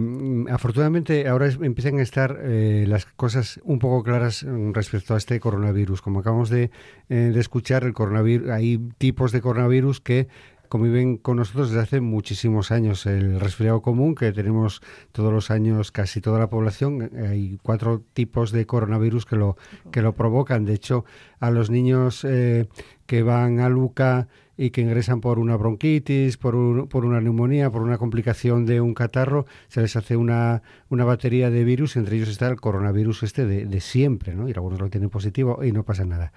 afortunadamente 0.50 1.26
ahora 1.30 1.48
empiezan 1.48 2.00
a 2.00 2.02
estar 2.02 2.38
eh, 2.44 2.84
las 2.90 3.06
cosas 3.06 3.62
un 3.64 3.80
poco 3.80 4.04
claras 4.04 4.46
respecto 4.74 5.16
a 5.16 5.18
este 5.18 5.40
coronavirus. 5.40 6.02
Como 6.02 6.20
acabamos 6.20 6.50
de, 6.50 6.72
eh, 7.08 7.32
de 7.34 7.40
escuchar, 7.40 7.86
el 7.86 7.94
coronavirus, 7.94 8.50
hay 8.50 8.78
tipos 8.98 9.32
de 9.32 9.40
coronavirus 9.40 10.02
que 10.02 10.28
conviven 10.70 11.18
con 11.18 11.38
nosotros 11.38 11.70
desde 11.70 11.82
hace 11.82 12.02
muchísimos 12.02 12.72
años. 12.72 13.06
El 13.06 13.40
resfriado 13.40 13.82
común, 13.82 14.16
que 14.16 14.32
tenemos 14.32 14.82
todos 15.12 15.34
los 15.34 15.52
años 15.52 15.92
casi 15.92 16.22
toda 16.22 16.40
la 16.40 16.50
población, 16.50 17.12
hay 17.30 17.60
cuatro 17.62 18.02
tipos 18.14 18.52
de 18.52 18.66
coronavirus 18.66 19.26
que 19.26 19.36
lo, 19.36 19.58
que 19.92 20.02
lo 20.02 20.14
provocan. 20.14 20.66
De 20.66 20.74
hecho, 20.74 21.04
a 21.40 21.52
los 21.52 21.70
niños 21.70 22.22
que 22.22 23.24
van 23.24 23.60
a 23.60 23.70
Luca 23.70 24.28
y 24.56 24.72
que 24.72 24.82
ingresan 24.82 25.22
por 25.22 25.40
una 25.40 25.56
bronquitis, 25.56 26.36
por, 26.36 26.90
por 26.90 27.06
una 27.06 27.22
neumonía, 27.22 27.72
por 27.72 27.82
una 27.82 27.98
complicación 27.98 28.66
de 28.66 28.82
un 28.82 28.94
catarro, 28.94 29.46
se 29.70 29.80
les 29.80 29.96
hace 29.96 30.18
una, 30.18 30.64
una 30.90 31.06
batería 31.06 31.50
de 31.50 31.64
virus, 31.64 31.96
entre 31.96 32.18
ellos 32.18 32.28
está 32.28 32.50
el 32.50 32.60
coronavirus 32.60 33.24
este 33.24 33.46
de, 33.46 33.66
de 33.66 33.80
siempre, 33.80 34.36
¿no? 34.36 34.50
y 34.50 34.52
algunos 34.52 34.82
lo 34.82 34.90
tienen 34.90 35.10
positivo 35.10 35.64
y 35.64 35.72
no 35.72 35.84
pasa 35.84 36.04
nada. 36.04 36.34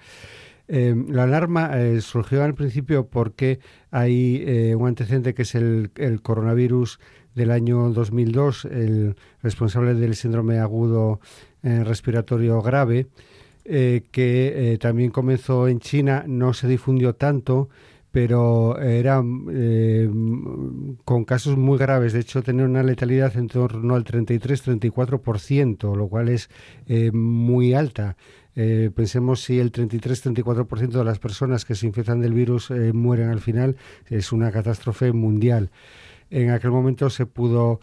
Eh, 0.67 0.95
la 1.09 1.23
alarma 1.23 1.71
eh, 1.77 1.99
surgió 2.01 2.43
al 2.43 2.55
principio 2.55 3.07
porque 3.07 3.59
hay 3.91 4.43
eh, 4.45 4.75
un 4.75 4.87
antecedente 4.87 5.33
que 5.33 5.41
es 5.41 5.55
el, 5.55 5.91
coronavirus 6.21 6.99
del 7.35 7.51
año 7.51 7.89
2002, 7.89 8.65
el 8.65 9.15
responsable 9.41 9.93
del 9.95 10.15
síndrome 10.15 10.59
agudo 10.59 11.19
respiratorio 11.63 12.61
grave, 12.61 13.07
que 13.63 14.77
también 14.81 15.11
comenzó 15.11 15.69
en 15.69 15.79
China, 15.79 16.25
no 16.27 16.53
se 16.53 16.67
difundió 16.67 17.15
tanto, 17.15 17.69
pero 18.13 18.79
era 18.79 19.23
eh, 19.51 20.07
con 21.03 21.25
casos 21.25 21.57
muy 21.57 21.79
graves. 21.79 22.13
De 22.13 22.19
hecho, 22.19 22.43
tenía 22.43 22.63
una 22.63 22.83
letalidad 22.83 23.35
en 23.35 23.47
torno 23.47 23.95
al 23.95 24.05
33-34%, 24.05 25.95
lo 25.95 26.07
cual 26.09 26.29
es 26.29 26.47
eh, 26.85 27.11
muy 27.11 27.73
alta. 27.73 28.15
Eh, 28.55 28.91
pensemos 28.95 29.41
si 29.41 29.59
el 29.59 29.71
33-34% 29.71 30.89
de 30.89 31.03
las 31.03 31.19
personas 31.19 31.65
que 31.65 31.75
se 31.75 31.87
infectan 31.87 32.21
del 32.21 32.33
virus 32.33 32.71
mueren 32.93 33.29
al 33.29 33.39
final, 33.39 33.75
es 34.09 34.31
una 34.31 34.51
catástrofe 34.51 35.11
mundial. 35.11 35.69
En 36.29 36.49
aquel 36.49 36.71
momento 36.71 37.09
se 37.09 37.25
pudo 37.25 37.79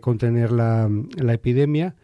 contener 0.00 0.52
la, 0.52 0.90
la 1.16 1.32
epidemia 1.32 1.94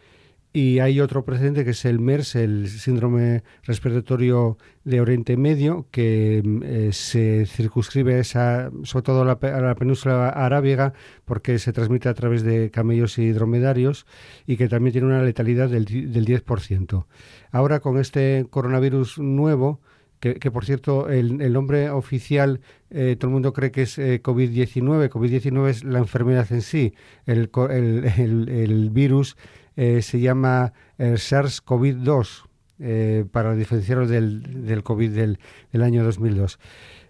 y 0.53 0.81
hay 0.81 1.01
otro 1.01 1.25
precedente 1.25 1.65
que 1.65 1.71
es 1.71 1.85
el 1.87 1.99
MERS, 1.99 2.35
el 2.35 2.69
síndrome 2.69 3.43
respiratorio 3.63 4.59
de 4.85 5.01
Oriente 5.01 5.39
Medio, 5.39 5.87
que 5.91 6.43
eh, 6.63 6.91
se 6.93 7.47
circunscribe 7.47 8.19
esa, 8.19 8.71
sobre 8.83 9.03
todo 9.03 9.23
a 9.23 9.25
la, 9.25 9.75
península 9.75 10.29
arábiga 10.29 10.93
porque 11.25 11.59
se 11.59 11.73
transmite 11.73 12.11
a 12.11 12.15
través 12.15 12.43
de 12.43 12.71
camellos 12.71 13.17
y 13.19 13.33
dromedarios 13.33 14.07
y 14.47 14.59
que 14.59 14.69
también 14.69 14.93
tiene 14.93 15.07
una 15.07 15.23
letalidad 15.23 15.71
del, 15.71 15.87
del 15.87 16.27
10%. 16.27 17.07
Ahora 17.51 17.81
con 17.81 17.99
este 17.99 18.47
coronavirus 18.51 19.19
nuevo, 19.19 19.81
que, 20.21 20.53
por 20.53 20.65
cierto, 20.65 21.09
el, 21.09 21.53
nombre 21.53 21.91
oficial, 21.91 22.61
eh, 22.91 23.17
todo 23.19 23.29
el 23.29 23.33
mundo 23.33 23.53
cree 23.53 23.73
que 23.73 23.83
es 23.83 23.99
eh, 23.99 24.23
COVID-19. 24.23 25.09
COVID-19 25.09 25.69
es 25.69 25.83
la 25.83 25.99
enfermedad 25.99 26.47
en 26.53 26.63
sí. 26.63 26.95
El, 27.27 27.51
el, 27.71 28.49
el 28.49 28.91
virus 28.91 29.37
eh, 29.77 30.03
se 30.03 30.21
llama 30.21 30.73
el 30.99 31.15
SARS-CoV-2, 31.15 32.45
eh, 32.79 33.25
para 33.31 33.55
diferenciarlo 33.55 34.07
del, 34.07 34.67
del 34.67 34.83
COVID 34.83 35.11
del, 35.11 35.39
del, 35.73 35.83
año 35.83 36.05
2002. 36.05 36.59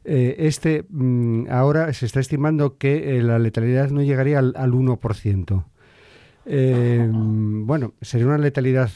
Eh, 0.04 0.36
este 0.38 0.84
mm, 0.88 1.46
ahora 1.50 1.92
se 1.92 2.06
está 2.06 2.20
estimando 2.20 2.76
que 2.76 3.22
la 3.22 3.38
letalidad 3.38 3.90
no 3.90 4.02
llegaría 4.02 4.38
al, 4.38 4.52
al 4.56 4.72
1%. 4.72 5.64
bueno, 7.64 7.94
sería 8.00 8.26
una 8.26 8.38
letalidad 8.38 8.90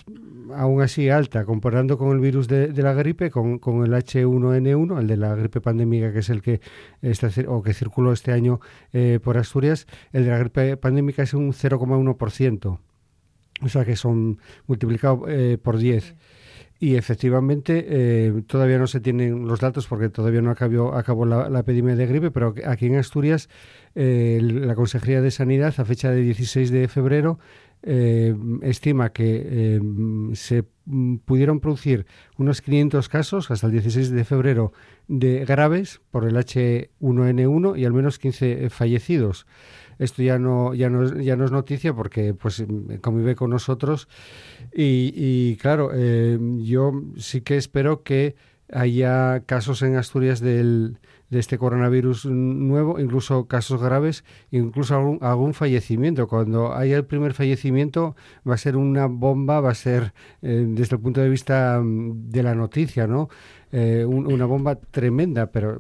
aún 0.54 0.82
así 0.82 1.08
alta 1.08 1.44
comparando 1.44 1.98
con 1.98 2.12
el 2.12 2.20
virus 2.20 2.46
de, 2.46 2.68
de 2.68 2.82
la 2.82 2.92
gripe, 2.92 3.30
con, 3.30 3.58
con, 3.58 3.84
el 3.84 3.92
H1N1, 3.92 5.00
el 5.00 5.06
de 5.06 5.16
la 5.16 5.34
gripe 5.34 5.60
pandémica, 5.60 6.12
que 6.12 6.18
es 6.20 6.30
el 6.30 6.42
que 6.42 6.60
está, 7.02 7.30
o 7.48 7.62
que 7.62 7.74
circuló 7.74 8.12
este 8.12 8.32
año 8.32 8.60
por 9.22 9.38
Asturias. 9.38 9.86
El 10.12 10.24
de 10.24 10.30
la 10.30 10.38
gripe 10.38 10.76
pandémica 10.76 11.22
es 11.22 11.34
un 11.34 11.52
0,1%. 11.52 12.78
O 13.62 13.68
sea 13.68 13.84
que 13.84 13.96
son 13.96 14.38
multiplicados 14.66 15.20
eh, 15.28 15.58
por 15.62 15.78
10. 15.78 16.14
Y 16.78 16.96
efectivamente 16.96 17.86
eh, 17.88 18.42
todavía 18.46 18.78
no 18.78 18.86
se 18.86 19.00
tienen 19.00 19.48
los 19.48 19.60
datos 19.60 19.86
porque 19.86 20.10
todavía 20.10 20.42
no 20.42 20.50
acabó, 20.50 20.94
acabó 20.94 21.24
la, 21.24 21.58
epidemia 21.58 21.96
de 21.96 22.06
gripe, 22.06 22.30
pero 22.30 22.54
aquí 22.66 22.86
en 22.86 22.96
Asturias 22.96 23.48
eh, 23.94 24.40
la 24.42 24.74
Consejería 24.74 25.22
de 25.22 25.30
Sanidad 25.30 25.72
a 25.78 25.84
fecha 25.86 26.10
de 26.10 26.20
16 26.20 26.70
de 26.70 26.88
febrero 26.88 27.38
estima 28.62 29.12
que 29.12 29.78
se 30.32 30.64
pudieron 31.24 31.60
producir 31.60 32.06
unos 32.36 32.60
500 32.60 33.08
casos 33.08 33.50
hasta 33.52 33.68
el 33.68 33.74
16 33.74 34.10
de 34.10 34.24
febrero 34.24 34.72
de 35.06 35.44
graves 35.44 36.00
por 36.10 36.26
el 36.26 36.34
H1N1 36.34 37.78
y 37.78 37.84
al 37.84 37.92
menos 37.92 38.18
15 38.18 38.70
fallecidos 38.70 39.46
esto 39.98 40.22
ya 40.22 40.38
no, 40.38 40.74
ya 40.74 40.90
no, 40.90 41.20
ya 41.20 41.36
no 41.36 41.44
es 41.44 41.52
noticia 41.52 41.94
porque 41.94 42.34
pues 42.34 42.64
convive 43.00 43.34
con 43.34 43.50
nosotros 43.50 44.08
y, 44.72 45.56
claro, 45.56 45.90
eh, 45.94 46.38
yo 46.62 46.92
sí 47.16 47.40
que 47.40 47.56
espero 47.56 48.02
que 48.02 48.36
haya 48.72 49.44
casos 49.46 49.82
en 49.82 49.96
Asturias 49.96 50.40
del, 50.40 50.98
de 51.30 51.38
este 51.38 51.58
coronavirus 51.58 52.26
nuevo, 52.26 53.00
incluso 53.00 53.46
casos 53.46 53.80
graves, 53.80 54.24
incluso 54.50 54.96
algún, 54.96 55.18
algún, 55.22 55.54
fallecimiento. 55.54 56.26
Cuando 56.28 56.74
haya 56.74 56.96
el 56.96 57.04
primer 57.04 57.32
fallecimiento 57.32 58.16
va 58.48 58.54
a 58.54 58.58
ser 58.58 58.76
una 58.76 59.06
bomba, 59.06 59.60
va 59.60 59.70
a 59.70 59.74
ser 59.74 60.12
eh, 60.42 60.66
desde 60.68 60.96
el 60.96 61.02
punto 61.02 61.20
de 61.20 61.28
vista 61.28 61.80
mm, 61.82 62.28
de 62.30 62.42
la 62.42 62.54
noticia, 62.54 63.06
¿no? 63.06 63.28
Eh, 63.78 64.06
una 64.06 64.46
bomba 64.46 64.76
tremenda, 64.76 65.52
pero 65.52 65.78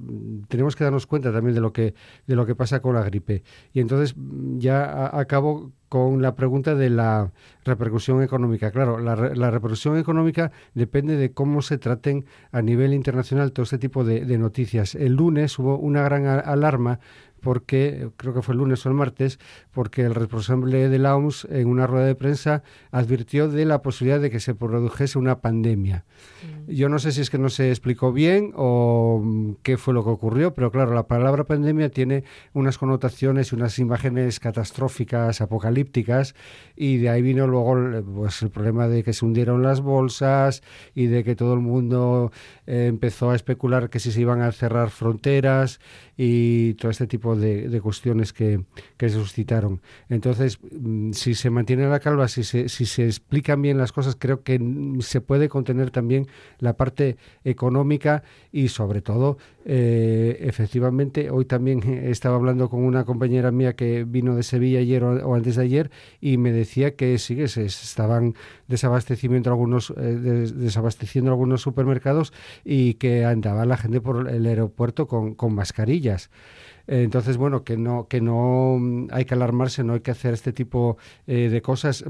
tenemos 0.48 0.76
que 0.76 0.84
darnos 0.84 1.06
cuenta 1.06 1.32
también 1.32 1.54
de 1.54 1.62
lo 1.62 1.72
que, 1.72 1.94
de 2.26 2.36
lo 2.36 2.44
que 2.44 2.54
pasa 2.54 2.80
con 2.80 2.94
la 2.94 3.02
gripe. 3.02 3.42
Y 3.72 3.80
entonces 3.80 4.14
ya 4.58 5.18
acabo 5.18 5.72
con 5.88 6.20
la 6.20 6.34
pregunta 6.34 6.74
de 6.74 6.90
la 6.90 7.32
repercusión 7.64 8.22
económica. 8.22 8.70
Claro, 8.70 8.98
la, 8.98 9.16
la, 9.16 9.50
repercusión 9.50 9.96
económica 9.96 10.52
depende 10.74 11.16
de 11.16 11.32
cómo 11.32 11.62
se 11.62 11.78
traten 11.78 12.26
a 12.52 12.60
nivel 12.60 12.92
internacional 12.92 13.52
todo 13.52 13.64
este 13.64 13.78
tipo 13.78 14.04
de, 14.04 14.26
noticias. 14.36 14.94
El 14.94 15.14
lunes 15.14 15.58
hubo 15.58 15.78
una 15.78 16.02
gran 16.02 16.26
alarma 16.26 17.00
porque, 17.40 18.10
creo 18.16 18.34
que 18.34 18.42
fue 18.42 18.54
el 18.54 18.58
lunes 18.58 18.84
o 18.84 18.88
el 18.88 18.94
martes, 18.94 19.38
porque 19.70 20.02
el 20.02 20.14
responsable 20.14 20.88
de 20.90 20.98
la 20.98 21.16
OMS 21.16 21.46
en 21.50 21.68
una 21.68 21.86
rueda 21.86 22.04
de 22.04 22.14
prensa 22.14 22.62
advirtió 22.90 23.48
de 23.48 23.64
la 23.64 23.80
posibilidad 23.82 24.20
de 24.20 24.30
que 24.30 24.40
se 24.40 24.54
produjese 24.54 25.18
una 25.18 25.40
pandemia. 25.40 26.04
Mm. 26.42 26.55
Yo 26.68 26.88
no 26.88 26.98
sé 26.98 27.12
si 27.12 27.20
es 27.20 27.30
que 27.30 27.38
no 27.38 27.48
se 27.48 27.70
explicó 27.70 28.12
bien 28.12 28.52
o 28.56 29.20
mm, 29.22 29.54
qué 29.62 29.76
fue 29.76 29.94
lo 29.94 30.02
que 30.02 30.10
ocurrió, 30.10 30.52
pero 30.52 30.70
claro, 30.70 30.94
la 30.94 31.06
palabra 31.06 31.44
pandemia 31.44 31.90
tiene 31.90 32.24
unas 32.54 32.78
connotaciones 32.78 33.52
y 33.52 33.54
unas 33.54 33.78
imágenes 33.78 34.40
catastróficas, 34.40 35.40
apocalípticas, 35.40 36.34
y 36.74 36.96
de 36.96 37.08
ahí 37.08 37.22
vino 37.22 37.46
luego 37.46 37.76
pues, 38.14 38.42
el 38.42 38.50
problema 38.50 38.88
de 38.88 39.02
que 39.02 39.12
se 39.12 39.24
hundieron 39.24 39.62
las 39.62 39.80
bolsas 39.80 40.62
y 40.94 41.06
de 41.06 41.22
que 41.24 41.36
todo 41.36 41.54
el 41.54 41.60
mundo 41.60 42.32
eh, 42.66 42.86
empezó 42.86 43.30
a 43.30 43.36
especular 43.36 43.88
que 43.88 44.00
si 44.00 44.10
se 44.10 44.20
iban 44.20 44.42
a 44.42 44.50
cerrar 44.50 44.90
fronteras 44.90 45.80
y 46.16 46.74
todo 46.74 46.90
este 46.90 47.06
tipo 47.06 47.36
de, 47.36 47.80
cuestiones 47.80 48.32
que, 48.32 48.64
se 48.98 49.10
suscitaron. 49.10 49.82
Entonces, 50.08 50.58
mm, 50.62 51.12
si 51.12 51.34
se 51.34 51.50
mantiene 51.50 51.88
la 51.88 52.00
calva, 52.00 52.26
si 52.28 52.42
se, 52.42 52.68
si 52.68 52.86
se 52.86 53.04
explican 53.04 53.62
bien 53.62 53.78
las 53.78 53.92
cosas, 53.92 54.16
creo 54.18 54.42
que 54.42 54.58
se 55.00 55.20
puede 55.20 55.48
contener 55.48 55.90
también 55.90 56.26
la 56.58 56.76
parte 56.76 57.16
económica 57.44 58.22
y 58.52 58.68
sobre 58.68 59.02
todo, 59.02 59.38
eh, 59.64 60.38
efectivamente, 60.40 61.30
hoy 61.30 61.44
también 61.44 61.82
estaba 62.04 62.36
hablando 62.36 62.68
con 62.68 62.84
una 62.84 63.04
compañera 63.04 63.50
mía 63.50 63.74
que 63.74 64.04
vino 64.04 64.36
de 64.36 64.42
Sevilla 64.42 64.78
ayer 64.78 65.04
o, 65.04 65.34
antes 65.34 65.56
de 65.56 65.62
ayer 65.62 65.90
y 66.20 66.38
me 66.38 66.52
decía 66.52 66.94
que 66.94 67.18
sí 67.18 67.36
que 67.36 67.48
se 67.48 67.64
estaban 67.66 68.34
desabastecimiento 68.68 69.50
algunos 69.50 69.92
eh, 69.96 70.02
desabasteciendo 70.54 71.30
algunos 71.30 71.62
supermercados 71.62 72.32
y 72.64 72.94
que 72.94 73.24
andaba 73.24 73.64
la 73.66 73.76
gente 73.76 74.00
por 74.00 74.28
el 74.28 74.46
aeropuerto 74.46 75.06
con, 75.06 75.34
con 75.34 75.54
mascarillas. 75.54 76.30
Entonces, 76.88 77.36
bueno, 77.36 77.64
que 77.64 77.76
no, 77.76 78.06
que 78.08 78.20
no 78.20 78.78
hay 79.10 79.24
que 79.24 79.34
alarmarse, 79.34 79.82
no 79.82 79.94
hay 79.94 80.00
que 80.00 80.12
hacer 80.12 80.34
este 80.34 80.52
tipo 80.52 80.98
eh, 81.26 81.48
de 81.48 81.62
cosas. 81.62 82.04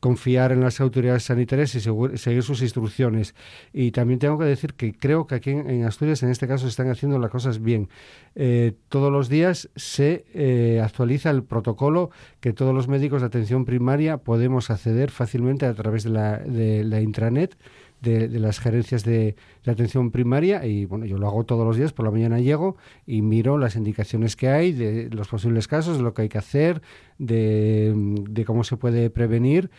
Confiar 0.00 0.52
en 0.52 0.60
las 0.60 0.80
autoridades 0.80 1.24
sanitarias 1.24 1.74
y 1.74 1.80
seguir 1.80 2.42
sus 2.42 2.62
instrucciones. 2.62 3.34
Y 3.72 3.90
también 3.90 4.18
tengo 4.18 4.38
que 4.38 4.44
decir 4.44 4.74
que 4.74 4.92
creo 4.92 5.26
que 5.26 5.34
aquí 5.34 5.50
en, 5.50 5.84
Asturias, 5.84 6.22
en 6.22 6.30
este 6.30 6.46
caso, 6.46 6.64
se 6.64 6.70
están 6.70 6.90
haciendo 6.90 7.18
las 7.18 7.30
cosas 7.30 7.60
bien. 7.60 7.88
Eh, 8.34 8.74
todos 8.88 9.10
los 9.10 9.28
días 9.28 9.70
se 9.74 10.24
eh, 10.34 10.80
actualiza 10.82 11.30
el 11.30 11.42
protocolo 11.42 12.10
que 12.40 12.52
todos 12.52 12.74
los 12.74 12.86
médicos 12.86 13.22
de 13.22 13.26
atención 13.26 13.64
primaria 13.64 14.18
podemos 14.18 14.70
acceder 14.70 15.10
fácilmente 15.10 15.66
a 15.66 15.74
través 15.74 16.04
de 16.04 16.10
la, 16.10 16.38
de 16.38 16.84
la 16.84 17.00
intranet 17.00 17.56
de, 18.00 18.28
las 18.28 18.60
gerencias 18.60 19.04
de, 19.04 19.36
atención 19.66 20.10
primaria 20.10 20.64
y 20.64 20.84
bueno, 20.84 21.04
yo 21.04 21.18
lo 21.18 21.26
hago 21.26 21.44
todos 21.44 21.66
los 21.66 21.76
días, 21.76 21.92
por 21.92 22.04
la 22.04 22.10
mañana 22.10 22.40
llego 22.40 22.76
y 23.06 23.22
miro 23.22 23.58
las 23.58 23.76
indicaciones 23.76 24.36
que 24.36 24.48
hay 24.48 24.72
de 24.72 25.10
los 25.10 25.28
posibles 25.28 25.68
casos, 25.68 25.98
de 25.98 26.02
lo 26.02 26.14
que 26.14 26.22
hay 26.22 26.28
que 26.28 26.38
hacer, 26.38 26.80
de, 27.18 27.92
de 27.94 28.44
cómo 28.44 28.64
se 28.64 28.76
puede 28.76 29.10
prevenir 29.10 29.70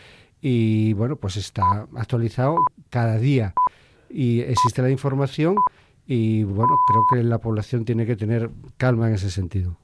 y 0.41 0.93
bueno, 0.93 1.15
pues 1.15 1.37
está 1.37 1.87
actualizado 1.95 2.57
cada 2.89 3.17
día 3.17 3.53
y 4.09 4.41
existe 4.41 4.81
la 4.81 4.89
información 4.89 5.55
y 6.07 6.43
bueno, 6.43 6.75
creo 6.87 7.03
que 7.11 7.23
la 7.27 7.39
población 7.39 7.85
tiene 7.85 8.05
que 8.05 8.15
tener 8.15 8.49
calma 8.77 9.07
en 9.07 9.15
ese 9.15 9.29
sentido. 9.29 9.77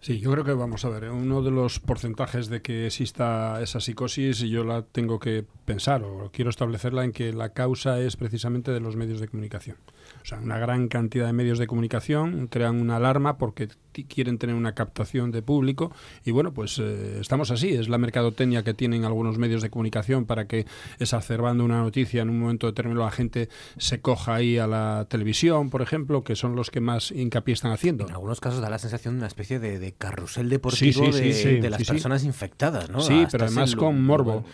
Sí, 0.00 0.20
yo 0.20 0.30
creo 0.30 0.44
que 0.44 0.52
vamos 0.52 0.84
a 0.84 0.90
ver, 0.90 1.04
¿eh? 1.04 1.10
uno 1.10 1.42
de 1.42 1.50
los 1.50 1.80
porcentajes 1.80 2.48
de 2.48 2.62
que 2.62 2.86
exista 2.86 3.60
esa 3.60 3.80
psicosis, 3.80 4.38
yo 4.38 4.62
la 4.62 4.82
tengo 4.82 5.18
que 5.18 5.44
pensar 5.64 6.04
o 6.04 6.30
quiero 6.32 6.50
establecerla 6.50 7.04
en 7.04 7.12
que 7.12 7.32
la 7.32 7.52
causa 7.52 8.00
es 8.00 8.16
precisamente 8.16 8.70
de 8.70 8.78
los 8.78 8.94
medios 8.94 9.18
de 9.18 9.26
comunicación. 9.26 9.76
O 10.22 10.24
sea, 10.24 10.38
una 10.38 10.58
gran 10.58 10.88
cantidad 10.88 11.26
de 11.26 11.32
medios 11.32 11.58
de 11.58 11.66
comunicación 11.66 12.46
crean 12.46 12.80
una 12.80 12.96
alarma 12.96 13.38
porque 13.38 13.68
quieren 14.06 14.38
tener 14.38 14.54
una 14.54 14.74
captación 14.74 15.30
de 15.32 15.42
público 15.42 15.92
y 16.24 16.30
bueno, 16.30 16.52
pues 16.52 16.78
eh, 16.78 17.18
estamos 17.20 17.50
así, 17.50 17.70
es 17.70 17.88
la 17.88 17.98
mercadotecnia 17.98 18.62
que 18.62 18.74
tienen 18.74 19.04
algunos 19.04 19.38
medios 19.38 19.62
de 19.62 19.70
comunicación 19.70 20.26
para 20.26 20.46
que 20.46 20.66
exacerbando 20.98 21.64
una 21.64 21.82
noticia 21.82 22.22
en 22.22 22.30
un 22.30 22.38
momento 22.38 22.66
determinado 22.66 23.04
la 23.04 23.10
gente 23.10 23.48
se 23.76 24.00
coja 24.00 24.36
ahí 24.36 24.58
a 24.58 24.66
la 24.66 25.06
televisión, 25.08 25.70
por 25.70 25.82
ejemplo, 25.82 26.22
que 26.22 26.36
son 26.36 26.54
los 26.54 26.70
que 26.70 26.80
más 26.80 27.10
hincapié 27.10 27.54
están 27.54 27.72
haciendo. 27.72 28.06
En 28.06 28.12
algunos 28.12 28.40
casos 28.40 28.60
da 28.60 28.70
la 28.70 28.78
sensación 28.78 29.14
de 29.14 29.18
una 29.18 29.26
especie 29.26 29.58
de, 29.58 29.87
carrusel 29.92 30.48
deportivo 30.48 31.10
de, 31.10 31.70
las 31.70 31.84
personas 31.84 32.24
infectadas, 32.24 32.90
¿no? 32.90 33.00
Sí, 33.00 33.26
pero 33.30 33.44
además 33.46 33.74
con 33.74 34.02
morbo. 34.02 34.44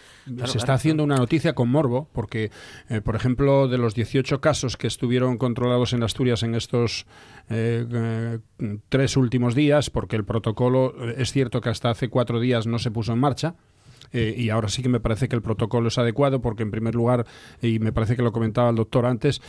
se 0.47 0.59
está 0.59 0.75
haciendo 0.75 1.05
una 1.05 1.17
noticia 1.17 1.55
con 1.55 1.69
morbo 1.69 2.09
porque, 2.13 2.51
eh, 2.89 3.01
por 3.01 3.17
ejemplo, 3.17 3.69
de 3.69 3.79
los 3.79 3.95
18 3.95 4.41
casos 4.41 4.77
que 4.77 4.87
estuvieron 4.87 5.39
controlados 5.39 5.93
en 5.93 6.03
Asturias 6.03 6.43
en 6.43 6.55
estos 6.55 7.07
eh, 7.51 7.87
eh, 7.91 8.79
tres 8.89 9.17
últimos 9.17 9.55
días, 9.55 9.91
porque 9.91 10.17
el 10.17 10.25
protocolo 10.25 10.95
es 11.17 11.33
cierto 11.33 11.61
que 11.61 11.69
hasta 11.69 11.91
hace 11.91 12.09
cuatro 12.09 12.41
días 12.41 12.67
no 12.67 12.79
se 12.79 12.91
puso 12.91 13.13
en 13.13 13.19
marcha. 13.19 13.55
Y 14.15 14.51
ahora 14.51 14.69
sí 14.69 14.83
que 14.83 14.89
me 14.89 15.01
parece 15.01 15.29
que 15.29 15.37
el 15.37 15.43
protocolo 15.43 15.89
es 15.89 15.99
adecuado 15.99 16.41
porque 16.41 16.63
en 16.63 16.71
primer 16.71 16.95
lugar, 16.95 17.27
y 17.61 17.79
me 17.79 17.93
parece 17.93 18.17
que 18.17 18.23
lo 18.23 18.33
comentaba 18.33 18.71
el 18.71 18.77
doctor 18.77 19.07
antes, 19.07 19.43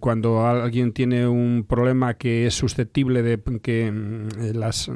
cuando 0.00 0.46
alguien 0.46 0.92
tiene 0.92 1.26
un 1.26 1.64
problema 1.68 2.14
que 2.14 2.46
es 2.46 2.54
susceptible 2.54 3.22
de 3.22 3.40
que 3.60 3.90
mm, 3.90 4.56
las 4.56 4.90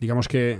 digamos 0.00 0.28
que 0.28 0.52
eh, 0.52 0.58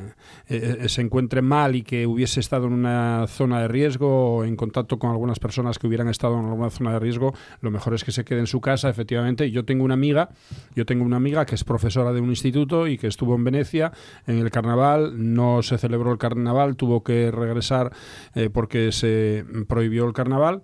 eh, 0.48 0.88
se 0.88 1.00
encuentre 1.00 1.42
mal 1.42 1.76
y 1.76 1.82
que 1.82 2.06
hubiese 2.06 2.40
estado 2.40 2.66
en 2.66 2.72
una 2.72 3.26
zona 3.28 3.60
de 3.60 3.68
riesgo 3.68 4.36
o 4.36 4.44
en 4.44 4.56
contacto 4.56 4.98
con 4.98 5.10
algunas 5.10 5.38
personas 5.38 5.78
que 5.78 5.86
hubieran 5.86 6.08
estado 6.08 6.38
en 6.38 6.46
alguna 6.46 6.70
zona 6.70 6.92
de 6.92 6.98
riesgo, 6.98 7.34
lo 7.60 7.70
mejor 7.70 7.94
es 7.94 8.04
que 8.04 8.12
se 8.12 8.24
quede 8.24 8.40
en 8.40 8.46
su 8.46 8.60
casa, 8.60 8.88
efectivamente. 8.88 9.50
Yo 9.50 9.64
tengo 9.64 9.84
una 9.84 9.94
amiga, 9.94 10.30
yo 10.74 10.86
tengo 10.86 11.04
una 11.04 11.16
amiga 11.16 11.46
que 11.46 11.54
es 11.54 11.64
profesora 11.64 12.12
de 12.12 12.20
un 12.20 12.30
instituto 12.30 12.86
y 12.86 12.98
que 12.98 13.06
estuvo 13.06 13.34
en 13.34 13.44
Venecia 13.44 13.92
en 14.26 14.38
el 14.38 14.50
carnaval, 14.50 15.14
no 15.34 15.62
se 15.62 15.78
celebró 15.78 16.12
el 16.12 16.18
carnaval, 16.18 16.76
tuvo 16.76 17.02
que 17.02 17.30
regresar 17.30 17.92
eh, 18.34 18.50
porque 18.50 18.92
se 18.92 19.44
prohibió 19.66 20.06
el 20.06 20.12
carnaval 20.12 20.62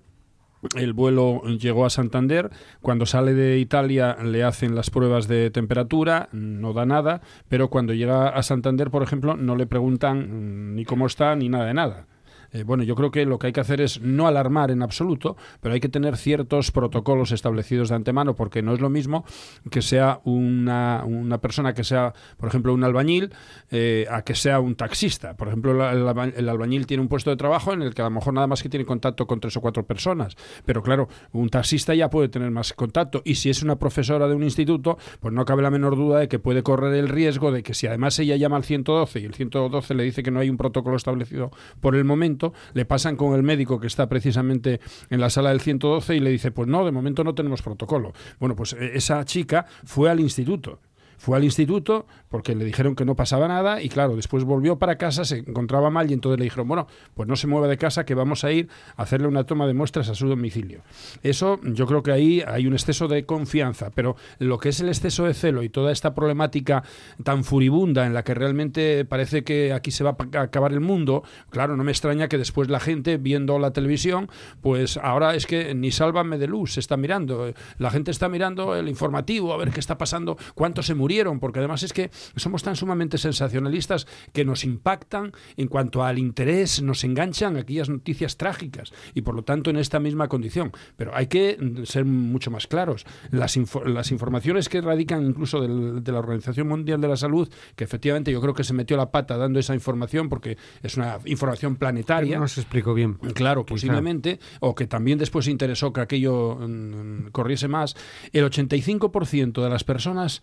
el 0.76 0.92
vuelo 0.92 1.42
llegó 1.42 1.84
a 1.84 1.90
Santander. 1.90 2.50
Cuando 2.80 3.06
sale 3.06 3.34
de 3.34 3.58
Italia 3.58 4.16
le 4.22 4.44
hacen 4.44 4.74
las 4.74 4.90
pruebas 4.90 5.28
de 5.28 5.50
temperatura, 5.50 6.28
no 6.32 6.72
da 6.72 6.86
nada, 6.86 7.20
pero 7.48 7.68
cuando 7.68 7.92
llega 7.92 8.28
a 8.28 8.42
Santander, 8.42 8.90
por 8.90 9.02
ejemplo, 9.02 9.36
no 9.36 9.56
le 9.56 9.66
preguntan 9.66 10.72
mm, 10.72 10.74
ni 10.74 10.84
cómo 10.84 11.06
está 11.06 11.34
ni 11.36 11.48
nada 11.48 11.66
de 11.66 11.74
nada. 11.74 12.06
Eh, 12.54 12.62
bueno, 12.62 12.84
yo 12.84 12.94
creo 12.94 13.10
que 13.10 13.26
lo 13.26 13.38
que 13.38 13.48
hay 13.48 13.52
que 13.52 13.60
hacer 13.60 13.80
es 13.80 14.00
no 14.00 14.28
alarmar 14.28 14.70
en 14.70 14.82
absoluto, 14.82 15.36
pero 15.60 15.74
hay 15.74 15.80
que 15.80 15.88
tener 15.88 16.16
ciertos 16.16 16.70
protocolos 16.70 17.32
establecidos 17.32 17.88
de 17.88 17.96
antemano, 17.96 18.36
porque 18.36 18.62
no 18.62 18.72
es 18.72 18.80
lo 18.80 18.88
mismo 18.88 19.24
que 19.70 19.82
sea 19.82 20.20
una, 20.24 21.02
una 21.04 21.38
persona 21.38 21.74
que 21.74 21.82
sea, 21.82 22.14
por 22.36 22.48
ejemplo, 22.48 22.72
un 22.72 22.84
albañil, 22.84 23.32
eh, 23.72 24.06
a 24.08 24.22
que 24.22 24.36
sea 24.36 24.60
un 24.60 24.76
taxista. 24.76 25.36
Por 25.36 25.48
ejemplo, 25.48 25.72
el, 25.72 26.48
albañil 26.48 26.86
tiene 26.86 27.02
un 27.02 27.08
puesto 27.08 27.30
de 27.30 27.36
trabajo 27.36 27.72
en 27.72 27.82
el 27.82 27.92
que 27.92 28.02
a 28.02 28.04
lo 28.04 28.12
mejor 28.12 28.32
nada 28.32 28.46
más 28.46 28.62
que 28.62 28.68
tiene 28.68 28.86
contacto 28.86 29.26
con 29.26 29.40
tres 29.40 29.56
o 29.56 29.60
cuatro 29.60 29.84
personas, 29.84 30.36
pero 30.64 30.80
claro, 30.82 31.08
un 31.32 31.48
taxista 31.48 31.92
ya 31.92 32.08
puede 32.08 32.28
tener 32.28 32.52
más 32.52 32.72
contacto, 32.72 33.20
y 33.24 33.34
si 33.34 33.50
es 33.50 33.64
una 33.64 33.76
profesora 33.80 34.28
de 34.28 34.34
un 34.34 34.44
instituto, 34.44 34.96
pues 35.18 35.34
no 35.34 35.44
cabe 35.44 35.62
la 35.62 35.70
menor 35.70 35.96
duda 35.96 36.20
de 36.20 36.28
que 36.28 36.38
puede 36.38 36.62
correr 36.62 36.94
el 36.94 37.08
riesgo 37.08 37.50
de 37.50 37.64
que 37.64 37.74
si 37.74 37.88
además 37.88 38.16
ella 38.20 38.36
llama 38.36 38.56
al 38.56 38.64
112 38.64 39.18
y 39.18 39.24
el 39.24 39.34
112 39.34 39.94
le 39.94 40.04
dice 40.04 40.22
que 40.22 40.30
no 40.30 40.38
hay 40.38 40.50
un 40.50 40.56
protocolo 40.56 40.96
establecido 40.96 41.50
por 41.80 41.96
el 41.96 42.04
momento, 42.04 42.43
le 42.72 42.84
pasan 42.84 43.16
con 43.16 43.34
el 43.34 43.42
médico 43.42 43.80
que 43.80 43.86
está 43.86 44.08
precisamente 44.08 44.80
en 45.10 45.20
la 45.20 45.30
sala 45.30 45.50
del 45.50 45.60
112 45.60 46.16
y 46.16 46.20
le 46.20 46.30
dice, 46.30 46.50
pues 46.50 46.68
no, 46.68 46.84
de 46.84 46.92
momento 46.92 47.24
no 47.24 47.34
tenemos 47.34 47.62
protocolo. 47.62 48.12
Bueno, 48.38 48.54
pues 48.56 48.74
eh, 48.74 48.92
esa 48.94 49.24
chica 49.24 49.66
fue 49.84 50.10
al 50.10 50.20
instituto 50.20 50.80
fue 51.24 51.38
al 51.38 51.44
instituto 51.44 52.06
porque 52.28 52.54
le 52.54 52.66
dijeron 52.66 52.94
que 52.94 53.06
no 53.06 53.16
pasaba 53.16 53.48
nada 53.48 53.80
y 53.80 53.88
claro, 53.88 54.14
después 54.14 54.44
volvió 54.44 54.78
para 54.78 54.98
casa, 54.98 55.24
se 55.24 55.38
encontraba 55.38 55.88
mal 55.88 56.10
y 56.10 56.12
entonces 56.12 56.38
le 56.38 56.44
dijeron, 56.44 56.68
bueno, 56.68 56.86
pues 57.14 57.26
no 57.26 57.34
se 57.34 57.46
mueva 57.46 57.66
de 57.66 57.78
casa 57.78 58.04
que 58.04 58.14
vamos 58.14 58.44
a 58.44 58.52
ir 58.52 58.68
a 58.96 59.04
hacerle 59.04 59.26
una 59.26 59.44
toma 59.44 59.66
de 59.66 59.72
muestras 59.72 60.10
a 60.10 60.14
su 60.14 60.28
domicilio. 60.28 60.82
Eso 61.22 61.60
yo 61.62 61.86
creo 61.86 62.02
que 62.02 62.12
ahí 62.12 62.42
hay 62.46 62.66
un 62.66 62.74
exceso 62.74 63.08
de 63.08 63.24
confianza, 63.24 63.90
pero 63.94 64.16
lo 64.38 64.58
que 64.58 64.68
es 64.68 64.80
el 64.80 64.88
exceso 64.88 65.24
de 65.24 65.32
celo 65.32 65.62
y 65.62 65.70
toda 65.70 65.92
esta 65.92 66.14
problemática 66.14 66.84
tan 67.22 67.42
furibunda 67.42 68.04
en 68.04 68.12
la 68.12 68.22
que 68.22 68.34
realmente 68.34 69.06
parece 69.06 69.44
que 69.44 69.72
aquí 69.72 69.92
se 69.92 70.04
va 70.04 70.14
a 70.34 70.40
acabar 70.42 70.72
el 70.72 70.80
mundo, 70.80 71.22
claro, 71.48 71.74
no 71.74 71.84
me 71.84 71.92
extraña 71.92 72.28
que 72.28 72.36
después 72.36 72.68
la 72.68 72.80
gente 72.80 73.16
viendo 73.16 73.58
la 73.58 73.72
televisión, 73.72 74.28
pues 74.60 74.98
ahora 74.98 75.34
es 75.34 75.46
que 75.46 75.74
ni 75.74 75.90
sálvame 75.90 76.36
de 76.36 76.48
luz 76.48 76.74
se 76.74 76.80
está 76.80 76.98
mirando, 76.98 77.54
la 77.78 77.90
gente 77.90 78.10
está 78.10 78.28
mirando 78.28 78.76
el 78.76 78.90
informativo 78.90 79.54
a 79.54 79.56
ver 79.56 79.70
qué 79.70 79.80
está 79.80 79.96
pasando, 79.96 80.36
cuánto 80.54 80.82
se 80.82 80.92
murió 80.94 81.13
porque 81.40 81.60
además 81.60 81.82
es 81.82 81.92
que 81.92 82.10
somos 82.36 82.62
tan 82.62 82.76
sumamente 82.76 83.18
sensacionalistas 83.18 84.06
que 84.32 84.44
nos 84.44 84.64
impactan 84.64 85.32
en 85.56 85.68
cuanto 85.68 86.02
al 86.02 86.18
interés, 86.18 86.82
nos 86.82 87.04
enganchan 87.04 87.56
aquellas 87.56 87.88
noticias 87.88 88.36
trágicas 88.36 88.92
y 89.14 89.22
por 89.22 89.34
lo 89.34 89.42
tanto 89.42 89.70
en 89.70 89.76
esta 89.76 90.00
misma 90.00 90.28
condición. 90.28 90.72
Pero 90.96 91.14
hay 91.14 91.26
que 91.26 91.58
ser 91.84 92.04
mucho 92.04 92.50
más 92.50 92.66
claros. 92.66 93.06
Las, 93.30 93.58
las 93.86 94.10
informaciones 94.10 94.68
que 94.68 94.80
radican 94.80 95.24
incluso 95.24 95.60
de 95.60 96.12
la 96.12 96.18
Organización 96.18 96.68
Mundial 96.68 97.00
de 97.00 97.08
la 97.08 97.16
Salud, 97.16 97.48
que 97.76 97.84
efectivamente 97.84 98.32
yo 98.32 98.40
creo 98.40 98.54
que 98.54 98.64
se 98.64 98.74
metió 98.74 98.96
la 98.96 99.10
pata 99.10 99.36
dando 99.36 99.58
esa 99.58 99.74
información 99.74 100.28
porque 100.28 100.56
es 100.82 100.96
una 100.96 101.18
información 101.24 101.76
planetaria. 101.76 102.38
No 102.38 102.48
se 102.48 102.60
explicó 102.60 102.94
bien. 102.94 103.14
Claro, 103.34 103.64
posiblemente, 103.64 104.40
o 104.60 104.74
que 104.74 104.86
también 104.86 105.18
después 105.18 105.48
interesó 105.48 105.92
que 105.92 106.00
aquello 106.00 106.56
mm, 106.56 107.28
corriese 107.30 107.68
más. 107.68 107.94
El 108.32 108.44
85% 108.44 109.62
de 109.62 109.70
las 109.70 109.84
personas 109.84 110.42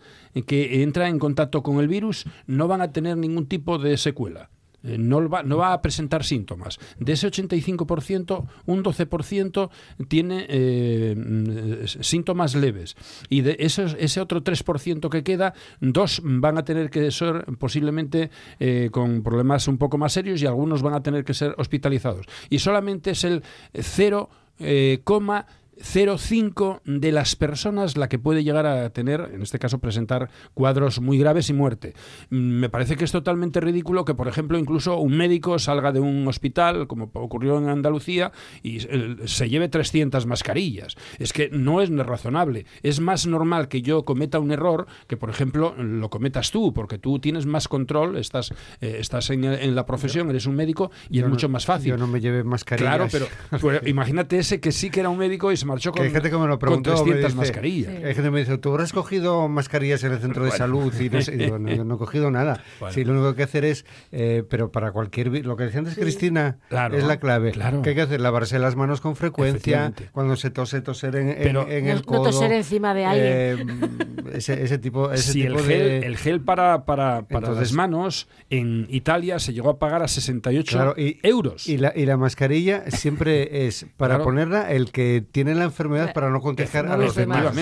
que 0.51 0.83
entra 0.83 1.07
en 1.07 1.17
contacto 1.17 1.63
con 1.63 1.79
el 1.79 1.87
virus 1.87 2.25
no 2.45 2.67
van 2.67 2.81
a 2.81 2.91
tener 2.91 3.15
ningún 3.15 3.45
tipo 3.45 3.77
de 3.77 3.95
secuela. 3.95 4.49
Eh, 4.83 4.97
no 4.97 5.29
va, 5.29 5.43
no 5.43 5.55
va 5.55 5.71
a 5.71 5.81
presentar 5.81 6.25
síntomas. 6.25 6.77
De 6.99 7.13
ese 7.13 7.31
85%, 7.31 8.45
un 8.65 8.83
12% 8.83 9.69
tiene 10.09 10.45
eh, 10.49 11.15
mm, 11.15 11.87
síntomas 11.87 12.53
leves. 12.55 12.97
Y 13.29 13.43
de 13.43 13.55
ese 13.59 14.19
otro 14.19 14.43
3% 14.43 15.07
que 15.09 15.23
queda, 15.23 15.53
dos 15.79 16.21
van 16.21 16.57
a 16.57 16.65
tener 16.65 16.89
que 16.89 17.11
ser 17.11 17.45
posiblemente 17.57 18.29
eh, 18.59 18.89
con 18.91 19.23
problemas 19.23 19.69
un 19.69 19.77
poco 19.77 19.97
más 19.97 20.11
serios 20.11 20.41
y 20.41 20.47
algunos 20.47 20.81
van 20.81 20.95
a 20.95 21.01
tener 21.01 21.23
que 21.23 21.33
ser 21.33 21.55
hospitalizados. 21.59 22.25
Y 22.49 22.59
solamente 22.59 23.11
es 23.11 23.23
el 23.23 23.41
0, 23.73 24.29
0,5 25.77 26.81
de 26.85 27.11
las 27.11 27.35
personas 27.35 27.97
la 27.97 28.09
que 28.09 28.19
puede 28.19 28.43
llegar 28.43 28.65
a 28.65 28.89
tener, 28.91 29.31
en 29.33 29.41
este 29.41 29.59
caso, 29.59 29.79
presentar 29.79 30.29
cuadros 30.53 30.99
muy 31.01 31.17
graves 31.17 31.49
y 31.49 31.53
muerte. 31.53 31.93
Mm, 32.29 32.59
me 32.59 32.69
parece 32.69 32.95
que 32.95 33.05
es 33.05 33.11
totalmente 33.11 33.59
ridículo 33.59 34.05
que, 34.05 34.13
por 34.13 34.27
ejemplo, 34.27 34.57
incluso 34.57 34.97
un 34.97 35.17
médico 35.17 35.59
salga 35.59 35.91
de 35.91 35.99
un 35.99 36.27
hospital, 36.27 36.87
como 36.87 37.09
ocurrió 37.13 37.57
en 37.57 37.69
Andalucía, 37.69 38.31
y 38.63 38.79
se 38.79 39.49
lleve 39.49 39.69
300 39.69 40.25
mascarillas. 40.25 40.95
Es 41.19 41.33
que 41.33 41.49
no 41.49 41.81
es 41.81 41.89
razonable. 41.89 42.65
Es 42.83 42.99
más 42.99 43.27
normal 43.27 43.67
que 43.67 43.81
yo 43.81 44.03
cometa 44.03 44.39
un 44.39 44.51
error 44.51 44.87
que, 45.07 45.17
por 45.17 45.29
ejemplo, 45.29 45.75
lo 45.77 46.09
cometas 46.09 46.51
tú, 46.51 46.73
porque 46.73 46.97
tú 46.97 47.19
tienes 47.19 47.45
más 47.45 47.67
control, 47.67 48.17
estás, 48.17 48.51
eh, 48.81 48.97
estás 48.99 49.29
en, 49.29 49.75
la 49.75 49.85
profesión, 49.85 50.29
eres 50.29 50.45
un 50.45 50.55
médico 50.55 50.91
y 51.09 51.19
es 51.19 51.27
mucho 51.27 51.49
más 51.49 51.65
fácil. 51.65 51.91
Yo 51.91 51.97
no 51.97 52.07
me 52.07 52.19
lleve 52.19 52.43
mascarillas. 52.43 52.95
Claro, 52.95 53.07
pero 53.11 53.27
pues, 53.61 53.87
imagínate 53.87 54.37
ese 54.37 54.59
que 54.59 54.71
sí 54.71 54.89
que 54.89 54.99
era 54.99 55.09
un 55.09 55.17
médico 55.17 55.51
y 55.51 55.57
se 55.57 55.65
marchó 55.71 55.91
con, 55.91 56.03
hay 56.03 56.11
gente 56.11 56.29
que 56.29 56.37
me 56.37 56.47
lo 56.47 56.59
preguntó, 56.59 56.93
300 57.03 57.35
mascarillas. 57.35 57.89
Hay 57.89 58.13
gente 58.13 58.23
que 58.23 58.31
me 58.31 58.39
dice, 58.39 58.57
¿tú 58.57 58.69
habrás 58.69 58.93
cogido 58.93 59.47
mascarillas 59.47 60.03
en 60.03 60.13
el 60.13 60.19
centro 60.19 60.45
de 60.45 60.51
salud? 60.51 60.93
Y 60.99 61.09
no, 61.09 61.21
sé, 61.21 61.35
no, 61.37 61.95
he 61.95 61.97
cogido 61.97 62.31
nada. 62.31 62.63
Sí, 62.91 63.03
lo 63.03 63.13
único 63.13 63.25
que 63.25 63.29
hay 63.29 63.35
que 63.35 63.43
hacer 63.43 63.65
es, 63.65 63.85
eh, 64.11 64.43
pero 64.49 64.71
para 64.71 64.91
cualquier... 64.91 65.45
Lo 65.45 65.55
que 65.55 65.65
decía 65.65 65.79
antes 65.79 65.95
Cristina 65.95 66.57
es 66.91 67.03
la 67.03 67.19
clave. 67.19 67.51
Claro. 67.51 67.81
Que 67.81 67.89
hay 67.89 67.95
que 67.95 68.01
hacer? 68.01 68.21
Lavarse 68.21 68.59
las 68.59 68.75
manos 68.75 69.01
con 69.01 69.15
frecuencia, 69.15 69.93
cuando 70.11 70.35
se 70.35 70.49
tose, 70.51 70.81
toser 70.81 71.15
en, 71.15 71.29
en, 71.29 71.87
el 71.87 72.05
codo. 72.05 72.19
No 72.19 72.23
toser 72.25 72.51
encima 72.51 72.93
de 72.93 73.05
alguien. 73.05 73.31
Eh, 73.31 74.37
ese, 74.37 74.63
ese, 74.63 74.77
tipo, 74.77 75.11
ese 75.11 75.33
sí, 75.33 75.41
tipo 75.43 75.59
el, 75.59 75.65
gel, 75.65 76.03
el 76.03 76.17
gel 76.17 76.41
para, 76.41 76.85
para, 76.85 77.23
para 77.23 77.51
las 77.51 77.73
manos 77.73 78.27
en 78.49 78.87
Italia 78.89 79.39
se 79.39 79.53
llegó 79.53 79.69
a 79.69 79.79
pagar 79.79 80.03
a 80.03 80.07
68 80.07 80.95
euros. 81.23 81.67
Y 81.67 81.77
la, 81.77 81.93
y 81.95 82.05
la 82.05 82.17
mascarilla 82.17 82.89
siempre 82.91 83.65
es 83.67 83.85
para 83.97 84.23
ponerla 84.23 84.71
el 84.71 84.91
que 84.91 85.23
tiene 85.31 85.50
la 85.55 85.65
enfermedad 85.65 86.13
para 86.13 86.29
no 86.29 86.41
contagiar 86.41 86.87
a 86.87 86.97
los 86.97 87.15
demás. 87.15 87.55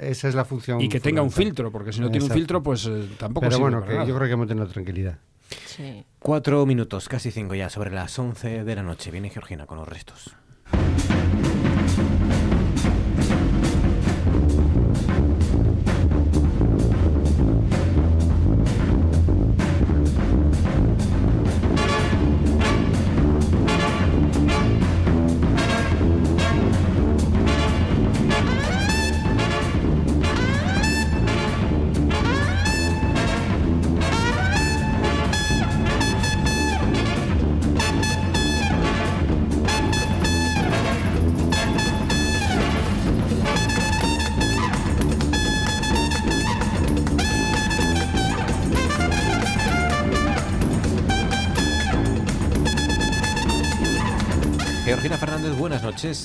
esa 0.00 0.28
es 0.28 0.34
la 0.34 0.44
función. 0.44 0.80
Y 0.80 0.88
que 0.88 1.00
tenga 1.00 1.22
un 1.22 1.30
filtro, 1.30 1.70
porque 1.70 1.92
si 1.92 2.00
no 2.00 2.10
tiene 2.10 2.26
un 2.26 2.32
filtro, 2.32 2.62
pues 2.62 2.86
eh, 2.86 3.08
tampoco 3.18 3.46
Pero 3.46 3.58
bueno, 3.58 3.84
que 3.84 3.94
yo 4.06 4.14
creo 4.16 4.26
que 4.26 4.32
hemos 4.32 4.48
tenido 4.48 4.66
tranquilidad. 4.66 5.18
Cuatro 6.18 6.64
minutos, 6.66 7.08
casi 7.08 7.30
cinco 7.30 7.54
ya, 7.54 7.70
sobre 7.70 7.90
las 7.90 8.18
once 8.18 8.64
de 8.64 8.74
la 8.74 8.82
noche. 8.82 9.10
Viene 9.10 9.30
Georgina 9.30 9.66
con 9.66 9.78
los 9.78 9.88
restos. 9.88 10.34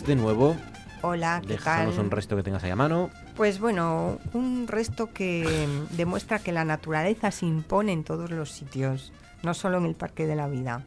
Noches 0.02 0.07
de 0.07 0.15
nuevo. 0.15 0.56
Hola, 1.03 1.41
¿qué 1.41 1.53
Déjanos 1.53 1.98
un 1.98 2.11
resto 2.11 2.36
que 2.36 2.44
tengas 2.44 2.64
ahí 2.64 2.72
a 2.72 2.76
mano. 2.76 3.10
Pues 3.36 3.60
bueno, 3.60 4.19
un 4.34 4.68
resto 4.68 5.11
que 5.11 5.68
demuestra 5.91 6.40
que 6.40 6.52
la 6.52 6.64
naturaleza 6.64 7.32
se 7.32 7.45
impone 7.45 7.91
en 7.91 8.03
todos 8.03 8.30
los 8.30 8.52
sitios, 8.52 9.11
no 9.41 9.53
solo 9.53 9.78
en 9.80 9.86
el 9.86 9.95
Parque 9.95 10.28
de 10.28 10.36
la 10.36 10.48
Vida. 10.48 10.86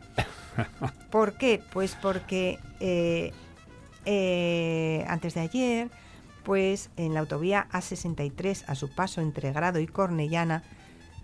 ¿Por 1.10 1.34
qué? 1.34 1.60
Pues 1.72 1.96
porque 2.00 2.58
eh, 2.80 3.32
eh, 4.04 5.04
antes 5.08 5.34
de 5.34 5.40
ayer, 5.40 5.90
pues 6.44 6.90
en 6.96 7.14
la 7.14 7.20
autovía 7.20 7.66
A63, 7.72 8.64
a 8.68 8.74
su 8.76 8.94
paso 8.94 9.20
entre 9.20 9.52
Grado 9.52 9.80
y 9.80 9.86
Cornellana, 9.86 10.62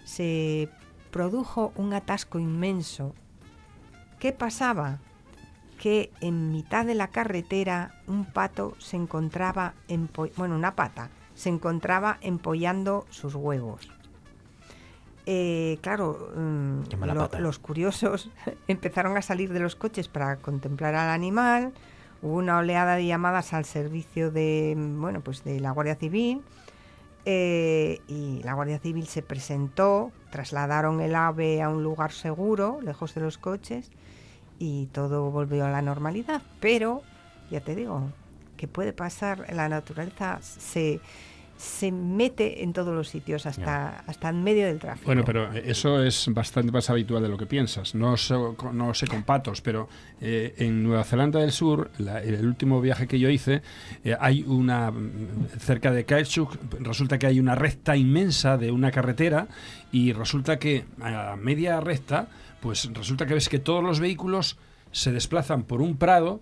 se 0.05 0.69
produjo 1.13 1.73
un 1.77 1.95
atasco 1.95 2.39
inmenso. 2.41 3.15
¿Qué 4.19 4.33
pasaba? 4.33 4.99
Que 5.81 6.13
en 6.21 6.53
mitad 6.53 6.85
de 6.85 6.95
la 6.95 7.09
carretera 7.09 7.95
un 8.07 8.27
pato 8.27 8.75
se 8.79 8.99
encontraba, 8.99 9.73
bueno, 10.37 10.55
una 10.55 10.77
pata, 10.77 11.09
se 11.35 11.49
encontraba 11.49 12.19
empollando 12.21 13.07
sus 13.09 13.35
huevos. 13.35 13.91
Eh, 15.25 15.79
claro, 15.81 16.33
mm, 16.37 16.81
los 17.39 17.59
curiosos 17.59 18.31
empezaron 18.69 19.17
a 19.17 19.23
salir 19.23 19.55
de 19.55 19.61
los 19.61 19.75
coches 19.75 20.07
para 20.07 20.37
contemplar 20.37 20.95
al 20.95 21.09
animal. 21.09 21.73
Hubo 22.21 22.35
una 22.35 22.59
oleada 22.59 22.97
de 22.97 23.07
llamadas 23.07 23.55
al 23.55 23.65
servicio 23.65 24.31
de, 24.31 24.75
bueno, 24.77 25.23
pues 25.23 25.45
de 25.45 25.61
la 25.61 25.71
Guardia 25.71 25.95
Civil. 25.95 26.43
Eh, 27.25 28.01
y 28.07 28.43
la 28.43 28.53
Guardia 28.53 28.79
Civil 28.81 29.07
se 29.07 29.23
presentó, 29.23 30.13
trasladaron 30.31 31.01
el 31.01 31.15
ave 31.15 31.63
a 31.63 31.71
un 31.71 31.83
lugar 31.83 32.13
seguro, 32.13 32.81
lejos 32.83 33.15
de 33.15 33.23
los 33.23 33.39
coches, 33.39 33.91
y 34.61 34.87
todo 34.93 35.31
volvió 35.31 35.65
a 35.65 35.71
la 35.71 35.83
normalidad. 35.83 36.43
Pero, 36.61 37.03
ya 37.51 37.61
te 37.61 37.75
digo, 37.75 38.13
que 38.57 38.69
puede 38.69 38.93
pasar, 38.93 39.47
la 39.53 39.71
naturaleza 39.71 40.39
se, 40.43 41.01
se 41.57 41.91
mete 41.91 42.63
en 42.63 42.75
todos 42.75 42.95
los 42.95 43.09
sitios, 43.09 43.47
hasta, 43.47 44.01
hasta 44.07 44.29
en 44.29 44.45
medio 44.45 44.67
del 44.67 44.79
tráfico. 44.79 45.07
Bueno, 45.07 45.25
pero 45.25 45.51
eso 45.55 46.05
es 46.05 46.29
bastante 46.31 46.71
más 46.71 46.91
habitual 46.91 47.23
de 47.23 47.31
lo 47.31 47.39
que 47.39 47.47
piensas. 47.47 47.95
No, 47.95 48.19
sé, 48.19 48.35
no 48.73 48.93
sé 48.93 49.07
con 49.07 49.23
patos, 49.23 49.63
pero 49.63 49.89
eh, 50.21 50.55
en 50.59 50.83
Nueva 50.83 51.05
Zelanda 51.05 51.41
del 51.41 51.53
Sur, 51.53 51.91
el 51.99 52.47
último 52.47 52.83
viaje 52.83 53.09
que 53.09 53.19
yo 53.19 53.31
hice, 53.31 53.63
eh, 54.05 54.15
hay 54.21 54.43
una, 54.43 54.93
cerca 55.59 55.91
de 55.91 56.05
Kaechuk, 56.05 56.59
resulta 56.81 57.19
que 57.19 57.29
hay 57.29 57.41
una 57.41 57.55
recta 57.55 57.97
inmensa 57.97 58.59
de 58.59 58.71
una 58.71 58.91
carretera 58.91 59.49
y 59.91 60.13
resulta 60.13 60.59
que 60.59 60.85
a 61.01 61.35
media 61.37 61.81
recta 61.81 62.29
pues 62.61 62.89
resulta 62.93 63.27
que 63.27 63.35
ves 63.35 63.49
que 63.49 63.59
todos 63.59 63.83
los 63.83 64.01
vehículos 64.01 64.59
se 64.93 65.13
desplazan 65.13 65.65
por 65.65 65.83
un 65.83 65.97
prado 65.97 66.41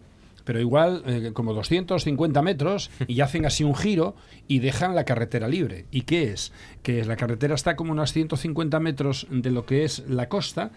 pero 0.48 0.60
igual 0.60 1.02
eh, 1.04 1.32
como 1.34 1.52
250 1.52 2.40
metros 2.40 2.90
y 3.06 3.20
hacen 3.20 3.44
así 3.44 3.64
un 3.64 3.74
giro 3.74 4.16
y 4.46 4.60
dejan 4.60 4.94
la 4.94 5.04
carretera 5.04 5.46
libre. 5.46 5.84
¿Y 5.90 6.02
qué 6.02 6.32
es? 6.32 6.54
Que 6.82 7.04
la 7.04 7.16
carretera 7.16 7.54
está 7.54 7.76
como 7.76 7.92
unos 7.92 8.14
150 8.14 8.80
metros 8.80 9.26
de 9.30 9.50
lo 9.50 9.66
que 9.66 9.84
es 9.84 10.08
la 10.08 10.30
costa 10.30 10.70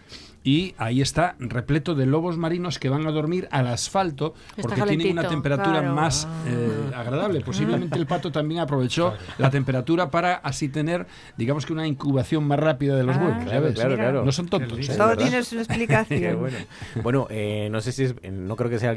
y 0.43 0.73
ahí 0.77 1.01
está 1.01 1.35
repleto 1.39 1.93
de 1.93 2.05
lobos 2.05 2.37
marinos 2.37 2.79
que 2.79 2.89
van 2.89 3.05
a 3.05 3.11
dormir 3.11 3.47
al 3.51 3.67
asfalto 3.67 4.33
porque 4.59 4.81
tienen 4.81 5.11
una 5.11 5.27
temperatura 5.27 5.81
más 5.81 6.27
eh, 6.47 6.91
agradable. 6.95 7.41
Posiblemente 7.41 7.97
el 7.99 8.07
pato 8.07 8.31
también 8.31 8.61
aprovechó 8.61 9.13
la 9.37 9.51
temperatura 9.51 10.09
para 10.09 10.35
así 10.35 10.69
tener, 10.69 11.05
digamos 11.37 11.65
que 11.65 11.73
una 11.73 11.85
incubación 11.85 12.45
más 12.45 12.59
rápida 12.59 12.95
de 12.95 13.03
los 13.03 13.15
ah, 13.15 13.19
huevos. 13.19 13.43
Claro, 13.43 13.73
claro, 13.73 13.95
claro, 13.95 14.25
No 14.25 14.31
son 14.31 14.47
tontos. 14.47 14.89
¿eh? 14.89 14.95
Todo 14.97 15.15
tiene 15.15 15.43
su 15.43 15.59
explicación. 15.59 16.39
bueno, 17.03 17.27
eh, 17.29 17.69
no 17.71 17.81
sé 17.81 17.91
si 17.91 18.05
es, 18.05 18.15
no 18.31 18.55
creo 18.55 18.69
que 18.69 18.79
sea 18.79 18.95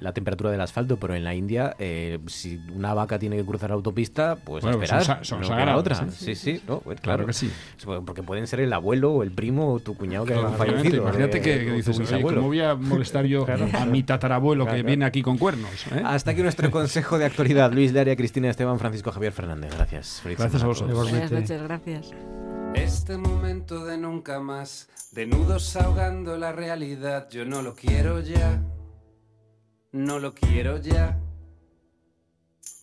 la 0.00 0.12
temperatura 0.12 0.50
del 0.50 0.60
asfalto, 0.60 0.96
pero 0.96 1.14
en 1.14 1.22
la 1.22 1.34
India, 1.34 1.76
si 2.26 2.60
una 2.74 2.94
vaca 2.94 3.18
tiene 3.18 3.36
que 3.36 3.44
cruzar 3.44 3.70
la 3.70 3.76
autopista, 3.76 4.36
pues 4.36 4.64
a 4.64 4.72
pues 4.72 4.90
esperar. 4.90 5.24
Son, 5.24 5.40
no 5.40 5.76
otra. 5.76 6.10
Sí, 6.10 6.34
sí, 6.34 6.60
claro. 7.00 7.26
que 7.26 7.32
sí. 7.32 7.50
Porque 8.04 8.22
pueden 8.22 8.46
ser 8.46 8.60
el 8.60 8.72
abuelo 8.72 9.12
o 9.12 9.22
el 9.22 9.30
primo 9.30 9.74
o 9.74 9.80
tu 9.80 9.94
cuñado 9.94 10.24
que 10.24 10.47
Imagínate 10.48 11.40
que, 11.40 11.58
dices, 11.72 12.00
¿cómo 12.22 12.42
voy 12.42 12.60
a 12.60 12.74
molestar 12.74 13.24
yo 13.24 13.46
a 13.48 13.86
mi 13.86 14.02
tatarabuelo 14.02 14.66
que 14.66 14.82
viene 14.82 15.04
aquí 15.04 15.22
con 15.22 15.38
cuernos? 15.38 15.86
Eh? 15.92 16.02
Hasta 16.04 16.32
aquí 16.32 16.42
nuestro 16.42 16.70
consejo 16.70 17.18
de 17.18 17.26
actualidad. 17.26 17.72
Luis 17.72 17.92
Daria, 17.92 18.16
Cristina 18.16 18.50
Esteban, 18.50 18.78
Francisco 18.78 19.12
Javier 19.12 19.32
Fernández. 19.32 19.74
Gracias. 19.74 20.22
gracias 20.24 20.62
a 20.62 20.66
vosotros. 20.66 21.10
Buenas 21.10 21.30
noches, 21.30 21.62
gracias. 21.62 22.10
Este 22.74 23.16
momento 23.16 23.84
de 23.86 23.96
nunca 23.96 24.40
más, 24.40 24.88
de 25.12 25.26
nudos 25.26 25.74
ahogando 25.76 26.36
la 26.36 26.52
realidad, 26.52 27.28
yo 27.30 27.44
no 27.44 27.62
lo 27.62 27.74
quiero 27.74 28.20
ya. 28.20 28.62
No 29.92 30.18
lo 30.18 30.34
quiero 30.34 30.76
ya. 30.78 31.18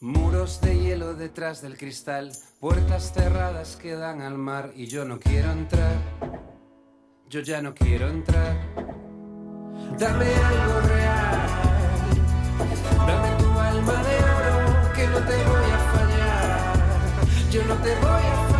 Muros 0.01 0.59
de 0.61 0.77
hielo 0.79 1.13
detrás 1.13 1.61
del 1.61 1.77
cristal, 1.77 2.31
puertas 2.59 3.13
cerradas 3.13 3.75
que 3.75 3.93
dan 3.93 4.21
al 4.21 4.37
mar 4.37 4.71
y 4.75 4.87
yo 4.87 5.05
no 5.05 5.19
quiero 5.19 5.51
entrar 5.51 6.54
yo 7.29 7.39
ya 7.41 7.61
no 7.61 7.73
quiero 7.73 8.07
entrar. 8.09 8.55
Dame 9.97 10.25
algo 10.25 10.81
real, 10.87 11.47
dame 13.07 13.29
tu 13.37 13.59
alma 13.59 14.03
de 14.03 14.15
oro, 14.35 14.93
que 14.93 15.07
no 15.07 15.19
te 15.19 15.43
voy 15.43 15.71
a 15.71 15.79
fallar, 15.93 16.73
yo 17.51 17.63
no 17.63 17.75
te 17.75 17.95
voy 17.95 18.25
a 18.25 18.35
fallar, 18.35 18.54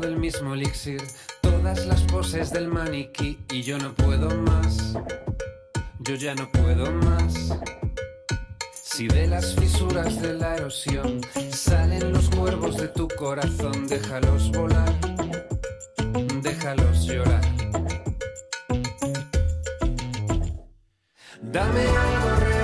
del 0.00 0.16
mismo 0.16 0.54
elixir, 0.54 1.02
todas 1.40 1.86
las 1.86 2.02
poses 2.02 2.50
del 2.50 2.68
maniquí 2.68 3.38
y 3.52 3.62
yo 3.62 3.78
no 3.78 3.94
puedo 3.94 4.28
más, 4.42 4.94
yo 6.00 6.14
ya 6.14 6.34
no 6.34 6.50
puedo 6.50 6.90
más. 6.90 7.34
Si 8.72 9.08
de 9.08 9.26
las 9.26 9.54
fisuras 9.54 10.20
de 10.20 10.34
la 10.34 10.56
erosión 10.56 11.20
salen 11.50 12.12
los 12.12 12.28
cuervos 12.30 12.76
de 12.76 12.88
tu 12.88 13.08
corazón, 13.08 13.86
déjalos 13.86 14.50
volar, 14.52 14.92
déjalos 16.42 17.06
llorar. 17.06 17.44
Dame 21.42 21.80
algo 21.80 22.40
real. 22.40 22.63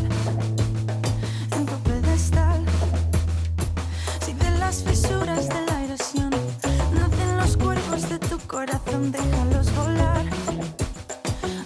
corazón, 8.65 9.11
déjalos 9.11 9.75
volar, 9.75 10.23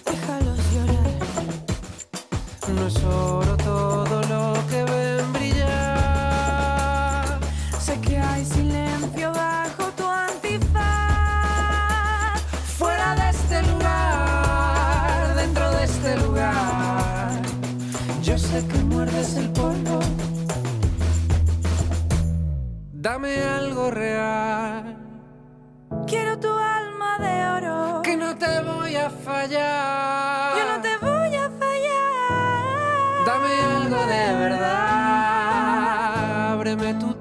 déjalos 0.10 0.60
llorar. 0.74 1.12
No 2.74 2.88
es 2.88 3.04
oro 3.04 3.58
todo 3.58 4.22
lo 4.34 4.54
que 4.70 4.82
ven 4.92 5.34
brillar. 5.34 5.66
Sé 7.86 8.00
que 8.00 8.18
hay 8.18 8.46
silencio 8.46 9.34
bajo 9.34 9.84
tu 9.98 10.06
antifaz. 10.08 10.80
Fuera 12.78 13.16
de 13.16 13.30
este 13.30 13.62
lugar, 13.72 15.36
dentro 15.36 15.72
de 15.72 15.84
este 15.84 16.16
lugar. 16.24 17.42
Yo 18.24 18.38
sé 18.38 18.66
que 18.68 18.78
muerdes 18.94 19.36
el 19.36 19.50
polvo. 19.50 20.00
Dame 22.94 23.44
algo 23.44 23.92
real. 23.92 24.65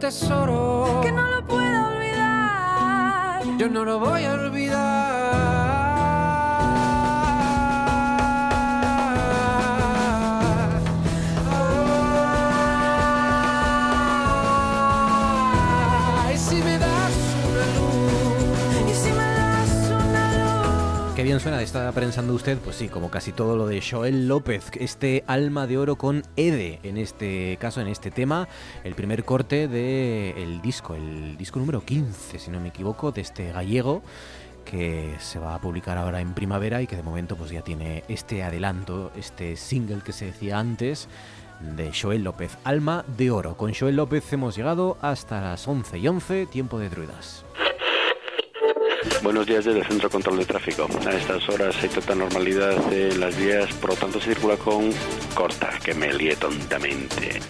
Tesoro. 0.05 1.01
Que 1.03 1.11
no 1.11 1.31
lo 1.31 1.47
puedo 1.47 1.87
olvidar. 1.89 3.43
Yo 3.57 3.71
no 3.71 3.85
lo 3.87 3.99
voy 3.99 4.25
a 4.25 4.35
olvidar. 4.35 5.14
Bien 21.25 21.41
suena, 21.41 21.63
está 21.63 21.91
pensando 21.93 22.35
usted, 22.35 22.59
pues 22.59 22.77
sí, 22.77 22.89
como 22.89 23.11
casi 23.11 23.33
todo 23.33 23.57
lo 23.57 23.67
de 23.67 23.81
Joel 23.81 24.29
López, 24.29 24.71
este 24.79 25.25
alma 25.27 25.67
de 25.67 25.79
oro 25.79 25.97
con 25.97 26.23
Ede, 26.37 26.81
en 26.83 26.99
este 26.99 27.57
caso, 27.59 27.81
en 27.81 27.89
este 27.89 28.11
tema, 28.11 28.47
el 28.85 28.95
primer 28.95 29.25
corte 29.25 29.67
del 29.67 30.61
disco, 30.61 30.95
el 30.95 31.39
disco 31.39 31.59
número 31.59 31.83
15, 31.83 32.39
si 32.39 32.51
no 32.51 32.61
me 32.61 32.69
equivoco, 32.69 33.11
de 33.11 33.23
este 33.23 33.51
gallego 33.53 34.03
que 34.67 35.15
se 35.19 35.39
va 35.39 35.55
a 35.55 35.61
publicar 35.63 35.97
ahora 35.97 36.21
en 36.21 36.35
primavera 36.35 36.83
y 36.83 36.87
que 36.87 36.97
de 36.97 37.03
momento 37.03 37.37
pues 37.37 37.51
ya 37.51 37.63
tiene 37.63 38.05
este 38.09 38.43
adelanto, 38.43 39.11
este 39.17 39.57
single 39.57 40.03
que 40.05 40.13
se 40.13 40.27
decía 40.27 40.59
antes 40.59 41.09
de 41.75 41.91
Joel 41.91 42.23
López, 42.23 42.59
Alma 42.65 43.03
de 43.17 43.31
Oro. 43.31 43.57
Con 43.57 43.73
Joel 43.73 43.97
López 43.97 44.31
hemos 44.35 44.57
llegado 44.57 44.99
hasta 45.01 45.41
las 45.41 45.67
11 45.67 45.97
y 45.97 46.07
11, 46.07 46.47
tiempo 46.47 46.79
de 46.79 46.91
druidas. 46.91 47.47
Buenos 49.23 49.47
días 49.47 49.65
desde 49.65 49.81
el 49.81 49.87
Centro 49.87 50.09
de 50.09 50.13
Control 50.13 50.39
de 50.39 50.45
Tráfico. 50.45 50.89
A 51.07 51.11
estas 51.13 51.49
horas 51.49 51.75
hay 51.83 51.89
total 51.89 52.19
normalidad 52.19 52.93
en 52.93 53.21
las 53.21 53.37
vías, 53.37 53.73
por 53.75 53.91
lo 53.91 53.97
tanto 53.97 54.21
se 54.21 54.35
circula 54.35 54.57
con 54.57 54.91
corta, 55.35 55.79
que 55.83 55.95
me 55.95 56.13
lié 56.13 56.37
tontamente. 56.37 57.41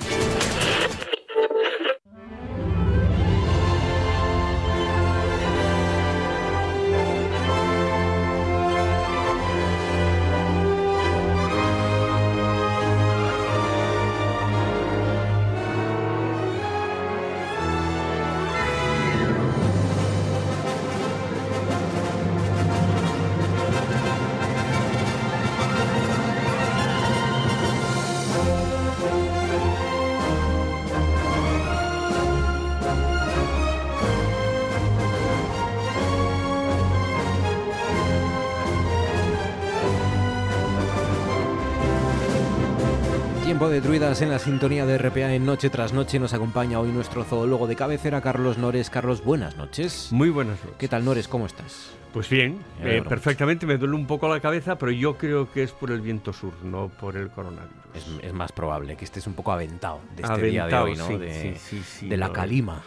Druidas 43.84 44.22
en 44.22 44.30
la 44.30 44.38
sintonía 44.38 44.86
de 44.86 44.96
RPA 44.98 45.34
en 45.34 45.44
Noche 45.44 45.68
tras 45.70 45.92
Noche. 45.92 46.18
Nos 46.18 46.32
acompaña 46.32 46.80
hoy 46.80 46.90
nuestro 46.90 47.22
zoólogo 47.24 47.66
de 47.66 47.76
cabecera, 47.76 48.20
Carlos 48.20 48.58
Nores. 48.58 48.88
Carlos, 48.90 49.22
buenas 49.24 49.56
noches. 49.56 50.08
Muy 50.10 50.30
buenas 50.30 50.58
noches. 50.60 50.76
¿Qué 50.78 50.88
tal, 50.88 51.04
Nores? 51.04 51.28
¿Cómo 51.28 51.46
estás? 51.46 51.90
Pues 52.12 52.28
bien, 52.30 52.58
Me 52.82 52.98
eh, 52.98 53.02
perfectamente. 53.02 53.66
Me 53.66 53.76
duele 53.76 53.94
un 53.94 54.06
poco 54.06 54.28
la 54.28 54.40
cabeza, 54.40 54.78
pero 54.78 54.90
yo 54.92 55.18
creo 55.18 55.50
que 55.52 55.62
es 55.64 55.72
por 55.72 55.90
el 55.90 56.00
viento 56.00 56.32
sur, 56.32 56.52
no 56.62 56.88
por 56.88 57.16
el 57.16 57.28
coronavirus. 57.30 57.74
Es, 57.94 58.06
es 58.22 58.32
más 58.32 58.52
probable 58.52 58.96
que 58.96 59.04
estés 59.04 59.26
un 59.26 59.34
poco 59.34 59.52
aventado 59.52 60.00
de 60.16 60.22
este 60.22 60.42
día 60.46 60.66
de 60.66 60.74
Aventado, 60.74 60.84
hoy, 60.84 60.96
¿no? 60.96 61.06
sí, 61.06 61.16
de, 61.18 61.54
sí, 61.58 61.58
sí, 61.58 61.82
sí, 61.84 62.08
de 62.08 62.16
la 62.16 62.28
no. 62.28 62.32
calima. 62.32 62.82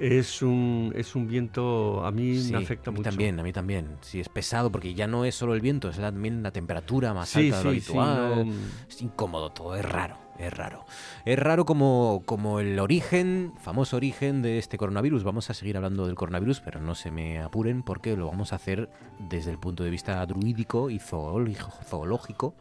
Es 0.00 0.42
un, 0.42 0.92
es 0.96 1.14
un 1.14 1.28
viento, 1.28 2.04
a 2.04 2.10
mí 2.10 2.36
Sí, 2.36 2.50
me 2.50 2.58
afecta 2.58 2.90
a 2.90 2.92
mí 2.92 2.98
mucho. 2.98 3.10
también, 3.10 3.38
a 3.38 3.42
mí 3.42 3.52
también. 3.52 3.86
Sí, 4.00 4.18
es 4.20 4.28
pesado 4.28 4.72
porque 4.72 4.94
ya 4.94 5.06
no 5.06 5.24
es 5.26 5.34
solo 5.34 5.54
el 5.54 5.60
viento, 5.60 5.90
es 5.90 5.98
también 5.98 6.42
la 6.42 6.50
temperatura 6.50 7.12
más 7.14 7.28
Sí, 7.28 7.44
alta 7.52 7.58
de 7.58 7.64
lo 7.64 7.70
sí, 7.70 7.76
habitual. 7.76 8.46
no- 8.46 8.52
Es 8.88 9.02
incómodo 9.02 9.50
todo, 9.50 9.76
es 9.76 9.84
raro, 9.84 10.16
es 10.42 10.52
raro. 10.52 10.84
Es 11.24 11.38
raro 11.38 11.64
como, 11.64 12.22
como 12.26 12.60
el 12.60 12.78
origen, 12.78 13.52
famoso 13.60 13.96
origen 13.96 14.42
de 14.42 14.58
este 14.58 14.76
coronavirus. 14.76 15.22
Vamos 15.22 15.48
a 15.50 15.54
seguir 15.54 15.76
hablando 15.76 16.06
del 16.06 16.16
coronavirus, 16.16 16.60
pero 16.60 16.80
no 16.80 16.94
se 16.94 17.10
me 17.10 17.40
apuren 17.40 17.82
porque 17.82 18.16
lo 18.16 18.26
vamos 18.26 18.52
a 18.52 18.56
hacer 18.56 18.90
desde 19.18 19.50
el 19.50 19.58
punto 19.58 19.84
de 19.84 19.90
vista 19.90 20.24
druídico 20.26 20.90
y 20.90 20.98
zoológico. 20.98 22.54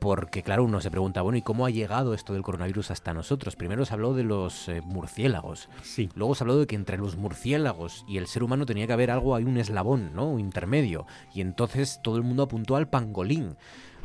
porque, 0.00 0.42
claro, 0.42 0.64
uno 0.64 0.80
se 0.80 0.90
pregunta, 0.90 1.22
bueno, 1.22 1.38
¿y 1.38 1.42
cómo 1.42 1.66
ha 1.66 1.70
llegado 1.70 2.14
esto 2.14 2.34
del 2.34 2.42
coronavirus 2.42 2.90
hasta 2.90 3.14
nosotros? 3.14 3.56
Primero 3.56 3.84
se 3.84 3.94
habló 3.94 4.12
de 4.12 4.24
los 4.24 4.68
eh, 4.68 4.80
murciélagos. 4.82 5.68
Sí. 5.82 6.10
Luego 6.14 6.34
se 6.34 6.44
habló 6.44 6.58
de 6.58 6.66
que 6.66 6.76
entre 6.76 6.98
los 6.98 7.16
murciélagos 7.16 8.04
y 8.08 8.18
el 8.18 8.26
ser 8.26 8.42
humano 8.42 8.66
tenía 8.66 8.86
que 8.86 8.92
haber 8.92 9.10
algo, 9.10 9.34
hay 9.34 9.44
un 9.44 9.56
eslabón, 9.56 10.14
¿no? 10.14 10.28
Un 10.28 10.40
intermedio. 10.40 11.06
Y 11.32 11.40
entonces 11.40 12.00
todo 12.02 12.16
el 12.16 12.22
mundo 12.22 12.42
apuntó 12.42 12.76
al 12.76 12.88
pangolín. 12.88 13.56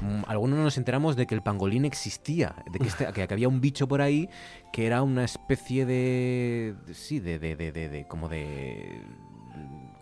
Mm, 0.01 0.23
Algunos 0.27 0.59
nos 0.59 0.77
enteramos 0.77 1.15
de 1.15 1.25
que 1.27 1.35
el 1.35 1.41
pangolín 1.41 1.85
existía, 1.85 2.55
de 2.71 2.79
que, 2.79 2.87
este- 2.87 3.11
que- 3.13 3.27
había 3.33 3.47
un 3.47 3.61
bicho 3.61 3.87
por 3.87 4.01
ahí 4.01 4.29
que 4.71 4.85
era 4.85 5.01
una 5.01 5.23
especie 5.23 5.85
de... 5.85 6.75
Sí, 6.93 7.19
de... 7.19 7.39
de, 7.39 7.55
de, 7.55 7.71
de- 7.71 7.89
de- 7.89 8.05
como 8.07 8.29
de... 8.29 9.01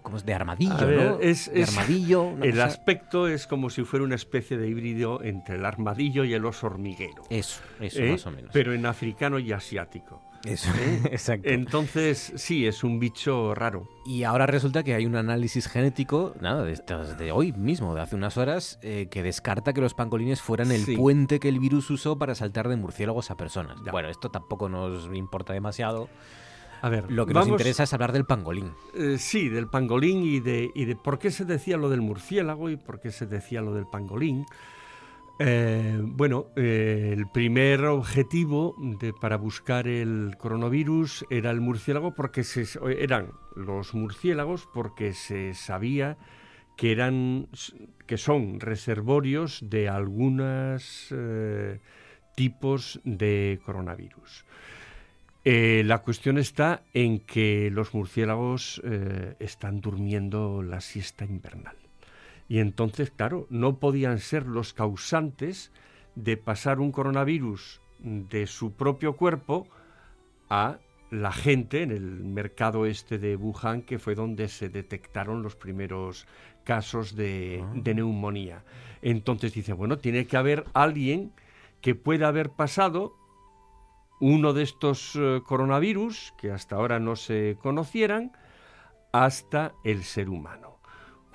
como 0.02 0.18
es 0.18 0.26
de 0.26 0.34
armadillo, 0.34 0.88
ver, 0.88 1.12
¿no? 1.12 1.20
es, 1.20 1.52
de 1.52 1.62
es- 1.62 1.70
armadillo. 1.78 2.32
el 2.42 2.52
cosa- 2.52 2.66
aspecto 2.66 3.28
es 3.28 3.48
como 3.48 3.70
si 3.70 3.84
fuera 3.84 4.04
una 4.06 4.16
especie 4.16 4.58
de 4.58 4.68
híbrido 4.68 5.24
entre 5.24 5.56
el 5.56 5.66
armadillo 5.66 6.24
y 6.26 6.34
el 6.34 6.46
oso 6.46 6.68
hormiguero. 6.68 7.24
Eso, 7.30 7.62
eso 7.80 8.02
¿eh? 8.02 8.12
más 8.12 8.26
o 8.28 8.32
menos. 8.32 8.52
Pero 8.54 8.74
en 8.74 8.86
africano 8.86 9.40
y 9.40 9.52
asiático. 9.52 10.22
Eso, 10.46 10.70
¿eh? 10.72 11.02
exacto. 11.12 11.50
Entonces, 11.50 12.34
sí, 12.36 12.66
es 12.68 12.84
un 12.84 13.00
bicho 13.00 13.54
raro. 13.56 13.88
Y 14.06 14.24
ahora 14.24 14.46
resulta 14.46 14.84
que 14.84 14.94
hay 14.94 15.06
un 15.06 15.16
análisis 15.16 15.68
genético, 15.68 16.34
nada, 16.40 16.64
de, 16.64 17.32
hoy 17.32 17.52
mismo, 17.54 17.96
de 17.96 18.02
hace 18.02 18.16
unas 18.16 18.38
horas, 18.38 18.80
eh, 18.82 19.08
que 19.10 19.24
descarta 19.24 19.74
que 19.74 19.82
los 19.82 19.94
pangolines 19.94 20.42
fueran 20.42 20.72
el 20.72 20.86
Sí. 20.86 20.96
puente 20.96 21.40
que 21.40 21.50
el 21.50 21.60
virus 21.60 21.90
usó 21.90 22.18
para 22.18 22.36
saltar 22.36 22.70
de 22.70 22.76
murciélagos 22.76 23.32
a 23.32 23.38
personas. 23.38 23.78
Bueno, 23.92 24.10
esto 24.10 24.30
tampoco 24.30 24.70
nos 24.70 25.06
importa 25.14 25.54
demasiado. 25.54 26.10
A 26.82 26.90
ver, 26.90 27.10
Lo 27.12 27.26
que 27.26 27.34
nos 27.34 27.48
interesa 27.48 27.84
es 27.84 27.94
hablar 27.94 28.12
del 28.12 28.26
pangolín. 28.26 28.72
Eh, 28.94 29.18
sí, 29.18 29.50
del 29.50 29.68
pangolín 29.68 30.22
y 30.22 30.40
de, 30.40 30.70
y 30.76 30.86
de 30.86 30.96
por 30.96 31.18
qué 31.18 31.32
se 31.32 31.44
decía 31.46 31.78
lo 31.78 31.90
del 31.90 32.02
murciélago 32.02 32.70
y 32.70 32.76
por 32.78 33.00
qué 33.00 33.12
se 33.12 33.26
decía 33.26 33.62
lo 33.62 33.74
del 33.74 33.88
pangolín. 33.88 34.46
Eh, 35.38 36.00
bueno, 36.02 36.48
eh, 36.56 37.12
el 37.12 37.28
primer 37.28 37.84
objetivo 37.86 38.74
para 39.20 39.36
buscar 39.36 39.86
el 39.86 40.36
coronavirus 40.38 41.26
era 41.30 41.52
el 41.52 41.60
murciélago 41.60 42.16
porque 42.16 42.46
se, 42.46 42.66
eran 42.98 43.32
los 43.54 43.94
murciélagos 43.94 44.66
porque 44.74 45.12
se 45.12 45.54
sabía 45.54 46.18
que 46.78 46.94
eran 46.94 47.50
que 48.08 48.18
son 48.18 48.62
reservorios 48.62 49.60
de 49.62 49.90
algunos 49.90 51.08
eh, 51.12 51.80
tipos 52.36 53.02
de 53.04 53.60
coronavirus. 53.66 54.46
la 55.44 55.98
cuestión 56.00 56.38
está 56.38 56.84
en 56.94 57.20
que 57.20 57.70
los 57.72 57.94
murciélagos 57.94 58.82
están 59.40 59.82
durmiendo 59.82 60.64
la 60.64 60.82
siesta 60.82 61.26
invernal. 61.26 61.85
Y 62.48 62.60
entonces, 62.60 63.12
claro, 63.12 63.48
no 63.50 63.80
podían 63.80 64.20
ser 64.20 64.46
los 64.46 64.74
causantes 64.74 65.72
de 66.16 66.38
pasar 66.38 66.80
un 66.80 66.92
coronavirus 66.92 67.82
de 68.00 68.48
su 68.48 68.74
propio 68.74 69.16
cuerpo 69.16 69.68
a 70.50 70.78
la 71.12 71.32
gente 71.32 71.82
en 71.82 71.92
el 71.92 72.24
mercado 72.24 72.86
este 72.86 73.18
de 73.18 73.36
Wuhan, 73.36 73.82
que 73.82 74.00
fue 74.00 74.16
donde 74.16 74.48
se 74.48 74.70
detectaron 74.70 75.44
los 75.44 75.56
primeros 75.56 76.28
casos 76.64 77.16
de, 77.16 77.64
ah. 77.64 77.94
neumonía. 77.94 78.64
Entonces 79.02 79.54
dice, 79.54 79.74
bueno, 79.74 79.98
tiene 79.98 80.26
que 80.28 80.38
haber 80.38 80.66
alguien 80.74 81.32
que 81.82 81.96
pueda 81.96 82.28
haber 82.28 82.50
pasado 82.50 83.16
uno 84.20 84.54
de 84.54 84.64
estos 84.64 85.16
eh, 85.16 85.42
coronavirus, 85.46 86.34
que 86.38 86.52
hasta 86.52 86.76
ahora 86.76 87.00
no 87.00 87.16
se 87.16 87.58
conocieran, 87.62 88.32
hasta 89.12 89.74
el 89.84 90.04
ser 90.04 90.30
humano. 90.30 90.75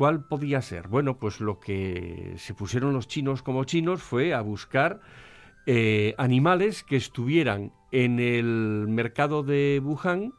¿Cuál 0.00 0.24
podía 0.24 0.62
ser? 0.62 0.88
Bueno, 0.88 1.18
pues 1.18 1.40
lo 1.40 1.60
que 1.60 2.32
se 2.38 2.54
pusieron 2.54 2.94
los 2.94 3.06
chinos 3.06 3.42
como 3.42 3.64
chinos 3.64 4.02
fue 4.02 4.32
a 4.32 4.40
buscar 4.40 5.02
eh, 5.66 6.14
animales 6.16 6.82
que 6.82 6.96
estuvieran 6.96 7.74
en 7.92 8.18
el 8.18 8.86
mercado 8.88 9.42
de 9.42 9.78
Wuhan 9.84 10.32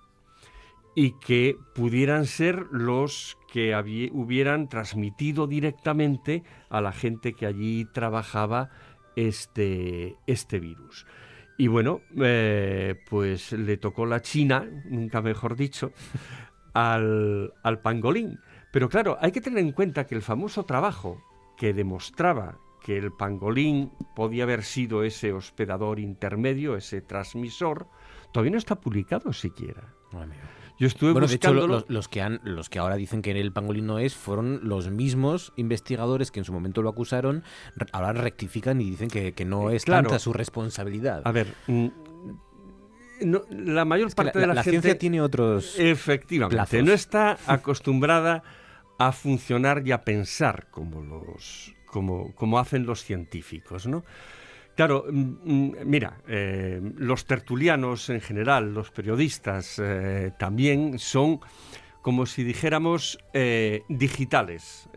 y 0.95 1.11
que 1.19 1.59
pudieran 1.75 2.25
ser 2.25 2.65
los 2.71 3.37
que 3.53 4.09
hubieran 4.11 4.67
transmitido 4.67 5.45
directamente 5.45 6.41
a 6.71 6.81
la 6.81 6.91
gente 6.91 7.33
que 7.33 7.45
allí 7.45 7.85
trabajaba 7.85 8.71
este, 9.15 10.15
este 10.25 10.59
virus. 10.59 11.05
Y 11.59 11.67
bueno, 11.67 12.01
eh, 12.19 12.95
pues 13.07 13.51
le 13.51 13.77
tocó 13.77 14.07
la 14.07 14.23
China, 14.23 14.67
nunca 14.85 15.21
mejor 15.21 15.55
dicho, 15.55 15.91
al, 16.73 17.53
al 17.61 17.79
pangolín. 17.81 18.39
Pero 18.71 18.89
claro, 18.89 19.17
hay 19.21 19.31
que 19.31 19.41
tener 19.41 19.59
en 19.59 19.73
cuenta 19.73 20.05
que 20.05 20.15
el 20.15 20.21
famoso 20.21 20.63
trabajo 20.63 21.21
que 21.57 21.73
demostraba 21.73 22.57
que 22.81 22.97
el 22.97 23.11
pangolín 23.11 23.91
podía 24.15 24.43
haber 24.43 24.63
sido 24.63 25.03
ese 25.03 25.33
hospedador 25.33 25.99
intermedio, 25.99 26.75
ese 26.75 27.01
transmisor, 27.01 27.87
todavía 28.31 28.53
no 28.53 28.57
está 28.57 28.75
publicado 28.79 29.33
siquiera. 29.33 29.93
Yo 30.79 30.87
estuve 30.87 31.11
bueno, 31.11 31.27
los, 31.87 32.07
que 32.07 32.21
han, 32.21 32.41
los 32.43 32.69
que 32.69 32.79
ahora 32.79 32.95
dicen 32.95 33.21
que 33.21 33.39
el 33.39 33.51
pangolín 33.53 33.85
no 33.85 33.99
es, 33.99 34.15
fueron 34.15 34.61
los 34.63 34.89
mismos 34.89 35.53
investigadores 35.55 36.31
que 36.31 36.39
en 36.39 36.45
su 36.45 36.53
momento 36.53 36.81
lo 36.81 36.89
acusaron, 36.89 37.43
ahora 37.91 38.13
rectifican 38.13 38.81
y 38.81 38.89
dicen 38.89 39.09
que, 39.09 39.45
no 39.45 39.69
es 39.69 39.85
tanta 39.85 40.17
su 40.17 40.33
responsabilidad. 40.33 41.21
A 41.23 41.31
ver, 41.31 41.53
mm, 41.67 41.87
la 43.49 43.85
mayor 43.85 44.13
parte 44.15 44.39
de 44.39 44.47
la, 44.47 44.63
ciencia 44.63 44.97
tiene 44.97 45.21
otros. 45.21 45.77
Efectivamente, 45.77 46.81
no 46.81 46.93
está 46.93 47.37
acostumbrada 47.45 48.43
a 49.07 49.11
funcionar 49.11 49.81
y 49.85 49.91
a 49.91 50.03
pensar 50.03 50.67
como, 50.69 51.01
los, 51.01 51.75
como, 51.85 52.33
como 52.35 52.59
hacen 52.59 52.85
los 52.85 53.03
científicos, 53.03 53.87
¿no? 53.87 54.03
Claro, 54.75 55.05
mm, 55.09 55.19
mm, 55.43 55.75
mira, 55.85 56.17
eh, 56.27 56.81
los 56.97 57.25
tertulianos 57.25 58.09
en 58.09 58.21
general, 58.21 58.73
los 58.73 58.89
periodistas 58.91 59.79
eh, 59.83 60.31
también 60.39 60.97
son 60.97 61.39
como 62.01 62.25
si 62.25 62.43
dijéramos 62.43 63.19
eh, 63.33 63.83
digitales. 63.89 64.89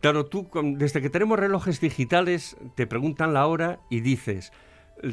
Claro, 0.00 0.26
tú 0.26 0.48
desde 0.76 1.02
que 1.02 1.10
tenemos 1.10 1.38
relojes 1.38 1.80
digitales 1.80 2.56
te 2.74 2.86
preguntan 2.86 3.34
la 3.34 3.46
hora 3.46 3.80
y 3.90 4.00
dices, 4.00 4.50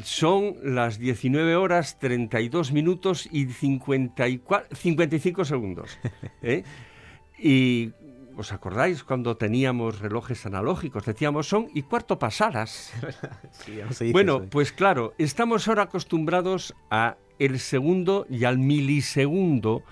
son 0.02 0.56
las 0.62 0.98
19 0.98 1.56
horas 1.56 1.98
32 1.98 2.72
minutos 2.72 3.28
y 3.30 3.46
55 3.46 5.44
segundos. 5.44 5.98
Y 7.38 7.92
¿Os 8.38 8.52
acordáis 8.52 9.02
cuando 9.02 9.36
teníamos 9.36 9.98
relojes 9.98 10.46
analógicos? 10.46 11.04
Decíamos 11.04 11.48
son 11.48 11.66
y 11.74 11.82
cuarto 11.82 12.20
pasadas. 12.20 12.92
bueno, 14.12 14.42
pues 14.48 14.70
claro, 14.70 15.12
estamos 15.18 15.66
ahora 15.66 15.82
acostumbrados 15.82 16.72
a 16.88 17.16
el 17.40 17.58
segundo 17.58 18.28
y 18.30 18.44
al 18.44 18.58
milisegundo 18.58 19.82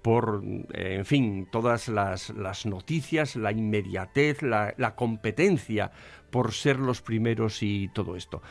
por, 0.00 0.44
eh, 0.74 0.94
en 0.98 1.04
fin, 1.04 1.48
todas 1.50 1.88
las, 1.88 2.30
noticias, 2.66 3.34
la 3.34 3.50
inmediatez, 3.50 4.42
la, 4.42 4.74
la 4.76 4.94
competencia 4.94 5.90
por 6.30 6.52
ser 6.52 6.78
los 6.78 7.02
primeros 7.02 7.64
y 7.64 7.88
todo 7.88 8.14
esto. 8.14 8.42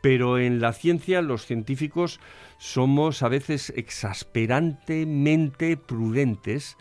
Pero 0.00 0.38
en 0.38 0.62
la 0.62 0.72
ciencia 0.72 1.20
los 1.20 1.44
científicos 1.44 2.20
somos 2.56 3.22
a 3.22 3.28
veces 3.28 3.70
exasperantemente 3.76 5.76
prudentes 5.76 6.78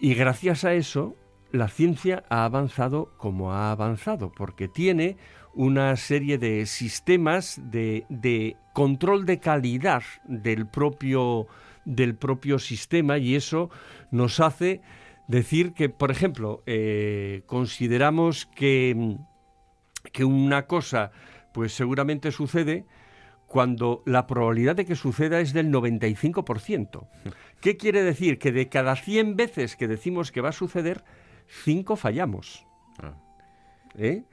y 0.00 0.14
gracias 0.14 0.64
a 0.64 0.74
eso 0.74 1.14
la 1.52 1.68
ciencia 1.68 2.24
ha 2.28 2.44
avanzado 2.44 3.12
como 3.16 3.52
ha 3.52 3.70
avanzado, 3.70 4.32
porque 4.32 4.68
tiene 4.68 5.16
una 5.52 5.96
serie 5.96 6.38
de 6.38 6.64
sistemas 6.66 7.60
de, 7.62 8.56
control 8.72 9.26
de 9.26 9.40
calidad 9.40 10.02
del 10.24 10.66
propio, 10.66 11.48
del 11.84 12.14
propio 12.14 12.58
sistema 12.58 13.18
y 13.18 13.34
eso 13.34 13.68
nos 14.10 14.40
hace 14.40 14.80
decir 15.26 15.72
que, 15.72 15.88
por 15.88 16.10
ejemplo, 16.10 16.62
eh, 16.66 17.42
consideramos 17.46 18.46
que, 18.46 19.16
que 20.12 20.24
una 20.24 20.66
cosa 20.66 21.10
pues 21.52 21.72
seguramente 21.72 22.30
sucede 22.30 22.86
cuando 23.50 24.04
la 24.06 24.28
probabilidad 24.28 24.76
de 24.76 24.84
que 24.84 24.94
suceda 24.94 25.40
es 25.40 25.52
del 25.52 25.72
95%. 25.72 27.08
¿Qué 27.60 27.76
quiere 27.76 28.02
decir? 28.02 28.38
Que 28.38 28.52
de 28.52 28.68
cada 28.68 28.96
100 28.96 29.36
veces 29.36 29.76
que 29.76 29.88
decimos 29.88 30.32
que 30.32 30.40
va 30.40 30.50
a 30.50 30.52
suceder, 30.52 31.04
5 31.64 31.96
fallamos. 31.96 32.66
Ah. 32.98 33.14
¿Eh? 33.96 34.24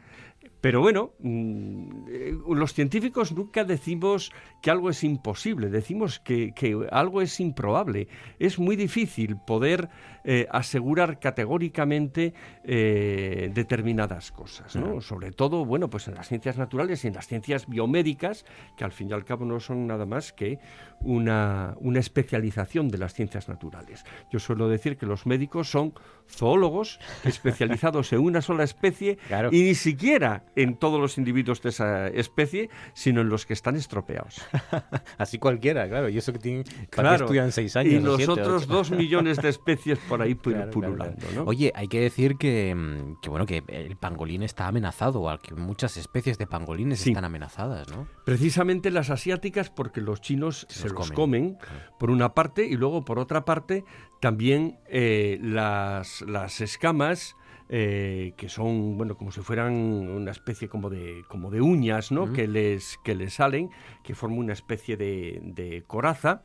Pero 0.62 0.82
bueno, 0.82 1.12
mm, 1.20 2.08
eh, 2.10 2.38
los 2.50 2.74
científicos 2.74 3.32
nunca 3.32 3.64
decimos 3.64 4.32
que 4.62 4.72
algo 4.72 4.90
es 4.90 5.04
imposible, 5.04 5.70
decimos 5.70 6.20
que, 6.20 6.54
algo 6.92 7.22
es 7.22 7.40
improbable. 7.40 8.08
Es 8.40 8.58
muy 8.58 8.76
difícil 8.76 9.38
poder 9.46 9.90
eh, 10.30 10.46
asegurar 10.52 11.20
categóricamente 11.20 12.34
eh, 12.66 13.50
determinadas 13.54 14.34
cosas, 14.34 14.76
¿no? 14.76 15.00
Sobre 15.00 15.32
todo, 15.32 15.64
bueno, 15.64 15.90
pues 15.90 16.10
en 16.10 16.16
las 16.16 16.28
ciencias 16.28 16.58
naturales 16.58 17.06
y 17.06 17.08
en 17.08 17.14
las 17.14 17.28
ciencias 17.28 17.66
biomédicas, 17.66 18.44
que 18.76 18.84
al 18.84 18.92
fin 18.92 19.10
y 19.10 19.14
al 19.14 19.24
cabo 19.24 19.46
no 19.46 19.62
son 19.62 19.88
nada 19.88 20.06
más 20.06 20.34
que 20.34 20.60
una, 21.00 21.78
una 21.80 22.02
especialización 22.02 22.90
de 22.90 22.98
las 22.98 23.14
ciencias 23.14 23.48
naturales. 23.48 24.04
Yo 24.30 24.40
suelo 24.40 24.68
decir 24.68 24.98
que 24.98 25.06
los 25.06 25.26
médicos 25.26 25.72
son 25.72 25.94
zoólogos 26.30 27.00
especializados 27.24 28.12
en 28.12 28.20
una 28.20 28.42
sola 28.42 28.66
especie 28.66 29.20
y 29.50 29.62
ni 29.62 29.76
siquiera 29.76 30.44
en 30.58 30.76
todos 30.76 31.00
los 31.00 31.18
individuos 31.18 31.62
de 31.62 31.70
esa 31.70 32.08
especie, 32.10 32.70
sino 32.94 33.22
en 33.22 33.30
los 33.30 33.46
que 33.46 33.54
están 33.54 33.78
estropeados. 33.78 34.42
Así 35.18 35.40
cualquiera, 35.40 35.88
claro. 35.88 36.10
Y 36.10 36.18
eso 36.18 36.34
que 36.34 36.40
tienen, 36.40 36.66
claro. 36.90 37.24
estudian 37.24 37.54
seis 37.54 37.78
años. 37.78 37.94
Y 37.94 38.00
los 38.00 38.28
otros 38.28 38.68
dos 38.68 38.92
millones 38.92 39.42
de 39.42 39.48
especies 39.48 39.98
por 40.00 40.17
ahí 40.22 40.36
pululando. 40.36 41.26
¿no? 41.36 41.44
Oye, 41.44 41.72
hay 41.76 41.88
que 41.88 42.00
decir 42.00 42.38
que, 42.38 42.74
mm, 42.76 43.22
que, 43.22 43.30
bueno 43.30 43.46
que 43.46 43.64
el 43.68 43.96
pangolín 43.98 44.44
está 44.44 44.68
amenazado, 44.68 45.22
o 45.22 45.38
que 45.40 45.54
muchas 45.56 45.98
especies 45.98 46.38
de 46.38 46.48
pangolines 46.48 47.06
están 47.06 47.26
amenazadas, 47.26 47.90
¿no? 47.90 48.08
Precisamente 48.26 48.92
las 48.92 49.10
asiáticas, 49.10 49.70
porque 49.70 50.02
los 50.02 50.22
chinos 50.22 50.66
se, 50.70 50.90
los, 50.90 51.12
comen, 51.12 51.58
por 52.00 52.12
una 52.12 52.34
parte, 52.34 52.66
y 52.66 52.76
luego 52.76 53.06
por 53.06 53.20
otra 53.20 53.46
parte 53.46 53.84
también 54.20 54.80
eh, 54.88 55.40
las, 55.42 56.22
las 56.22 56.62
escamas 56.62 57.36
eh, 57.70 58.34
que 58.38 58.48
son, 58.48 58.98
bueno, 58.98 59.18
como 59.18 59.32
si 59.32 59.42
fueran 59.42 59.76
una 59.76 60.32
especie 60.32 60.70
como 60.70 60.90
de, 60.90 61.26
como 61.28 61.52
de 61.52 61.60
uñas, 61.60 62.14
¿no? 62.14 62.32
que, 62.32 62.48
les, 62.48 62.98
que 63.04 63.14
les 63.14 63.34
salen, 63.34 63.70
que 64.04 64.16
forman 64.16 64.40
una 64.40 64.54
especie 64.54 64.96
de, 64.96 65.84
coraza, 65.86 66.44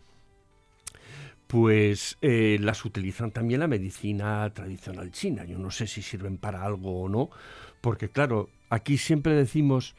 pues 1.53 2.17
eh, 2.23 2.57
las 2.63 2.83
utilizan 2.87 3.31
también 3.31 3.61
la 3.61 3.67
medicina 3.67 4.51
tradicional 4.55 5.11
china. 5.11 5.45
Yo 5.45 5.59
no 5.59 5.71
sé 5.71 5.87
si 5.87 6.01
sirven 6.01 6.39
para 6.39 6.65
algo 6.65 7.03
o 7.03 7.11
no, 7.11 7.29
porque 7.83 8.09
claro, 8.09 8.49
aquí 8.71 8.97
siempre 8.97 9.35
decimos, 9.35 9.95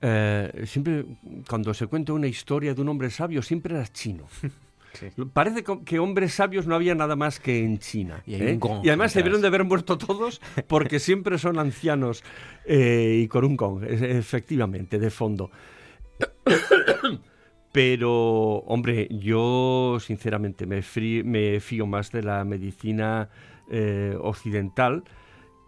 eh, 0.00 0.64
siempre 0.64 1.04
cuando 1.46 1.74
se 1.74 1.86
cuenta 1.86 2.14
una 2.14 2.28
historia 2.28 2.72
de 2.72 2.80
un 2.80 2.88
hombre 2.88 3.10
sabio, 3.10 3.42
siempre 3.42 3.74
era 3.74 3.86
chino. 3.88 4.26
Parece 5.34 5.64
que 5.84 5.98
hombres 5.98 6.32
sabios 6.32 6.66
no 6.66 6.76
había 6.76 6.94
nada 6.94 7.14
más 7.14 7.40
que 7.40 7.62
en 7.62 7.78
China. 7.78 8.22
Y, 8.26 8.36
¿eh? 8.36 8.58
además 8.86 9.12
se 9.12 9.18
debieron 9.18 9.42
de 9.42 9.48
haber 9.48 9.64
muerto 9.64 9.98
todos 9.98 10.40
porque 10.66 10.98
siempre 10.98 11.36
son 11.36 11.58
ancianos 11.58 12.24
y 12.66 13.28
con 13.28 13.44
un 13.44 13.54
gong, 13.54 13.84
efectivamente, 13.84 14.98
de 14.98 15.10
fondo. 15.10 15.50
Pero, 17.72 18.56
hombre, 18.66 19.06
yo 19.10 19.98
sinceramente 20.00 20.66
me, 20.66 20.82
me 21.24 21.60
fío 21.60 21.86
más 21.86 22.10
de 22.10 22.22
la 22.22 22.44
medicina 22.44 23.28
eh, 23.70 24.16
occidental 24.20 25.04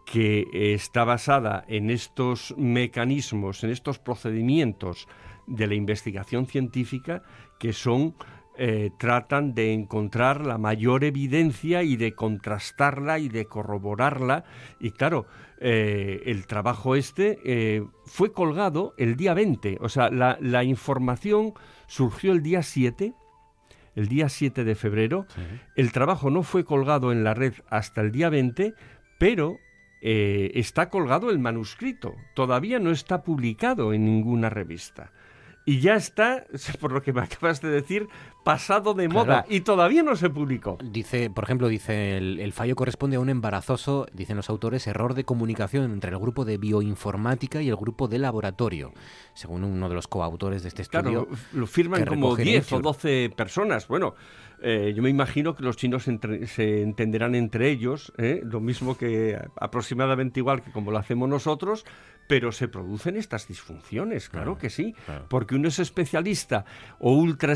que 0.04 0.48
está 0.52 1.04
basada 1.04 1.64
en 1.68 1.90
estos 1.90 2.52
mecanismos, 2.58 3.62
en 3.62 3.70
estos 3.70 4.00
procedimientos 4.00 5.06
de 5.46 5.68
la 5.68 5.76
investigación 5.76 6.46
científica 6.46 7.22
que 7.60 7.72
son 7.72 8.16
eh, 8.58 8.90
tratan 8.98 9.54
de 9.54 9.72
encontrar 9.72 10.44
la 10.44 10.58
mayor 10.58 11.04
evidencia 11.04 11.84
y 11.84 11.94
de 11.94 12.16
contrastarla 12.16 13.20
y 13.20 13.28
de 13.28 13.46
corroborarla. 13.46 14.42
Y 14.80 14.90
claro, 14.90 15.26
eh, 15.60 16.22
el 16.26 16.48
trabajo 16.48 16.96
este 16.96 17.84
fue 18.04 18.32
colgado 18.32 18.94
el 18.98 19.14
día 19.14 19.34
20, 19.34 19.78
o 19.80 19.88
sea, 19.88 20.10
la, 20.10 20.64
información 20.64 21.54
surgió 21.92 22.32
el 22.32 22.42
día 22.42 22.62
7, 22.62 23.12
el 23.96 24.08
día 24.08 24.30
7 24.30 24.64
de 24.64 24.74
febrero. 24.74 25.26
El 25.76 25.92
trabajo 25.92 26.30
no 26.30 26.42
fue 26.42 26.64
colgado 26.64 27.12
en 27.12 27.22
la 27.22 27.34
red 27.34 27.52
hasta 27.68 28.00
el 28.00 28.12
día 28.12 28.30
20, 28.30 28.72
pero 29.18 29.58
está 30.00 30.88
colgado 30.88 31.28
el 31.28 31.38
manuscrito. 31.38 32.16
Todavía 32.34 32.78
no 32.78 32.92
está 32.92 33.22
publicado 33.22 33.92
en 33.92 34.06
ninguna 34.06 34.48
revista 34.48 35.12
y 35.64 35.80
ya 35.80 35.94
está, 35.94 36.46
por 36.80 36.92
lo 36.92 37.02
que 37.02 37.12
me 37.12 37.20
acabas 37.20 37.60
de 37.60 37.68
decir, 37.68 38.08
pasado 38.42 38.94
de 38.94 39.08
moda 39.08 39.44
y 39.48 39.60
todavía 39.60 40.02
no 40.02 40.16
se 40.16 40.30
publicó. 40.30 40.78
Dice, 40.82 41.30
por 41.30 41.44
ejemplo, 41.44 41.68
dice 41.68 42.16
el, 42.16 42.52
fallo 42.52 42.76
corresponde 42.76 43.16
a 43.16 43.20
un 43.20 43.28
embarazoso, 43.28 44.06
dicen 44.12 44.36
los 44.36 44.50
autores, 44.50 44.86
error 44.86 45.14
de 45.14 45.24
comunicación 45.24 45.90
entre 45.92 46.10
el 46.10 46.18
grupo 46.18 46.44
de 46.44 46.58
bioinformática 46.58 47.62
y 47.62 47.68
el 47.68 47.76
grupo 47.76 48.08
de 48.08 48.18
laboratorio, 48.18 48.92
según 49.34 49.64
uno 49.64 49.88
de 49.88 49.94
los 49.94 50.08
coautores 50.08 50.62
de 50.62 50.68
este 50.68 50.82
estudio. 50.82 51.26
Claro, 51.26 51.28
lo 51.52 51.66
firman 51.66 52.04
como 52.04 52.36
10 52.36 52.72
o 52.72 52.80
12 52.80 53.32
personas. 53.36 53.88
Bueno, 53.88 54.14
eh, 54.64 54.92
yo 54.94 55.02
me 55.02 55.10
imagino 55.10 55.56
que 55.56 55.64
los 55.64 55.76
chinos 55.76 56.04
se 56.04 56.82
entenderán 56.82 57.34
entre 57.34 57.68
ellos, 57.68 58.12
¿eh? 58.16 58.42
lo 58.44 58.60
mismo 58.60 58.96
que 58.96 59.36
aproximadamente 59.56 60.38
igual 60.38 60.62
que 60.62 60.70
como 60.70 60.92
lo 60.92 60.98
hacemos 60.98 61.28
nosotros, 61.28 61.84
pero 62.28 62.52
se 62.52 62.68
producen 62.68 63.16
estas 63.16 63.48
disfunciones, 63.48 64.28
claro, 64.28 64.56
que 64.56 64.70
sí, 64.70 64.94
porque 65.28 65.56
uno 65.56 65.68
es 65.68 65.80
especialista 65.80 66.64
o 67.00 67.12
ultra 67.12 67.52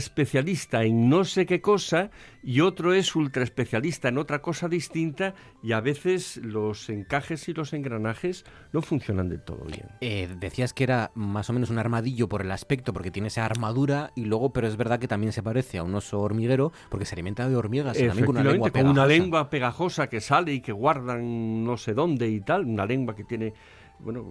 especialista 0.76 0.84
en 0.84 1.08
no 1.08 1.24
sé 1.24 1.46
qué 1.46 1.60
cosa 1.60 2.10
y 2.42 2.60
otro 2.60 2.94
es 2.94 3.16
ultra 3.16 3.42
especialista 3.42 4.08
en 4.08 4.18
otra 4.18 4.40
cosa 4.40 4.68
distinta 4.68 5.34
y 5.62 5.72
a 5.72 5.80
veces 5.80 6.36
los 6.38 6.88
encajes 6.88 7.48
y 7.48 7.54
los 7.54 7.72
engranajes 7.72 8.44
no 8.72 8.82
funcionan 8.82 9.28
del 9.28 9.42
todo 9.42 9.64
bien. 9.64 9.88
Eh, 10.00 10.28
decías 10.38 10.72
que 10.72 10.84
era 10.84 11.10
más 11.14 11.50
o 11.50 11.52
menos 11.52 11.70
un 11.70 11.78
armadillo 11.78 12.28
por 12.28 12.42
el 12.42 12.52
aspecto, 12.52 12.92
porque 12.92 13.10
tiene 13.10 13.28
esa 13.28 13.44
armadura 13.44 14.12
y 14.14 14.24
luego, 14.26 14.52
pero 14.52 14.68
es 14.68 14.76
verdad 14.76 15.00
que 15.00 15.08
también 15.08 15.32
se 15.32 15.42
parece 15.42 15.78
a 15.78 15.82
un 15.82 15.94
oso 15.94 16.20
hormiguero 16.20 16.72
porque 16.90 17.04
se 17.04 17.14
alimenta 17.14 17.48
de 17.48 17.56
hormigas, 17.56 17.96
también 17.98 18.26
con 18.26 18.36
una 18.36 18.44
lengua 18.44 18.70
pegajosa. 18.70 18.94
Con 18.94 18.98
una 18.98 19.06
lengua 19.06 19.50
pegajosa 19.50 20.08
que 20.08 20.20
sale 20.20 20.52
y 20.52 20.60
que 20.60 20.72
guardan 20.72 21.64
no 21.64 21.76
sé 21.76 21.94
dónde 21.94 22.28
y 22.28 22.40
tal, 22.40 22.64
una 22.64 22.86
lengua 22.86 23.16
que 23.16 23.24
tiene 23.24 23.54
bueno, 23.98 24.24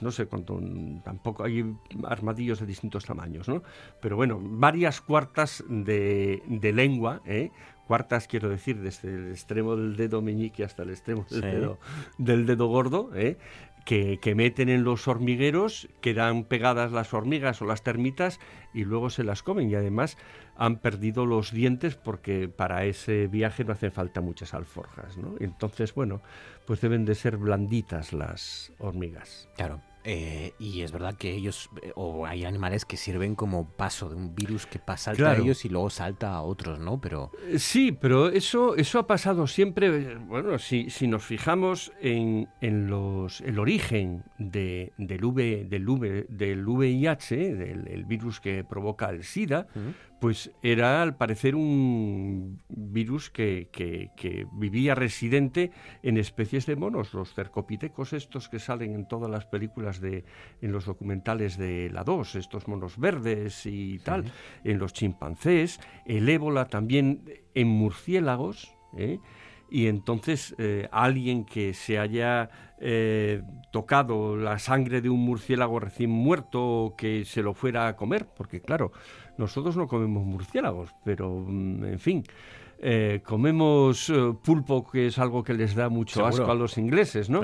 no 0.00 0.10
sé 0.10 0.26
cuánto, 0.26 0.60
tampoco 1.02 1.44
hay 1.44 1.74
armadillos 2.04 2.60
de 2.60 2.66
distintos 2.66 3.04
tamaños, 3.04 3.48
¿no? 3.48 3.62
Pero 4.00 4.16
bueno, 4.16 4.38
varias 4.40 5.00
cuartas 5.00 5.64
de, 5.68 6.42
lengua, 6.74 7.22
¿eh? 7.26 7.50
cuartas 7.86 8.28
quiero 8.28 8.48
decir, 8.48 8.80
desde 8.80 9.14
el 9.14 9.30
extremo 9.30 9.76
del 9.76 9.96
dedo 9.96 10.20
meñique 10.20 10.64
hasta 10.64 10.82
el 10.82 10.90
extremo 10.90 11.26
del, 11.30 11.40
dedo, 11.40 11.78
del 12.18 12.46
dedo 12.46 12.66
gordo, 12.66 13.10
¿eh? 13.14 13.38
que, 13.84 14.18
que, 14.20 14.34
meten 14.34 14.68
en 14.68 14.84
los 14.84 15.08
hormigueros, 15.08 15.88
quedan 16.02 16.44
pegadas 16.44 16.92
las 16.92 17.14
hormigas 17.14 17.62
o 17.62 17.64
las 17.64 17.82
termitas 17.82 18.38
y 18.74 18.84
luego 18.84 19.08
se 19.08 19.24
las 19.24 19.42
comen. 19.42 19.70
Y 19.70 19.74
además 19.74 20.18
han 20.58 20.78
perdido 20.78 21.24
los 21.24 21.52
dientes 21.52 21.94
porque 21.94 22.48
para 22.48 22.84
ese 22.84 23.28
viaje 23.28 23.64
no 23.64 23.72
hacen 23.72 23.92
falta 23.92 24.20
muchas 24.20 24.54
alforjas. 24.54 25.16
¿no? 25.16 25.36
Entonces, 25.40 25.94
bueno, 25.94 26.20
pues 26.66 26.80
deben 26.80 27.04
de 27.04 27.14
ser 27.14 27.36
blanditas 27.36 28.12
las 28.12 28.72
hormigas. 28.78 29.48
Claro. 29.56 29.80
Eh, 30.10 30.54
y 30.58 30.80
es 30.80 30.92
verdad 30.92 31.16
que 31.16 31.34
ellos, 31.34 31.68
eh, 31.82 31.92
o 31.94 32.24
hay 32.24 32.46
animales 32.46 32.84
que 32.86 32.96
sirven 32.96 33.34
como 33.34 33.68
paso 33.68 34.08
de 34.08 34.16
un 34.16 34.34
virus 34.34 34.64
que 34.64 34.78
pasa 34.78 35.10
a 35.10 35.36
ellos 35.36 35.66
y 35.66 35.68
luego 35.68 35.90
salta 35.90 36.34
a 36.34 36.40
otros, 36.40 36.78
¿no? 36.78 36.98
Pero 36.98 37.30
eh, 37.46 37.58
sí, 37.58 37.92
pero 37.92 38.28
eso, 38.28 38.74
eso 38.76 39.00
ha 39.00 39.06
pasado 39.06 39.46
siempre. 39.46 40.14
Bueno, 40.16 40.58
si, 40.58 40.88
si 40.88 41.08
nos 41.08 41.24
fijamos 41.24 41.92
en, 42.00 42.48
en 42.62 42.88
los, 42.88 43.42
el 43.42 43.58
origen 43.58 44.24
de, 44.38 44.92
del, 44.96 45.24
v, 45.24 45.66
del, 45.68 45.86
v, 45.86 46.26
del 46.28 46.66
VIH, 46.66 47.54
del 47.54 48.04
virus 48.06 48.40
que 48.40 48.64
provoca 48.64 49.10
el 49.10 49.24
SIDA, 49.24 49.66
pues 50.20 50.50
era 50.62 51.02
al 51.02 51.16
parecer 51.16 51.54
un 51.54 52.60
virus 52.68 53.30
que, 53.30 53.68
vivía 54.52 54.94
residente 54.94 55.70
en 56.02 56.18
especies 56.18 56.66
de 56.66 56.76
monos, 56.76 57.14
los 57.14 57.34
cercopitecos 57.34 58.12
estos 58.12 58.48
que 58.48 58.58
salen 58.58 58.94
en 58.94 59.06
todas 59.06 59.30
las 59.30 59.46
películas 59.46 60.00
de, 60.00 60.24
en 60.60 60.72
los 60.72 60.86
documentales 60.86 61.56
de 61.56 61.90
la 61.90 62.04
2, 62.04 62.34
estos 62.34 62.66
monos 62.68 62.98
verdes 62.98 63.64
y 63.66 63.98
tal, 64.00 64.24
en 64.64 64.78
los 64.78 64.92
chimpancés, 64.92 65.80
el 66.04 66.28
ébola 66.28 66.66
también 66.66 67.24
en 67.54 67.68
murciélagos, 67.68 68.74
¿eh? 68.96 69.18
y 69.70 69.86
entonces 69.86 70.54
eh, 70.58 70.88
alguien 70.92 71.44
que 71.44 71.74
se 71.74 71.98
haya 71.98 72.50
eh, 72.80 73.42
tocado 73.70 74.36
la 74.36 74.58
sangre 74.58 75.00
de 75.00 75.10
un 75.10 75.20
murciélago 75.20 75.78
recién 75.80 76.10
muerto 76.10 76.64
o 76.64 76.96
que 76.96 77.24
se 77.24 77.42
lo 77.42 77.54
fuera 77.54 77.88
a 77.88 77.96
comer, 77.96 78.26
porque 78.34 78.60
claro, 78.60 78.92
nosotros 79.38 79.76
no 79.76 79.86
comemos 79.86 80.24
murciélagos, 80.24 80.94
pero 81.04 81.44
mm, 81.46 81.84
en 81.84 81.98
fin. 81.98 82.24
Eh, 82.80 83.22
comemos 83.24 84.08
eh, 84.08 84.34
pulpo, 84.42 84.86
que 84.86 85.08
es 85.08 85.18
algo 85.18 85.42
que 85.42 85.52
les 85.52 85.74
da 85.74 85.88
mucho 85.88 86.24
asco 86.24 86.50
a 86.50 86.54
los 86.54 86.78
ingleses, 86.78 87.28
¿no? 87.28 87.42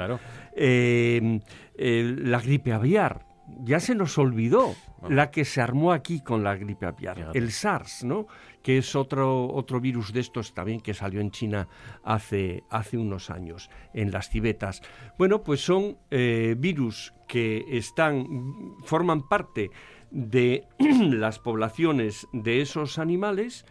Eh, 0.54 1.40
la 1.76 2.40
gripe 2.40 2.72
aviar, 2.72 3.26
ya 3.64 3.80
se 3.80 3.96
nos 3.96 4.16
olvidó 4.16 4.74
la 5.08 5.32
que 5.32 5.44
se 5.44 5.60
armó 5.60 5.90
aquí 5.92 6.20
con 6.20 6.44
la 6.44 6.54
gripe 6.54 6.86
aviar, 6.86 7.32
el 7.34 7.50
SARS, 7.50 8.04
¿no? 8.04 8.26
Que 8.62 8.78
es 8.78 8.94
otro, 8.94 9.52
otro 9.52 9.80
virus 9.80 10.12
de 10.12 10.20
estos 10.20 10.54
también 10.54 10.80
que 10.80 10.94
salió 10.94 11.20
en 11.20 11.32
China 11.32 11.66
hace, 12.04 12.62
hace 12.70 12.96
unos 12.96 13.28
años, 13.28 13.70
en 13.92 14.12
las 14.12 14.30
civetas. 14.30 14.82
Bueno, 15.18 15.42
pues 15.42 15.60
son 15.60 15.98
virus 16.10 17.12
que 17.26 17.64
están, 17.76 18.24
forman 18.84 19.28
parte 19.28 19.70
de 20.10 20.64
las 20.78 21.38
poblaciones 21.38 22.26
de 22.32 22.60
esos 22.60 22.98
animales 22.98 23.64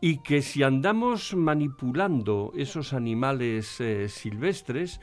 y 0.00 0.18
que 0.18 0.42
si 0.42 0.62
andamos 0.62 1.34
manipulando 1.34 2.52
esos 2.56 2.92
animales 2.92 3.80
eh, 3.80 4.08
silvestres, 4.08 5.00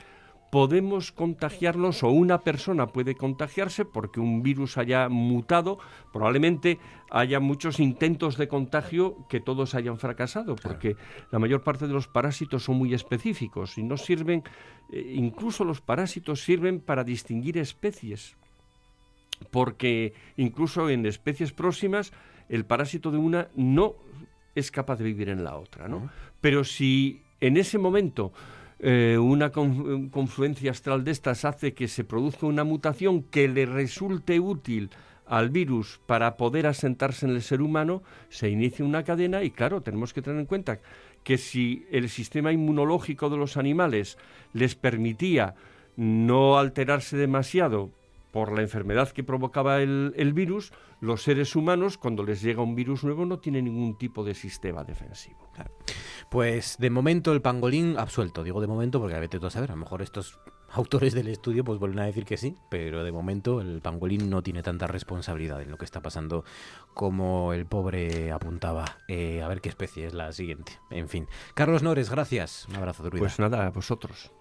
podemos 0.52 1.12
contagiarnos 1.12 2.04
o 2.04 2.10
una 2.10 2.42
persona 2.42 2.88
puede 2.88 3.16
contagiarse 3.16 3.86
porque 3.86 4.20
un 4.20 4.42
virus 4.42 4.78
haya 4.78 5.08
mutado, 5.08 5.78
probablemente 6.12 6.80
haya 7.12 7.40
muchos 7.40 7.80
intentos 7.80 8.38
de 8.38 8.48
contagio 8.48 9.28
que 9.30 9.40
todos 9.40 9.76
hayan 9.76 9.98
fracasado, 10.00 10.56
porque 10.56 10.96
la 11.32 11.40
mayor 11.40 11.64
parte 11.64 11.88
de 11.88 11.94
los 11.94 12.08
parásitos 12.08 12.64
son 12.64 12.78
muy 12.78 12.94
específicos 12.94 13.78
y 13.78 13.84
no 13.84 13.98
sirven, 13.98 14.44
eh, 14.92 15.14
incluso 15.16 15.64
los 15.64 15.82
parásitos 15.82 16.42
sirven 16.42 16.80
para 16.80 17.04
distinguir 17.04 17.58
especies 17.58 18.36
porque 19.52 20.14
incluso 20.38 20.90
en 20.90 21.06
especies 21.06 21.54
próximas 21.54 22.12
el 22.50 22.66
parásito 22.66 23.12
de 23.12 23.18
una 23.18 23.48
no 23.56 23.96
es 24.56 24.72
capaz 24.72 24.98
de 24.98 25.06
vivir 25.06 25.30
en 25.30 25.44
la 25.44 25.56
otra. 25.56 25.88
¿no? 25.88 26.10
Pero 26.42 26.64
si 26.64 27.22
en 27.40 27.58
ese 27.58 27.78
momento 27.78 28.34
eh, 28.80 29.18
una 29.18 29.52
confluencia 29.52 30.72
astral 30.72 31.04
de 31.04 31.12
estas 31.12 31.46
hace 31.46 31.74
que 31.74 31.88
se 31.88 32.04
produzca 32.04 32.46
una 32.46 32.64
mutación 32.64 33.24
que 33.24 33.48
le 33.48 33.66
resulte 33.66 34.40
útil 34.40 34.90
al 35.26 35.50
virus 35.50 36.00
para 36.08 36.38
poder 36.38 36.66
asentarse 36.66 37.26
en 37.26 37.34
el 37.34 37.42
ser 37.44 37.62
humano, 37.62 38.02
se 38.30 38.50
inicia 38.50 38.84
una 38.84 39.04
cadena 39.04 39.44
y 39.44 39.52
claro, 39.52 39.82
tenemos 39.82 40.12
que 40.12 40.24
tener 40.24 40.40
en 40.40 40.48
cuenta 40.48 40.80
que 41.24 41.38
si 41.38 41.86
el 41.92 42.10
sistema 42.10 42.52
inmunológico 42.52 43.30
de 43.30 43.38
los 43.38 43.58
animales 43.58 44.18
les 44.54 44.76
permitía 44.76 45.56
no 45.96 46.58
alterarse 46.58 47.18
demasiado 47.18 47.92
por 48.32 48.52
la 48.52 48.62
enfermedad 48.62 49.10
que 49.10 49.24
provocaba 49.24 49.82
el, 49.82 50.34
virus, 50.34 50.72
los 51.02 51.24
seres 51.24 51.56
humanos, 51.56 51.98
cuando 51.98 52.24
les 52.24 52.42
llega 52.42 52.62
un 52.62 52.76
virus 52.76 53.04
nuevo, 53.04 53.26
no 53.26 53.40
tienen 53.40 53.66
ningún 53.66 53.98
tipo 53.98 54.24
de 54.24 54.36
sistema 54.36 54.84
defensivo. 54.84 55.50
Pues 56.30 56.78
de 56.78 56.90
momento 56.90 57.32
el 57.34 57.42
pangolín 57.42 57.98
absuelto. 57.98 58.44
Digo 58.44 58.62
de 58.62 58.68
momento 58.68 59.00
porque 59.00 59.16
a 59.16 59.20
veces 59.20 59.40
tú 59.40 59.48
a 59.48 59.50
saber, 59.50 59.72
a 59.72 59.76
lo 59.76 59.82
mejor 59.82 60.02
estos 60.02 60.40
autores 60.72 61.14
del 61.14 61.28
estudio 61.28 61.64
pues 61.64 61.80
vuelven 61.80 62.00
a 62.00 62.06
decir 62.06 62.26
que 62.26 62.38
sí, 62.38 62.56
pero 62.70 63.04
de 63.04 63.12
momento 63.12 63.62
el 63.62 63.82
pangolín 63.82 64.30
no 64.30 64.44
tiene 64.44 64.62
tanta 64.62 64.88
responsabilidad 64.88 65.62
en 65.62 65.72
lo 65.72 65.78
que 65.78 65.86
está 65.86 66.02
pasando 66.02 66.46
como 66.94 67.54
el 67.54 67.66
pobre 67.66 68.32
apuntaba. 68.32 68.98
Eh, 69.08 69.42
a 69.42 69.48
ver 69.48 69.62
qué 69.62 69.70
especie 69.70 70.06
es 70.06 70.14
la 70.14 70.32
siguiente. 70.32 70.80
En 70.92 71.10
fin. 71.10 71.28
Carlos 71.56 71.84
Nores, 71.84 72.10
gracias. 72.10 72.68
Un 72.70 72.76
abrazo, 72.76 73.04
druida. 73.04 73.20
Pues 73.20 73.40
nada, 73.40 73.66
a 73.66 73.72
vosotros. 73.72 74.32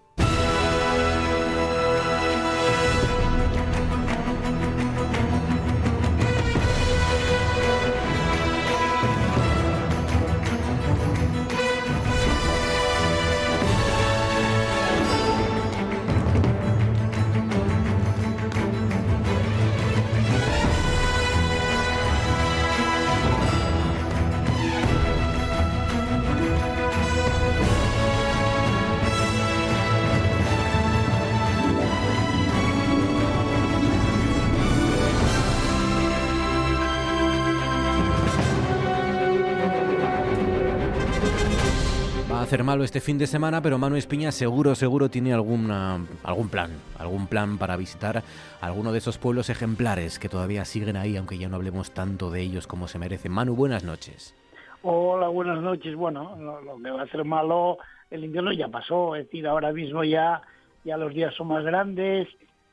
Hacer 42.49 42.63
malo 42.63 42.83
este 42.83 42.99
fin 42.99 43.19
de 43.19 43.27
semana, 43.27 43.61
pero 43.61 43.77
Manu 43.77 43.95
Espiña 43.95 44.31
seguro, 44.31 44.73
seguro 44.73 45.07
tiene 45.07 45.33
alguna, 45.33 46.03
algún 46.23 46.49
plan, 46.49 46.71
algún 46.97 47.27
plan 47.27 47.59
para 47.59 47.77
visitar 47.77 48.23
alguno 48.59 48.91
de 48.91 48.97
esos 48.97 49.19
pueblos 49.19 49.51
ejemplares 49.51 50.17
que 50.17 50.29
todavía 50.29 50.65
siguen 50.65 50.97
ahí, 50.97 51.15
aunque 51.15 51.37
ya 51.37 51.47
no 51.47 51.57
hablemos 51.57 51.91
tanto 51.91 52.31
de 52.31 52.41
ellos 52.41 52.65
como 52.65 52.87
se 52.87 52.97
merecen. 52.97 53.33
Manu, 53.33 53.53
buenas 53.55 53.83
noches. 53.83 54.35
Hola, 54.81 55.27
buenas 55.27 55.61
noches. 55.61 55.95
Bueno, 55.95 56.35
lo, 56.39 56.81
que 56.81 56.89
va 56.89 57.03
a 57.03 57.07
ser 57.09 57.23
malo, 57.23 57.77
el 58.09 58.23
invierno 58.23 58.51
ya 58.51 58.67
pasó, 58.67 59.15
es 59.15 59.25
decir, 59.25 59.45
ahora 59.45 59.71
mismo 59.71 60.03
ya, 60.03 60.41
ya 60.83 60.97
los 60.97 61.13
días 61.13 61.35
son 61.35 61.49
más 61.49 61.63
grandes, 61.63 62.27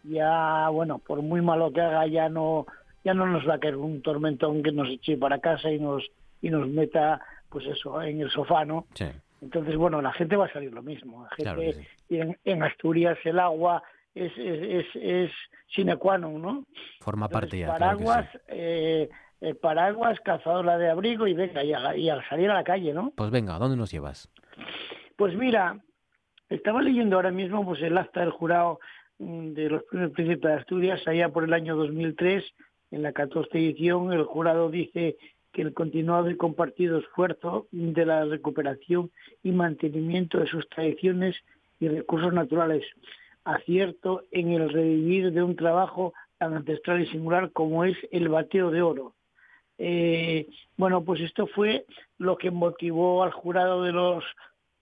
ya, 0.05 0.71
bueno, 0.71 1.01
por 1.07 1.21
muy 1.21 1.43
malo 1.43 1.71
que 1.71 1.83
haga, 1.83 2.07
ya 2.07 2.31
no, 2.31 2.65
ya 3.05 3.13
no 3.13 3.27
nos 3.27 3.47
va 3.47 3.57
a 3.57 3.61
caer 3.61 3.77
un 3.77 4.01
tormentón 4.01 4.63
que 4.63 4.73
nos 4.73 4.89
eche 4.89 5.19
para 5.19 5.39
casa 5.39 5.71
y 5.71 5.79
nos, 5.79 6.03
y 6.41 6.49
nos 6.49 6.67
meta, 6.67 7.21
pues 7.51 7.67
eso, 7.67 8.01
en 8.01 8.23
el 8.23 8.31
sofá, 8.31 8.65
¿no? 8.65 8.87
Sí. 8.95 9.05
Entonces, 9.43 9.77
bueno, 9.77 10.01
la 10.01 10.13
gente 10.13 10.37
va 10.37 10.47
a 10.47 10.53
salir 10.53 10.73
lo 10.73 10.83
mismo. 10.83 11.25
La 11.25 11.31
gente, 11.37 11.87
en, 12.45 12.63
Asturias 12.63 13.19
el 13.25 13.39
agua 13.39 13.83
es, 14.15 14.33
es, 14.37 14.87
es, 14.95 15.31
sine 15.69 15.97
qua 15.97 16.17
non, 16.19 16.41
¿no? 16.41 16.65
Forma 17.01 17.29
parte 17.29 17.59
ya. 17.59 17.69
Paraguas, 17.69 18.27
eh, 18.49 19.09
paraguas, 19.61 20.19
cazadora 20.21 20.79
de 20.79 20.91
abrigo 20.91 21.27
y 21.27 21.35
venga, 21.35 21.63
y, 21.63 21.71
y 22.01 22.09
al 22.09 22.27
salir 22.29 22.51
a 22.51 22.55
la 22.55 22.65
calle, 22.65 22.95
¿no? 22.95 23.13
Pues 23.15 23.31
venga, 23.31 23.59
¿dónde 23.59 23.77
nos 23.77 23.91
llevas? 23.91 24.31
Pues 25.17 25.35
mira, 25.37 25.79
estaba 26.49 26.83
leyendo 26.83 27.17
ahora 27.17 27.31
mismo 27.31 27.65
pues 27.65 27.83
el 27.83 27.99
acta 27.99 28.21
del 28.21 28.31
jurado 28.31 28.79
mm, 29.19 29.53
de 29.53 29.71
los 29.71 29.83
primeros 29.85 30.13
príncipes 30.13 30.51
de 30.51 30.57
Asturias, 30.57 31.03
allá 31.07 31.29
por 31.29 31.45
el 31.45 31.53
año 31.53 31.77
2003, 31.77 32.45
en 32.93 33.03
la 33.03 33.13
14 33.13 33.59
edición, 33.59 34.13
el 34.13 34.25
jurado 34.25 34.71
dice 34.71 35.17
que 35.57 35.63
el 35.63 35.73
continuado 35.73 36.29
y 36.29 36.37
compartido 36.37 36.99
esfuerzo 36.99 37.67
de 37.73 38.05
la 38.05 38.27
recuperación 38.27 39.11
y 39.43 39.53
mantenimiento 39.53 40.39
de 40.39 40.49
sus 40.49 40.69
tradiciones 40.69 41.35
y 41.81 41.89
recursos 41.89 42.35
naturales, 42.35 42.85
acierto 43.43 44.25
en 44.33 44.53
el 44.53 44.69
revivir 44.69 45.33
de 45.33 45.43
un 45.43 45.57
trabajo 45.57 46.13
tan 46.37 46.53
ancestral 46.53 47.01
y 47.01 47.07
singular 47.07 47.53
como 47.53 47.87
es 47.87 47.97
el 48.13 48.29
bateo 48.29 48.71
de 48.71 48.83
oro. 48.83 49.15
Eh, 49.79 50.47
bueno, 50.77 51.03
pues 51.05 51.23
esto 51.23 51.47
fue 51.47 51.87
lo 52.19 52.37
que 52.37 52.51
motivó 52.51 53.23
al 53.23 53.31
jurado 53.31 53.83
de 53.83 53.93
los 53.93 54.25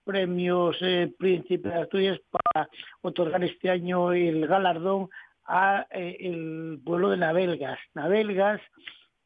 premios 0.03 0.75
eh, 0.81 1.09
Príncipe 1.17 1.69
de 1.69 1.75
Asturias 1.75 2.19
para 2.29 2.67
otorgar 3.01 3.41
este 3.45 3.69
año 3.69 4.11
el 4.11 4.45
galardón 4.45 5.07
a 5.45 5.87
eh, 5.91 6.17
el 6.19 6.81
pueblo 6.83 7.11
de 7.11 7.17
Navelgas. 7.17 7.79
Navelgas 7.93 8.59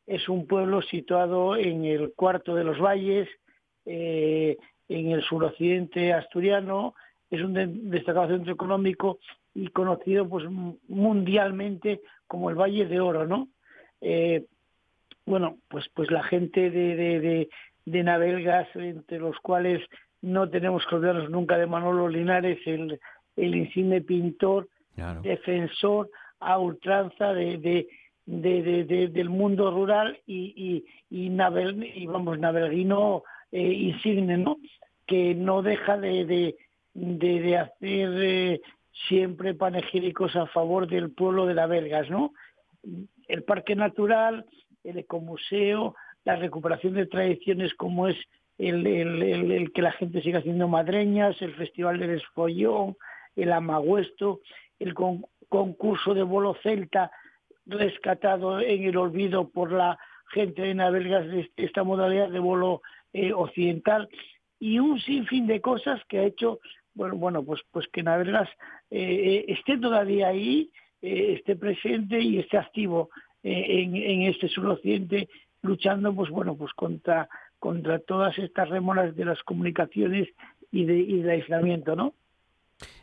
es 0.10 0.27
un 0.27 0.48
pueblo 0.48 0.81
situado 0.81 1.56
en 1.56 1.86
el 1.86 2.14
cuarto 2.15 2.56
de 2.56 2.64
los 2.64 2.80
valles, 2.80 3.30
eh, 3.86 4.57
en 4.88 5.11
el 5.11 5.22
suroccidente 5.22 6.14
asturiano, 6.14 6.95
es 7.30 7.41
un 7.41 7.91
destacado 7.91 8.27
centro 8.27 8.52
económico 8.52 9.19
y 9.53 9.68
conocido 9.68 10.27
pues 10.27 10.45
mundialmente 10.88 12.02
como 12.26 12.49
el 12.49 12.56
Valle 12.56 12.88
de 12.88 12.99
Oro, 12.99 13.27
¿no? 13.27 13.49
Eh, 14.02 14.45
bueno, 15.27 15.57
pues 15.68 15.86
pues 15.94 16.10
la 16.10 16.23
gente 16.23 16.72
de, 16.72 16.95
de, 16.95 17.49
de, 17.86 18.03
Navelgas, 18.03 18.68
entre 18.76 19.19
los 19.19 19.38
cuales 19.41 19.80
no 20.23 20.49
tenemos 20.49 20.88
que 20.88 20.95
olvidarnos 20.95 21.30
nunca 21.30 21.56
de 21.60 21.68
Manolo 21.68 22.10
Linares, 22.10 22.57
el, 22.65 22.99
el 23.36 23.56
insigne 23.56 24.02
pintor, 24.02 24.68
defensor 25.22 26.10
a 26.40 26.57
ultranza 26.57 27.31
de, 27.34 27.88
de, 28.30 29.08
del 29.08 29.30
mundo 29.30 29.72
rural 29.72 30.20
y, 30.28 30.84
y, 31.10 31.26
y, 31.26 31.32
y 31.32 32.06
vamos, 32.06 32.38
navelguino 32.38 33.24
eh, 33.52 33.74
insigne, 33.74 34.38
¿no? 34.38 34.58
Que 35.08 35.34
no 35.34 35.64
deja 35.64 35.98
de, 35.98 36.56
de, 36.94 37.58
hacer 37.58 38.10
eh, 38.22 38.62
siempre 39.08 39.56
panegíricos 39.56 40.36
a 40.36 40.46
favor 40.46 40.88
del 40.88 41.12
pueblo 41.12 41.48
de 41.48 41.56
Navelgas, 41.56 42.10
¿no? 42.12 42.34
El 43.28 43.44
parque 43.44 43.76
natural, 43.76 44.46
el 44.84 45.00
ecomuseo, 45.00 45.96
la 46.24 46.36
recuperación 46.36 46.94
de 46.94 47.08
tradiciones 47.08 47.74
como 47.74 48.08
es 48.08 48.18
el, 48.60 48.86
el, 48.86 49.52
el, 49.52 49.72
que 49.74 49.82
la 49.82 49.92
gente 49.94 50.22
siga 50.22 50.40
haciendo 50.40 50.68
madreñas, 50.68 51.42
el 51.42 51.56
Festival 51.56 51.98
del 51.98 52.12
Esfollón, 52.12 52.96
el 53.36 53.52
Amagüesto, 53.54 54.42
el 54.78 54.94
concurso 54.94 56.14
de 56.14 56.24
bolo 56.24 56.56
celta 56.62 57.12
rescatado 57.65 58.60
en 58.60 58.84
el 58.84 58.98
olvido 58.98 59.49
por 59.49 59.72
la 59.72 59.98
gente 60.31 60.61
de 60.61 60.73
Navelgas 60.73 61.27
de 61.27 61.49
esta 61.57 61.84
modalidad 61.84 62.30
de 62.30 62.40
vuelo 62.40 62.81
eh, 63.14 63.34
occidental. 63.34 64.10
Y 64.60 64.80
un 64.80 64.99
sinfín 64.99 65.48
de 65.48 65.61
cosas 65.61 66.02
que 66.07 66.19
ha 66.19 66.23
hecho 66.23 66.60
bueno 66.94 67.15
bueno 67.15 67.44
pues 67.44 67.61
pues 67.72 67.88
que 67.94 68.03
Navelgas 68.03 68.49
eh, 68.90 68.99
eh, 68.99 69.45
esté 69.48 69.77
todavía 69.77 70.27
ahí 70.30 70.72
esté 71.02 71.56
presente 71.56 72.19
y 72.19 72.40
esté 72.40 72.57
activo 72.57 73.10
en, 73.41 73.95
en, 73.95 74.23
este 74.23 74.49
suroccidente 74.49 75.30
luchando 75.61 76.14
pues 76.14 76.30
bueno 76.30 76.57
pues 76.57 76.73
contra 76.73 77.30
contra 77.57 77.99
todas 77.99 78.38
estas 78.38 78.68
remoras 78.68 79.15
de 79.15 79.23
las 79.23 79.41
comunicaciones 79.44 80.27
y 80.72 80.84
de, 80.84 80.98
y 80.98 81.22
de 81.22 81.31
aislamiento 81.31 81.95
no 81.95 82.15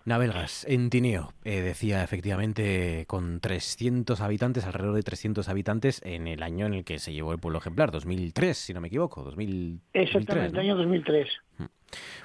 Navelgas, 0.05 0.65
en 0.69 0.89
Tineo, 0.89 1.33
eh, 1.45 1.61
decía 1.61 2.03
efectivamente 2.05 3.05
con 3.09 3.41
300 3.41 4.21
habitantes, 4.21 4.65
alrededor 4.65 4.95
de 4.95 5.03
300 5.03 5.49
habitantes 5.49 6.01
en 6.05 6.29
el 6.29 6.43
año 6.43 6.67
en 6.67 6.75
el 6.75 6.85
que 6.85 6.99
se 6.99 7.13
llevó 7.13 7.33
el 7.33 7.39
pueblo 7.39 7.59
ejemplar, 7.59 7.91
2003, 7.91 8.57
si 8.57 8.73
no 8.73 8.81
me 8.81 8.89
equivoco, 8.89 9.23
2000, 9.25 9.81
Exactamente, 9.93 10.61
año 10.61 10.77
2003. 10.77 11.29
Mm. 11.59 11.65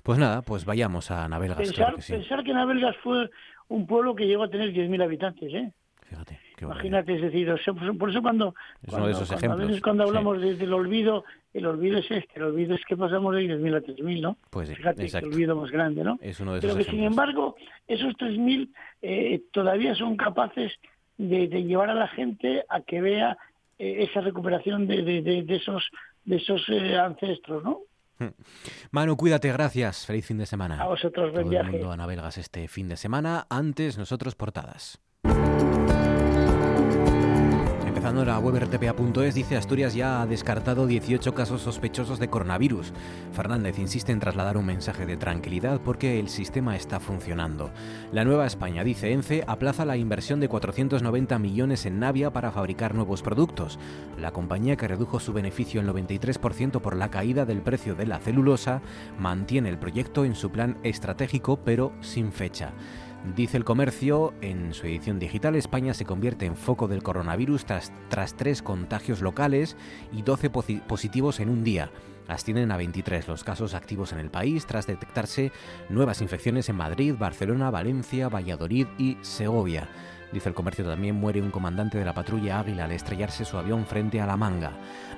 Pues 0.03 0.19
nada, 0.19 0.41
pues 0.44 0.65
vayamos 0.65 1.11
a 1.11 1.28
Navelgas. 1.28 1.57
Pensar, 1.57 1.95
que, 1.95 2.02
pensar 2.02 2.44
que 2.44 2.53
Navelgas 2.53 2.95
fue 3.03 3.30
un 3.68 3.88
pueblo 3.88 4.15
que 4.15 4.26
llegó 4.26 4.44
a 4.44 4.49
tener 4.49 4.72
10.000 4.73 5.03
habitantes, 5.03 5.53
¿eh? 5.53 5.73
Fíjate. 6.07 6.40
Imagínate, 6.61 7.15
es 7.15 7.21
decir, 7.21 7.53
por 7.97 8.09
eso 8.09 8.21
cuando, 8.21 8.53
cuando, 8.88 10.03
hablamos 10.03 10.41
del 10.41 10.73
olvido, 10.73 11.23
el 11.53 11.65
olvido 11.65 11.97
es 11.97 12.11
este, 12.11 12.33
el 12.35 12.43
olvido 12.43 12.75
es 12.75 12.81
que 12.85 12.95
pasamos 12.95 13.35
de 13.35 13.41
10.000 13.43 13.77
a 13.77 13.81
3.000, 13.81 14.21
¿no? 14.21 14.38
Pues 14.49 14.73
Fíjate, 14.73 15.05
el 15.05 15.25
olvido 15.25 15.55
más 15.55 15.71
grande, 15.71 16.03
¿no? 16.03 16.19
Es 16.21 16.39
uno 16.39 16.53
de 16.53 16.59
esos 16.59 16.71
Pero 16.71 16.85
que 16.85 16.91
sin 16.91 17.03
embargo, 17.03 17.55
esos 17.88 18.13
3.000 18.13 18.69
eh, 19.01 19.41
todavía 19.51 19.95
son 19.95 20.15
capaces 20.17 20.71
de, 21.17 21.47
llevar 21.47 21.89
a 21.89 21.95
la 21.95 22.07
gente 22.07 22.63
a 22.69 22.81
que 22.81 23.01
vea 23.01 23.38
eh, 23.79 24.07
esa 24.09 24.21
recuperación 24.21 24.88
de, 24.88 25.01
de, 25.03 25.55
esos, 25.55 25.89
de 26.25 26.38
esos 26.38 26.67
eh, 26.69 26.97
ancestros, 26.97 27.63
¿no? 27.63 27.79
Manu, 28.91 29.17
cuídate, 29.17 29.51
gracias. 29.51 30.05
Feliz 30.05 30.25
fin 30.25 30.38
de 30.38 30.45
semana. 30.45 30.81
A 30.81 30.88
vosotros, 30.88 31.31
buen 31.31 31.49
viaje. 31.49 31.67
El 31.67 31.73
mundo 31.73 31.91
a 31.91 31.97
Navelgas 31.97 32.38
este 32.38 32.67
fin 32.67 32.88
de 32.88 32.97
semana. 32.97 33.47
Antes, 33.49 33.97
nosotros 33.97 34.35
portadas. 34.35 34.99
Empezando 38.02 38.26
la 38.26 38.40
web 38.40 38.56
rtpa.es, 38.64 39.36
dice 39.36 39.57
Asturias 39.57 39.94
ya 39.94 40.23
ha 40.23 40.26
descartado 40.26 40.88
18 40.88 41.36
casos 41.36 41.61
sospechosos 41.61 42.18
de 42.18 42.32
coronavirus. 42.32 42.94
Fernández 43.32 43.78
insiste 43.78 44.11
en 44.11 44.19
trasladar 44.19 44.57
un 44.57 44.65
mensaje 44.65 45.06
de 45.06 45.18
tranquilidad 45.18 45.80
porque 45.80 46.19
el 46.19 46.28
sistema 46.28 46.76
está 46.76 46.99
funcionando. 46.99 47.69
La 48.11 48.26
Nueva 48.26 48.48
España, 48.48 48.84
dice 48.84 49.11
ENCE, 49.11 49.44
aplaza 49.45 49.86
la 49.86 49.98
inversión 49.98 50.40
de 50.40 50.49
490 50.49 51.38
millones 51.38 51.86
en 51.86 51.99
Navia 51.99 52.34
para 52.34 52.49
fabricar 52.49 52.95
nuevos 52.95 53.22
productos. 53.22 53.78
La 54.18 54.32
compañía 54.32 54.78
que 54.78 54.88
redujo 54.88 55.19
su 55.19 55.32
beneficio 55.32 55.80
en 55.80 55.88
93% 55.88 56.82
por 56.82 56.95
la 56.95 57.11
caída 57.11 57.45
del 57.45 57.61
precio 57.61 57.94
de 57.94 58.07
la 58.07 58.18
celulosa 58.18 58.82
mantiene 59.19 59.69
el 59.69 59.78
proyecto 59.78 60.26
en 60.26 60.34
su 60.34 60.49
plan 60.49 60.80
estratégico 60.82 61.57
pero 61.57 61.91
sin 62.02 62.32
fecha. 62.32 62.73
Dice 63.23 63.56
el 63.56 63.64
comercio 63.64 64.34
en 64.41 64.73
su 64.73 64.88
edición 64.88 65.19
digital, 65.19 65.56
España 65.56 65.93
se 65.93 66.06
convierte 66.06 66.48
en 66.48 66.56
foco 66.56 66.88
del 66.88 67.03
coronavirus 67.03 67.65
tras, 67.65 67.91
tras 68.10 68.35
tres 68.35 68.64
contagios 68.64 69.22
locales 69.22 69.77
y 70.11 70.23
12 70.23 70.49
positivos 70.49 71.39
en 71.39 71.49
un 71.49 71.64
día. 71.64 71.91
Ascienden 72.27 72.72
a 72.72 72.77
23 72.77 73.27
los 73.27 73.43
casos 73.43 73.76
activos 73.76 74.11
en 74.11 74.19
el 74.19 74.31
país 74.31 74.65
tras 74.65 74.88
detectarse 74.88 75.52
nuevas 75.89 76.22
infecciones 76.22 76.68
en 76.69 76.77
Madrid, 76.77 77.14
Barcelona, 77.18 77.69
Valencia, 77.69 78.27
Valladolid 78.27 78.88
y 78.98 79.18
Segovia. 79.22 79.88
Dice 80.31 80.49
el 80.49 80.55
comercio 80.55 80.85
también 80.85 81.15
muere 81.15 81.41
un 81.41 81.51
comandante 81.51 81.97
de 81.97 82.05
la 82.05 82.13
patrulla 82.13 82.59
Águila 82.59 82.85
al 82.85 82.91
estrellarse 82.91 83.43
su 83.43 83.57
avión 83.57 83.85
frente 83.85 84.21
a 84.21 84.25
la 84.25 84.37
manga. 84.37 84.71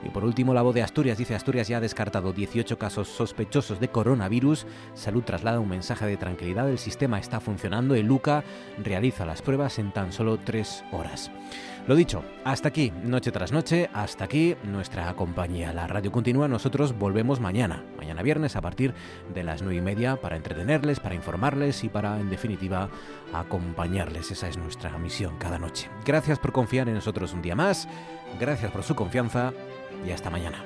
Y 0.03 0.09
por 0.09 0.23
último, 0.23 0.53
la 0.53 0.61
voz 0.61 0.73
de 0.73 0.81
Asturias 0.81 1.17
dice 1.17 1.35
Asturias 1.35 1.67
ya 1.67 1.77
ha 1.77 1.81
descartado 1.81 2.33
18 2.33 2.77
casos 2.77 3.07
sospechosos 3.07 3.79
de 3.79 3.89
coronavirus. 3.89 4.65
Salud 4.95 5.23
traslada 5.23 5.59
un 5.59 5.69
mensaje 5.69 6.05
de 6.05 6.17
tranquilidad. 6.17 6.69
El 6.69 6.79
sistema 6.79 7.19
está 7.19 7.39
funcionando. 7.39 7.95
El 7.95 8.07
LUCA 8.07 8.43
realiza 8.83 9.25
las 9.25 9.41
pruebas 9.41 9.79
en 9.79 9.91
tan 9.91 10.11
solo 10.11 10.37
tres 10.37 10.83
horas. 10.91 11.31
Lo 11.85 11.95
dicho, 11.95 12.23
hasta 12.45 12.69
aquí, 12.69 12.93
noche 13.03 13.33
tras 13.33 13.51
noche, 13.51 13.89
hasta 13.93 14.23
aquí 14.23 14.55
nuestra 14.63 15.13
compañía. 15.15 15.73
La 15.73 15.85
radio 15.85 16.13
continúa, 16.13 16.47
nosotros 16.47 16.97
volvemos 16.97 17.41
mañana, 17.41 17.83
mañana 17.97 18.21
viernes 18.21 18.55
a 18.55 18.61
partir 18.61 18.93
de 19.33 19.43
las 19.43 19.61
nueve 19.61 19.79
y 19.79 19.81
media 19.81 20.15
para 20.15 20.37
entretenerles, 20.37 21.01
para 21.01 21.15
informarles 21.15 21.83
y 21.83 21.89
para, 21.89 22.21
en 22.21 22.29
definitiva, 22.29 22.89
acompañarles. 23.33 24.31
Esa 24.31 24.47
es 24.47 24.57
nuestra 24.57 24.97
misión 24.97 25.35
cada 25.37 25.59
noche. 25.59 25.89
Gracias 26.05 26.39
por 26.39 26.53
confiar 26.53 26.87
en 26.87 26.95
nosotros 26.95 27.33
un 27.33 27.41
día 27.41 27.55
más, 27.55 27.89
gracias 28.39 28.71
por 28.71 28.83
su 28.83 28.95
confianza 28.95 29.51
y 30.07 30.11
hasta 30.11 30.29
mañana. 30.29 30.63